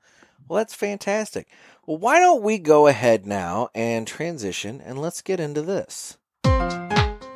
Well, 0.49 0.59
that's 0.59 0.75
fantastic. 0.75 1.47
Well, 1.87 1.99
why 1.99 2.19
don't 2.19 2.43
we 2.43 2.59
go 2.59 2.87
ahead 2.87 3.27
now 3.27 3.69
and 3.75 4.07
transition 4.07 4.81
and 4.81 4.99
let's 4.99 5.23
get 5.23 5.41
into 5.41 5.63
this. 5.63 6.17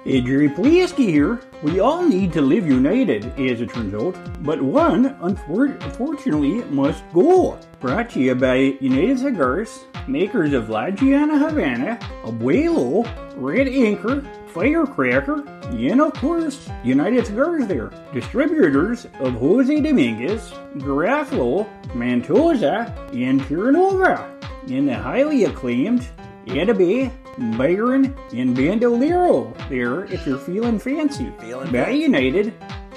Hey, 0.04 0.20
Jerry 0.20 0.48
Poliaski 0.48 1.08
here. 1.10 1.40
We 1.62 1.78
all 1.78 2.02
need 2.02 2.32
to 2.32 2.42
live 2.42 2.66
united, 2.66 3.24
as 3.38 3.60
it 3.60 3.72
turns 3.72 3.94
out, 3.94 4.16
but 4.42 4.60
one, 4.60 5.14
unfor- 5.20 5.80
unfortunately, 5.80 6.64
must 6.70 7.04
go. 7.12 7.56
Brought 7.78 8.10
to 8.10 8.20
you 8.20 8.34
by 8.34 8.76
United 8.80 9.20
Cigars, 9.20 9.84
makers 10.08 10.54
of 10.54 10.68
La 10.68 10.90
Gianna 10.90 11.38
Havana, 11.38 12.00
Abuelo, 12.24 13.06
Red 13.36 13.68
Anchor, 13.68 14.26
Firecracker, 14.48 15.46
and 15.70 16.00
of 16.00 16.14
course, 16.14 16.68
United 16.82 17.26
Cigars 17.28 17.68
there. 17.68 17.92
Distributors 18.12 19.06
of 19.20 19.34
Jose 19.34 19.80
Dominguez, 19.80 20.50
Garofalo, 20.78 21.68
Montosa, 21.94 22.90
and 23.14 23.40
Terranova. 23.42 24.28
in 24.68 24.86
the 24.86 24.94
highly 24.94 25.44
acclaimed 25.44 26.06
Atabey, 26.46 27.10
Byron, 27.56 28.16
and 28.32 28.56
Bandolero 28.56 29.54
there 29.68 30.04
if 30.06 30.26
you're 30.26 30.38
feeling 30.38 30.78
fancy. 30.78 31.32
Feeling 31.40 31.72
Buy. 31.72 31.90
United, 31.90 32.52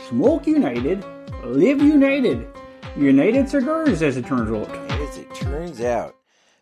Smoke 0.09 0.47
United, 0.47 1.05
Live 1.43 1.81
United. 1.81 2.47
United 2.97 3.49
Cigars, 3.49 4.01
as 4.01 4.17
it 4.17 4.25
turns 4.25 4.49
out. 4.49 4.75
As 4.91 5.17
it 5.17 5.33
turns 5.35 5.81
out. 5.81 6.15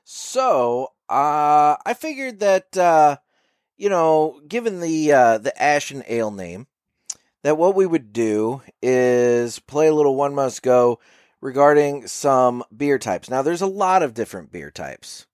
So, 0.03 0.89
uh, 1.09 1.77
I 1.85 1.93
figured 1.95 2.39
that, 2.39 2.75
uh, 2.75 3.17
you 3.77 3.89
know, 3.89 4.41
given 4.47 4.79
the, 4.79 5.13
uh, 5.13 5.37
the 5.37 5.61
Ash 5.61 5.91
and 5.91 6.03
Ale 6.07 6.31
name, 6.31 6.67
that 7.43 7.57
what 7.57 7.75
we 7.75 7.85
would 7.85 8.13
do 8.13 8.61
is 8.81 9.59
play 9.59 9.87
a 9.87 9.93
little 9.93 10.15
One 10.15 10.33
Must 10.35 10.61
Go 10.61 10.99
regarding 11.39 12.07
some 12.07 12.63
beer 12.75 12.97
types. 12.97 13.29
Now, 13.29 13.41
there's 13.41 13.61
a 13.61 13.67
lot 13.67 14.01
of 14.01 14.13
different 14.13 14.51
beer 14.51 14.71
types. 14.71 15.27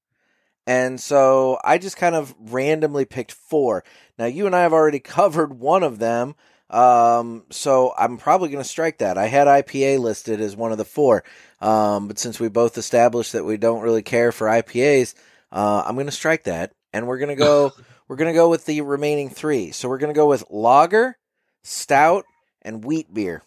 And 0.69 0.99
so 0.99 1.59
I 1.63 1.79
just 1.79 1.97
kind 1.97 2.13
of 2.13 2.35
randomly 2.37 3.03
picked 3.03 3.31
four. 3.31 3.83
Now, 4.19 4.25
you 4.25 4.45
and 4.45 4.55
I 4.55 4.61
have 4.61 4.71
already 4.71 4.99
covered 4.99 5.51
one 5.51 5.81
of 5.81 5.97
them. 5.97 6.35
Um, 6.69 7.45
so 7.49 7.91
I'm 7.97 8.19
probably 8.19 8.49
going 8.49 8.63
to 8.63 8.69
strike 8.69 8.99
that. 8.99 9.17
I 9.17 9.25
had 9.25 9.47
IPA 9.47 9.97
listed 9.97 10.39
as 10.39 10.55
one 10.55 10.71
of 10.71 10.77
the 10.77 10.85
four. 10.85 11.23
Um, 11.59 12.07
but 12.07 12.19
since 12.19 12.39
we 12.39 12.49
both 12.49 12.77
established 12.77 13.33
that 13.33 13.45
we 13.45 13.57
don't 13.57 13.81
really 13.81 14.03
care 14.03 14.31
for 14.31 14.45
IPAs, 14.45 15.15
uh, 15.51 15.81
I'm 15.87 15.95
going 15.95 16.05
to 16.05 16.11
strike 16.11 16.43
that. 16.43 16.71
And 16.93 17.07
we're 17.07 17.17
going 17.17 17.35
to 17.35 17.43
go, 17.43 17.73
we're 18.07 18.17
going 18.17 18.31
to 18.31 18.37
go 18.37 18.47
with 18.47 18.67
the 18.67 18.81
remaining 18.81 19.31
three. 19.31 19.71
So 19.71 19.89
we're 19.89 19.97
going 19.97 20.13
to 20.13 20.19
go 20.19 20.27
with 20.29 20.51
lager, 20.51 21.17
stout, 21.63 22.25
and 22.61 22.85
wheat 22.85 23.11
beer. 23.11 23.41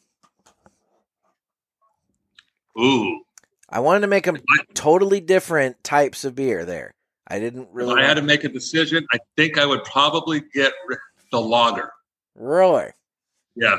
Ooh. 2.77 3.21
I 3.69 3.79
wanted 3.79 4.01
to 4.01 4.09
make 4.09 4.25
them 4.25 4.39
totally 4.75 5.21
different 5.21 5.85
types 5.85 6.25
of 6.25 6.35
beer 6.35 6.65
there. 6.65 6.95
I 7.29 7.39
didn't 7.39 7.63
If 7.63 7.69
really. 7.73 8.03
I 8.03 8.07
had 8.07 8.15
to 8.15 8.23
make 8.23 8.45
a 8.45 8.49
decision, 8.49 9.07
I 9.13 9.19
think 9.37 9.59
I 9.59 9.67
would 9.67 9.85
probably 9.85 10.43
get 10.55 10.73
the 11.31 11.41
lager. 11.41 11.93
really. 12.35 12.91
Yeah. 13.55 13.77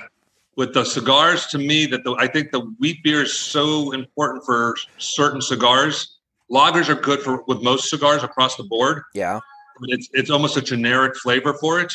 With 0.56 0.74
the 0.76 0.84
cigars, 0.84 1.48
to 1.48 1.58
me, 1.58 1.88
that 1.88 2.04
the 2.04 2.16
I 2.20 2.28
think 2.28 2.52
the 2.52 2.60
wheat 2.80 3.04
beer 3.04 3.24
is 3.24 3.34
so 3.34 3.92
important 3.92 4.46
for 4.46 4.76
certain 5.00 5.42
cigars. 5.42 6.20
Lagers 6.52 6.90
are 6.90 6.96
good 6.96 7.22
for 7.22 7.44
with 7.48 7.64
most 7.64 7.90
cigars 7.90 8.22
across 8.24 8.56
the 8.56 8.64
board, 8.64 9.02
Yeah. 9.16 9.40
but 9.80 9.90
it's 9.90 10.08
it's 10.14 10.30
almost 10.30 10.56
a 10.56 10.62
generic 10.62 11.16
flavor 11.16 11.56
for 11.56 11.80
it. 11.80 11.92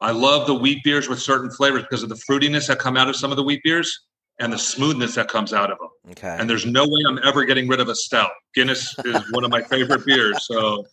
I 0.00 0.10
love 0.10 0.48
the 0.48 0.54
wheat 0.54 0.82
beers 0.82 1.08
with 1.08 1.20
certain 1.22 1.50
flavors 1.52 1.82
because 1.82 2.02
of 2.02 2.08
the 2.08 2.16
fruitiness 2.16 2.66
that 2.66 2.80
come 2.80 2.96
out 2.96 3.08
of 3.08 3.14
some 3.14 3.30
of 3.30 3.36
the 3.36 3.44
wheat 3.44 3.62
beers 3.62 4.00
and 4.42 4.52
the 4.52 4.58
smoothness 4.58 5.14
that 5.14 5.28
comes 5.28 5.52
out 5.52 5.70
of 5.70 5.78
them. 5.78 5.88
Okay. 6.10 6.36
And 6.38 6.50
there's 6.50 6.66
no 6.66 6.84
way 6.84 7.00
I'm 7.06 7.20
ever 7.24 7.44
getting 7.44 7.68
rid 7.68 7.80
of 7.80 7.88
a 7.88 7.94
stout. 7.94 8.32
Guinness 8.54 8.94
is 9.04 9.22
one 9.30 9.44
of 9.44 9.50
my 9.50 9.62
favorite 9.62 10.04
beers. 10.04 10.46
So 10.46 10.84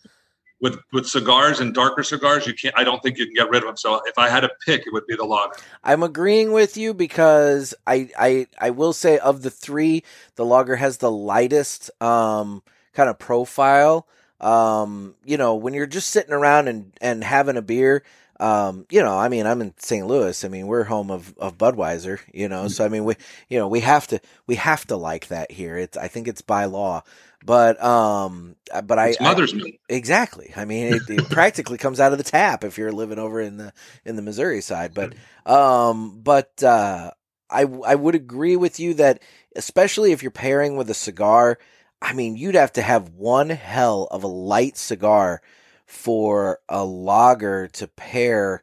with 0.60 0.78
with 0.92 1.06
cigars 1.06 1.58
and 1.60 1.74
darker 1.74 2.04
cigars, 2.04 2.46
you 2.46 2.54
can't. 2.54 2.74
I 2.78 2.84
don't 2.84 3.02
think 3.02 3.18
you 3.18 3.26
can 3.26 3.34
get 3.34 3.50
rid 3.50 3.62
of 3.62 3.66
them. 3.66 3.76
So 3.76 4.00
if 4.06 4.16
I 4.18 4.28
had 4.28 4.40
to 4.40 4.50
pick, 4.64 4.86
it 4.86 4.92
would 4.92 5.06
be 5.06 5.16
the 5.16 5.24
lager. 5.24 5.54
I'm 5.82 6.02
agreeing 6.02 6.52
with 6.52 6.76
you 6.76 6.94
because 6.94 7.74
I 7.86 8.10
I 8.18 8.46
I 8.58 8.70
will 8.70 8.92
say 8.92 9.18
of 9.18 9.42
the 9.42 9.50
three, 9.50 10.04
the 10.36 10.44
lager 10.44 10.76
has 10.76 10.98
the 10.98 11.10
lightest 11.10 11.90
um 12.00 12.62
kind 12.94 13.10
of 13.10 13.18
profile. 13.18 14.06
Um, 14.40 15.16
you 15.24 15.36
know, 15.36 15.54
when 15.56 15.74
you're 15.74 15.86
just 15.86 16.10
sitting 16.10 16.32
around 16.32 16.68
and 16.68 16.92
and 17.00 17.24
having 17.24 17.56
a 17.56 17.62
beer, 17.62 18.04
um, 18.40 18.86
you 18.90 19.02
know, 19.02 19.18
I 19.18 19.28
mean, 19.28 19.46
I'm 19.46 19.60
in 19.60 19.74
St. 19.78 20.06
Louis. 20.06 20.44
I 20.44 20.48
mean, 20.48 20.66
we're 20.66 20.84
home 20.84 21.10
of 21.10 21.36
of 21.38 21.58
Budweiser. 21.58 22.20
You 22.32 22.48
know, 22.48 22.68
so 22.68 22.84
I 22.84 22.88
mean, 22.88 23.04
we 23.04 23.16
you 23.48 23.58
know 23.58 23.68
we 23.68 23.80
have 23.80 24.06
to 24.08 24.20
we 24.46 24.56
have 24.56 24.86
to 24.86 24.96
like 24.96 25.28
that 25.28 25.52
here. 25.52 25.76
It's 25.76 25.96
I 25.96 26.08
think 26.08 26.26
it's 26.26 26.42
by 26.42 26.64
law. 26.64 27.02
But 27.44 27.82
um, 27.82 28.56
but 28.84 28.98
I, 28.98 29.08
It's 29.08 29.20
I 29.20 29.24
mother's 29.24 29.54
milk. 29.54 29.74
Exactly. 29.88 30.52
I 30.56 30.64
mean, 30.64 30.94
it, 30.94 31.02
it 31.08 31.28
practically 31.30 31.78
comes 31.78 32.00
out 32.00 32.12
of 32.12 32.18
the 32.18 32.24
tap 32.24 32.64
if 32.64 32.78
you're 32.78 32.92
living 32.92 33.18
over 33.18 33.40
in 33.40 33.58
the 33.58 33.72
in 34.04 34.16
the 34.16 34.22
Missouri 34.22 34.62
side. 34.62 34.94
But 34.94 35.14
um, 35.46 36.20
but 36.22 36.62
uh, 36.62 37.10
I 37.50 37.62
I 37.62 37.94
would 37.94 38.14
agree 38.14 38.56
with 38.56 38.80
you 38.80 38.94
that 38.94 39.22
especially 39.56 40.12
if 40.12 40.22
you're 40.22 40.30
pairing 40.30 40.76
with 40.76 40.90
a 40.90 40.94
cigar, 40.94 41.58
I 42.00 42.12
mean, 42.14 42.36
you'd 42.36 42.54
have 42.54 42.72
to 42.74 42.82
have 42.82 43.10
one 43.10 43.50
hell 43.50 44.08
of 44.10 44.22
a 44.22 44.28
light 44.28 44.76
cigar 44.78 45.42
for 45.90 46.60
a 46.68 46.84
lager 46.84 47.66
to 47.66 47.88
pair 47.88 48.62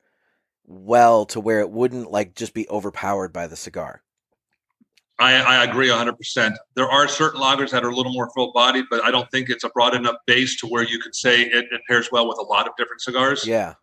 well 0.65 1.25
to 1.25 1.41
where 1.41 1.59
it 1.59 1.69
wouldn't 1.69 2.09
like 2.09 2.33
just 2.35 2.53
be 2.53 2.67
overpowered 2.69 3.33
by 3.33 3.47
the 3.47 3.55
cigar. 3.57 4.01
I, 5.19 5.33
I 5.33 5.63
agree 5.65 5.89
100%. 5.89 6.55
There 6.75 6.89
are 6.89 7.07
certain 7.09 7.41
lagers 7.41 7.71
that 7.71 7.83
are 7.83 7.89
a 7.89 7.95
little 7.95 8.13
more 8.13 8.29
full 8.33 8.53
bodied, 8.53 8.85
but 8.89 9.03
I 9.03 9.11
don't 9.11 9.29
think 9.29 9.49
it's 9.49 9.65
a 9.65 9.69
broad 9.69 9.93
enough 9.93 10.15
base 10.25 10.57
to 10.61 10.67
where 10.67 10.83
you 10.83 10.99
could 10.99 11.13
say 11.15 11.41
it, 11.41 11.65
it 11.69 11.81
pairs 11.89 12.09
well 12.13 12.29
with 12.29 12.37
a 12.37 12.43
lot 12.43 12.65
of 12.65 12.73
different 12.77 13.01
cigars. 13.01 13.45
Yeah. 13.45 13.73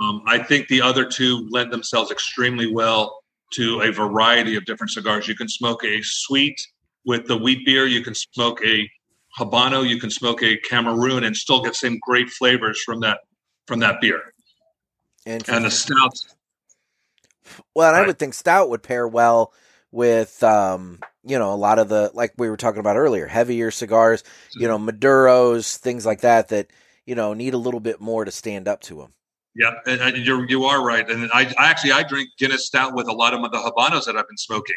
Um, 0.00 0.22
I 0.26 0.38
think 0.38 0.68
the 0.68 0.80
other 0.80 1.04
two 1.04 1.46
lend 1.50 1.70
themselves 1.70 2.10
extremely 2.10 2.72
well 2.72 3.22
to 3.52 3.82
a 3.82 3.92
variety 3.92 4.56
of 4.56 4.64
different 4.64 4.92
cigars. 4.92 5.28
You 5.28 5.34
can 5.34 5.48
smoke 5.48 5.84
a 5.84 6.00
sweet 6.02 6.58
with 7.04 7.26
the 7.26 7.36
wheat 7.36 7.66
beer, 7.66 7.86
you 7.86 8.02
can 8.02 8.14
smoke 8.14 8.64
a 8.64 8.88
Habano, 9.38 9.88
you 9.88 10.00
can 10.00 10.10
smoke 10.10 10.42
a 10.42 10.56
Cameroon, 10.56 11.24
and 11.24 11.36
still 11.36 11.62
get 11.62 11.74
some 11.74 11.98
great 12.02 12.28
flavors 12.28 12.82
from 12.82 13.00
that 13.00 13.20
from 13.66 13.80
that 13.80 14.00
beer. 14.00 14.20
And 15.26 15.42
the 15.42 15.70
stouts, 15.70 16.34
Well, 17.74 17.88
and 17.88 17.96
I 17.96 18.06
would 18.06 18.18
think 18.18 18.34
stout 18.34 18.70
would 18.70 18.82
pair 18.82 19.06
well 19.06 19.52
with, 19.90 20.42
um, 20.42 21.00
you 21.22 21.38
know, 21.38 21.52
a 21.52 21.56
lot 21.56 21.78
of 21.78 21.88
the 21.88 22.10
like 22.14 22.32
we 22.38 22.48
were 22.48 22.56
talking 22.56 22.80
about 22.80 22.96
earlier, 22.96 23.26
heavier 23.26 23.70
cigars, 23.70 24.24
you 24.54 24.66
know, 24.66 24.78
Maduros, 24.78 25.76
things 25.76 26.04
like 26.06 26.22
that, 26.22 26.48
that 26.48 26.68
you 27.06 27.14
know 27.14 27.34
need 27.34 27.54
a 27.54 27.58
little 27.58 27.80
bit 27.80 28.00
more 28.00 28.24
to 28.24 28.30
stand 28.30 28.68
up 28.68 28.80
to 28.82 28.96
them. 28.96 29.12
yeah, 29.54 29.72
and, 29.86 30.00
and 30.00 30.16
you're 30.18 30.48
you 30.48 30.64
are 30.64 30.84
right. 30.84 31.08
And 31.08 31.30
I, 31.32 31.52
I 31.58 31.70
actually 31.70 31.92
I 31.92 32.02
drink 32.02 32.30
Guinness 32.38 32.66
stout 32.66 32.94
with 32.94 33.08
a 33.08 33.12
lot 33.12 33.34
of 33.34 33.42
the 33.42 33.58
Habanos 33.58 34.06
that 34.06 34.16
I've 34.16 34.28
been 34.28 34.36
smoking. 34.36 34.76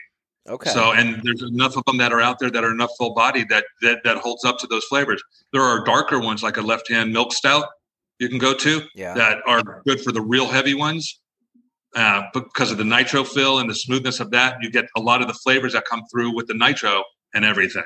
Okay. 0.50 0.72
So, 0.72 0.92
and 0.92 1.22
there's 1.24 1.44
enough 1.44 1.78
of 1.78 1.84
them 1.86 1.98
that 1.98 2.12
are 2.12 2.22
out 2.22 2.39
there 2.39 2.50
that 2.50 2.64
are 2.64 2.72
enough 2.72 2.92
full 2.98 3.14
body 3.14 3.44
that 3.50 3.66
that 3.82 4.00
that 4.04 4.18
holds 4.18 4.44
up 4.44 4.58
to 4.60 4.68
those 4.68 4.84
flavors. 4.86 5.22
There 5.54 5.62
are 5.62 5.84
darker 5.84 6.20
ones 6.20 6.42
like 6.42 6.58
a 6.58 6.62
left 6.62 6.89
hand 6.89 7.14
milk 7.14 7.34
stout 7.34 7.66
you 8.22 8.30
can 8.30 8.38
go 8.38 8.54
to 8.54 8.84
yeah. 8.94 9.16
that 9.16 9.39
are 9.48 9.82
good 9.84 10.00
for 10.00 10.12
the 10.12 10.22
real 10.22 10.46
heavy 10.46 10.76
ones. 10.76 11.20
Uh, 11.96 12.22
because 12.34 12.72
of 12.72 12.78
the 12.78 12.86
nitro 12.86 13.24
fill 13.24 13.58
and 13.58 13.70
the 13.70 13.74
smoothness 13.74 14.20
of 14.20 14.30
that, 14.30 14.56
you 14.62 14.72
get 14.72 14.86
a 14.96 15.02
lot 15.02 15.22
of 15.22 15.28
the 15.28 15.34
flavors 15.34 15.74
that 15.74 15.84
come 15.86 16.04
through 16.10 16.34
with 16.34 16.48
the 16.48 16.54
nitro 16.54 17.04
and 17.34 17.44
everything. 17.44 17.84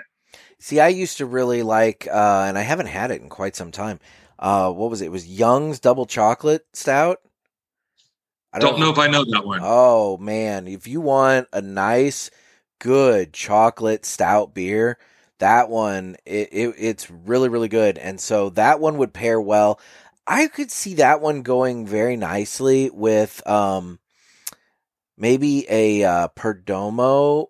See, 0.59 0.79
I 0.81 0.89
used 0.89 1.17
to 1.17 1.25
really 1.25 1.63
like, 1.63 2.05
uh, 2.11 2.45
and 2.47 2.57
I 2.57 2.61
haven't 2.61 2.87
had 2.87 3.11
it 3.11 3.21
in 3.21 3.29
quite 3.29 3.55
some 3.55 3.71
time. 3.71 3.99
Uh, 4.37 4.71
what 4.71 4.89
was 4.89 5.01
it? 5.01 5.05
It 5.05 5.11
was 5.11 5.25
Young's 5.25 5.79
Double 5.79 6.05
Chocolate 6.05 6.63
Stout. 6.73 7.19
I 8.51 8.59
Don't 8.59 8.79
know 8.79 8.91
if 8.91 8.99
I 8.99 9.07
know 9.07 9.23
that 9.23 9.45
one. 9.45 9.61
Oh 9.63 10.17
man, 10.17 10.67
if 10.67 10.85
you 10.85 11.01
want 11.01 11.47
a 11.51 11.61
nice, 11.61 12.29
good 12.79 13.33
chocolate 13.33 14.05
stout 14.05 14.53
beer, 14.53 14.97
that 15.39 15.69
one 15.69 16.15
it, 16.25 16.49
it 16.51 16.75
it's 16.77 17.09
really 17.11 17.49
really 17.49 17.67
good, 17.69 17.97
and 17.97 18.19
so 18.19 18.49
that 18.51 18.79
one 18.79 18.97
would 18.97 19.13
pair 19.13 19.39
well. 19.41 19.79
I 20.27 20.47
could 20.47 20.71
see 20.71 20.95
that 20.95 21.21
one 21.21 21.43
going 21.43 21.85
very 21.85 22.17
nicely 22.17 22.89
with 22.91 23.45
um 23.47 23.99
maybe 25.17 25.65
a 25.69 26.03
uh, 26.03 26.27
Perdomo 26.35 27.47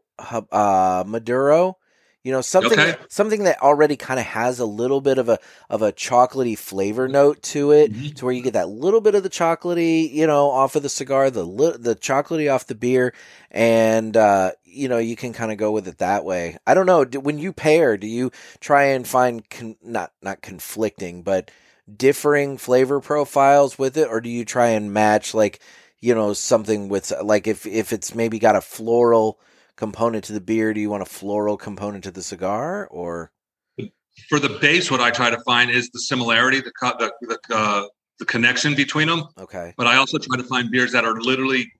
uh, 0.51 1.03
Maduro. 1.05 1.77
You 2.23 2.31
know 2.31 2.41
something 2.41 2.79
Okay. 2.79 2.95
something 3.07 3.43
that 3.43 3.61
already 3.61 3.97
kind 3.97 4.19
of 4.19 4.25
has 4.25 4.59
a 4.59 4.65
little 4.65 4.99
bit 4.99 5.19
of 5.19 5.29
a 5.29 5.37
of 5.69 5.83
a 5.83 5.93
chocolatey 5.93 6.57
flavor 6.57 7.07
note 7.07 7.43
to 7.53 7.69
it, 7.71 7.91
Mhm. 7.93 8.15
to 8.15 8.25
where 8.25 8.33
you 8.33 8.41
get 8.41 8.53
that 8.53 8.67
little 8.67 8.99
bit 8.99 9.13
of 9.13 9.21
the 9.21 9.29
chocolatey, 9.29 10.11
you 10.11 10.25
know, 10.25 10.49
off 10.49 10.75
of 10.75 10.81
the 10.81 10.89
cigar, 10.89 11.29
the 11.29 11.43
the 11.77 11.95
chocolatey 11.95 12.51
off 12.51 12.65
the 12.65 12.73
beer, 12.73 13.13
and 13.51 14.17
uh, 14.17 14.53
you 14.75 14.87
know 14.89 14.97
you 14.97 15.15
can 15.15 15.33
kind 15.33 15.51
of 15.51 15.57
go 15.57 15.71
with 15.71 15.87
it 15.87 15.99
that 15.99 16.25
way. 16.25 16.57
I 16.67 16.73
don't 16.73 16.85
know. 16.85 17.05
Do, 17.05 17.19
when 17.19 17.39
you 17.39 17.53
pair, 17.53 17.97
do 17.97 18.07
you 18.07 18.31
try 18.59 18.83
and 18.85 19.07
find 19.07 19.47
con- 19.49 19.77
not 19.83 20.11
not 20.21 20.41
conflicting, 20.41 21.23
but 21.23 21.51
differing 21.95 22.57
flavor 22.57 22.99
profiles 22.99 23.77
with 23.79 23.97
it, 23.97 24.07
or 24.09 24.21
do 24.21 24.29
you 24.29 24.45
try 24.45 24.69
and 24.69 24.93
match 24.93 25.33
like 25.33 25.59
you 25.99 26.13
know 26.15 26.33
something 26.33 26.89
with 26.89 27.11
like 27.23 27.47
if 27.47 27.65
if 27.65 27.93
it's 27.93 28.15
maybe 28.15 28.39
got 28.39 28.55
a 28.55 28.61
floral 28.61 29.39
component 29.75 30.23
to 30.25 30.33
the 30.33 30.41
beer, 30.41 30.73
do 30.73 30.79
you 30.81 30.89
want 30.89 31.03
a 31.03 31.05
floral 31.05 31.57
component 31.57 32.03
to 32.05 32.11
the 32.11 32.23
cigar, 32.23 32.87
or 32.87 33.31
For 34.29 34.39
the 34.39 34.57
base, 34.61 34.89
what 34.89 35.01
I 35.01 35.11
try 35.11 35.29
to 35.29 35.39
find 35.41 35.69
is 35.69 35.89
the 35.91 35.99
similarity, 35.99 36.61
the 36.61 36.71
the 36.81 37.11
the, 37.21 37.55
uh, 37.55 37.85
the 38.19 38.25
connection 38.25 38.75
between 38.75 39.07
them. 39.07 39.23
okay, 39.37 39.73
But 39.77 39.87
I 39.87 39.97
also 39.97 40.17
try 40.17 40.37
to 40.37 40.43
find 40.43 40.71
beers 40.71 40.91
that 40.93 41.03
are 41.03 41.19
literally 41.19 41.71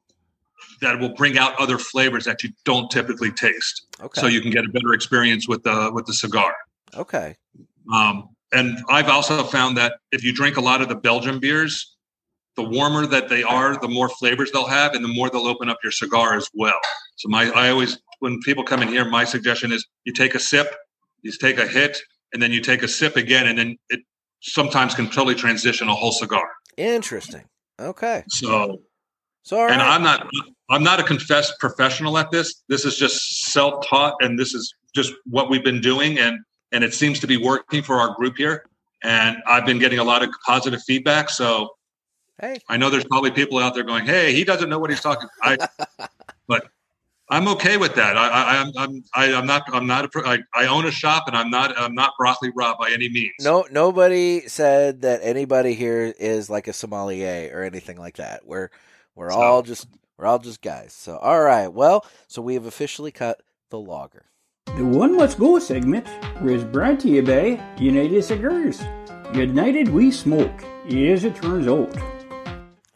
that 0.82 1.00
will 1.00 1.14
bring 1.14 1.38
out 1.38 1.56
other 1.60 1.78
flavors 1.78 2.26
that 2.26 2.44
you 2.44 2.50
don't 2.64 2.90
typically 2.92 3.32
taste, 3.32 3.86
okay, 4.02 4.22
so 4.22 4.28
you 4.28 4.42
can 4.42 4.52
get 4.52 4.66
a 4.66 4.70
better 4.70 4.94
experience 4.94 5.48
with 5.48 5.64
the 5.64 5.92
with 5.94 6.06
the 6.06 6.14
cigar. 6.14 6.54
okay, 6.96 7.36
Um, 7.94 8.30
and 8.52 8.80
I've 8.90 9.10
also 9.10 9.44
found 9.44 9.78
that 9.78 9.98
if 10.12 10.24
you 10.24 10.34
drink 10.34 10.58
a 10.58 10.62
lot 10.62 10.82
of 10.82 10.90
the 10.90 10.96
Belgian 10.96 11.40
beers, 11.40 11.96
the 12.56 12.64
warmer 12.64 13.06
that 13.08 13.28
they 13.28 13.44
are, 13.44 13.78
the 13.80 13.88
more 13.88 14.08
flavors 14.10 14.52
they'll 14.52 14.68
have, 14.68 14.94
and 14.94 15.04
the 15.04 15.10
more 15.14 15.30
they'll 15.30 15.48
open 15.48 15.70
up 15.70 15.78
your 15.84 15.92
cigar 15.92 16.36
as 16.36 16.50
well. 16.54 16.80
So 17.18 17.28
my, 17.28 17.50
I 17.52 17.70
always, 17.70 18.00
when 18.20 18.40
people 18.42 18.64
come 18.64 18.82
in 18.82 18.88
here, 18.88 19.04
my 19.06 19.26
suggestion 19.26 19.72
is 19.72 19.86
you 20.06 20.14
take 20.14 20.36
a 20.36 20.40
sip, 20.40 20.74
you 21.22 21.32
take 21.32 21.58
a 21.58 21.68
hit, 21.68 21.98
and 22.34 22.42
then 22.42 22.52
you 22.52 22.62
take 22.62 22.82
a 22.84 22.88
sip 22.88 23.18
again, 23.18 23.48
and 23.48 23.58
then 23.58 23.78
it 23.90 24.02
sometimes 24.42 24.96
can 24.96 25.06
totally 25.08 25.36
transition 25.36 25.90
a 25.90 25.96
whole 25.96 26.12
cigar. 26.12 26.48
Interesting. 26.78 27.44
Okay. 27.80 28.24
So, 28.30 28.80
So, 29.44 29.60
all 29.60 29.70
and. 29.70 29.82
I'm 29.82 30.04
not 30.04 30.28
I'm 30.70 30.84
not 30.84 31.00
a 31.00 31.04
confessed 31.04 31.60
professional 31.60 32.18
at 32.18 32.32
this. 32.32 32.64
This 32.68 32.86
is 32.86 32.98
just 32.98 33.52
self 33.52 33.86
taught, 33.86 34.16
and 34.22 34.38
this 34.38 34.54
is 34.54 34.74
just 34.96 35.14
what 35.26 35.50
we've 35.50 35.64
been 35.64 35.82
doing, 35.82 36.18
and 36.18 36.40
and 36.72 36.84
it 36.84 36.94
seems 36.94 37.20
to 37.20 37.28
be 37.28 37.38
working 37.38 37.84
for 37.84 37.96
our 38.00 38.16
group 38.16 38.38
here. 38.38 38.66
And 39.04 39.38
I've 39.46 39.66
been 39.66 39.78
getting 39.80 40.00
a 40.00 40.04
lot 40.04 40.24
of 40.24 40.30
positive 40.46 40.82
feedback. 40.84 41.30
So 41.30 41.70
hey, 42.42 42.58
I 42.68 42.78
know 42.78 42.90
there's 42.90 43.06
probably 43.06 43.32
people 43.32 43.60
out 43.60 43.76
there 43.76 43.84
going, 43.84 44.06
"Hey, 44.06 44.34
he 44.34 44.44
doesn't 44.44 44.70
know 44.70 44.80
what 44.80 44.90
he's 44.90 45.02
talking." 45.02 45.30
I, 45.44 45.58
but 46.48 46.68
I'm 47.30 47.48
okay 47.50 47.78
with 47.78 47.94
that. 47.96 48.18
I, 48.18 48.28
I, 48.28 48.62
I'm, 48.62 48.72
I'm, 48.78 49.04
I, 49.14 49.34
I'm 49.36 49.46
not, 49.46 49.64
I'm 49.74 49.86
not. 49.86 50.06
A, 50.16 50.20
I, 50.28 50.40
I 50.56 50.66
own 50.68 50.86
a 50.88 50.92
shop, 50.92 51.26
and 51.28 51.38
I'm 51.38 51.52
not, 51.52 51.80
I'm 51.80 51.94
not 51.94 52.14
broccoli 52.18 52.52
Rob 52.56 52.80
by 52.80 52.90
any 52.92 53.10
means. 53.10 53.34
no, 53.42 53.66
nobody 53.72 54.42
said 54.48 55.02
that 55.02 55.20
anybody 55.22 55.76
here 55.76 56.14
is 56.18 56.50
like 56.50 56.68
a 56.68 56.74
sommelier 56.74 57.52
or 57.54 57.64
anything 57.64 57.98
like 57.98 58.18
that. 58.18 58.48
We're 58.48 58.70
we're 59.14 59.30
So- 59.32 59.38
all 59.40 59.62
just 59.62 59.88
we're 60.18 60.26
all 60.26 60.40
just 60.40 60.62
guys. 60.62 60.94
So, 60.94 61.18
all 61.18 61.42
right. 61.42 61.68
Well, 61.68 62.06
so 62.28 62.42
we 62.42 62.54
have 62.54 62.66
officially 62.66 63.12
cut 63.12 63.42
the 63.70 63.80
logger. 63.80 64.26
The 64.78 64.86
One 64.86 65.16
Must 65.16 65.38
Go 65.40 65.60
segment 65.60 66.08
was 66.42 66.64
brought 66.64 67.00
to 67.02 67.10
you 67.10 67.24
by 67.24 67.62
United 67.78 68.24
Cigars. 68.24 68.82
United 69.34 69.90
we 69.90 70.12
smoke, 70.12 70.64
as 70.86 71.24
it 71.24 71.36
turns 71.36 71.68
out. 71.68 71.96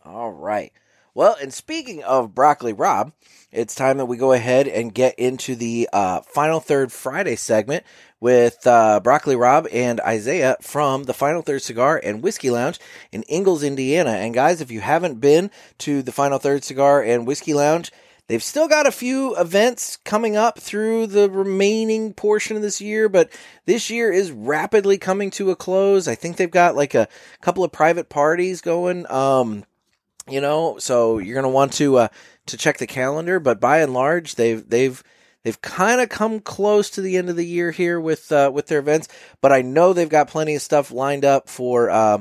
All 0.06 0.32
right. 0.32 0.72
Well, 1.14 1.36
and 1.42 1.54
speaking 1.54 2.04
of 2.04 2.36
broccoli 2.36 2.74
Rob, 2.74 3.14
it's 3.52 3.76
time 3.76 3.98
that 3.98 4.06
we 4.06 4.18
go 4.18 4.34
ahead 4.34 4.68
and 4.68 4.94
get 4.94 5.18
into 5.18 5.56
the 5.56 5.90
uh, 5.92 6.22
final 6.22 6.60
third 6.60 6.92
Friday 6.92 7.36
segment 7.36 7.84
with 8.20 8.68
uh, 8.68 9.00
broccoli 9.00 9.36
Rob 9.36 9.68
and 9.72 10.00
Isaiah 10.02 10.58
from 10.62 11.04
the 11.04 11.14
Final 11.14 11.42
Third 11.42 11.62
Cigar 11.62 12.00
and 12.04 12.22
Whiskey 12.22 12.50
Lounge 12.50 12.80
in 13.12 13.24
Ingalls, 13.30 13.64
Indiana. 13.64 14.12
And 14.12 14.34
guys, 14.34 14.62
if 14.62 14.72
you 14.72 14.82
haven't 14.82 15.20
been 15.20 15.52
to 15.80 16.02
the 16.02 16.12
Final 16.12 16.38
Third 16.38 16.64
Cigar 16.64 17.02
and 17.02 17.26
Whiskey 17.26 17.54
Lounge, 17.54 17.92
They've 18.30 18.44
still 18.44 18.68
got 18.68 18.86
a 18.86 18.92
few 18.92 19.36
events 19.38 19.98
coming 19.98 20.36
up 20.36 20.60
through 20.60 21.08
the 21.08 21.32
remaining 21.32 22.14
portion 22.14 22.56
of 22.56 22.62
this 22.62 22.80
year, 22.80 23.10
but 23.10 23.32
this 23.66 23.90
year 23.90 24.12
is 24.12 24.32
rapidly 24.32 25.00
coming 25.00 25.32
to 25.32 25.50
a 25.50 25.56
close. 25.56 26.08
I 26.08 26.14
think 26.14 26.38
they've 26.38 26.50
got 26.50 26.76
like 26.76 26.94
a 26.94 27.08
couple 27.42 27.64
of 27.64 27.72
private 27.72 28.08
parties 28.08 28.62
going. 28.62 29.12
Um, 29.12 29.66
you 30.32 30.42
know, 30.42 30.78
so 30.80 31.18
you're 31.18 31.36
going 31.36 31.44
to 31.44 31.50
want 31.50 31.74
to 31.74 31.98
uh, 31.98 32.08
to 32.48 32.58
check 32.58 32.78
the 32.78 32.88
calendar. 32.88 33.40
But 33.40 33.60
by 33.60 33.80
and 33.80 33.94
large, 33.94 34.36
they've 34.36 34.68
they've 34.68 35.04
they've 35.44 35.62
kind 35.62 36.02
of 36.02 36.10
come 36.10 36.40
close 36.40 36.90
to 36.92 37.02
the 37.02 37.18
end 37.18 37.30
of 37.30 37.36
the 37.36 37.46
year 37.46 37.72
here 37.72 38.00
with 38.00 38.32
uh, 38.32 38.52
with 38.54 38.68
their 38.68 38.80
events. 38.80 39.08
But 39.42 39.52
I 39.52 39.62
know 39.62 39.94
they've 39.94 40.10
got 40.10 40.30
plenty 40.30 40.56
of 40.56 40.62
stuff 40.62 40.92
lined 40.92 41.26
up 41.26 41.50
for. 41.50 41.90
Uh, 41.90 42.20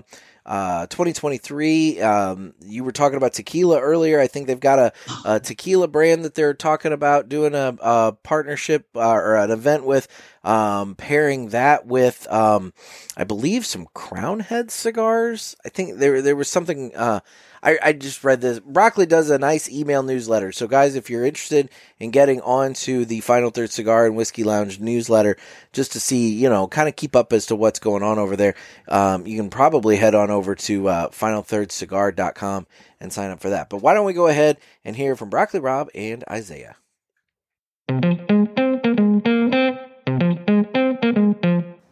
uh, 0.48 0.86
2023. 0.86 2.00
Um, 2.00 2.54
you 2.64 2.82
were 2.82 2.90
talking 2.90 3.18
about 3.18 3.34
tequila 3.34 3.78
earlier. 3.80 4.18
I 4.18 4.28
think 4.28 4.46
they've 4.46 4.58
got 4.58 4.78
a, 4.78 4.92
a 5.26 5.40
tequila 5.40 5.88
brand 5.88 6.24
that 6.24 6.34
they're 6.34 6.54
talking 6.54 6.94
about 6.94 7.28
doing 7.28 7.54
a, 7.54 7.76
a 7.80 8.12
partnership 8.22 8.86
uh, 8.96 9.10
or 9.10 9.36
an 9.36 9.50
event 9.50 9.84
with, 9.84 10.08
um, 10.42 10.94
pairing 10.94 11.50
that 11.50 11.86
with, 11.86 12.26
um, 12.32 12.72
I 13.14 13.24
believe 13.24 13.66
some 13.66 13.88
Crown 13.92 14.40
Head 14.40 14.70
cigars. 14.70 15.54
I 15.66 15.68
think 15.68 15.98
there 15.98 16.22
there 16.22 16.36
was 16.36 16.48
something. 16.48 16.92
Uh, 16.96 17.20
I, 17.62 17.78
I 17.82 17.92
just 17.92 18.24
read 18.24 18.40
this. 18.40 18.60
Broccoli 18.60 19.06
does 19.06 19.30
a 19.30 19.38
nice 19.38 19.68
email 19.68 20.02
newsletter. 20.02 20.52
So, 20.52 20.66
guys, 20.66 20.94
if 20.94 21.10
you're 21.10 21.24
interested 21.24 21.70
in 21.98 22.10
getting 22.10 22.40
onto 22.40 23.04
the 23.04 23.20
Final 23.20 23.50
Third 23.50 23.70
Cigar 23.70 24.06
and 24.06 24.16
Whiskey 24.16 24.44
Lounge 24.44 24.80
newsletter, 24.80 25.36
just 25.72 25.92
to 25.92 26.00
see, 26.00 26.30
you 26.30 26.48
know, 26.48 26.68
kind 26.68 26.88
of 26.88 26.96
keep 26.96 27.16
up 27.16 27.32
as 27.32 27.46
to 27.46 27.56
what's 27.56 27.78
going 27.78 28.02
on 28.02 28.18
over 28.18 28.36
there, 28.36 28.54
um, 28.88 29.26
you 29.26 29.36
can 29.36 29.50
probably 29.50 29.96
head 29.96 30.14
on 30.14 30.30
over 30.30 30.54
to 30.54 30.88
uh, 30.88 31.08
finalthirdcigar.com 31.08 32.66
and 33.00 33.12
sign 33.12 33.30
up 33.30 33.40
for 33.40 33.50
that. 33.50 33.70
But 33.70 33.82
why 33.82 33.94
don't 33.94 34.06
we 34.06 34.12
go 34.12 34.26
ahead 34.26 34.58
and 34.84 34.96
hear 34.96 35.16
from 35.16 35.30
Broccoli 35.30 35.60
Rob 35.60 35.88
and 35.94 36.24
Isaiah? 36.30 36.76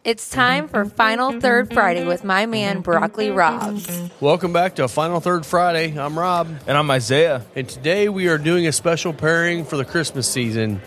It's 0.07 0.29
time 0.29 0.69
for 0.69 0.85
Final 0.85 1.41
Third 1.41 1.73
Friday 1.73 2.05
with 2.05 2.23
my 2.23 2.45
man 2.45 2.79
Broccoli 2.79 3.29
Rob. 3.29 3.81
Welcome 4.21 4.53
back 4.53 4.75
to 4.75 4.87
Final 4.87 5.19
Third 5.19 5.45
Friday. 5.45 5.99
I'm 5.99 6.17
Rob, 6.17 6.47
And 6.65 6.77
I'm 6.77 6.89
Isaiah. 6.89 7.45
and 7.57 7.67
today 7.67 8.07
we 8.07 8.29
are 8.29 8.37
doing 8.37 8.67
a 8.67 8.71
special 8.71 9.11
pairing 9.11 9.65
for 9.65 9.75
the 9.75 9.83
Christmas 9.83 10.25
season. 10.25 10.81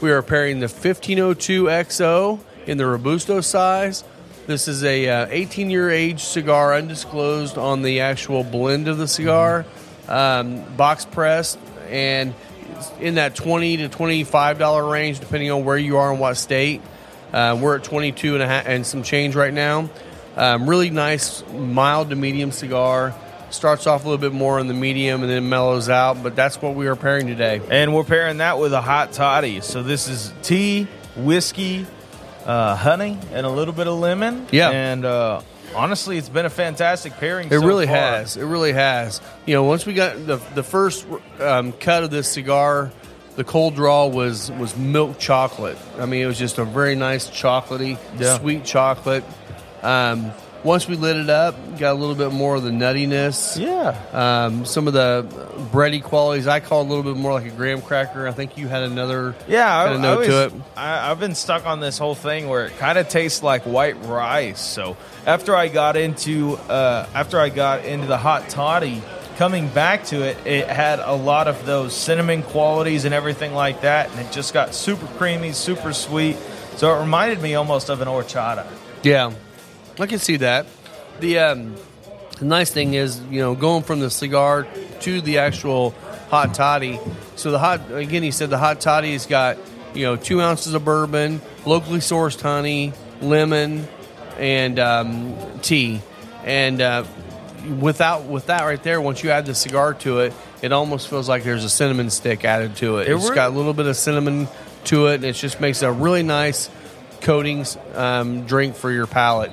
We 0.00 0.10
are 0.10 0.20
pairing 0.20 0.58
the 0.58 0.66
1502 0.66 1.66
XO 1.66 2.40
in 2.66 2.76
the 2.76 2.86
Robusto 2.86 3.40
size. 3.40 4.02
This 4.48 4.66
is 4.66 4.82
a 4.82 5.08
uh, 5.08 5.26
18 5.30 5.70
year 5.70 5.88
age 5.88 6.24
cigar, 6.24 6.74
undisclosed 6.74 7.56
on 7.56 7.82
the 7.82 8.00
actual 8.00 8.42
blend 8.42 8.88
of 8.88 8.98
the 8.98 9.06
cigar, 9.06 9.64
um, 10.08 10.64
box 10.74 11.04
pressed, 11.04 11.60
and 11.88 12.34
it's 12.72 12.90
in 12.98 13.14
that 13.14 13.36
20 13.36 13.76
to 13.76 13.88
25 13.88 14.58
dollar 14.58 14.90
range, 14.90 15.20
depending 15.20 15.52
on 15.52 15.64
where 15.64 15.78
you 15.78 15.98
are 15.98 16.10
and 16.10 16.18
what 16.18 16.34
state. 16.34 16.82
Uh, 17.32 17.58
we're 17.60 17.76
at 17.76 17.84
22 17.84 18.34
and 18.34 18.42
a 18.42 18.46
half 18.46 18.66
and 18.66 18.86
some 18.86 19.02
change 19.02 19.34
right 19.34 19.52
now. 19.52 19.88
Um, 20.36 20.68
really 20.68 20.90
nice, 20.90 21.44
mild 21.52 22.10
to 22.10 22.16
medium 22.16 22.52
cigar. 22.52 23.14
Starts 23.50 23.86
off 23.86 24.04
a 24.04 24.08
little 24.08 24.20
bit 24.20 24.32
more 24.32 24.60
in 24.60 24.68
the 24.68 24.74
medium 24.74 25.22
and 25.22 25.30
then 25.30 25.48
mellows 25.48 25.88
out, 25.88 26.22
but 26.22 26.36
that's 26.36 26.62
what 26.62 26.76
we 26.76 26.86
are 26.86 26.94
pairing 26.94 27.26
today. 27.26 27.60
And 27.68 27.94
we're 27.94 28.04
pairing 28.04 28.38
that 28.38 28.58
with 28.58 28.72
a 28.72 28.80
hot 28.80 29.12
toddy. 29.12 29.60
So 29.60 29.82
this 29.82 30.06
is 30.08 30.32
tea, 30.42 30.86
whiskey, 31.16 31.86
uh, 32.46 32.76
honey, 32.76 33.18
and 33.32 33.44
a 33.44 33.50
little 33.50 33.74
bit 33.74 33.88
of 33.88 33.98
lemon. 33.98 34.46
Yeah. 34.52 34.70
And 34.70 35.04
uh, 35.04 35.42
honestly, 35.74 36.16
it's 36.16 36.28
been 36.28 36.46
a 36.46 36.50
fantastic 36.50 37.12
pairing. 37.14 37.48
It 37.48 37.58
so 37.58 37.66
really 37.66 37.86
far. 37.86 37.96
has. 37.96 38.36
It 38.36 38.44
really 38.44 38.72
has. 38.72 39.20
You 39.46 39.54
know, 39.54 39.64
once 39.64 39.84
we 39.84 39.94
got 39.94 40.14
the 40.26 40.36
the 40.54 40.62
first 40.62 41.06
um, 41.40 41.72
cut 41.72 42.04
of 42.04 42.10
this 42.10 42.28
cigar, 42.28 42.92
the 43.36 43.44
cold 43.44 43.74
draw 43.74 44.06
was 44.06 44.50
was 44.52 44.76
milk 44.76 45.18
chocolate. 45.18 45.78
I 45.98 46.06
mean, 46.06 46.22
it 46.22 46.26
was 46.26 46.38
just 46.38 46.58
a 46.58 46.64
very 46.64 46.94
nice 46.94 47.28
chocolatey, 47.30 47.98
Yeah. 48.18 48.38
sweet 48.38 48.64
chocolate. 48.64 49.24
Um, 49.82 50.32
once 50.62 50.86
we 50.86 50.94
lit 50.94 51.16
it 51.16 51.30
up, 51.30 51.54
got 51.78 51.92
a 51.92 51.94
little 51.94 52.14
bit 52.14 52.32
more 52.32 52.54
of 52.56 52.62
the 52.62 52.68
nuttiness. 52.70 53.58
Yeah. 53.58 53.96
Um, 54.12 54.66
some 54.66 54.86
of 54.86 54.92
the 54.92 55.24
bready 55.72 56.02
qualities 56.02 56.46
I 56.46 56.60
call 56.60 56.82
a 56.82 56.88
little 56.88 57.02
bit 57.02 57.16
more 57.16 57.32
like 57.32 57.46
a 57.46 57.50
graham 57.50 57.80
cracker. 57.80 58.28
I 58.28 58.32
think 58.32 58.58
you 58.58 58.68
had 58.68 58.82
another 58.82 59.34
Yeah, 59.48 59.64
I, 59.74 59.84
kind 59.84 59.94
of 59.94 60.00
note 60.02 60.20
I 60.24 60.26
to 60.26 60.44
it. 60.44 60.52
I, 60.76 61.10
I've 61.10 61.18
been 61.18 61.34
stuck 61.34 61.64
on 61.64 61.80
this 61.80 61.96
whole 61.96 62.14
thing 62.14 62.46
where 62.50 62.66
it 62.66 62.76
kind 62.76 62.98
of 62.98 63.08
tastes 63.08 63.42
like 63.42 63.62
white 63.62 64.04
rice. 64.04 64.60
So 64.60 64.98
after 65.24 65.56
I 65.56 65.68
got 65.68 65.96
into 65.96 66.56
uh, 66.68 67.06
after 67.14 67.40
I 67.40 67.48
got 67.48 67.86
into 67.86 68.06
the 68.06 68.18
hot 68.18 68.50
toddy, 68.50 69.00
coming 69.40 69.68
back 69.68 70.04
to 70.04 70.20
it, 70.20 70.36
it 70.46 70.68
had 70.68 70.98
a 70.98 71.14
lot 71.14 71.48
of 71.48 71.64
those 71.64 71.96
cinnamon 71.96 72.42
qualities 72.42 73.06
and 73.06 73.14
everything 73.14 73.54
like 73.54 73.80
that, 73.80 74.10
and 74.10 74.20
it 74.20 74.30
just 74.30 74.52
got 74.52 74.74
super 74.74 75.06
creamy, 75.16 75.50
super 75.52 75.94
sweet. 75.94 76.36
So 76.76 76.94
it 76.94 77.00
reminded 77.00 77.40
me 77.40 77.54
almost 77.54 77.88
of 77.88 78.02
an 78.02 78.06
horchata. 78.06 78.66
Yeah, 79.02 79.32
I 79.98 80.06
can 80.06 80.18
see 80.18 80.36
that. 80.36 80.66
The 81.20 81.38
um, 81.38 81.74
the 82.38 82.44
nice 82.44 82.70
thing 82.70 82.92
is, 82.92 83.18
you 83.30 83.40
know, 83.40 83.54
going 83.54 83.82
from 83.82 84.00
the 84.00 84.10
cigar 84.10 84.68
to 85.00 85.22
the 85.22 85.38
actual 85.38 85.94
hot 86.28 86.52
toddy. 86.52 87.00
So 87.36 87.50
the 87.50 87.58
hot 87.58 87.90
again, 87.90 88.22
he 88.22 88.32
said 88.32 88.50
the 88.50 88.58
hot 88.58 88.82
toddy's 88.82 89.24
got 89.24 89.56
you 89.94 90.04
know 90.04 90.16
two 90.16 90.42
ounces 90.42 90.74
of 90.74 90.84
bourbon, 90.84 91.40
locally 91.64 92.00
sourced 92.00 92.42
honey, 92.42 92.92
lemon, 93.22 93.88
and 94.36 94.78
um, 94.78 95.34
tea, 95.62 96.02
and 96.44 96.82
uh, 96.82 97.04
without 97.80 98.24
with 98.24 98.46
that 98.46 98.64
right 98.64 98.82
there, 98.82 99.00
once 99.00 99.22
you 99.22 99.30
add 99.30 99.46
the 99.46 99.54
cigar 99.54 99.94
to 99.94 100.20
it, 100.20 100.32
it 100.62 100.72
almost 100.72 101.08
feels 101.08 101.28
like 101.28 101.42
there's 101.44 101.64
a 101.64 101.70
cinnamon 101.70 102.10
stick 102.10 102.44
added 102.44 102.76
to 102.76 102.98
it. 102.98 103.08
It 103.08 103.16
it's 103.16 103.28
re- 103.28 103.34
got 103.34 103.50
a 103.50 103.54
little 103.54 103.74
bit 103.74 103.86
of 103.86 103.96
cinnamon 103.96 104.48
to 104.84 105.08
it, 105.08 105.16
and 105.16 105.24
it 105.24 105.34
just 105.34 105.60
makes 105.60 105.82
a 105.82 105.92
really 105.92 106.22
nice 106.22 106.70
coatings 107.20 107.76
um, 107.94 108.46
drink 108.46 108.74
for 108.74 108.90
your 108.90 109.06
palate. 109.06 109.52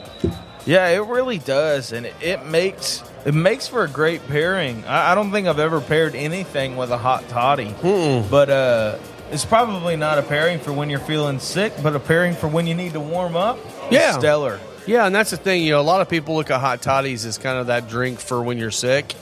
Yeah, 0.65 0.87
it 0.89 0.99
really 0.99 1.37
does, 1.37 1.93
and 1.93 2.05
it, 2.05 2.15
it 2.21 2.45
makes 2.45 3.03
it 3.25 3.33
makes 3.33 3.67
for 3.67 3.83
a 3.83 3.87
great 3.89 4.25
pairing. 4.27 4.83
I, 4.85 5.11
I 5.11 5.15
don't 5.15 5.31
think 5.31 5.47
I've 5.47 5.59
ever 5.59 5.81
paired 5.81 6.15
anything 6.15 6.77
with 6.77 6.91
a 6.91 6.97
hot 6.97 7.27
toddy, 7.29 7.73
but 7.81 8.49
uh, 8.49 8.97
it's 9.31 9.45
probably 9.45 9.95
not 9.95 10.17
a 10.17 10.23
pairing 10.23 10.59
for 10.59 10.73
when 10.73 10.89
you're 10.89 10.99
feeling 10.99 11.39
sick, 11.39 11.73
but 11.83 11.95
a 11.95 11.99
pairing 11.99 12.33
for 12.33 12.47
when 12.47 12.67
you 12.67 12.73
need 12.75 12.93
to 12.93 12.99
warm 12.99 13.35
up. 13.35 13.57
Yeah. 13.91 14.17
stellar. 14.17 14.59
Yeah, 14.87 15.05
and 15.05 15.13
that's 15.13 15.31
the 15.31 15.37
thing. 15.37 15.63
You 15.63 15.71
know, 15.71 15.81
a 15.81 15.83
lot 15.83 16.01
of 16.01 16.09
people 16.09 16.35
look 16.35 16.49
at 16.49 16.59
hot 16.59 16.81
toddies 16.81 17.25
as 17.25 17.37
kind 17.37 17.59
of 17.59 17.67
that 17.67 17.89
drink 17.89 18.19
for 18.19 18.41
when 18.41 18.57
you're 18.57 18.71
sick. 18.71 19.13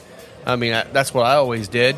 I 0.46 0.56
mean, 0.56 0.72
I, 0.72 0.84
that's 0.84 1.12
what 1.12 1.26
I 1.26 1.34
always 1.34 1.68
did. 1.68 1.96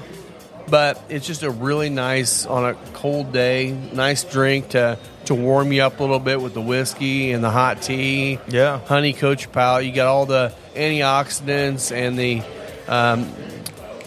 But 0.69 1.03
it's 1.09 1.27
just 1.27 1.43
a 1.43 1.51
really 1.51 1.89
nice 1.89 2.45
on 2.45 2.65
a 2.65 2.75
cold 2.93 3.33
day, 3.33 3.71
nice 3.93 4.25
drink 4.25 4.71
to 4.71 4.99
to 5.27 5.35
warm 5.35 5.73
you 5.73 5.83
up 5.83 5.99
a 5.99 6.03
little 6.03 6.19
bit 6.19 6.41
with 6.41 6.55
the 6.55 6.61
whiskey 6.61 7.33
and 7.33 7.45
the 7.45 7.51
hot 7.51 7.83
tea. 7.83 8.39
Yeah. 8.49 8.79
honey 8.79 9.13
coach 9.13 9.51
palate. 9.53 9.85
You 9.85 9.93
got 9.93 10.07
all 10.07 10.25
the 10.25 10.55
antioxidants 10.75 11.95
and 11.95 12.19
the 12.19 12.43
um, 12.87 13.31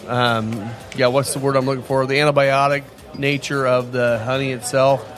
um, 0.08 0.70
yeah, 0.96 1.06
what's 1.06 1.32
the 1.32 1.38
word 1.38 1.56
I'm 1.56 1.64
looking 1.64 1.84
for? 1.84 2.06
The 2.06 2.16
antibiotic 2.16 2.82
nature 3.16 3.66
of 3.66 3.92
the 3.92 4.18
honey 4.18 4.52
itself. 4.52 5.08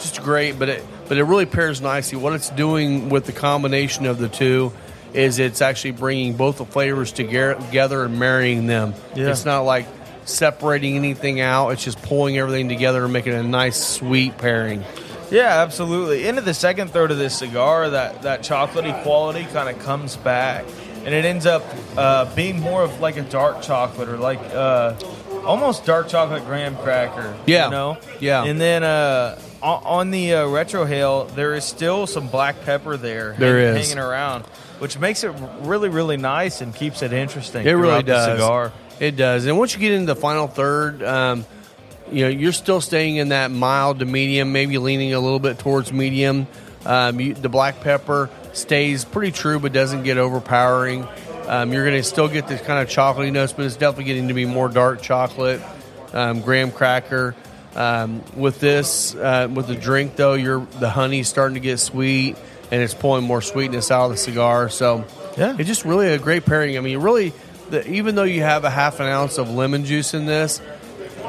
Just 0.00 0.22
great, 0.22 0.58
but 0.58 0.68
it, 0.68 0.84
but 1.08 1.18
it 1.18 1.24
really 1.24 1.46
pairs 1.46 1.80
nicely. 1.80 2.18
What 2.18 2.34
it's 2.34 2.50
doing 2.50 3.08
with 3.08 3.24
the 3.24 3.32
combination 3.32 4.06
of 4.06 4.18
the 4.18 4.28
two 4.28 4.72
is 5.14 5.38
it's 5.38 5.62
actually 5.62 5.92
bringing 5.92 6.34
both 6.34 6.58
the 6.58 6.66
flavors 6.66 7.12
together 7.12 8.04
and 8.04 8.18
marrying 8.18 8.66
them. 8.66 8.94
Yeah. 9.14 9.30
It's 9.30 9.44
not 9.44 9.62
like 9.62 9.86
separating 10.26 10.96
anything 10.96 11.40
out. 11.40 11.70
It's 11.70 11.84
just 11.84 12.00
pulling 12.02 12.38
everything 12.38 12.68
together 12.68 13.04
and 13.04 13.12
making 13.12 13.32
a 13.32 13.42
nice 13.42 13.82
sweet 13.82 14.36
pairing. 14.38 14.84
Yeah, 15.30 15.62
absolutely. 15.62 16.26
Into 16.26 16.42
the 16.42 16.54
second 16.54 16.90
third 16.90 17.10
of 17.10 17.18
this 17.18 17.38
cigar, 17.38 17.90
that 17.90 18.22
that 18.22 18.40
chocolatey 18.40 19.02
quality 19.02 19.44
kind 19.46 19.68
of 19.68 19.82
comes 19.84 20.16
back, 20.16 20.64
and 21.04 21.14
it 21.14 21.24
ends 21.24 21.44
up 21.44 21.64
uh, 21.96 22.34
being 22.34 22.60
more 22.60 22.82
of 22.82 23.00
like 23.00 23.16
a 23.16 23.22
dark 23.22 23.60
chocolate 23.62 24.08
or 24.08 24.16
like 24.16 24.40
uh, 24.54 24.94
almost 25.44 25.84
dark 25.84 26.08
chocolate 26.08 26.44
graham 26.44 26.76
cracker. 26.76 27.36
Yeah. 27.46 27.66
you 27.66 27.70
know. 27.70 27.98
Yeah. 28.20 28.44
And 28.44 28.60
then 28.60 28.82
uh, 28.82 29.38
on, 29.62 30.10
the 30.10 30.34
uh, 30.34 30.46
retrohale, 30.46 31.34
there 31.34 31.54
is 31.54 31.64
still 31.64 32.06
some 32.06 32.28
black 32.28 32.62
pepper 32.64 32.96
there. 32.96 33.34
There 33.38 33.58
hang- 33.58 33.76
is. 33.76 33.88
hanging 33.88 34.02
around, 34.02 34.44
which 34.78 34.98
makes 34.98 35.24
it 35.24 35.32
really 35.60 35.88
really 35.88 36.16
nice 36.16 36.60
and 36.60 36.74
keeps 36.74 37.02
it 37.02 37.12
interesting. 37.12 37.66
It 37.66 37.72
really 37.72 38.02
does. 38.02 38.38
cigar. 38.38 38.72
It 39.00 39.16
does. 39.16 39.46
And 39.46 39.58
once 39.58 39.74
you 39.74 39.80
get 39.80 39.92
into 39.92 40.12
the 40.12 40.20
final 40.20 40.48
third, 40.48 41.02
um, 41.02 41.44
you 42.10 42.24
know, 42.24 42.28
you're 42.28 42.52
still 42.52 42.80
staying 42.80 43.16
in 43.16 43.28
that 43.28 43.50
mild 43.50 44.00
to 44.00 44.04
medium, 44.04 44.52
maybe 44.52 44.78
leaning 44.78 45.14
a 45.14 45.20
little 45.20 45.38
bit 45.38 45.58
towards 45.58 45.92
medium. 45.92 46.46
Um, 46.84 47.20
you, 47.20 47.34
the 47.34 47.48
black 47.48 47.80
pepper 47.80 48.30
stays 48.52 49.04
pretty 49.04 49.30
true, 49.32 49.60
but 49.60 49.72
doesn't 49.72 50.04
get 50.04 50.18
overpowering. 50.18 51.06
Um, 51.46 51.72
you're 51.72 51.84
going 51.84 51.96
to 51.96 52.02
still 52.02 52.28
get 52.28 52.48
this 52.48 52.60
kind 52.60 52.80
of 52.80 52.88
chocolatey 52.88 53.32
notes, 53.32 53.52
but 53.52 53.64
it's 53.64 53.76
definitely 53.76 54.04
getting 54.04 54.28
to 54.28 54.34
be 54.34 54.44
more 54.44 54.68
dark 54.68 55.00
chocolate, 55.00 55.62
um, 56.12 56.40
graham 56.40 56.70
cracker. 56.70 57.34
Um, 57.76 58.22
with 58.36 58.60
this, 58.60 59.14
uh, 59.14 59.48
with 59.52 59.68
the 59.68 59.74
drink 59.74 60.16
though, 60.16 60.34
you're 60.34 60.66
the 60.80 60.90
honey's 60.90 61.28
starting 61.28 61.54
to 61.54 61.60
get 61.60 61.78
sweet, 61.78 62.36
and 62.70 62.82
it's 62.82 62.94
pulling 62.94 63.24
more 63.24 63.42
sweetness 63.42 63.90
out 63.90 64.06
of 64.06 64.10
the 64.12 64.16
cigar. 64.16 64.68
So, 64.68 65.04
Yeah. 65.36 65.54
it's 65.58 65.68
just 65.68 65.84
really 65.84 66.08
a 66.08 66.18
great 66.18 66.44
pairing. 66.44 66.76
I 66.76 66.80
mean, 66.80 66.98
really, 66.98 67.32
the, 67.70 67.88
even 67.88 68.14
though 68.14 68.24
you 68.24 68.42
have 68.42 68.64
a 68.64 68.70
half 68.70 69.00
an 69.00 69.06
ounce 69.06 69.38
of 69.38 69.50
lemon 69.50 69.84
juice 69.84 70.14
in 70.14 70.26
this, 70.26 70.60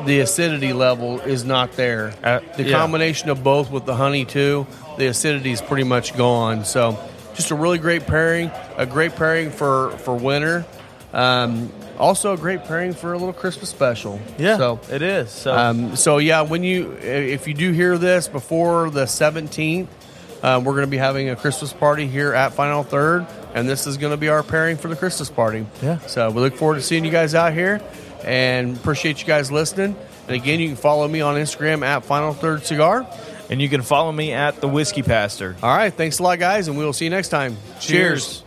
the 0.05 0.21
acidity 0.21 0.71
level 0.73 1.19
is 1.19 1.43
not 1.43 1.73
there. 1.73 2.13
Uh, 2.23 2.39
the 2.55 2.63
yeah. 2.63 2.77
combination 2.77 3.29
of 3.29 3.43
both 3.43 3.69
with 3.69 3.85
the 3.85 3.95
honey 3.95 4.23
too, 4.25 4.65
the 4.97 5.07
acidity 5.07 5.51
is 5.51 5.61
pretty 5.61 5.83
much 5.83 6.15
gone. 6.17 6.63
So, 6.65 6.97
just 7.35 7.51
a 7.51 7.55
really 7.55 7.77
great 7.77 8.07
pairing. 8.07 8.49
A 8.77 8.85
great 8.85 9.15
pairing 9.15 9.51
for 9.51 9.91
for 9.99 10.15
winter. 10.15 10.65
Um, 11.13 11.71
also, 11.99 12.33
a 12.33 12.37
great 12.37 12.63
pairing 12.63 12.93
for 12.93 13.13
a 13.13 13.17
little 13.17 13.33
Christmas 13.33 13.69
special. 13.69 14.19
Yeah, 14.37 14.57
So, 14.57 14.79
it 14.89 15.01
is. 15.01 15.29
So 15.31 15.53
um, 15.55 15.95
so 15.95 16.17
yeah, 16.17 16.41
when 16.41 16.63
you 16.63 16.93
if 17.01 17.47
you 17.47 17.53
do 17.53 17.71
hear 17.71 17.97
this 17.97 18.27
before 18.27 18.89
the 18.89 19.05
seventeenth, 19.05 19.89
uh, 20.41 20.61
we're 20.63 20.73
going 20.73 20.85
to 20.85 20.91
be 20.91 20.97
having 20.97 21.29
a 21.29 21.35
Christmas 21.35 21.73
party 21.73 22.07
here 22.07 22.33
at 22.33 22.53
Final 22.53 22.83
Third, 22.83 23.27
and 23.53 23.67
this 23.67 23.85
is 23.87 23.97
going 23.97 24.11
to 24.11 24.17
be 24.17 24.29
our 24.29 24.43
pairing 24.43 24.77
for 24.77 24.87
the 24.87 24.95
Christmas 24.95 25.29
party. 25.29 25.65
Yeah. 25.81 25.99
So 25.99 26.31
we 26.31 26.41
look 26.41 26.55
forward 26.55 26.75
to 26.75 26.81
seeing 26.81 27.03
you 27.05 27.11
guys 27.11 27.35
out 27.35 27.53
here, 27.53 27.81
and 28.23 28.77
appreciate 28.77 29.19
you 29.19 29.27
guys 29.27 29.51
listening. 29.51 29.95
And 30.27 30.35
again, 30.35 30.59
you 30.59 30.67
can 30.67 30.77
follow 30.77 31.07
me 31.07 31.21
on 31.21 31.35
Instagram 31.35 31.83
at 31.85 32.05
Final 32.05 32.33
Third 32.33 32.63
Cigar. 32.65 33.05
and 33.49 33.59
you 33.59 33.67
can 33.67 33.81
follow 33.81 34.11
me 34.11 34.31
at 34.31 34.61
the 34.61 34.67
Whiskey 34.67 35.01
Pastor. 35.01 35.55
All 35.63 35.75
right, 35.75 35.91
thanks 35.91 36.19
a 36.19 36.23
lot, 36.23 36.37
guys, 36.37 36.67
and 36.67 36.77
we 36.77 36.85
will 36.85 36.93
see 36.93 37.05
you 37.05 37.09
next 37.11 37.29
time. 37.29 37.57
Cheers. 37.79 38.43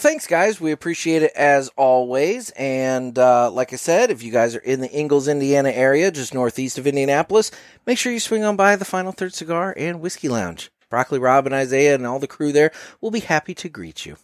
Well, 0.00 0.12
thanks, 0.12 0.26
guys. 0.26 0.62
We 0.62 0.72
appreciate 0.72 1.22
it 1.22 1.32
as 1.36 1.68
always. 1.76 2.48
And 2.56 3.18
uh, 3.18 3.50
like 3.50 3.74
I 3.74 3.76
said, 3.76 4.10
if 4.10 4.22
you 4.22 4.32
guys 4.32 4.56
are 4.56 4.60
in 4.60 4.80
the 4.80 4.98
Ingalls, 4.98 5.28
Indiana 5.28 5.68
area, 5.68 6.10
just 6.10 6.32
northeast 6.32 6.78
of 6.78 6.86
Indianapolis, 6.86 7.50
make 7.84 7.98
sure 7.98 8.10
you 8.10 8.18
swing 8.18 8.42
on 8.42 8.56
by 8.56 8.76
the 8.76 8.86
Final 8.86 9.12
Third 9.12 9.34
Cigar 9.34 9.74
and 9.76 10.00
Whiskey 10.00 10.30
Lounge. 10.30 10.70
Broccoli 10.88 11.18
Rob 11.18 11.44
and 11.44 11.54
Isaiah 11.54 11.96
and 11.96 12.06
all 12.06 12.18
the 12.18 12.26
crew 12.26 12.50
there 12.50 12.70
will 13.02 13.10
be 13.10 13.20
happy 13.20 13.54
to 13.56 13.68
greet 13.68 14.06
you. 14.06 14.16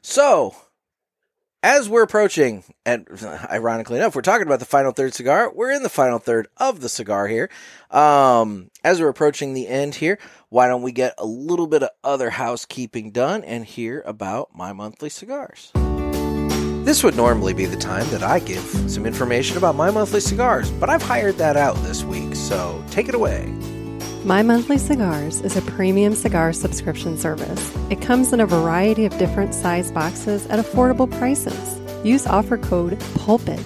So, 0.00 0.56
as 1.62 1.88
we're 1.88 2.02
approaching, 2.02 2.64
and 2.84 3.06
ironically 3.50 3.96
enough, 3.96 4.14
we're 4.14 4.22
talking 4.22 4.46
about 4.46 4.60
the 4.60 4.64
final 4.66 4.92
third 4.92 5.14
cigar. 5.14 5.52
We're 5.52 5.72
in 5.72 5.82
the 5.82 5.88
final 5.88 6.18
third 6.18 6.48
of 6.56 6.80
the 6.80 6.88
cigar 6.88 7.26
here. 7.26 7.50
Um, 7.90 8.70
as 8.84 9.00
we're 9.00 9.08
approaching 9.08 9.54
the 9.54 9.68
end 9.68 9.96
here, 9.96 10.18
why 10.48 10.68
don't 10.68 10.82
we 10.82 10.92
get 10.92 11.14
a 11.18 11.26
little 11.26 11.66
bit 11.66 11.82
of 11.82 11.90
other 12.04 12.30
housekeeping 12.30 13.10
done 13.10 13.42
and 13.44 13.64
hear 13.64 14.02
about 14.06 14.50
my 14.54 14.72
monthly 14.72 15.08
cigars? 15.08 15.72
This 16.84 17.02
would 17.02 17.16
normally 17.16 17.52
be 17.52 17.66
the 17.66 17.76
time 17.76 18.08
that 18.10 18.22
I 18.22 18.38
give 18.38 18.62
some 18.88 19.06
information 19.06 19.56
about 19.56 19.74
my 19.74 19.90
monthly 19.90 20.20
cigars, 20.20 20.70
but 20.70 20.88
I've 20.88 21.02
hired 21.02 21.36
that 21.38 21.56
out 21.56 21.74
this 21.82 22.04
week, 22.04 22.36
so 22.36 22.82
take 22.90 23.08
it 23.08 23.14
away. 23.16 23.52
My 24.26 24.42
Monthly 24.42 24.76
Cigars 24.78 25.40
is 25.42 25.56
a 25.56 25.62
premium 25.62 26.16
cigar 26.16 26.52
subscription 26.52 27.16
service. 27.16 27.72
It 27.90 28.02
comes 28.02 28.32
in 28.32 28.40
a 28.40 28.46
variety 28.46 29.04
of 29.04 29.16
different 29.18 29.54
size 29.54 29.92
boxes 29.92 30.48
at 30.48 30.58
affordable 30.58 31.08
prices. 31.08 31.80
Use 32.04 32.26
offer 32.26 32.58
code 32.58 32.98
PULPIT 33.14 33.60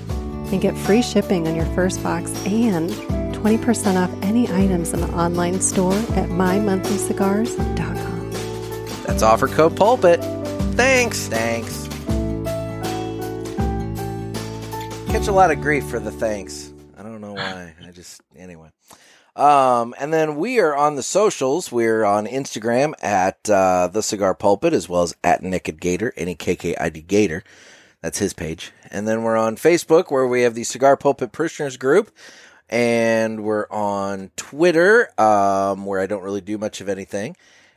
and 0.52 0.60
get 0.60 0.76
free 0.76 1.00
shipping 1.00 1.48
on 1.48 1.56
your 1.56 1.64
first 1.74 2.02
box 2.02 2.30
and 2.44 2.90
20% 2.90 3.96
off 3.96 4.10
any 4.22 4.52
items 4.52 4.92
in 4.92 5.00
the 5.00 5.08
online 5.14 5.62
store 5.62 5.94
at 5.94 6.28
mymonthlycigars.com. 6.28 8.30
That's 9.06 9.22
offer 9.22 9.48
code 9.48 9.78
pulpit. 9.78 10.22
Thanks. 10.74 11.26
Thanks. 11.28 11.88
Catch 15.10 15.26
a 15.26 15.32
lot 15.32 15.50
of 15.50 15.62
grief 15.62 15.88
for 15.88 15.98
the 15.98 16.10
thanks. 16.10 16.70
I 16.98 17.02
don't 17.02 17.22
know 17.22 17.32
why. 17.32 17.74
I 17.82 17.92
just 17.92 18.20
anyway. 18.36 18.68
Um, 19.40 19.94
and 19.98 20.12
then 20.12 20.36
we 20.36 20.60
are 20.60 20.76
on 20.76 20.96
the 20.96 21.02
socials. 21.02 21.72
We're 21.72 22.04
on 22.04 22.26
Instagram 22.26 22.92
at 23.02 23.48
uh, 23.48 23.88
the 23.88 24.02
Cigar 24.02 24.34
Pulpit 24.34 24.74
as 24.74 24.86
well 24.86 25.02
as 25.02 25.16
at 25.24 25.40
Nekkid 25.40 25.80
Gator, 25.80 26.12
N 26.14 26.28
E 26.28 26.34
K 26.34 26.54
K 26.54 26.76
I 26.76 26.90
D 26.90 27.00
Gator. 27.00 27.42
That's 28.02 28.18
his 28.18 28.34
page. 28.34 28.70
And 28.90 29.08
then 29.08 29.22
we're 29.22 29.38
on 29.38 29.56
Facebook 29.56 30.10
where 30.10 30.26
we 30.26 30.42
have 30.42 30.54
the 30.54 30.64
Cigar 30.64 30.94
Pulpit 30.94 31.32
Parishioners 31.32 31.78
group. 31.78 32.10
And 32.68 33.42
we're 33.42 33.66
on 33.70 34.30
Twitter, 34.36 35.08
um, 35.18 35.86
where 35.86 36.00
I 36.00 36.06
don't 36.06 36.22
really 36.22 36.42
do 36.42 36.58
much 36.58 36.82
of 36.82 36.90
anything. 36.90 37.34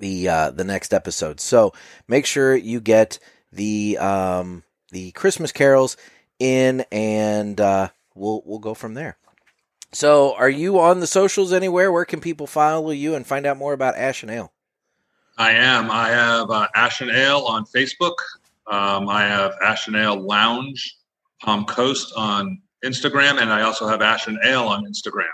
the 0.00 0.28
uh, 0.28 0.50
the 0.50 0.64
next 0.64 0.92
episode. 0.92 1.40
So 1.40 1.72
make 2.08 2.26
sure 2.26 2.56
you 2.56 2.80
get 2.80 3.18
the 3.52 3.98
um, 3.98 4.64
the 4.90 5.12
Christmas 5.12 5.52
carols 5.52 5.96
in, 6.38 6.84
and 6.90 7.60
uh, 7.60 7.90
we'll 8.14 8.42
we'll 8.44 8.58
go 8.58 8.74
from 8.74 8.94
there. 8.94 9.16
So, 9.92 10.36
are 10.36 10.48
you 10.48 10.78
on 10.78 11.00
the 11.00 11.06
socials 11.06 11.52
anywhere? 11.52 11.90
Where 11.90 12.04
can 12.04 12.20
people 12.20 12.46
follow 12.46 12.90
you 12.90 13.14
and 13.16 13.26
find 13.26 13.44
out 13.44 13.56
more 13.56 13.72
about 13.72 13.96
Ash 13.96 14.22
and 14.22 14.30
Ale? 14.30 14.52
I 15.36 15.52
am. 15.52 15.90
I 15.90 16.10
have 16.10 16.50
uh, 16.50 16.68
Ash 16.76 17.00
and 17.00 17.10
Ale 17.10 17.44
on 17.46 17.64
Facebook. 17.64 18.14
Um, 18.68 19.08
I 19.08 19.22
have 19.22 19.54
Ash 19.64 19.88
and 19.88 19.96
Ale 19.96 20.20
Lounge, 20.20 20.96
Palm 21.42 21.64
Coast 21.64 22.12
on 22.16 22.60
Instagram, 22.84 23.40
and 23.40 23.52
I 23.52 23.62
also 23.62 23.88
have 23.88 24.00
Ash 24.00 24.28
and 24.28 24.38
Ale 24.44 24.68
on 24.68 24.84
Instagram. 24.84 25.26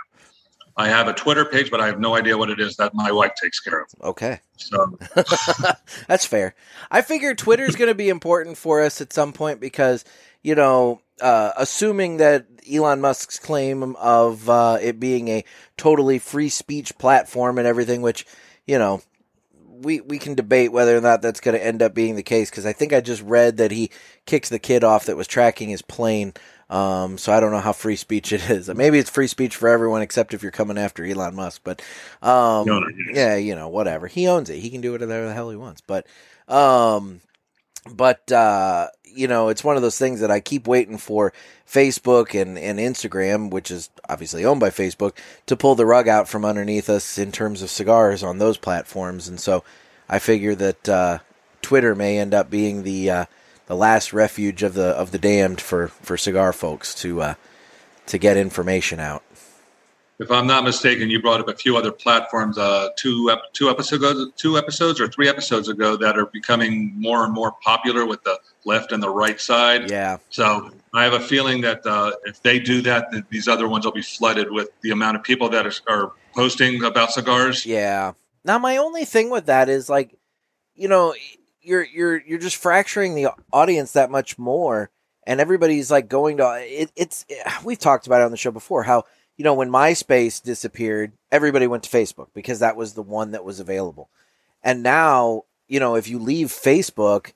I 0.76 0.88
have 0.88 1.08
a 1.08 1.14
Twitter 1.14 1.44
page, 1.44 1.70
but 1.70 1.80
I 1.80 1.86
have 1.86 1.98
no 1.98 2.14
idea 2.14 2.36
what 2.36 2.50
it 2.50 2.60
is 2.60 2.76
that 2.76 2.92
my 2.94 3.10
wife 3.10 3.32
takes 3.40 3.60
care 3.60 3.80
of. 3.80 3.88
Okay, 4.02 4.40
So 4.56 4.98
that's 6.06 6.26
fair. 6.26 6.54
I 6.90 7.02
figured 7.02 7.38
Twitter's 7.38 7.76
going 7.76 7.88
to 7.88 7.94
be 7.94 8.10
important 8.10 8.58
for 8.58 8.82
us 8.82 9.00
at 9.00 9.12
some 9.12 9.32
point 9.32 9.60
because 9.60 10.04
you 10.46 10.54
know, 10.54 11.00
uh, 11.20 11.50
assuming 11.56 12.18
that 12.18 12.46
Elon 12.72 13.00
Musk's 13.00 13.40
claim 13.40 13.96
of 13.96 14.48
uh, 14.48 14.78
it 14.80 15.00
being 15.00 15.26
a 15.26 15.44
totally 15.76 16.20
free 16.20 16.48
speech 16.48 16.96
platform 16.98 17.58
and 17.58 17.66
everything, 17.66 18.00
which 18.00 18.24
you 18.64 18.78
know 18.78 19.02
we 19.68 20.00
we 20.02 20.18
can 20.18 20.36
debate 20.36 20.70
whether 20.70 20.96
or 20.96 21.00
not 21.00 21.20
that's 21.20 21.40
going 21.40 21.56
to 21.56 21.66
end 21.66 21.82
up 21.82 21.94
being 21.94 22.14
the 22.14 22.22
case 22.22 22.48
because 22.48 22.64
I 22.64 22.72
think 22.72 22.92
I 22.92 23.00
just 23.00 23.22
read 23.22 23.56
that 23.56 23.72
he 23.72 23.90
kicks 24.24 24.48
the 24.48 24.60
kid 24.60 24.84
off 24.84 25.06
that 25.06 25.16
was 25.16 25.26
tracking 25.26 25.68
his 25.68 25.82
plane. 25.82 26.32
Um, 26.68 27.16
so 27.16 27.32
I 27.32 27.38
don't 27.38 27.52
know 27.52 27.60
how 27.60 27.72
free 27.72 27.96
speech 27.96 28.32
it 28.32 28.50
is. 28.50 28.68
Maybe 28.74 28.98
it's 28.98 29.10
free 29.10 29.28
speech 29.28 29.56
for 29.56 29.68
everyone 29.68 30.02
except 30.02 30.34
if 30.34 30.42
you're 30.42 30.52
coming 30.52 30.78
after 30.78 31.04
Elon 31.04 31.34
Musk. 31.34 31.62
But 31.64 31.80
um, 32.22 32.66
No, 32.66 32.82
yeah, 33.12 33.36
you 33.36 33.54
know, 33.54 33.68
whatever. 33.68 34.06
He 34.06 34.26
owns 34.26 34.50
it. 34.50 34.58
He 34.58 34.70
can 34.70 34.80
do 34.80 34.92
whatever 34.92 35.26
the 35.26 35.34
hell 35.34 35.50
he 35.50 35.56
wants. 35.56 35.80
But 35.80 36.06
um, 36.48 37.20
but 37.90 38.30
uh, 38.32 38.88
you 39.04 39.28
know, 39.28 39.48
it's 39.48 39.64
one 39.64 39.76
of 39.76 39.82
those 39.82 39.98
things 39.98 40.20
that 40.20 40.30
I 40.30 40.40
keep 40.40 40.66
waiting 40.66 40.98
for 40.98 41.32
Facebook 41.66 42.40
and, 42.40 42.58
and 42.58 42.78
Instagram, 42.78 43.50
which 43.50 43.70
is 43.70 43.88
obviously 44.08 44.44
owned 44.44 44.60
by 44.60 44.70
Facebook, 44.70 45.16
to 45.46 45.56
pull 45.56 45.74
the 45.74 45.86
rug 45.86 46.08
out 46.08 46.28
from 46.28 46.44
underneath 46.44 46.90
us 46.90 47.16
in 47.16 47.32
terms 47.32 47.62
of 47.62 47.70
cigars 47.70 48.22
on 48.22 48.38
those 48.38 48.58
platforms. 48.58 49.28
And 49.28 49.40
so 49.40 49.64
I 50.08 50.18
figure 50.18 50.54
that 50.56 50.88
uh, 50.88 51.18
Twitter 51.62 51.94
may 51.94 52.18
end 52.18 52.34
up 52.34 52.50
being 52.50 52.82
the 52.82 53.10
uh, 53.10 53.24
the 53.66 53.76
last 53.76 54.12
refuge 54.12 54.62
of 54.62 54.74
the 54.74 54.88
of 54.88 55.10
the 55.10 55.18
damned 55.18 55.60
for, 55.60 55.88
for 55.88 56.16
cigar 56.16 56.52
folks 56.52 56.94
to 56.96 57.20
uh, 57.20 57.34
to 58.06 58.18
get 58.18 58.36
information 58.36 59.00
out. 59.00 59.22
If 60.18 60.30
I'm 60.30 60.46
not 60.46 60.64
mistaken, 60.64 61.10
you 61.10 61.20
brought 61.20 61.40
up 61.40 61.48
a 61.48 61.54
few 61.54 61.76
other 61.76 61.92
platforms 61.92 62.56
uh, 62.56 62.88
two 62.96 63.28
ep- 63.30 63.52
two 63.52 63.68
episodes 63.68 64.02
ago, 64.02 64.30
two 64.36 64.56
episodes 64.56 64.98
or 64.98 65.08
three 65.08 65.28
episodes 65.28 65.68
ago 65.68 65.94
that 65.96 66.16
are 66.16 66.26
becoming 66.26 66.98
more 66.98 67.24
and 67.24 67.34
more 67.34 67.52
popular 67.62 68.06
with 68.06 68.22
the 68.24 68.38
left 68.64 68.92
and 68.92 69.02
the 69.02 69.10
right 69.10 69.38
side. 69.38 69.90
Yeah, 69.90 70.16
So 70.30 70.70
I 70.94 71.04
have 71.04 71.12
a 71.12 71.20
feeling 71.20 71.60
that 71.62 71.84
uh, 71.84 72.12
if 72.24 72.40
they 72.42 72.58
do 72.58 72.80
that, 72.82 73.10
that 73.12 73.28
these 73.28 73.46
other 73.46 73.68
ones 73.68 73.84
will 73.84 73.92
be 73.92 74.00
flooded 74.00 74.50
with 74.50 74.70
the 74.80 74.90
amount 74.90 75.18
of 75.18 75.22
people 75.22 75.50
that 75.50 75.66
are, 75.66 75.72
are 75.86 76.12
posting 76.34 76.82
about 76.82 77.12
cigars. 77.12 77.66
Yeah. 77.66 78.12
Now 78.42 78.58
my 78.58 78.78
only 78.78 79.04
thing 79.04 79.28
with 79.28 79.46
that 79.46 79.68
is 79.68 79.90
like, 79.90 80.16
you 80.74 80.88
know, 80.88 81.14
you're 81.66 81.84
you're 81.84 82.22
you're 82.22 82.38
just 82.38 82.56
fracturing 82.56 83.14
the 83.14 83.28
audience 83.52 83.92
that 83.92 84.10
much 84.10 84.38
more, 84.38 84.90
and 85.26 85.40
everybody's 85.40 85.90
like 85.90 86.08
going 86.08 86.38
to 86.38 86.58
it, 86.60 86.90
it's. 86.96 87.26
We've 87.64 87.78
talked 87.78 88.06
about 88.06 88.20
it 88.20 88.24
on 88.24 88.30
the 88.30 88.36
show 88.36 88.50
before 88.50 88.84
how 88.84 89.04
you 89.36 89.44
know 89.44 89.54
when 89.54 89.70
MySpace 89.70 90.42
disappeared, 90.42 91.12
everybody 91.30 91.66
went 91.66 91.82
to 91.82 91.90
Facebook 91.90 92.28
because 92.34 92.60
that 92.60 92.76
was 92.76 92.94
the 92.94 93.02
one 93.02 93.32
that 93.32 93.44
was 93.44 93.60
available, 93.60 94.08
and 94.62 94.82
now 94.82 95.44
you 95.68 95.80
know 95.80 95.96
if 95.96 96.08
you 96.08 96.18
leave 96.18 96.48
Facebook, 96.48 97.32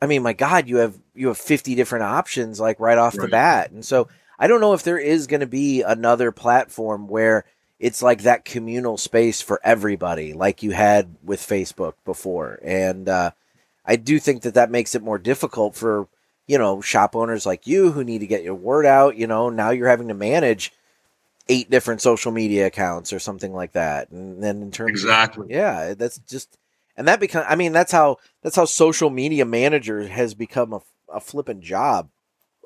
I 0.00 0.06
mean, 0.06 0.22
my 0.22 0.34
God, 0.34 0.68
you 0.68 0.76
have 0.76 0.98
you 1.14 1.28
have 1.28 1.38
fifty 1.38 1.74
different 1.74 2.04
options 2.04 2.60
like 2.60 2.78
right 2.78 2.98
off 2.98 3.14
the 3.14 3.28
bat, 3.28 3.70
and 3.70 3.84
so 3.84 4.08
I 4.38 4.46
don't 4.46 4.60
know 4.60 4.74
if 4.74 4.82
there 4.82 4.98
is 4.98 5.26
going 5.26 5.40
to 5.40 5.46
be 5.46 5.82
another 5.82 6.32
platform 6.32 7.08
where 7.08 7.44
it's 7.78 8.02
like 8.02 8.22
that 8.22 8.44
communal 8.44 8.98
space 8.98 9.40
for 9.40 9.60
everybody, 9.64 10.34
like 10.34 10.62
you 10.62 10.70
had 10.70 11.16
with 11.22 11.40
Facebook 11.40 11.94
before. 12.04 12.58
And 12.62 13.08
uh, 13.08 13.30
I 13.90 13.96
do 13.96 14.20
think 14.20 14.42
that 14.42 14.54
that 14.54 14.70
makes 14.70 14.94
it 14.94 15.02
more 15.02 15.18
difficult 15.18 15.74
for 15.74 16.06
you 16.46 16.56
know 16.58 16.80
shop 16.80 17.16
owners 17.16 17.44
like 17.44 17.66
you 17.66 17.90
who 17.90 18.04
need 18.04 18.20
to 18.20 18.26
get 18.28 18.44
your 18.44 18.54
word 18.54 18.86
out. 18.86 19.16
You 19.16 19.26
know, 19.26 19.50
now 19.50 19.70
you're 19.70 19.88
having 19.88 20.06
to 20.08 20.14
manage 20.14 20.72
eight 21.48 21.68
different 21.70 22.00
social 22.00 22.30
media 22.30 22.68
accounts 22.68 23.12
or 23.12 23.18
something 23.18 23.52
like 23.52 23.72
that. 23.72 24.10
And 24.10 24.40
then 24.40 24.62
in 24.62 24.70
terms, 24.70 24.90
of, 24.90 25.10
Exactly. 25.10 25.48
yeah, 25.50 25.94
that's 25.94 26.18
just 26.18 26.56
and 26.96 27.08
that 27.08 27.18
become. 27.18 27.44
I 27.48 27.56
mean, 27.56 27.72
that's 27.72 27.90
how 27.90 28.18
that's 28.44 28.54
how 28.54 28.64
social 28.64 29.10
media 29.10 29.44
manager 29.44 30.06
has 30.06 30.34
become 30.34 30.72
a, 30.72 30.80
a 31.12 31.18
flipping 31.18 31.60
job. 31.60 32.10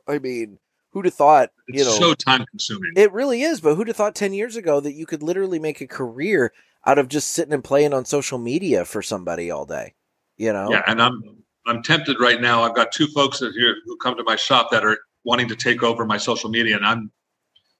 I 0.06 0.18
mean, 0.18 0.59
who'd 0.90 1.06
have 1.06 1.14
thought? 1.14 1.52
It's 1.68 1.78
you 1.78 1.84
know, 1.86 1.92
so 1.92 2.12
time 2.12 2.44
consuming. 2.44 2.92
it 2.96 3.12
really 3.14 3.40
is, 3.40 3.62
but 3.62 3.76
who'd 3.76 3.88
have 3.88 3.96
thought 3.96 4.14
10 4.14 4.34
years 4.34 4.56
ago 4.56 4.78
that 4.80 4.92
you 4.92 5.06
could 5.06 5.22
literally 5.22 5.59
make 5.59 5.80
a 5.80 5.86
career 5.86 6.52
out 6.84 6.98
of 6.98 7.09
just 7.09 7.30
sitting 7.30 7.55
and 7.55 7.64
playing 7.64 7.94
on 7.94 8.05
social 8.05 8.36
media 8.36 8.84
for 8.84 9.01
somebody 9.01 9.51
all 9.51 9.64
day? 9.64 9.94
You 10.36 10.52
know? 10.52 10.70
Yeah, 10.70 10.82
and 10.86 11.01
I'm 11.01 11.23
I'm 11.66 11.82
tempted 11.82 12.19
right 12.20 12.40
now. 12.40 12.62
I've 12.62 12.74
got 12.74 12.93
two 12.93 13.06
folks 13.09 13.39
that 13.39 13.52
here 13.52 13.77
who 13.85 13.97
come 13.97 14.16
to 14.16 14.24
my 14.24 14.36
shop 14.36 14.70
that 14.70 14.85
are 14.85 14.98
wanting 15.24 15.48
to 15.48 15.56
take 15.56 15.82
over 15.82 16.05
my 16.05 16.19
social 16.19 16.51
media, 16.51 16.77
and 16.77 16.85
I'm 16.86 17.11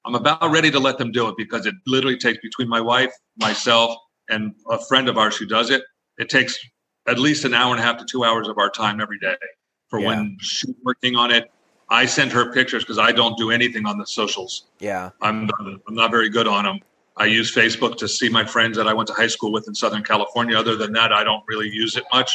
I'm 0.05 0.15
about 0.15 0.51
ready 0.51 0.71
to 0.71 0.79
let 0.79 0.97
them 0.97 1.11
do 1.11 1.27
it 1.27 1.35
because 1.37 1.65
it 1.65 1.75
literally 1.87 2.17
takes 2.17 2.39
between 2.39 2.69
my 2.69 2.81
wife, 2.81 3.13
myself, 3.37 3.95
and 4.29 4.53
a 4.69 4.79
friend 4.85 5.09
of 5.09 5.17
ours 5.17 5.35
who 5.37 5.45
does 5.45 5.69
it. 5.69 5.83
It 6.17 6.29
takes 6.29 6.57
at 7.07 7.19
least 7.19 7.45
an 7.45 7.53
hour 7.53 7.71
and 7.71 7.79
a 7.79 7.83
half 7.83 7.97
to 7.97 8.05
two 8.05 8.23
hours 8.23 8.47
of 8.47 8.57
our 8.57 8.69
time 8.69 8.99
every 9.01 9.19
day 9.19 9.35
for 9.89 9.99
Yeah. 9.99 10.07
when 10.07 10.37
she's 10.41 10.73
working 10.83 11.15
on 11.15 11.31
it. 11.31 11.51
I 11.89 12.07
send 12.07 12.31
her 12.31 12.51
pictures 12.51 12.83
because 12.83 12.97
I 12.97 13.11
don't 13.11 13.37
do 13.37 13.51
anything 13.51 13.85
on 13.85 13.99
the 13.99 14.07
socials. 14.07 14.67
Yeah. 14.79 15.11
I'm 15.21 15.49
I'm 15.59 15.93
not 15.93 16.09
very 16.09 16.29
good 16.29 16.47
on 16.47 16.65
them. 16.65 16.79
I 17.17 17.25
use 17.25 17.53
Facebook 17.53 17.97
to 17.97 18.07
see 18.07 18.29
my 18.29 18.43
friends 18.43 18.77
that 18.77 18.87
I 18.87 18.93
went 18.93 19.07
to 19.07 19.13
high 19.13 19.27
school 19.27 19.51
with 19.51 19.67
in 19.67 19.75
Southern 19.75 20.03
California. 20.03 20.57
Other 20.57 20.75
than 20.75 20.91
that, 20.93 21.13
I 21.13 21.23
don't 21.23 21.43
really 21.47 21.69
use 21.69 21.95
it 21.95 22.03
much. 22.11 22.31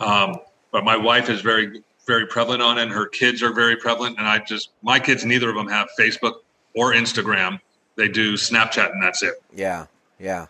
Um, 0.00 0.36
but 0.72 0.84
my 0.84 0.96
wife 0.96 1.28
is 1.28 1.40
very 1.40 1.82
very 2.06 2.26
prevalent 2.26 2.62
on 2.62 2.78
it, 2.78 2.82
and 2.82 2.90
her 2.90 3.06
kids 3.06 3.42
are 3.42 3.52
very 3.52 3.76
prevalent. 3.76 4.18
And 4.18 4.26
I 4.26 4.38
just 4.38 4.70
my 4.82 4.98
kids, 4.98 5.24
neither 5.24 5.50
of 5.50 5.56
them 5.56 5.68
have 5.68 5.88
Facebook 5.98 6.34
or 6.74 6.92
Instagram. 6.92 7.60
They 7.96 8.08
do 8.08 8.34
Snapchat, 8.34 8.90
and 8.92 9.02
that's 9.02 9.22
it. 9.22 9.34
Yeah. 9.54 9.86
Yeah. 10.18 10.46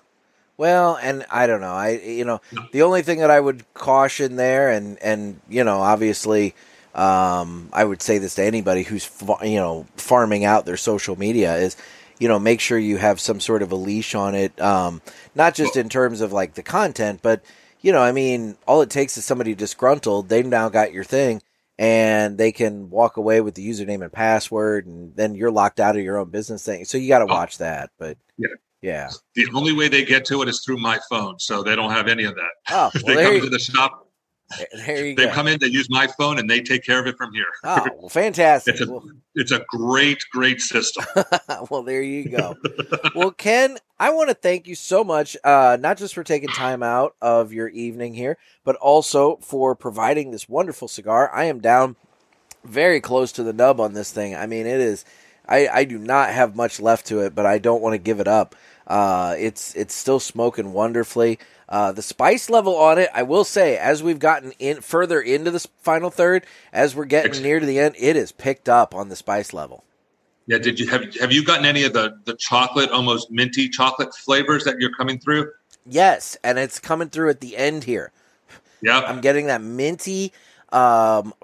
Well, 0.57 0.99
and 1.01 1.25
I 1.31 1.47
don't 1.47 1.61
know. 1.61 1.73
I 1.73 1.91
you 1.99 2.25
know, 2.25 2.41
the 2.73 2.83
only 2.83 3.03
thing 3.03 3.21
that 3.21 3.31
I 3.31 3.41
would 3.41 3.65
caution 3.75 4.37
there 4.37 4.71
and 4.71 4.99
and 5.03 5.41
you 5.49 5.65
know, 5.65 5.81
obviously 5.81 6.55
um 6.95 7.69
I 7.73 7.85
would 7.85 8.03
say 8.03 8.19
this 8.19 8.35
to 8.35 8.45
anybody 8.45 8.83
who's 8.83 9.11
you 9.43 9.57
know, 9.57 9.87
farming 9.97 10.45
out 10.45 10.67
their 10.67 10.77
social 10.77 11.19
media 11.19 11.57
is 11.57 11.77
you 12.21 12.29
know, 12.29 12.39
make 12.39 12.61
sure 12.61 12.79
you 12.79 12.99
have 12.99 13.19
some 13.19 13.41
sort 13.41 13.63
of 13.63 13.73
a 13.73 13.77
leash 13.77 14.15
on 14.15 14.37
it 14.37 14.59
um 14.61 15.03
not 15.35 15.55
just 15.55 15.77
in 15.77 15.89
terms 15.89 16.21
of 16.21 16.33
like 16.33 16.55
the 16.55 16.63
content, 16.63 17.21
but 17.23 17.43
you 17.81 17.93
know, 17.93 18.01
I 18.01 18.13
mean, 18.13 18.57
all 18.69 18.83
it 18.83 18.91
takes 18.91 19.17
is 19.17 19.25
somebody 19.25 19.55
disgruntled, 19.55 20.29
they've 20.29 20.47
now 20.47 20.69
got 20.69 20.93
your 20.93 21.05
thing 21.05 21.43
and 21.79 22.37
they 22.37 22.53
can 22.53 22.91
walk 22.91 23.17
away 23.17 23.41
with 23.41 23.55
the 23.55 23.67
username 23.67 24.03
and 24.03 24.13
password 24.13 24.87
and 24.87 25.17
then 25.17 25.35
you're 25.35 25.51
locked 25.51 25.81
out 25.81 25.97
of 25.97 26.03
your 26.03 26.19
own 26.19 26.29
business 26.29 26.65
thing. 26.65 26.85
So 26.85 26.99
you 26.99 27.09
got 27.09 27.21
to 27.21 27.27
watch 27.27 27.57
that, 27.59 27.91
but 27.99 28.19
Yeah. 28.37 28.49
yeah. 28.83 29.11
The 29.35 29.49
only 29.55 29.73
way 29.73 29.89
they 29.89 30.05
get 30.05 30.27
to 30.27 30.43
it 30.43 30.49
is 30.49 30.61
through 30.61 30.77
my 30.77 31.01
phone, 31.09 31.39
so 31.39 31.63
they 31.63 31.75
don't 31.75 31.91
have 31.91 32.07
any 32.07 32.25
of 32.25 32.35
that. 32.35 32.51
Oh, 32.71 32.91
they 32.95 33.01
well, 33.03 33.15
there 33.17 33.25
come 33.25 33.35
you, 33.37 33.41
to 33.45 33.49
the 33.49 33.59
shop, 33.59 34.10
there 34.87 35.07
you 35.07 35.15
they 35.17 35.27
go. 35.27 35.33
come 35.33 35.47
in, 35.47 35.59
they 35.59 35.67
use 35.69 35.89
my 35.91 36.07
phone, 36.19 36.39
and 36.39 36.49
they 36.49 36.61
take 36.61 36.85
care 36.85 37.01
of 37.01 37.07
it 37.07 37.17
from 37.17 37.33
here. 37.33 37.47
Oh, 37.65 37.87
well, 37.99 38.09
fantastic. 38.09 38.75
It's 38.75 38.83
a- 38.83 38.91
Well, 38.91 39.05
It's 39.35 39.53
a 39.53 39.65
great, 39.69 40.25
great 40.33 40.61
system. 40.61 41.05
well, 41.71 41.83
there 41.83 42.03
you 42.03 42.29
go. 42.29 42.57
well, 43.15 43.31
Kenn, 43.31 43.79
I 43.99 44.11
want 44.11 44.29
to 44.29 44.35
thank 44.35 44.67
you 44.67 44.75
so 44.75 45.05
much, 45.05 45.37
uh, 45.45 45.77
not 45.81 45.99
just 45.99 46.15
for 46.15 46.25
taking 46.25 46.49
time 46.49 46.83
out 46.83 47.15
of 47.23 47.53
your 47.53 47.69
evening 47.69 48.15
here, 48.15 48.39
but 48.65 48.77
also 48.77 49.37
for 49.37 49.75
providing 49.77 50.31
this 50.33 50.49
wonderful 50.49 50.89
cigar. 50.89 51.31
I 51.35 51.45
am 51.45 51.61
down 51.61 51.97
very 52.65 53.01
close 53.01 53.33
to 53.33 53.43
the 53.43 53.53
nub 53.53 53.81
on 53.81 53.95
this 53.95 54.11
thing. 54.11 54.35
I 54.35 54.47
mean, 54.47 54.67
it 54.67 54.81
is. 54.81 55.05
I, 55.49 55.69
I 55.69 55.85
do 55.85 55.99
not 55.99 56.31
have 56.31 56.55
much 56.57 56.81
left 56.81 57.07
to 57.07 57.21
it, 57.21 57.35
but 57.35 57.47
I 57.47 57.59
don't 57.59 57.81
want 57.83 57.95
to 57.95 57.99
give 57.99 58.21
it 58.21 58.29
up. 58.29 58.55
Uh, 58.87 59.35
it's 59.39 59.75
it's 59.77 59.95
still 59.95 60.19
smoking 60.21 60.73
wonderfully. 60.73 61.39
Uh, 61.71 61.93
the 61.93 62.03
spice 62.03 62.51
level 62.51 62.77
on 62.77 62.99
it, 62.99 63.09
I 63.15 63.23
will 63.23 63.45
say, 63.45 63.79
as 63.79 64.03
we've 64.03 64.19
gotten 64.19 64.53
in 64.59 64.81
further 64.81 65.21
into 65.21 65.53
the 65.53 65.65
final 65.79 66.11
third, 66.11 66.45
as 66.73 66.97
we're 66.97 67.05
getting 67.05 67.41
near 67.43 67.61
to 67.61 67.67
the 67.67 67.79
end, 67.79 67.95
it 67.97 68.17
is 68.17 68.33
picked 68.33 68.69
up 68.69 68.93
on 68.93 69.09
the 69.09 69.15
spice 69.15 69.53
level. 69.53 69.85
Yeah, 70.47 70.59
did 70.59 70.81
you 70.81 70.89
have 70.89 71.15
have 71.21 71.31
you 71.31 71.45
gotten 71.45 71.65
any 71.65 71.85
of 71.85 71.93
the 71.93 72.19
the 72.25 72.35
chocolate, 72.35 72.91
almost 72.91 73.31
minty 73.31 73.69
chocolate 73.69 74.13
flavors 74.17 74.65
that 74.65 74.81
you're 74.81 74.91
coming 74.93 75.21
through? 75.21 75.53
Yes, 75.87 76.37
and 76.43 76.59
it's 76.59 76.81
coming 76.81 77.09
through 77.09 77.31
at 77.31 77.41
the 77.41 77.57
end 77.57 77.85
here. 77.85 78.11
Yeah, 78.83 78.99
I'm 79.01 79.21
getting 79.21 79.47
that 79.47 79.63
minty, 79.63 80.33
um, 80.73 81.35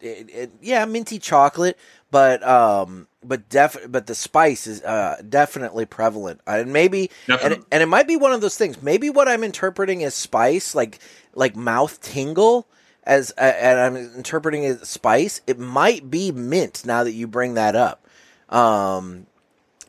it- 0.00 0.30
it- 0.30 0.50
yeah, 0.62 0.84
minty 0.86 1.18
chocolate, 1.18 1.76
but 2.10 2.42
um, 2.42 3.06
but 3.28 3.48
def 3.48 3.76
but 3.88 4.06
the 4.06 4.14
spice 4.14 4.66
is 4.66 4.82
uh 4.82 5.20
definitely 5.28 5.84
prevalent, 5.84 6.40
and 6.46 6.72
maybe 6.72 7.10
and 7.28 7.52
it, 7.52 7.62
and 7.70 7.82
it 7.82 7.86
might 7.86 8.08
be 8.08 8.16
one 8.16 8.32
of 8.32 8.40
those 8.40 8.56
things. 8.56 8.82
Maybe 8.82 9.10
what 9.10 9.28
I'm 9.28 9.44
interpreting 9.44 10.02
as 10.02 10.14
spice, 10.14 10.74
like 10.74 10.98
like 11.34 11.54
mouth 11.54 12.00
tingle, 12.00 12.66
as 13.04 13.32
uh, 13.38 13.42
and 13.42 13.78
I'm 13.78 13.96
interpreting 13.96 14.64
it 14.64 14.80
as 14.80 14.88
spice. 14.88 15.40
It 15.46 15.58
might 15.58 16.10
be 16.10 16.32
mint. 16.32 16.84
Now 16.86 17.04
that 17.04 17.12
you 17.12 17.26
bring 17.26 17.54
that 17.54 17.76
up, 17.76 18.06
um, 18.48 19.26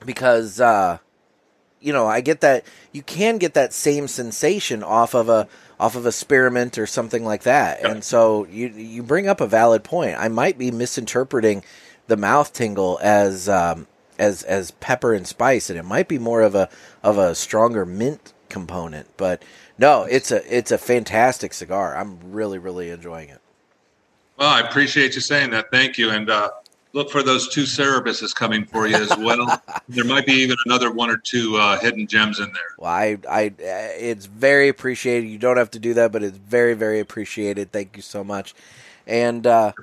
because 0.06 0.60
uh, 0.60 1.00
you 1.80 1.94
know, 1.94 2.08
I 2.08 2.22
get 2.22 2.42
that 2.42 2.66
you 2.92 3.02
can 3.02 3.38
get 3.38 3.54
that 3.54 3.74
same 3.74 4.08
sensation 4.08 4.84
off 4.84 5.14
of 5.14 5.30
a 5.30 5.48
off 5.80 5.96
of 5.96 6.06
a 6.06 6.12
spearmint 6.12 6.78
or 6.78 6.86
something 6.86 7.24
like 7.24 7.44
that. 7.44 7.82
Yep. 7.82 7.92
And 7.92 8.04
so 8.04 8.46
you 8.46 8.68
you 8.70 9.04
bring 9.04 9.28
up 9.28 9.42
a 9.42 9.48
valid 9.48 9.84
point. 9.84 10.16
I 10.18 10.28
might 10.28 10.58
be 10.58 10.72
misinterpreting 10.72 11.64
the 12.10 12.18
mouth 12.18 12.52
tingle 12.52 13.00
as 13.02 13.48
um, 13.48 13.88
as 14.18 14.44
as 14.44 14.72
pepper 14.72 15.14
and 15.14 15.26
spice, 15.26 15.70
and 15.70 15.80
it 15.80 15.84
might 15.84 16.08
be 16.08 16.20
more 16.20 16.42
of 16.42 16.56
a 16.56 16.70
of 17.02 17.18
a 17.18 17.34
stronger 17.34 17.86
mint 17.86 18.34
component. 18.50 19.08
But 19.16 19.42
no, 19.78 20.04
it's 20.04 20.32
a 20.32 20.56
it's 20.56 20.72
a 20.72 20.78
fantastic 20.78 21.54
cigar. 21.54 21.96
I'm 21.96 22.20
really 22.32 22.58
really 22.58 22.90
enjoying 22.90 23.30
it. 23.30 23.40
Well, 24.38 24.50
I 24.50 24.62
appreciate 24.62 25.16
you 25.16 25.22
saying 25.22 25.52
that. 25.52 25.70
Thank 25.70 25.98
you. 25.98 26.12
And 26.12 26.30
uh, 26.30 26.50
look 26.94 27.12
for 27.12 27.22
those 27.24 27.50
two 27.50 27.64
Cerberuses 27.64 28.34
coming 28.34 28.66
for 28.66 28.88
you 28.88 28.96
as 28.96 29.10
well. 29.18 29.62
there 29.90 30.06
might 30.06 30.26
be 30.26 30.34
even 30.34 30.56
another 30.66 30.92
one 30.92 31.10
or 31.10 31.18
two 31.18 31.58
uh, 31.58 31.78
hidden 31.78 32.08
gems 32.08 32.40
in 32.40 32.46
there. 32.46 32.76
Well, 32.78 32.92
I, 32.92 33.18
I, 33.30 33.54
it's 33.60 34.28
very 34.28 34.70
appreciated. 34.70 35.28
You 35.28 35.38
don't 35.38 35.58
have 35.58 35.72
to 35.72 35.80
do 35.80 35.94
that, 35.96 36.14
but 36.14 36.24
it's 36.24 36.38
very, 36.38 36.74
very 36.74 37.02
appreciated. 37.02 37.74
Thank 37.74 37.98
you 37.98 38.02
so 38.02 38.24
much. 38.24 38.56
And 39.06 39.46
uh, 39.46 39.74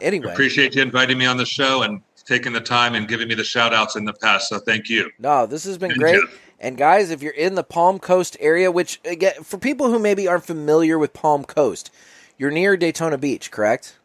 anyway, 0.00 0.32
appreciate 0.32 0.74
you 0.74 0.82
inviting 0.82 1.18
me 1.18 1.26
on 1.26 1.36
the 1.36 1.46
show 1.46 1.82
and 1.82 2.00
taking 2.24 2.52
the 2.52 2.60
time 2.60 2.94
and 2.94 3.08
giving 3.08 3.28
me 3.28 3.34
the 3.34 3.44
shout 3.44 3.74
outs 3.74 3.96
in 3.96 4.04
the 4.04 4.14
past. 4.14 4.48
So 4.48 4.58
thank 4.58 4.88
you. 4.88 5.10
No, 5.18 5.46
this 5.46 5.64
has 5.64 5.78
been 5.78 5.92
and 5.92 6.00
great. 6.00 6.20
Jeff. 6.20 6.40
And 6.60 6.78
guys, 6.78 7.10
if 7.10 7.22
you're 7.22 7.34
in 7.34 7.56
the 7.56 7.64
Palm 7.64 7.98
Coast 7.98 8.36
area, 8.40 8.70
which 8.70 9.00
again, 9.04 9.42
for 9.42 9.58
people 9.58 9.90
who 9.90 9.98
maybe 9.98 10.26
aren't 10.26 10.46
familiar 10.46 10.98
with 10.98 11.12
Palm 11.12 11.44
Coast, 11.44 11.90
you're 12.38 12.50
near 12.50 12.76
Daytona 12.76 13.18
Beach, 13.18 13.50
correct? 13.50 13.98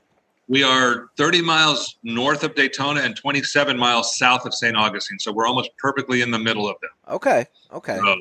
We 0.47 0.63
are 0.63 1.09
30 1.17 1.43
miles 1.43 1.97
north 2.03 2.43
of 2.43 2.55
Daytona 2.55 3.01
and 3.01 3.15
27 3.15 3.77
miles 3.77 4.17
south 4.17 4.45
of 4.45 4.53
St. 4.53 4.75
Augustine. 4.75 5.19
So 5.19 5.31
we're 5.31 5.47
almost 5.47 5.69
perfectly 5.77 6.21
in 6.21 6.31
the 6.31 6.39
middle 6.39 6.67
of 6.67 6.75
them. 6.81 6.89
Okay. 7.07 7.45
Okay. 7.71 7.97
So 7.97 8.15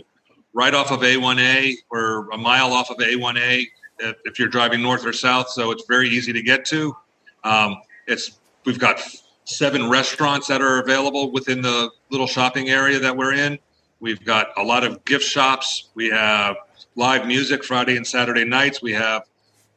right 0.52 0.74
off 0.74 0.92
of 0.92 1.00
A1A, 1.00 1.74
we're 1.90 2.28
a 2.30 2.36
mile 2.36 2.72
off 2.72 2.90
of 2.90 2.98
A1A 2.98 3.64
if, 4.00 4.16
if, 4.26 4.38
you're 4.38 4.48
driving 4.48 4.82
north 4.82 5.06
or 5.06 5.12
south. 5.14 5.48
So 5.48 5.70
it's 5.70 5.84
very 5.88 6.10
easy 6.10 6.32
to 6.34 6.42
get 6.42 6.66
to. 6.66 6.94
Um, 7.44 7.76
it's 8.06 8.38
we've 8.64 8.78
got 8.78 9.00
seven 9.44 9.88
restaurants 9.88 10.46
that 10.48 10.60
are 10.60 10.80
available 10.80 11.32
within 11.32 11.62
the 11.62 11.90
little 12.10 12.26
shopping 12.26 12.68
area 12.68 12.98
that 12.98 13.16
we're 13.16 13.32
in. 13.32 13.58
We've 14.00 14.22
got 14.24 14.48
a 14.56 14.62
lot 14.62 14.84
of 14.84 15.04
gift 15.04 15.24
shops. 15.24 15.88
We 15.94 16.10
have 16.10 16.56
live 16.94 17.26
music 17.26 17.64
Friday 17.64 17.96
and 17.96 18.06
Saturday 18.06 18.44
nights. 18.44 18.82
We 18.82 18.92
have 18.92 19.22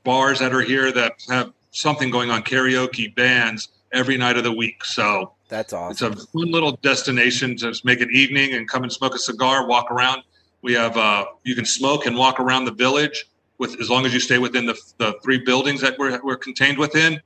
bars 0.03 0.39
that 0.39 0.53
are 0.53 0.61
here 0.61 0.91
that 0.91 1.13
have 1.29 1.51
something 1.71 2.11
going 2.11 2.29
on, 2.29 2.43
karaoke, 2.43 3.13
bands 3.15 3.69
every 3.91 4.17
night 4.17 4.37
of 4.37 4.43
the 4.43 4.51
week. 4.51 4.83
So 4.85 5.33
that's 5.47 5.73
awesome. 5.73 6.13
It's 6.13 6.23
a 6.23 6.27
fun 6.27 6.51
little 6.51 6.73
destination 6.77 7.55
to 7.57 7.73
make 7.83 8.01
an 8.01 8.09
evening 8.11 8.53
and 8.53 8.67
come 8.67 8.83
and 8.83 8.91
smoke 8.91 9.15
a 9.15 9.19
cigar, 9.19 9.67
walk 9.67 9.91
around. 9.91 10.23
We 10.61 10.73
have 10.73 10.95
uh, 10.97 11.25
you 11.43 11.55
can 11.55 11.65
smoke 11.65 12.05
and 12.05 12.15
walk 12.15 12.39
around 12.39 12.65
the 12.65 12.73
village 12.73 13.25
with 13.57 13.79
as 13.79 13.89
long 13.89 14.05
as 14.05 14.13
you 14.13 14.19
stay 14.19 14.37
within 14.37 14.65
the, 14.65 14.79
the 14.97 15.13
three 15.23 15.39
buildings 15.39 15.81
that 15.81 15.97
we're, 15.97 16.19
we're 16.23 16.37
contained 16.37 16.77
within. 16.77 17.21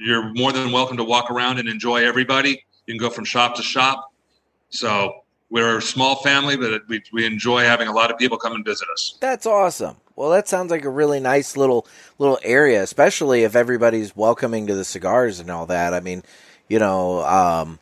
You're 0.00 0.32
more 0.32 0.50
than 0.50 0.72
welcome 0.72 0.96
to 0.96 1.04
walk 1.04 1.30
around 1.30 1.58
and 1.58 1.68
enjoy 1.68 2.06
everybody. 2.06 2.64
You 2.86 2.94
can 2.94 2.96
go 2.96 3.10
from 3.10 3.26
shop 3.26 3.54
to 3.56 3.62
shop. 3.62 4.10
So 4.70 5.24
we're 5.50 5.76
a 5.76 5.82
small 5.82 6.16
family, 6.16 6.56
but 6.56 6.88
we, 6.88 7.02
we 7.12 7.26
enjoy 7.26 7.64
having 7.64 7.86
a 7.86 7.92
lot 7.92 8.10
of 8.10 8.16
people 8.16 8.38
come 8.38 8.54
and 8.54 8.64
visit 8.64 8.88
us. 8.90 9.18
That's 9.20 9.44
awesome. 9.44 9.96
Well, 10.16 10.30
that 10.30 10.48
sounds 10.48 10.70
like 10.70 10.84
a 10.84 10.90
really 10.90 11.20
nice 11.20 11.54
little 11.54 11.86
little 12.18 12.38
area, 12.42 12.82
especially 12.82 13.42
if 13.42 13.54
everybody's 13.54 14.16
welcoming 14.16 14.66
to 14.68 14.74
the 14.74 14.84
cigars 14.84 15.38
and 15.38 15.50
all 15.50 15.66
that. 15.66 15.92
I 15.92 16.00
mean, 16.00 16.22
you 16.68 16.78
know, 16.78 17.24
um, 17.24 17.78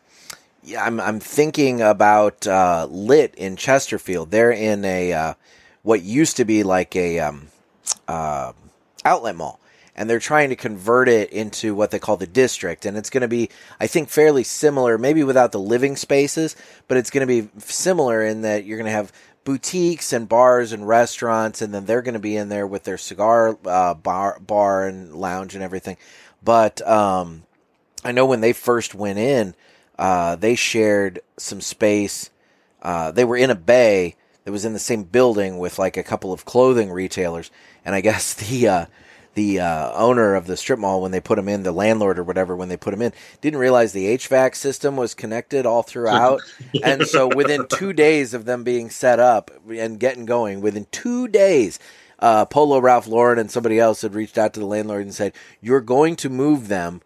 yeah, 0.64 0.84
I'm 0.84 1.00
I'm 1.00 1.20
thinking 1.20 1.80
about 1.80 2.46
uh, 2.46 2.86
Lit 2.90 3.34
in 3.36 3.56
Chesterfield. 3.56 4.30
They're 4.30 4.52
in 4.52 4.84
a 4.84 5.12
uh, 5.12 5.34
what 5.82 6.02
used 6.02 6.36
to 6.38 6.44
be 6.44 6.62
like 6.64 6.94
a 6.96 7.20
um, 7.20 7.48
uh, 8.06 8.52
outlet 9.04 9.36
mall 9.36 9.60
and 9.98 10.08
they're 10.08 10.20
trying 10.20 10.48
to 10.48 10.56
convert 10.56 11.08
it 11.08 11.28
into 11.32 11.74
what 11.74 11.90
they 11.90 11.98
call 11.98 12.16
the 12.16 12.24
district. 12.24 12.86
And 12.86 12.96
it's 12.96 13.10
going 13.10 13.22
to 13.22 13.28
be, 13.28 13.50
I 13.80 13.88
think, 13.88 14.08
fairly 14.10 14.44
similar, 14.44 14.96
maybe 14.96 15.24
without 15.24 15.50
the 15.50 15.58
living 15.58 15.96
spaces, 15.96 16.54
but 16.86 16.96
it's 16.96 17.10
going 17.10 17.26
to 17.26 17.42
be 17.42 17.48
similar 17.58 18.22
in 18.22 18.42
that 18.42 18.64
you're 18.64 18.78
going 18.78 18.86
to 18.86 18.92
have 18.92 19.12
boutiques 19.42 20.12
and 20.12 20.28
bars 20.28 20.70
and 20.70 20.86
restaurants, 20.86 21.60
and 21.60 21.74
then 21.74 21.84
they're 21.84 22.02
going 22.02 22.14
to 22.14 22.20
be 22.20 22.36
in 22.36 22.48
there 22.48 22.64
with 22.64 22.84
their 22.84 22.96
cigar 22.96 23.58
uh, 23.66 23.92
bar, 23.94 24.38
bar 24.38 24.86
and 24.86 25.16
lounge 25.16 25.56
and 25.56 25.64
everything. 25.64 25.96
But 26.44 26.80
um, 26.86 27.42
I 28.04 28.12
know 28.12 28.24
when 28.24 28.40
they 28.40 28.52
first 28.52 28.94
went 28.94 29.18
in, 29.18 29.56
uh, 29.98 30.36
they 30.36 30.54
shared 30.54 31.18
some 31.38 31.60
space. 31.60 32.30
Uh, 32.80 33.10
they 33.10 33.24
were 33.24 33.36
in 33.36 33.50
a 33.50 33.56
bay 33.56 34.14
that 34.44 34.52
was 34.52 34.64
in 34.64 34.74
the 34.74 34.78
same 34.78 35.02
building 35.02 35.58
with 35.58 35.76
like 35.76 35.96
a 35.96 36.04
couple 36.04 36.32
of 36.32 36.44
clothing 36.44 36.92
retailers, 36.92 37.50
and 37.84 37.96
I 37.96 38.00
guess 38.00 38.32
the 38.48 38.68
uh, 38.68 38.86
the 39.38 39.60
uh, 39.60 39.92
owner 39.92 40.34
of 40.34 40.48
the 40.48 40.56
strip 40.56 40.80
mall 40.80 41.00
when 41.00 41.12
they 41.12 41.20
put 41.20 41.38
him 41.38 41.48
in, 41.48 41.62
the 41.62 41.70
landlord 41.70 42.18
or 42.18 42.24
whatever, 42.24 42.56
when 42.56 42.68
they 42.68 42.76
put 42.76 42.92
him 42.92 43.00
in, 43.00 43.12
didn't 43.40 43.60
realize 43.60 43.92
the 43.92 44.16
HVAC 44.18 44.56
system 44.56 44.96
was 44.96 45.14
connected 45.14 45.64
all 45.64 45.84
throughout. 45.84 46.40
and 46.82 47.06
so 47.06 47.28
within 47.32 47.64
two 47.68 47.92
days 47.92 48.34
of 48.34 48.46
them 48.46 48.64
being 48.64 48.90
set 48.90 49.20
up 49.20 49.52
and 49.70 50.00
getting 50.00 50.26
going, 50.26 50.60
within 50.60 50.88
two 50.90 51.28
days, 51.28 51.78
uh, 52.18 52.46
Polo 52.46 52.80
Ralph 52.80 53.06
Lauren 53.06 53.38
and 53.38 53.48
somebody 53.48 53.78
else 53.78 54.02
had 54.02 54.16
reached 54.16 54.38
out 54.38 54.54
to 54.54 54.60
the 54.60 54.66
landlord 54.66 55.02
and 55.02 55.14
said, 55.14 55.32
You're 55.60 55.80
going 55.80 56.16
to 56.16 56.28
move 56.28 56.66
them 56.66 57.00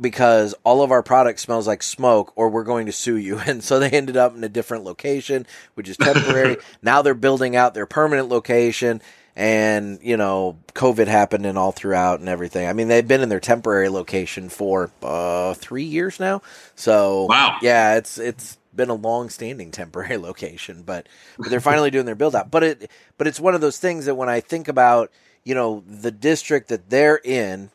because 0.00 0.52
all 0.64 0.82
of 0.82 0.90
our 0.90 1.04
product 1.04 1.38
smells 1.38 1.68
like 1.68 1.84
smoke 1.84 2.32
or 2.34 2.48
we're 2.48 2.64
going 2.64 2.86
to 2.86 2.92
sue 2.92 3.16
you. 3.16 3.38
And 3.46 3.62
so 3.62 3.78
they 3.78 3.90
ended 3.90 4.16
up 4.16 4.34
in 4.34 4.42
a 4.42 4.48
different 4.48 4.82
location, 4.82 5.46
which 5.74 5.88
is 5.88 5.96
temporary. 5.96 6.56
now 6.82 7.02
they're 7.02 7.14
building 7.14 7.54
out 7.54 7.72
their 7.72 7.86
permanent 7.86 8.28
location 8.28 9.00
and 9.36 9.98
you 10.02 10.16
know 10.16 10.56
covid 10.72 11.06
happened 11.06 11.44
and 11.44 11.58
all 11.58 11.72
throughout 11.72 12.20
and 12.20 12.28
everything. 12.28 12.66
I 12.66 12.72
mean 12.72 12.88
they've 12.88 13.06
been 13.06 13.20
in 13.20 13.28
their 13.28 13.40
temporary 13.40 13.88
location 13.88 14.48
for 14.48 14.90
uh, 15.02 15.54
three 15.54 15.84
years 15.84 16.18
now. 16.18 16.42
So 16.74 17.26
wow. 17.26 17.58
yeah 17.62 17.96
it's 17.96 18.18
it's 18.18 18.58
been 18.74 18.88
a 18.90 18.94
long 18.94 19.28
standing 19.30 19.70
temporary 19.72 20.16
location 20.16 20.82
but, 20.82 21.08
but 21.38 21.48
they're 21.48 21.60
finally 21.60 21.90
doing 21.90 22.06
their 22.06 22.14
build 22.14 22.34
out. 22.34 22.50
But 22.50 22.62
it 22.62 22.90
but 23.18 23.26
it's 23.26 23.40
one 23.40 23.54
of 23.54 23.60
those 23.60 23.78
things 23.78 24.06
that 24.06 24.14
when 24.14 24.28
i 24.28 24.40
think 24.40 24.68
about 24.68 25.12
you 25.44 25.54
know 25.54 25.84
the 25.86 26.10
district 26.10 26.68
that 26.68 26.90
they're 26.90 27.20
in 27.22 27.70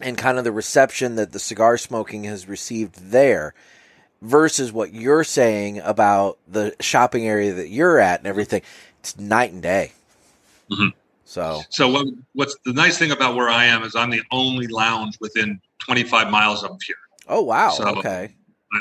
and 0.00 0.18
kind 0.18 0.38
of 0.38 0.44
the 0.44 0.52
reception 0.52 1.16
that 1.16 1.32
the 1.32 1.38
cigar 1.38 1.76
smoking 1.78 2.24
has 2.24 2.48
received 2.48 3.10
there 3.10 3.54
versus 4.20 4.72
what 4.72 4.92
you're 4.92 5.24
saying 5.24 5.78
about 5.80 6.38
the 6.48 6.74
shopping 6.80 7.26
area 7.26 7.52
that 7.52 7.68
you're 7.68 7.98
at 7.98 8.20
and 8.20 8.26
everything 8.26 8.62
it's 9.00 9.18
night 9.18 9.52
and 9.52 9.62
day 9.62 9.92
Mm-hmm. 10.70 10.88
So, 11.24 11.62
so 11.70 11.88
what, 11.88 12.06
what's 12.34 12.56
the 12.64 12.72
nice 12.72 12.98
thing 12.98 13.10
about 13.10 13.34
where 13.34 13.48
I 13.48 13.64
am 13.64 13.82
is 13.82 13.96
I'm 13.96 14.10
the 14.10 14.22
only 14.30 14.66
lounge 14.66 15.16
within 15.20 15.60
25 15.84 16.30
miles 16.30 16.62
of 16.64 16.80
here. 16.86 16.96
Oh 17.28 17.42
wow! 17.42 17.70
So 17.70 17.84
okay, 17.96 18.34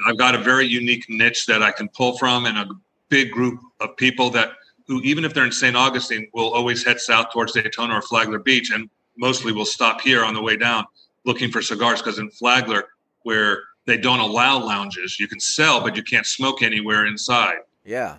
I've 0.05 0.17
got 0.17 0.35
a 0.35 0.37
very 0.37 0.65
unique 0.65 1.05
niche 1.09 1.45
that 1.45 1.63
I 1.63 1.71
can 1.71 1.87
pull 1.89 2.17
from, 2.17 2.45
and 2.45 2.57
a 2.57 2.67
big 3.07 3.31
group 3.31 3.59
of 3.79 3.95
people 3.95 4.29
that 4.31 4.51
who, 4.87 5.01
even 5.01 5.23
if 5.23 5.33
they're 5.33 5.45
in 5.45 5.51
St. 5.51 5.77
Augustine, 5.77 6.27
will 6.33 6.53
always 6.53 6.83
head 6.83 6.99
south 6.99 7.31
towards 7.31 7.53
Daytona 7.53 7.95
or 7.95 8.01
Flagler 8.01 8.39
Beach, 8.39 8.71
and 8.71 8.89
mostly 9.17 9.53
will 9.53 9.65
stop 9.65 10.01
here 10.01 10.25
on 10.25 10.33
the 10.33 10.41
way 10.41 10.57
down 10.57 10.85
looking 11.25 11.49
for 11.49 11.61
cigars 11.61 12.01
because 12.01 12.19
in 12.19 12.29
Flagler, 12.31 12.89
where 13.21 13.63
they 13.85 13.97
don't 13.97 14.19
allow 14.19 14.59
lounges, 14.59 15.19
you 15.19 15.27
can 15.27 15.39
sell, 15.39 15.79
but 15.79 15.95
you 15.95 16.03
can't 16.03 16.25
smoke 16.25 16.61
anywhere 16.61 17.05
inside. 17.05 17.59
Yeah, 17.85 18.17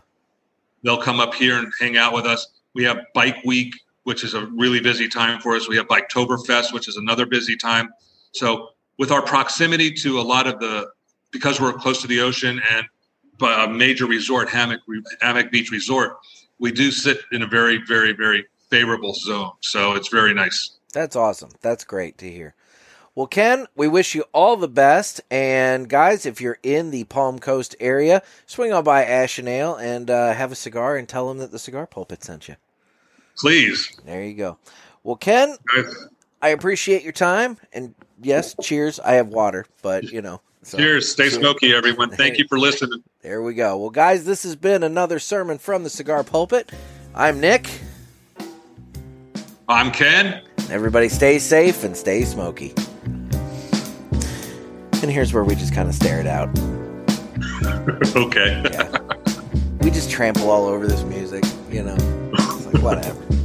they'll 0.82 1.02
come 1.02 1.20
up 1.20 1.34
here 1.34 1.58
and 1.58 1.70
hang 1.78 1.98
out 1.98 2.14
with 2.14 2.24
us 2.24 2.48
we 2.74 2.84
have 2.84 2.98
Bike 3.14 3.38
Week, 3.44 3.74
which 4.02 4.24
is 4.24 4.34
a 4.34 4.46
really 4.46 4.80
busy 4.80 5.08
time 5.08 5.40
for 5.40 5.56
us. 5.56 5.68
We 5.68 5.76
have 5.76 5.86
Biketoberfest, 5.88 6.72
which 6.72 6.88
is 6.88 6.96
another 6.96 7.26
busy 7.26 7.56
time. 7.56 7.88
So 8.32 8.70
with 8.98 9.10
our 9.10 9.22
proximity 9.22 9.92
to 9.92 10.20
a 10.20 10.22
lot 10.22 10.46
of 10.46 10.60
the, 10.60 10.88
because 11.30 11.60
we're 11.60 11.72
close 11.72 12.00
to 12.02 12.06
the 12.06 12.20
ocean 12.20 12.60
and 12.70 12.86
a 13.42 13.68
major 13.68 14.06
resort, 14.06 14.48
Hammock, 14.48 14.80
Hammock 15.20 15.50
Beach 15.50 15.70
Resort, 15.70 16.16
we 16.58 16.70
do 16.70 16.90
sit 16.90 17.18
in 17.32 17.42
a 17.42 17.46
very, 17.46 17.78
very, 17.86 18.12
very 18.12 18.46
favorable 18.70 19.14
zone. 19.14 19.52
So 19.60 19.94
it's 19.94 20.08
very 20.08 20.34
nice. 20.34 20.70
That's 20.92 21.16
awesome. 21.16 21.50
That's 21.60 21.84
great 21.84 22.18
to 22.18 22.30
hear. 22.30 22.54
Well, 23.16 23.26
Kenn, 23.28 23.68
we 23.76 23.86
wish 23.86 24.14
you 24.14 24.24
all 24.32 24.56
the 24.56 24.68
best. 24.68 25.20
And 25.30 25.88
guys, 25.88 26.26
if 26.26 26.40
you're 26.40 26.58
in 26.62 26.90
the 26.90 27.04
Palm 27.04 27.38
Coast 27.38 27.76
area, 27.78 28.22
swing 28.46 28.72
on 28.72 28.82
by 28.82 29.04
Ash 29.04 29.38
and 29.38 29.48
Ale 29.48 29.76
and 29.76 30.10
uh, 30.10 30.32
have 30.32 30.50
a 30.50 30.56
cigar 30.56 30.96
and 30.96 31.08
tell 31.08 31.28
them 31.28 31.38
that 31.38 31.52
the 31.52 31.58
cigar 31.58 31.86
pulpit 31.86 32.24
sent 32.24 32.48
you. 32.48 32.56
Please. 33.38 33.90
There 34.04 34.24
you 34.24 34.34
go. 34.34 34.58
Well, 35.02 35.16
Kenn, 35.16 35.56
I 36.40 36.48
appreciate 36.48 37.02
your 37.02 37.12
time. 37.12 37.58
And 37.72 37.94
yes, 38.22 38.54
cheers. 38.62 39.00
I 39.00 39.12
have 39.14 39.28
water, 39.28 39.66
but 39.82 40.04
you 40.04 40.22
know. 40.22 40.40
So, 40.62 40.78
cheers. 40.78 41.08
Stay 41.10 41.24
cheers. 41.24 41.34
smoky, 41.34 41.74
everyone. 41.74 42.10
Thank 42.10 42.38
you 42.38 42.46
for 42.48 42.58
listening. 42.58 43.02
There 43.20 43.42
we 43.42 43.54
go. 43.54 43.76
Well, 43.76 43.90
guys, 43.90 44.24
this 44.24 44.42
has 44.44 44.56
been 44.56 44.82
another 44.82 45.18
sermon 45.18 45.58
from 45.58 45.84
the 45.84 45.90
Cigar 45.90 46.24
Pulpit. 46.24 46.72
I'm 47.14 47.40
Nick. 47.40 47.70
I'm 49.68 49.90
Kenn. 49.90 50.42
Everybody 50.70 51.08
stay 51.08 51.38
safe 51.38 51.84
and 51.84 51.96
stay 51.96 52.24
smoky. 52.24 52.72
And 55.02 55.10
here's 55.10 55.34
where 55.34 55.44
we 55.44 55.54
just 55.54 55.74
kind 55.74 55.88
of 55.88 55.94
stare 55.94 56.20
it 56.20 56.26
out. 56.26 56.48
okay. 58.16 58.62
yeah. 58.72 58.98
We 59.80 59.90
just 59.90 60.10
trample 60.10 60.50
all 60.50 60.66
over 60.66 60.86
this 60.86 61.02
music, 61.02 61.44
you 61.70 61.82
know. 61.82 62.23
Whatever. 62.80 63.43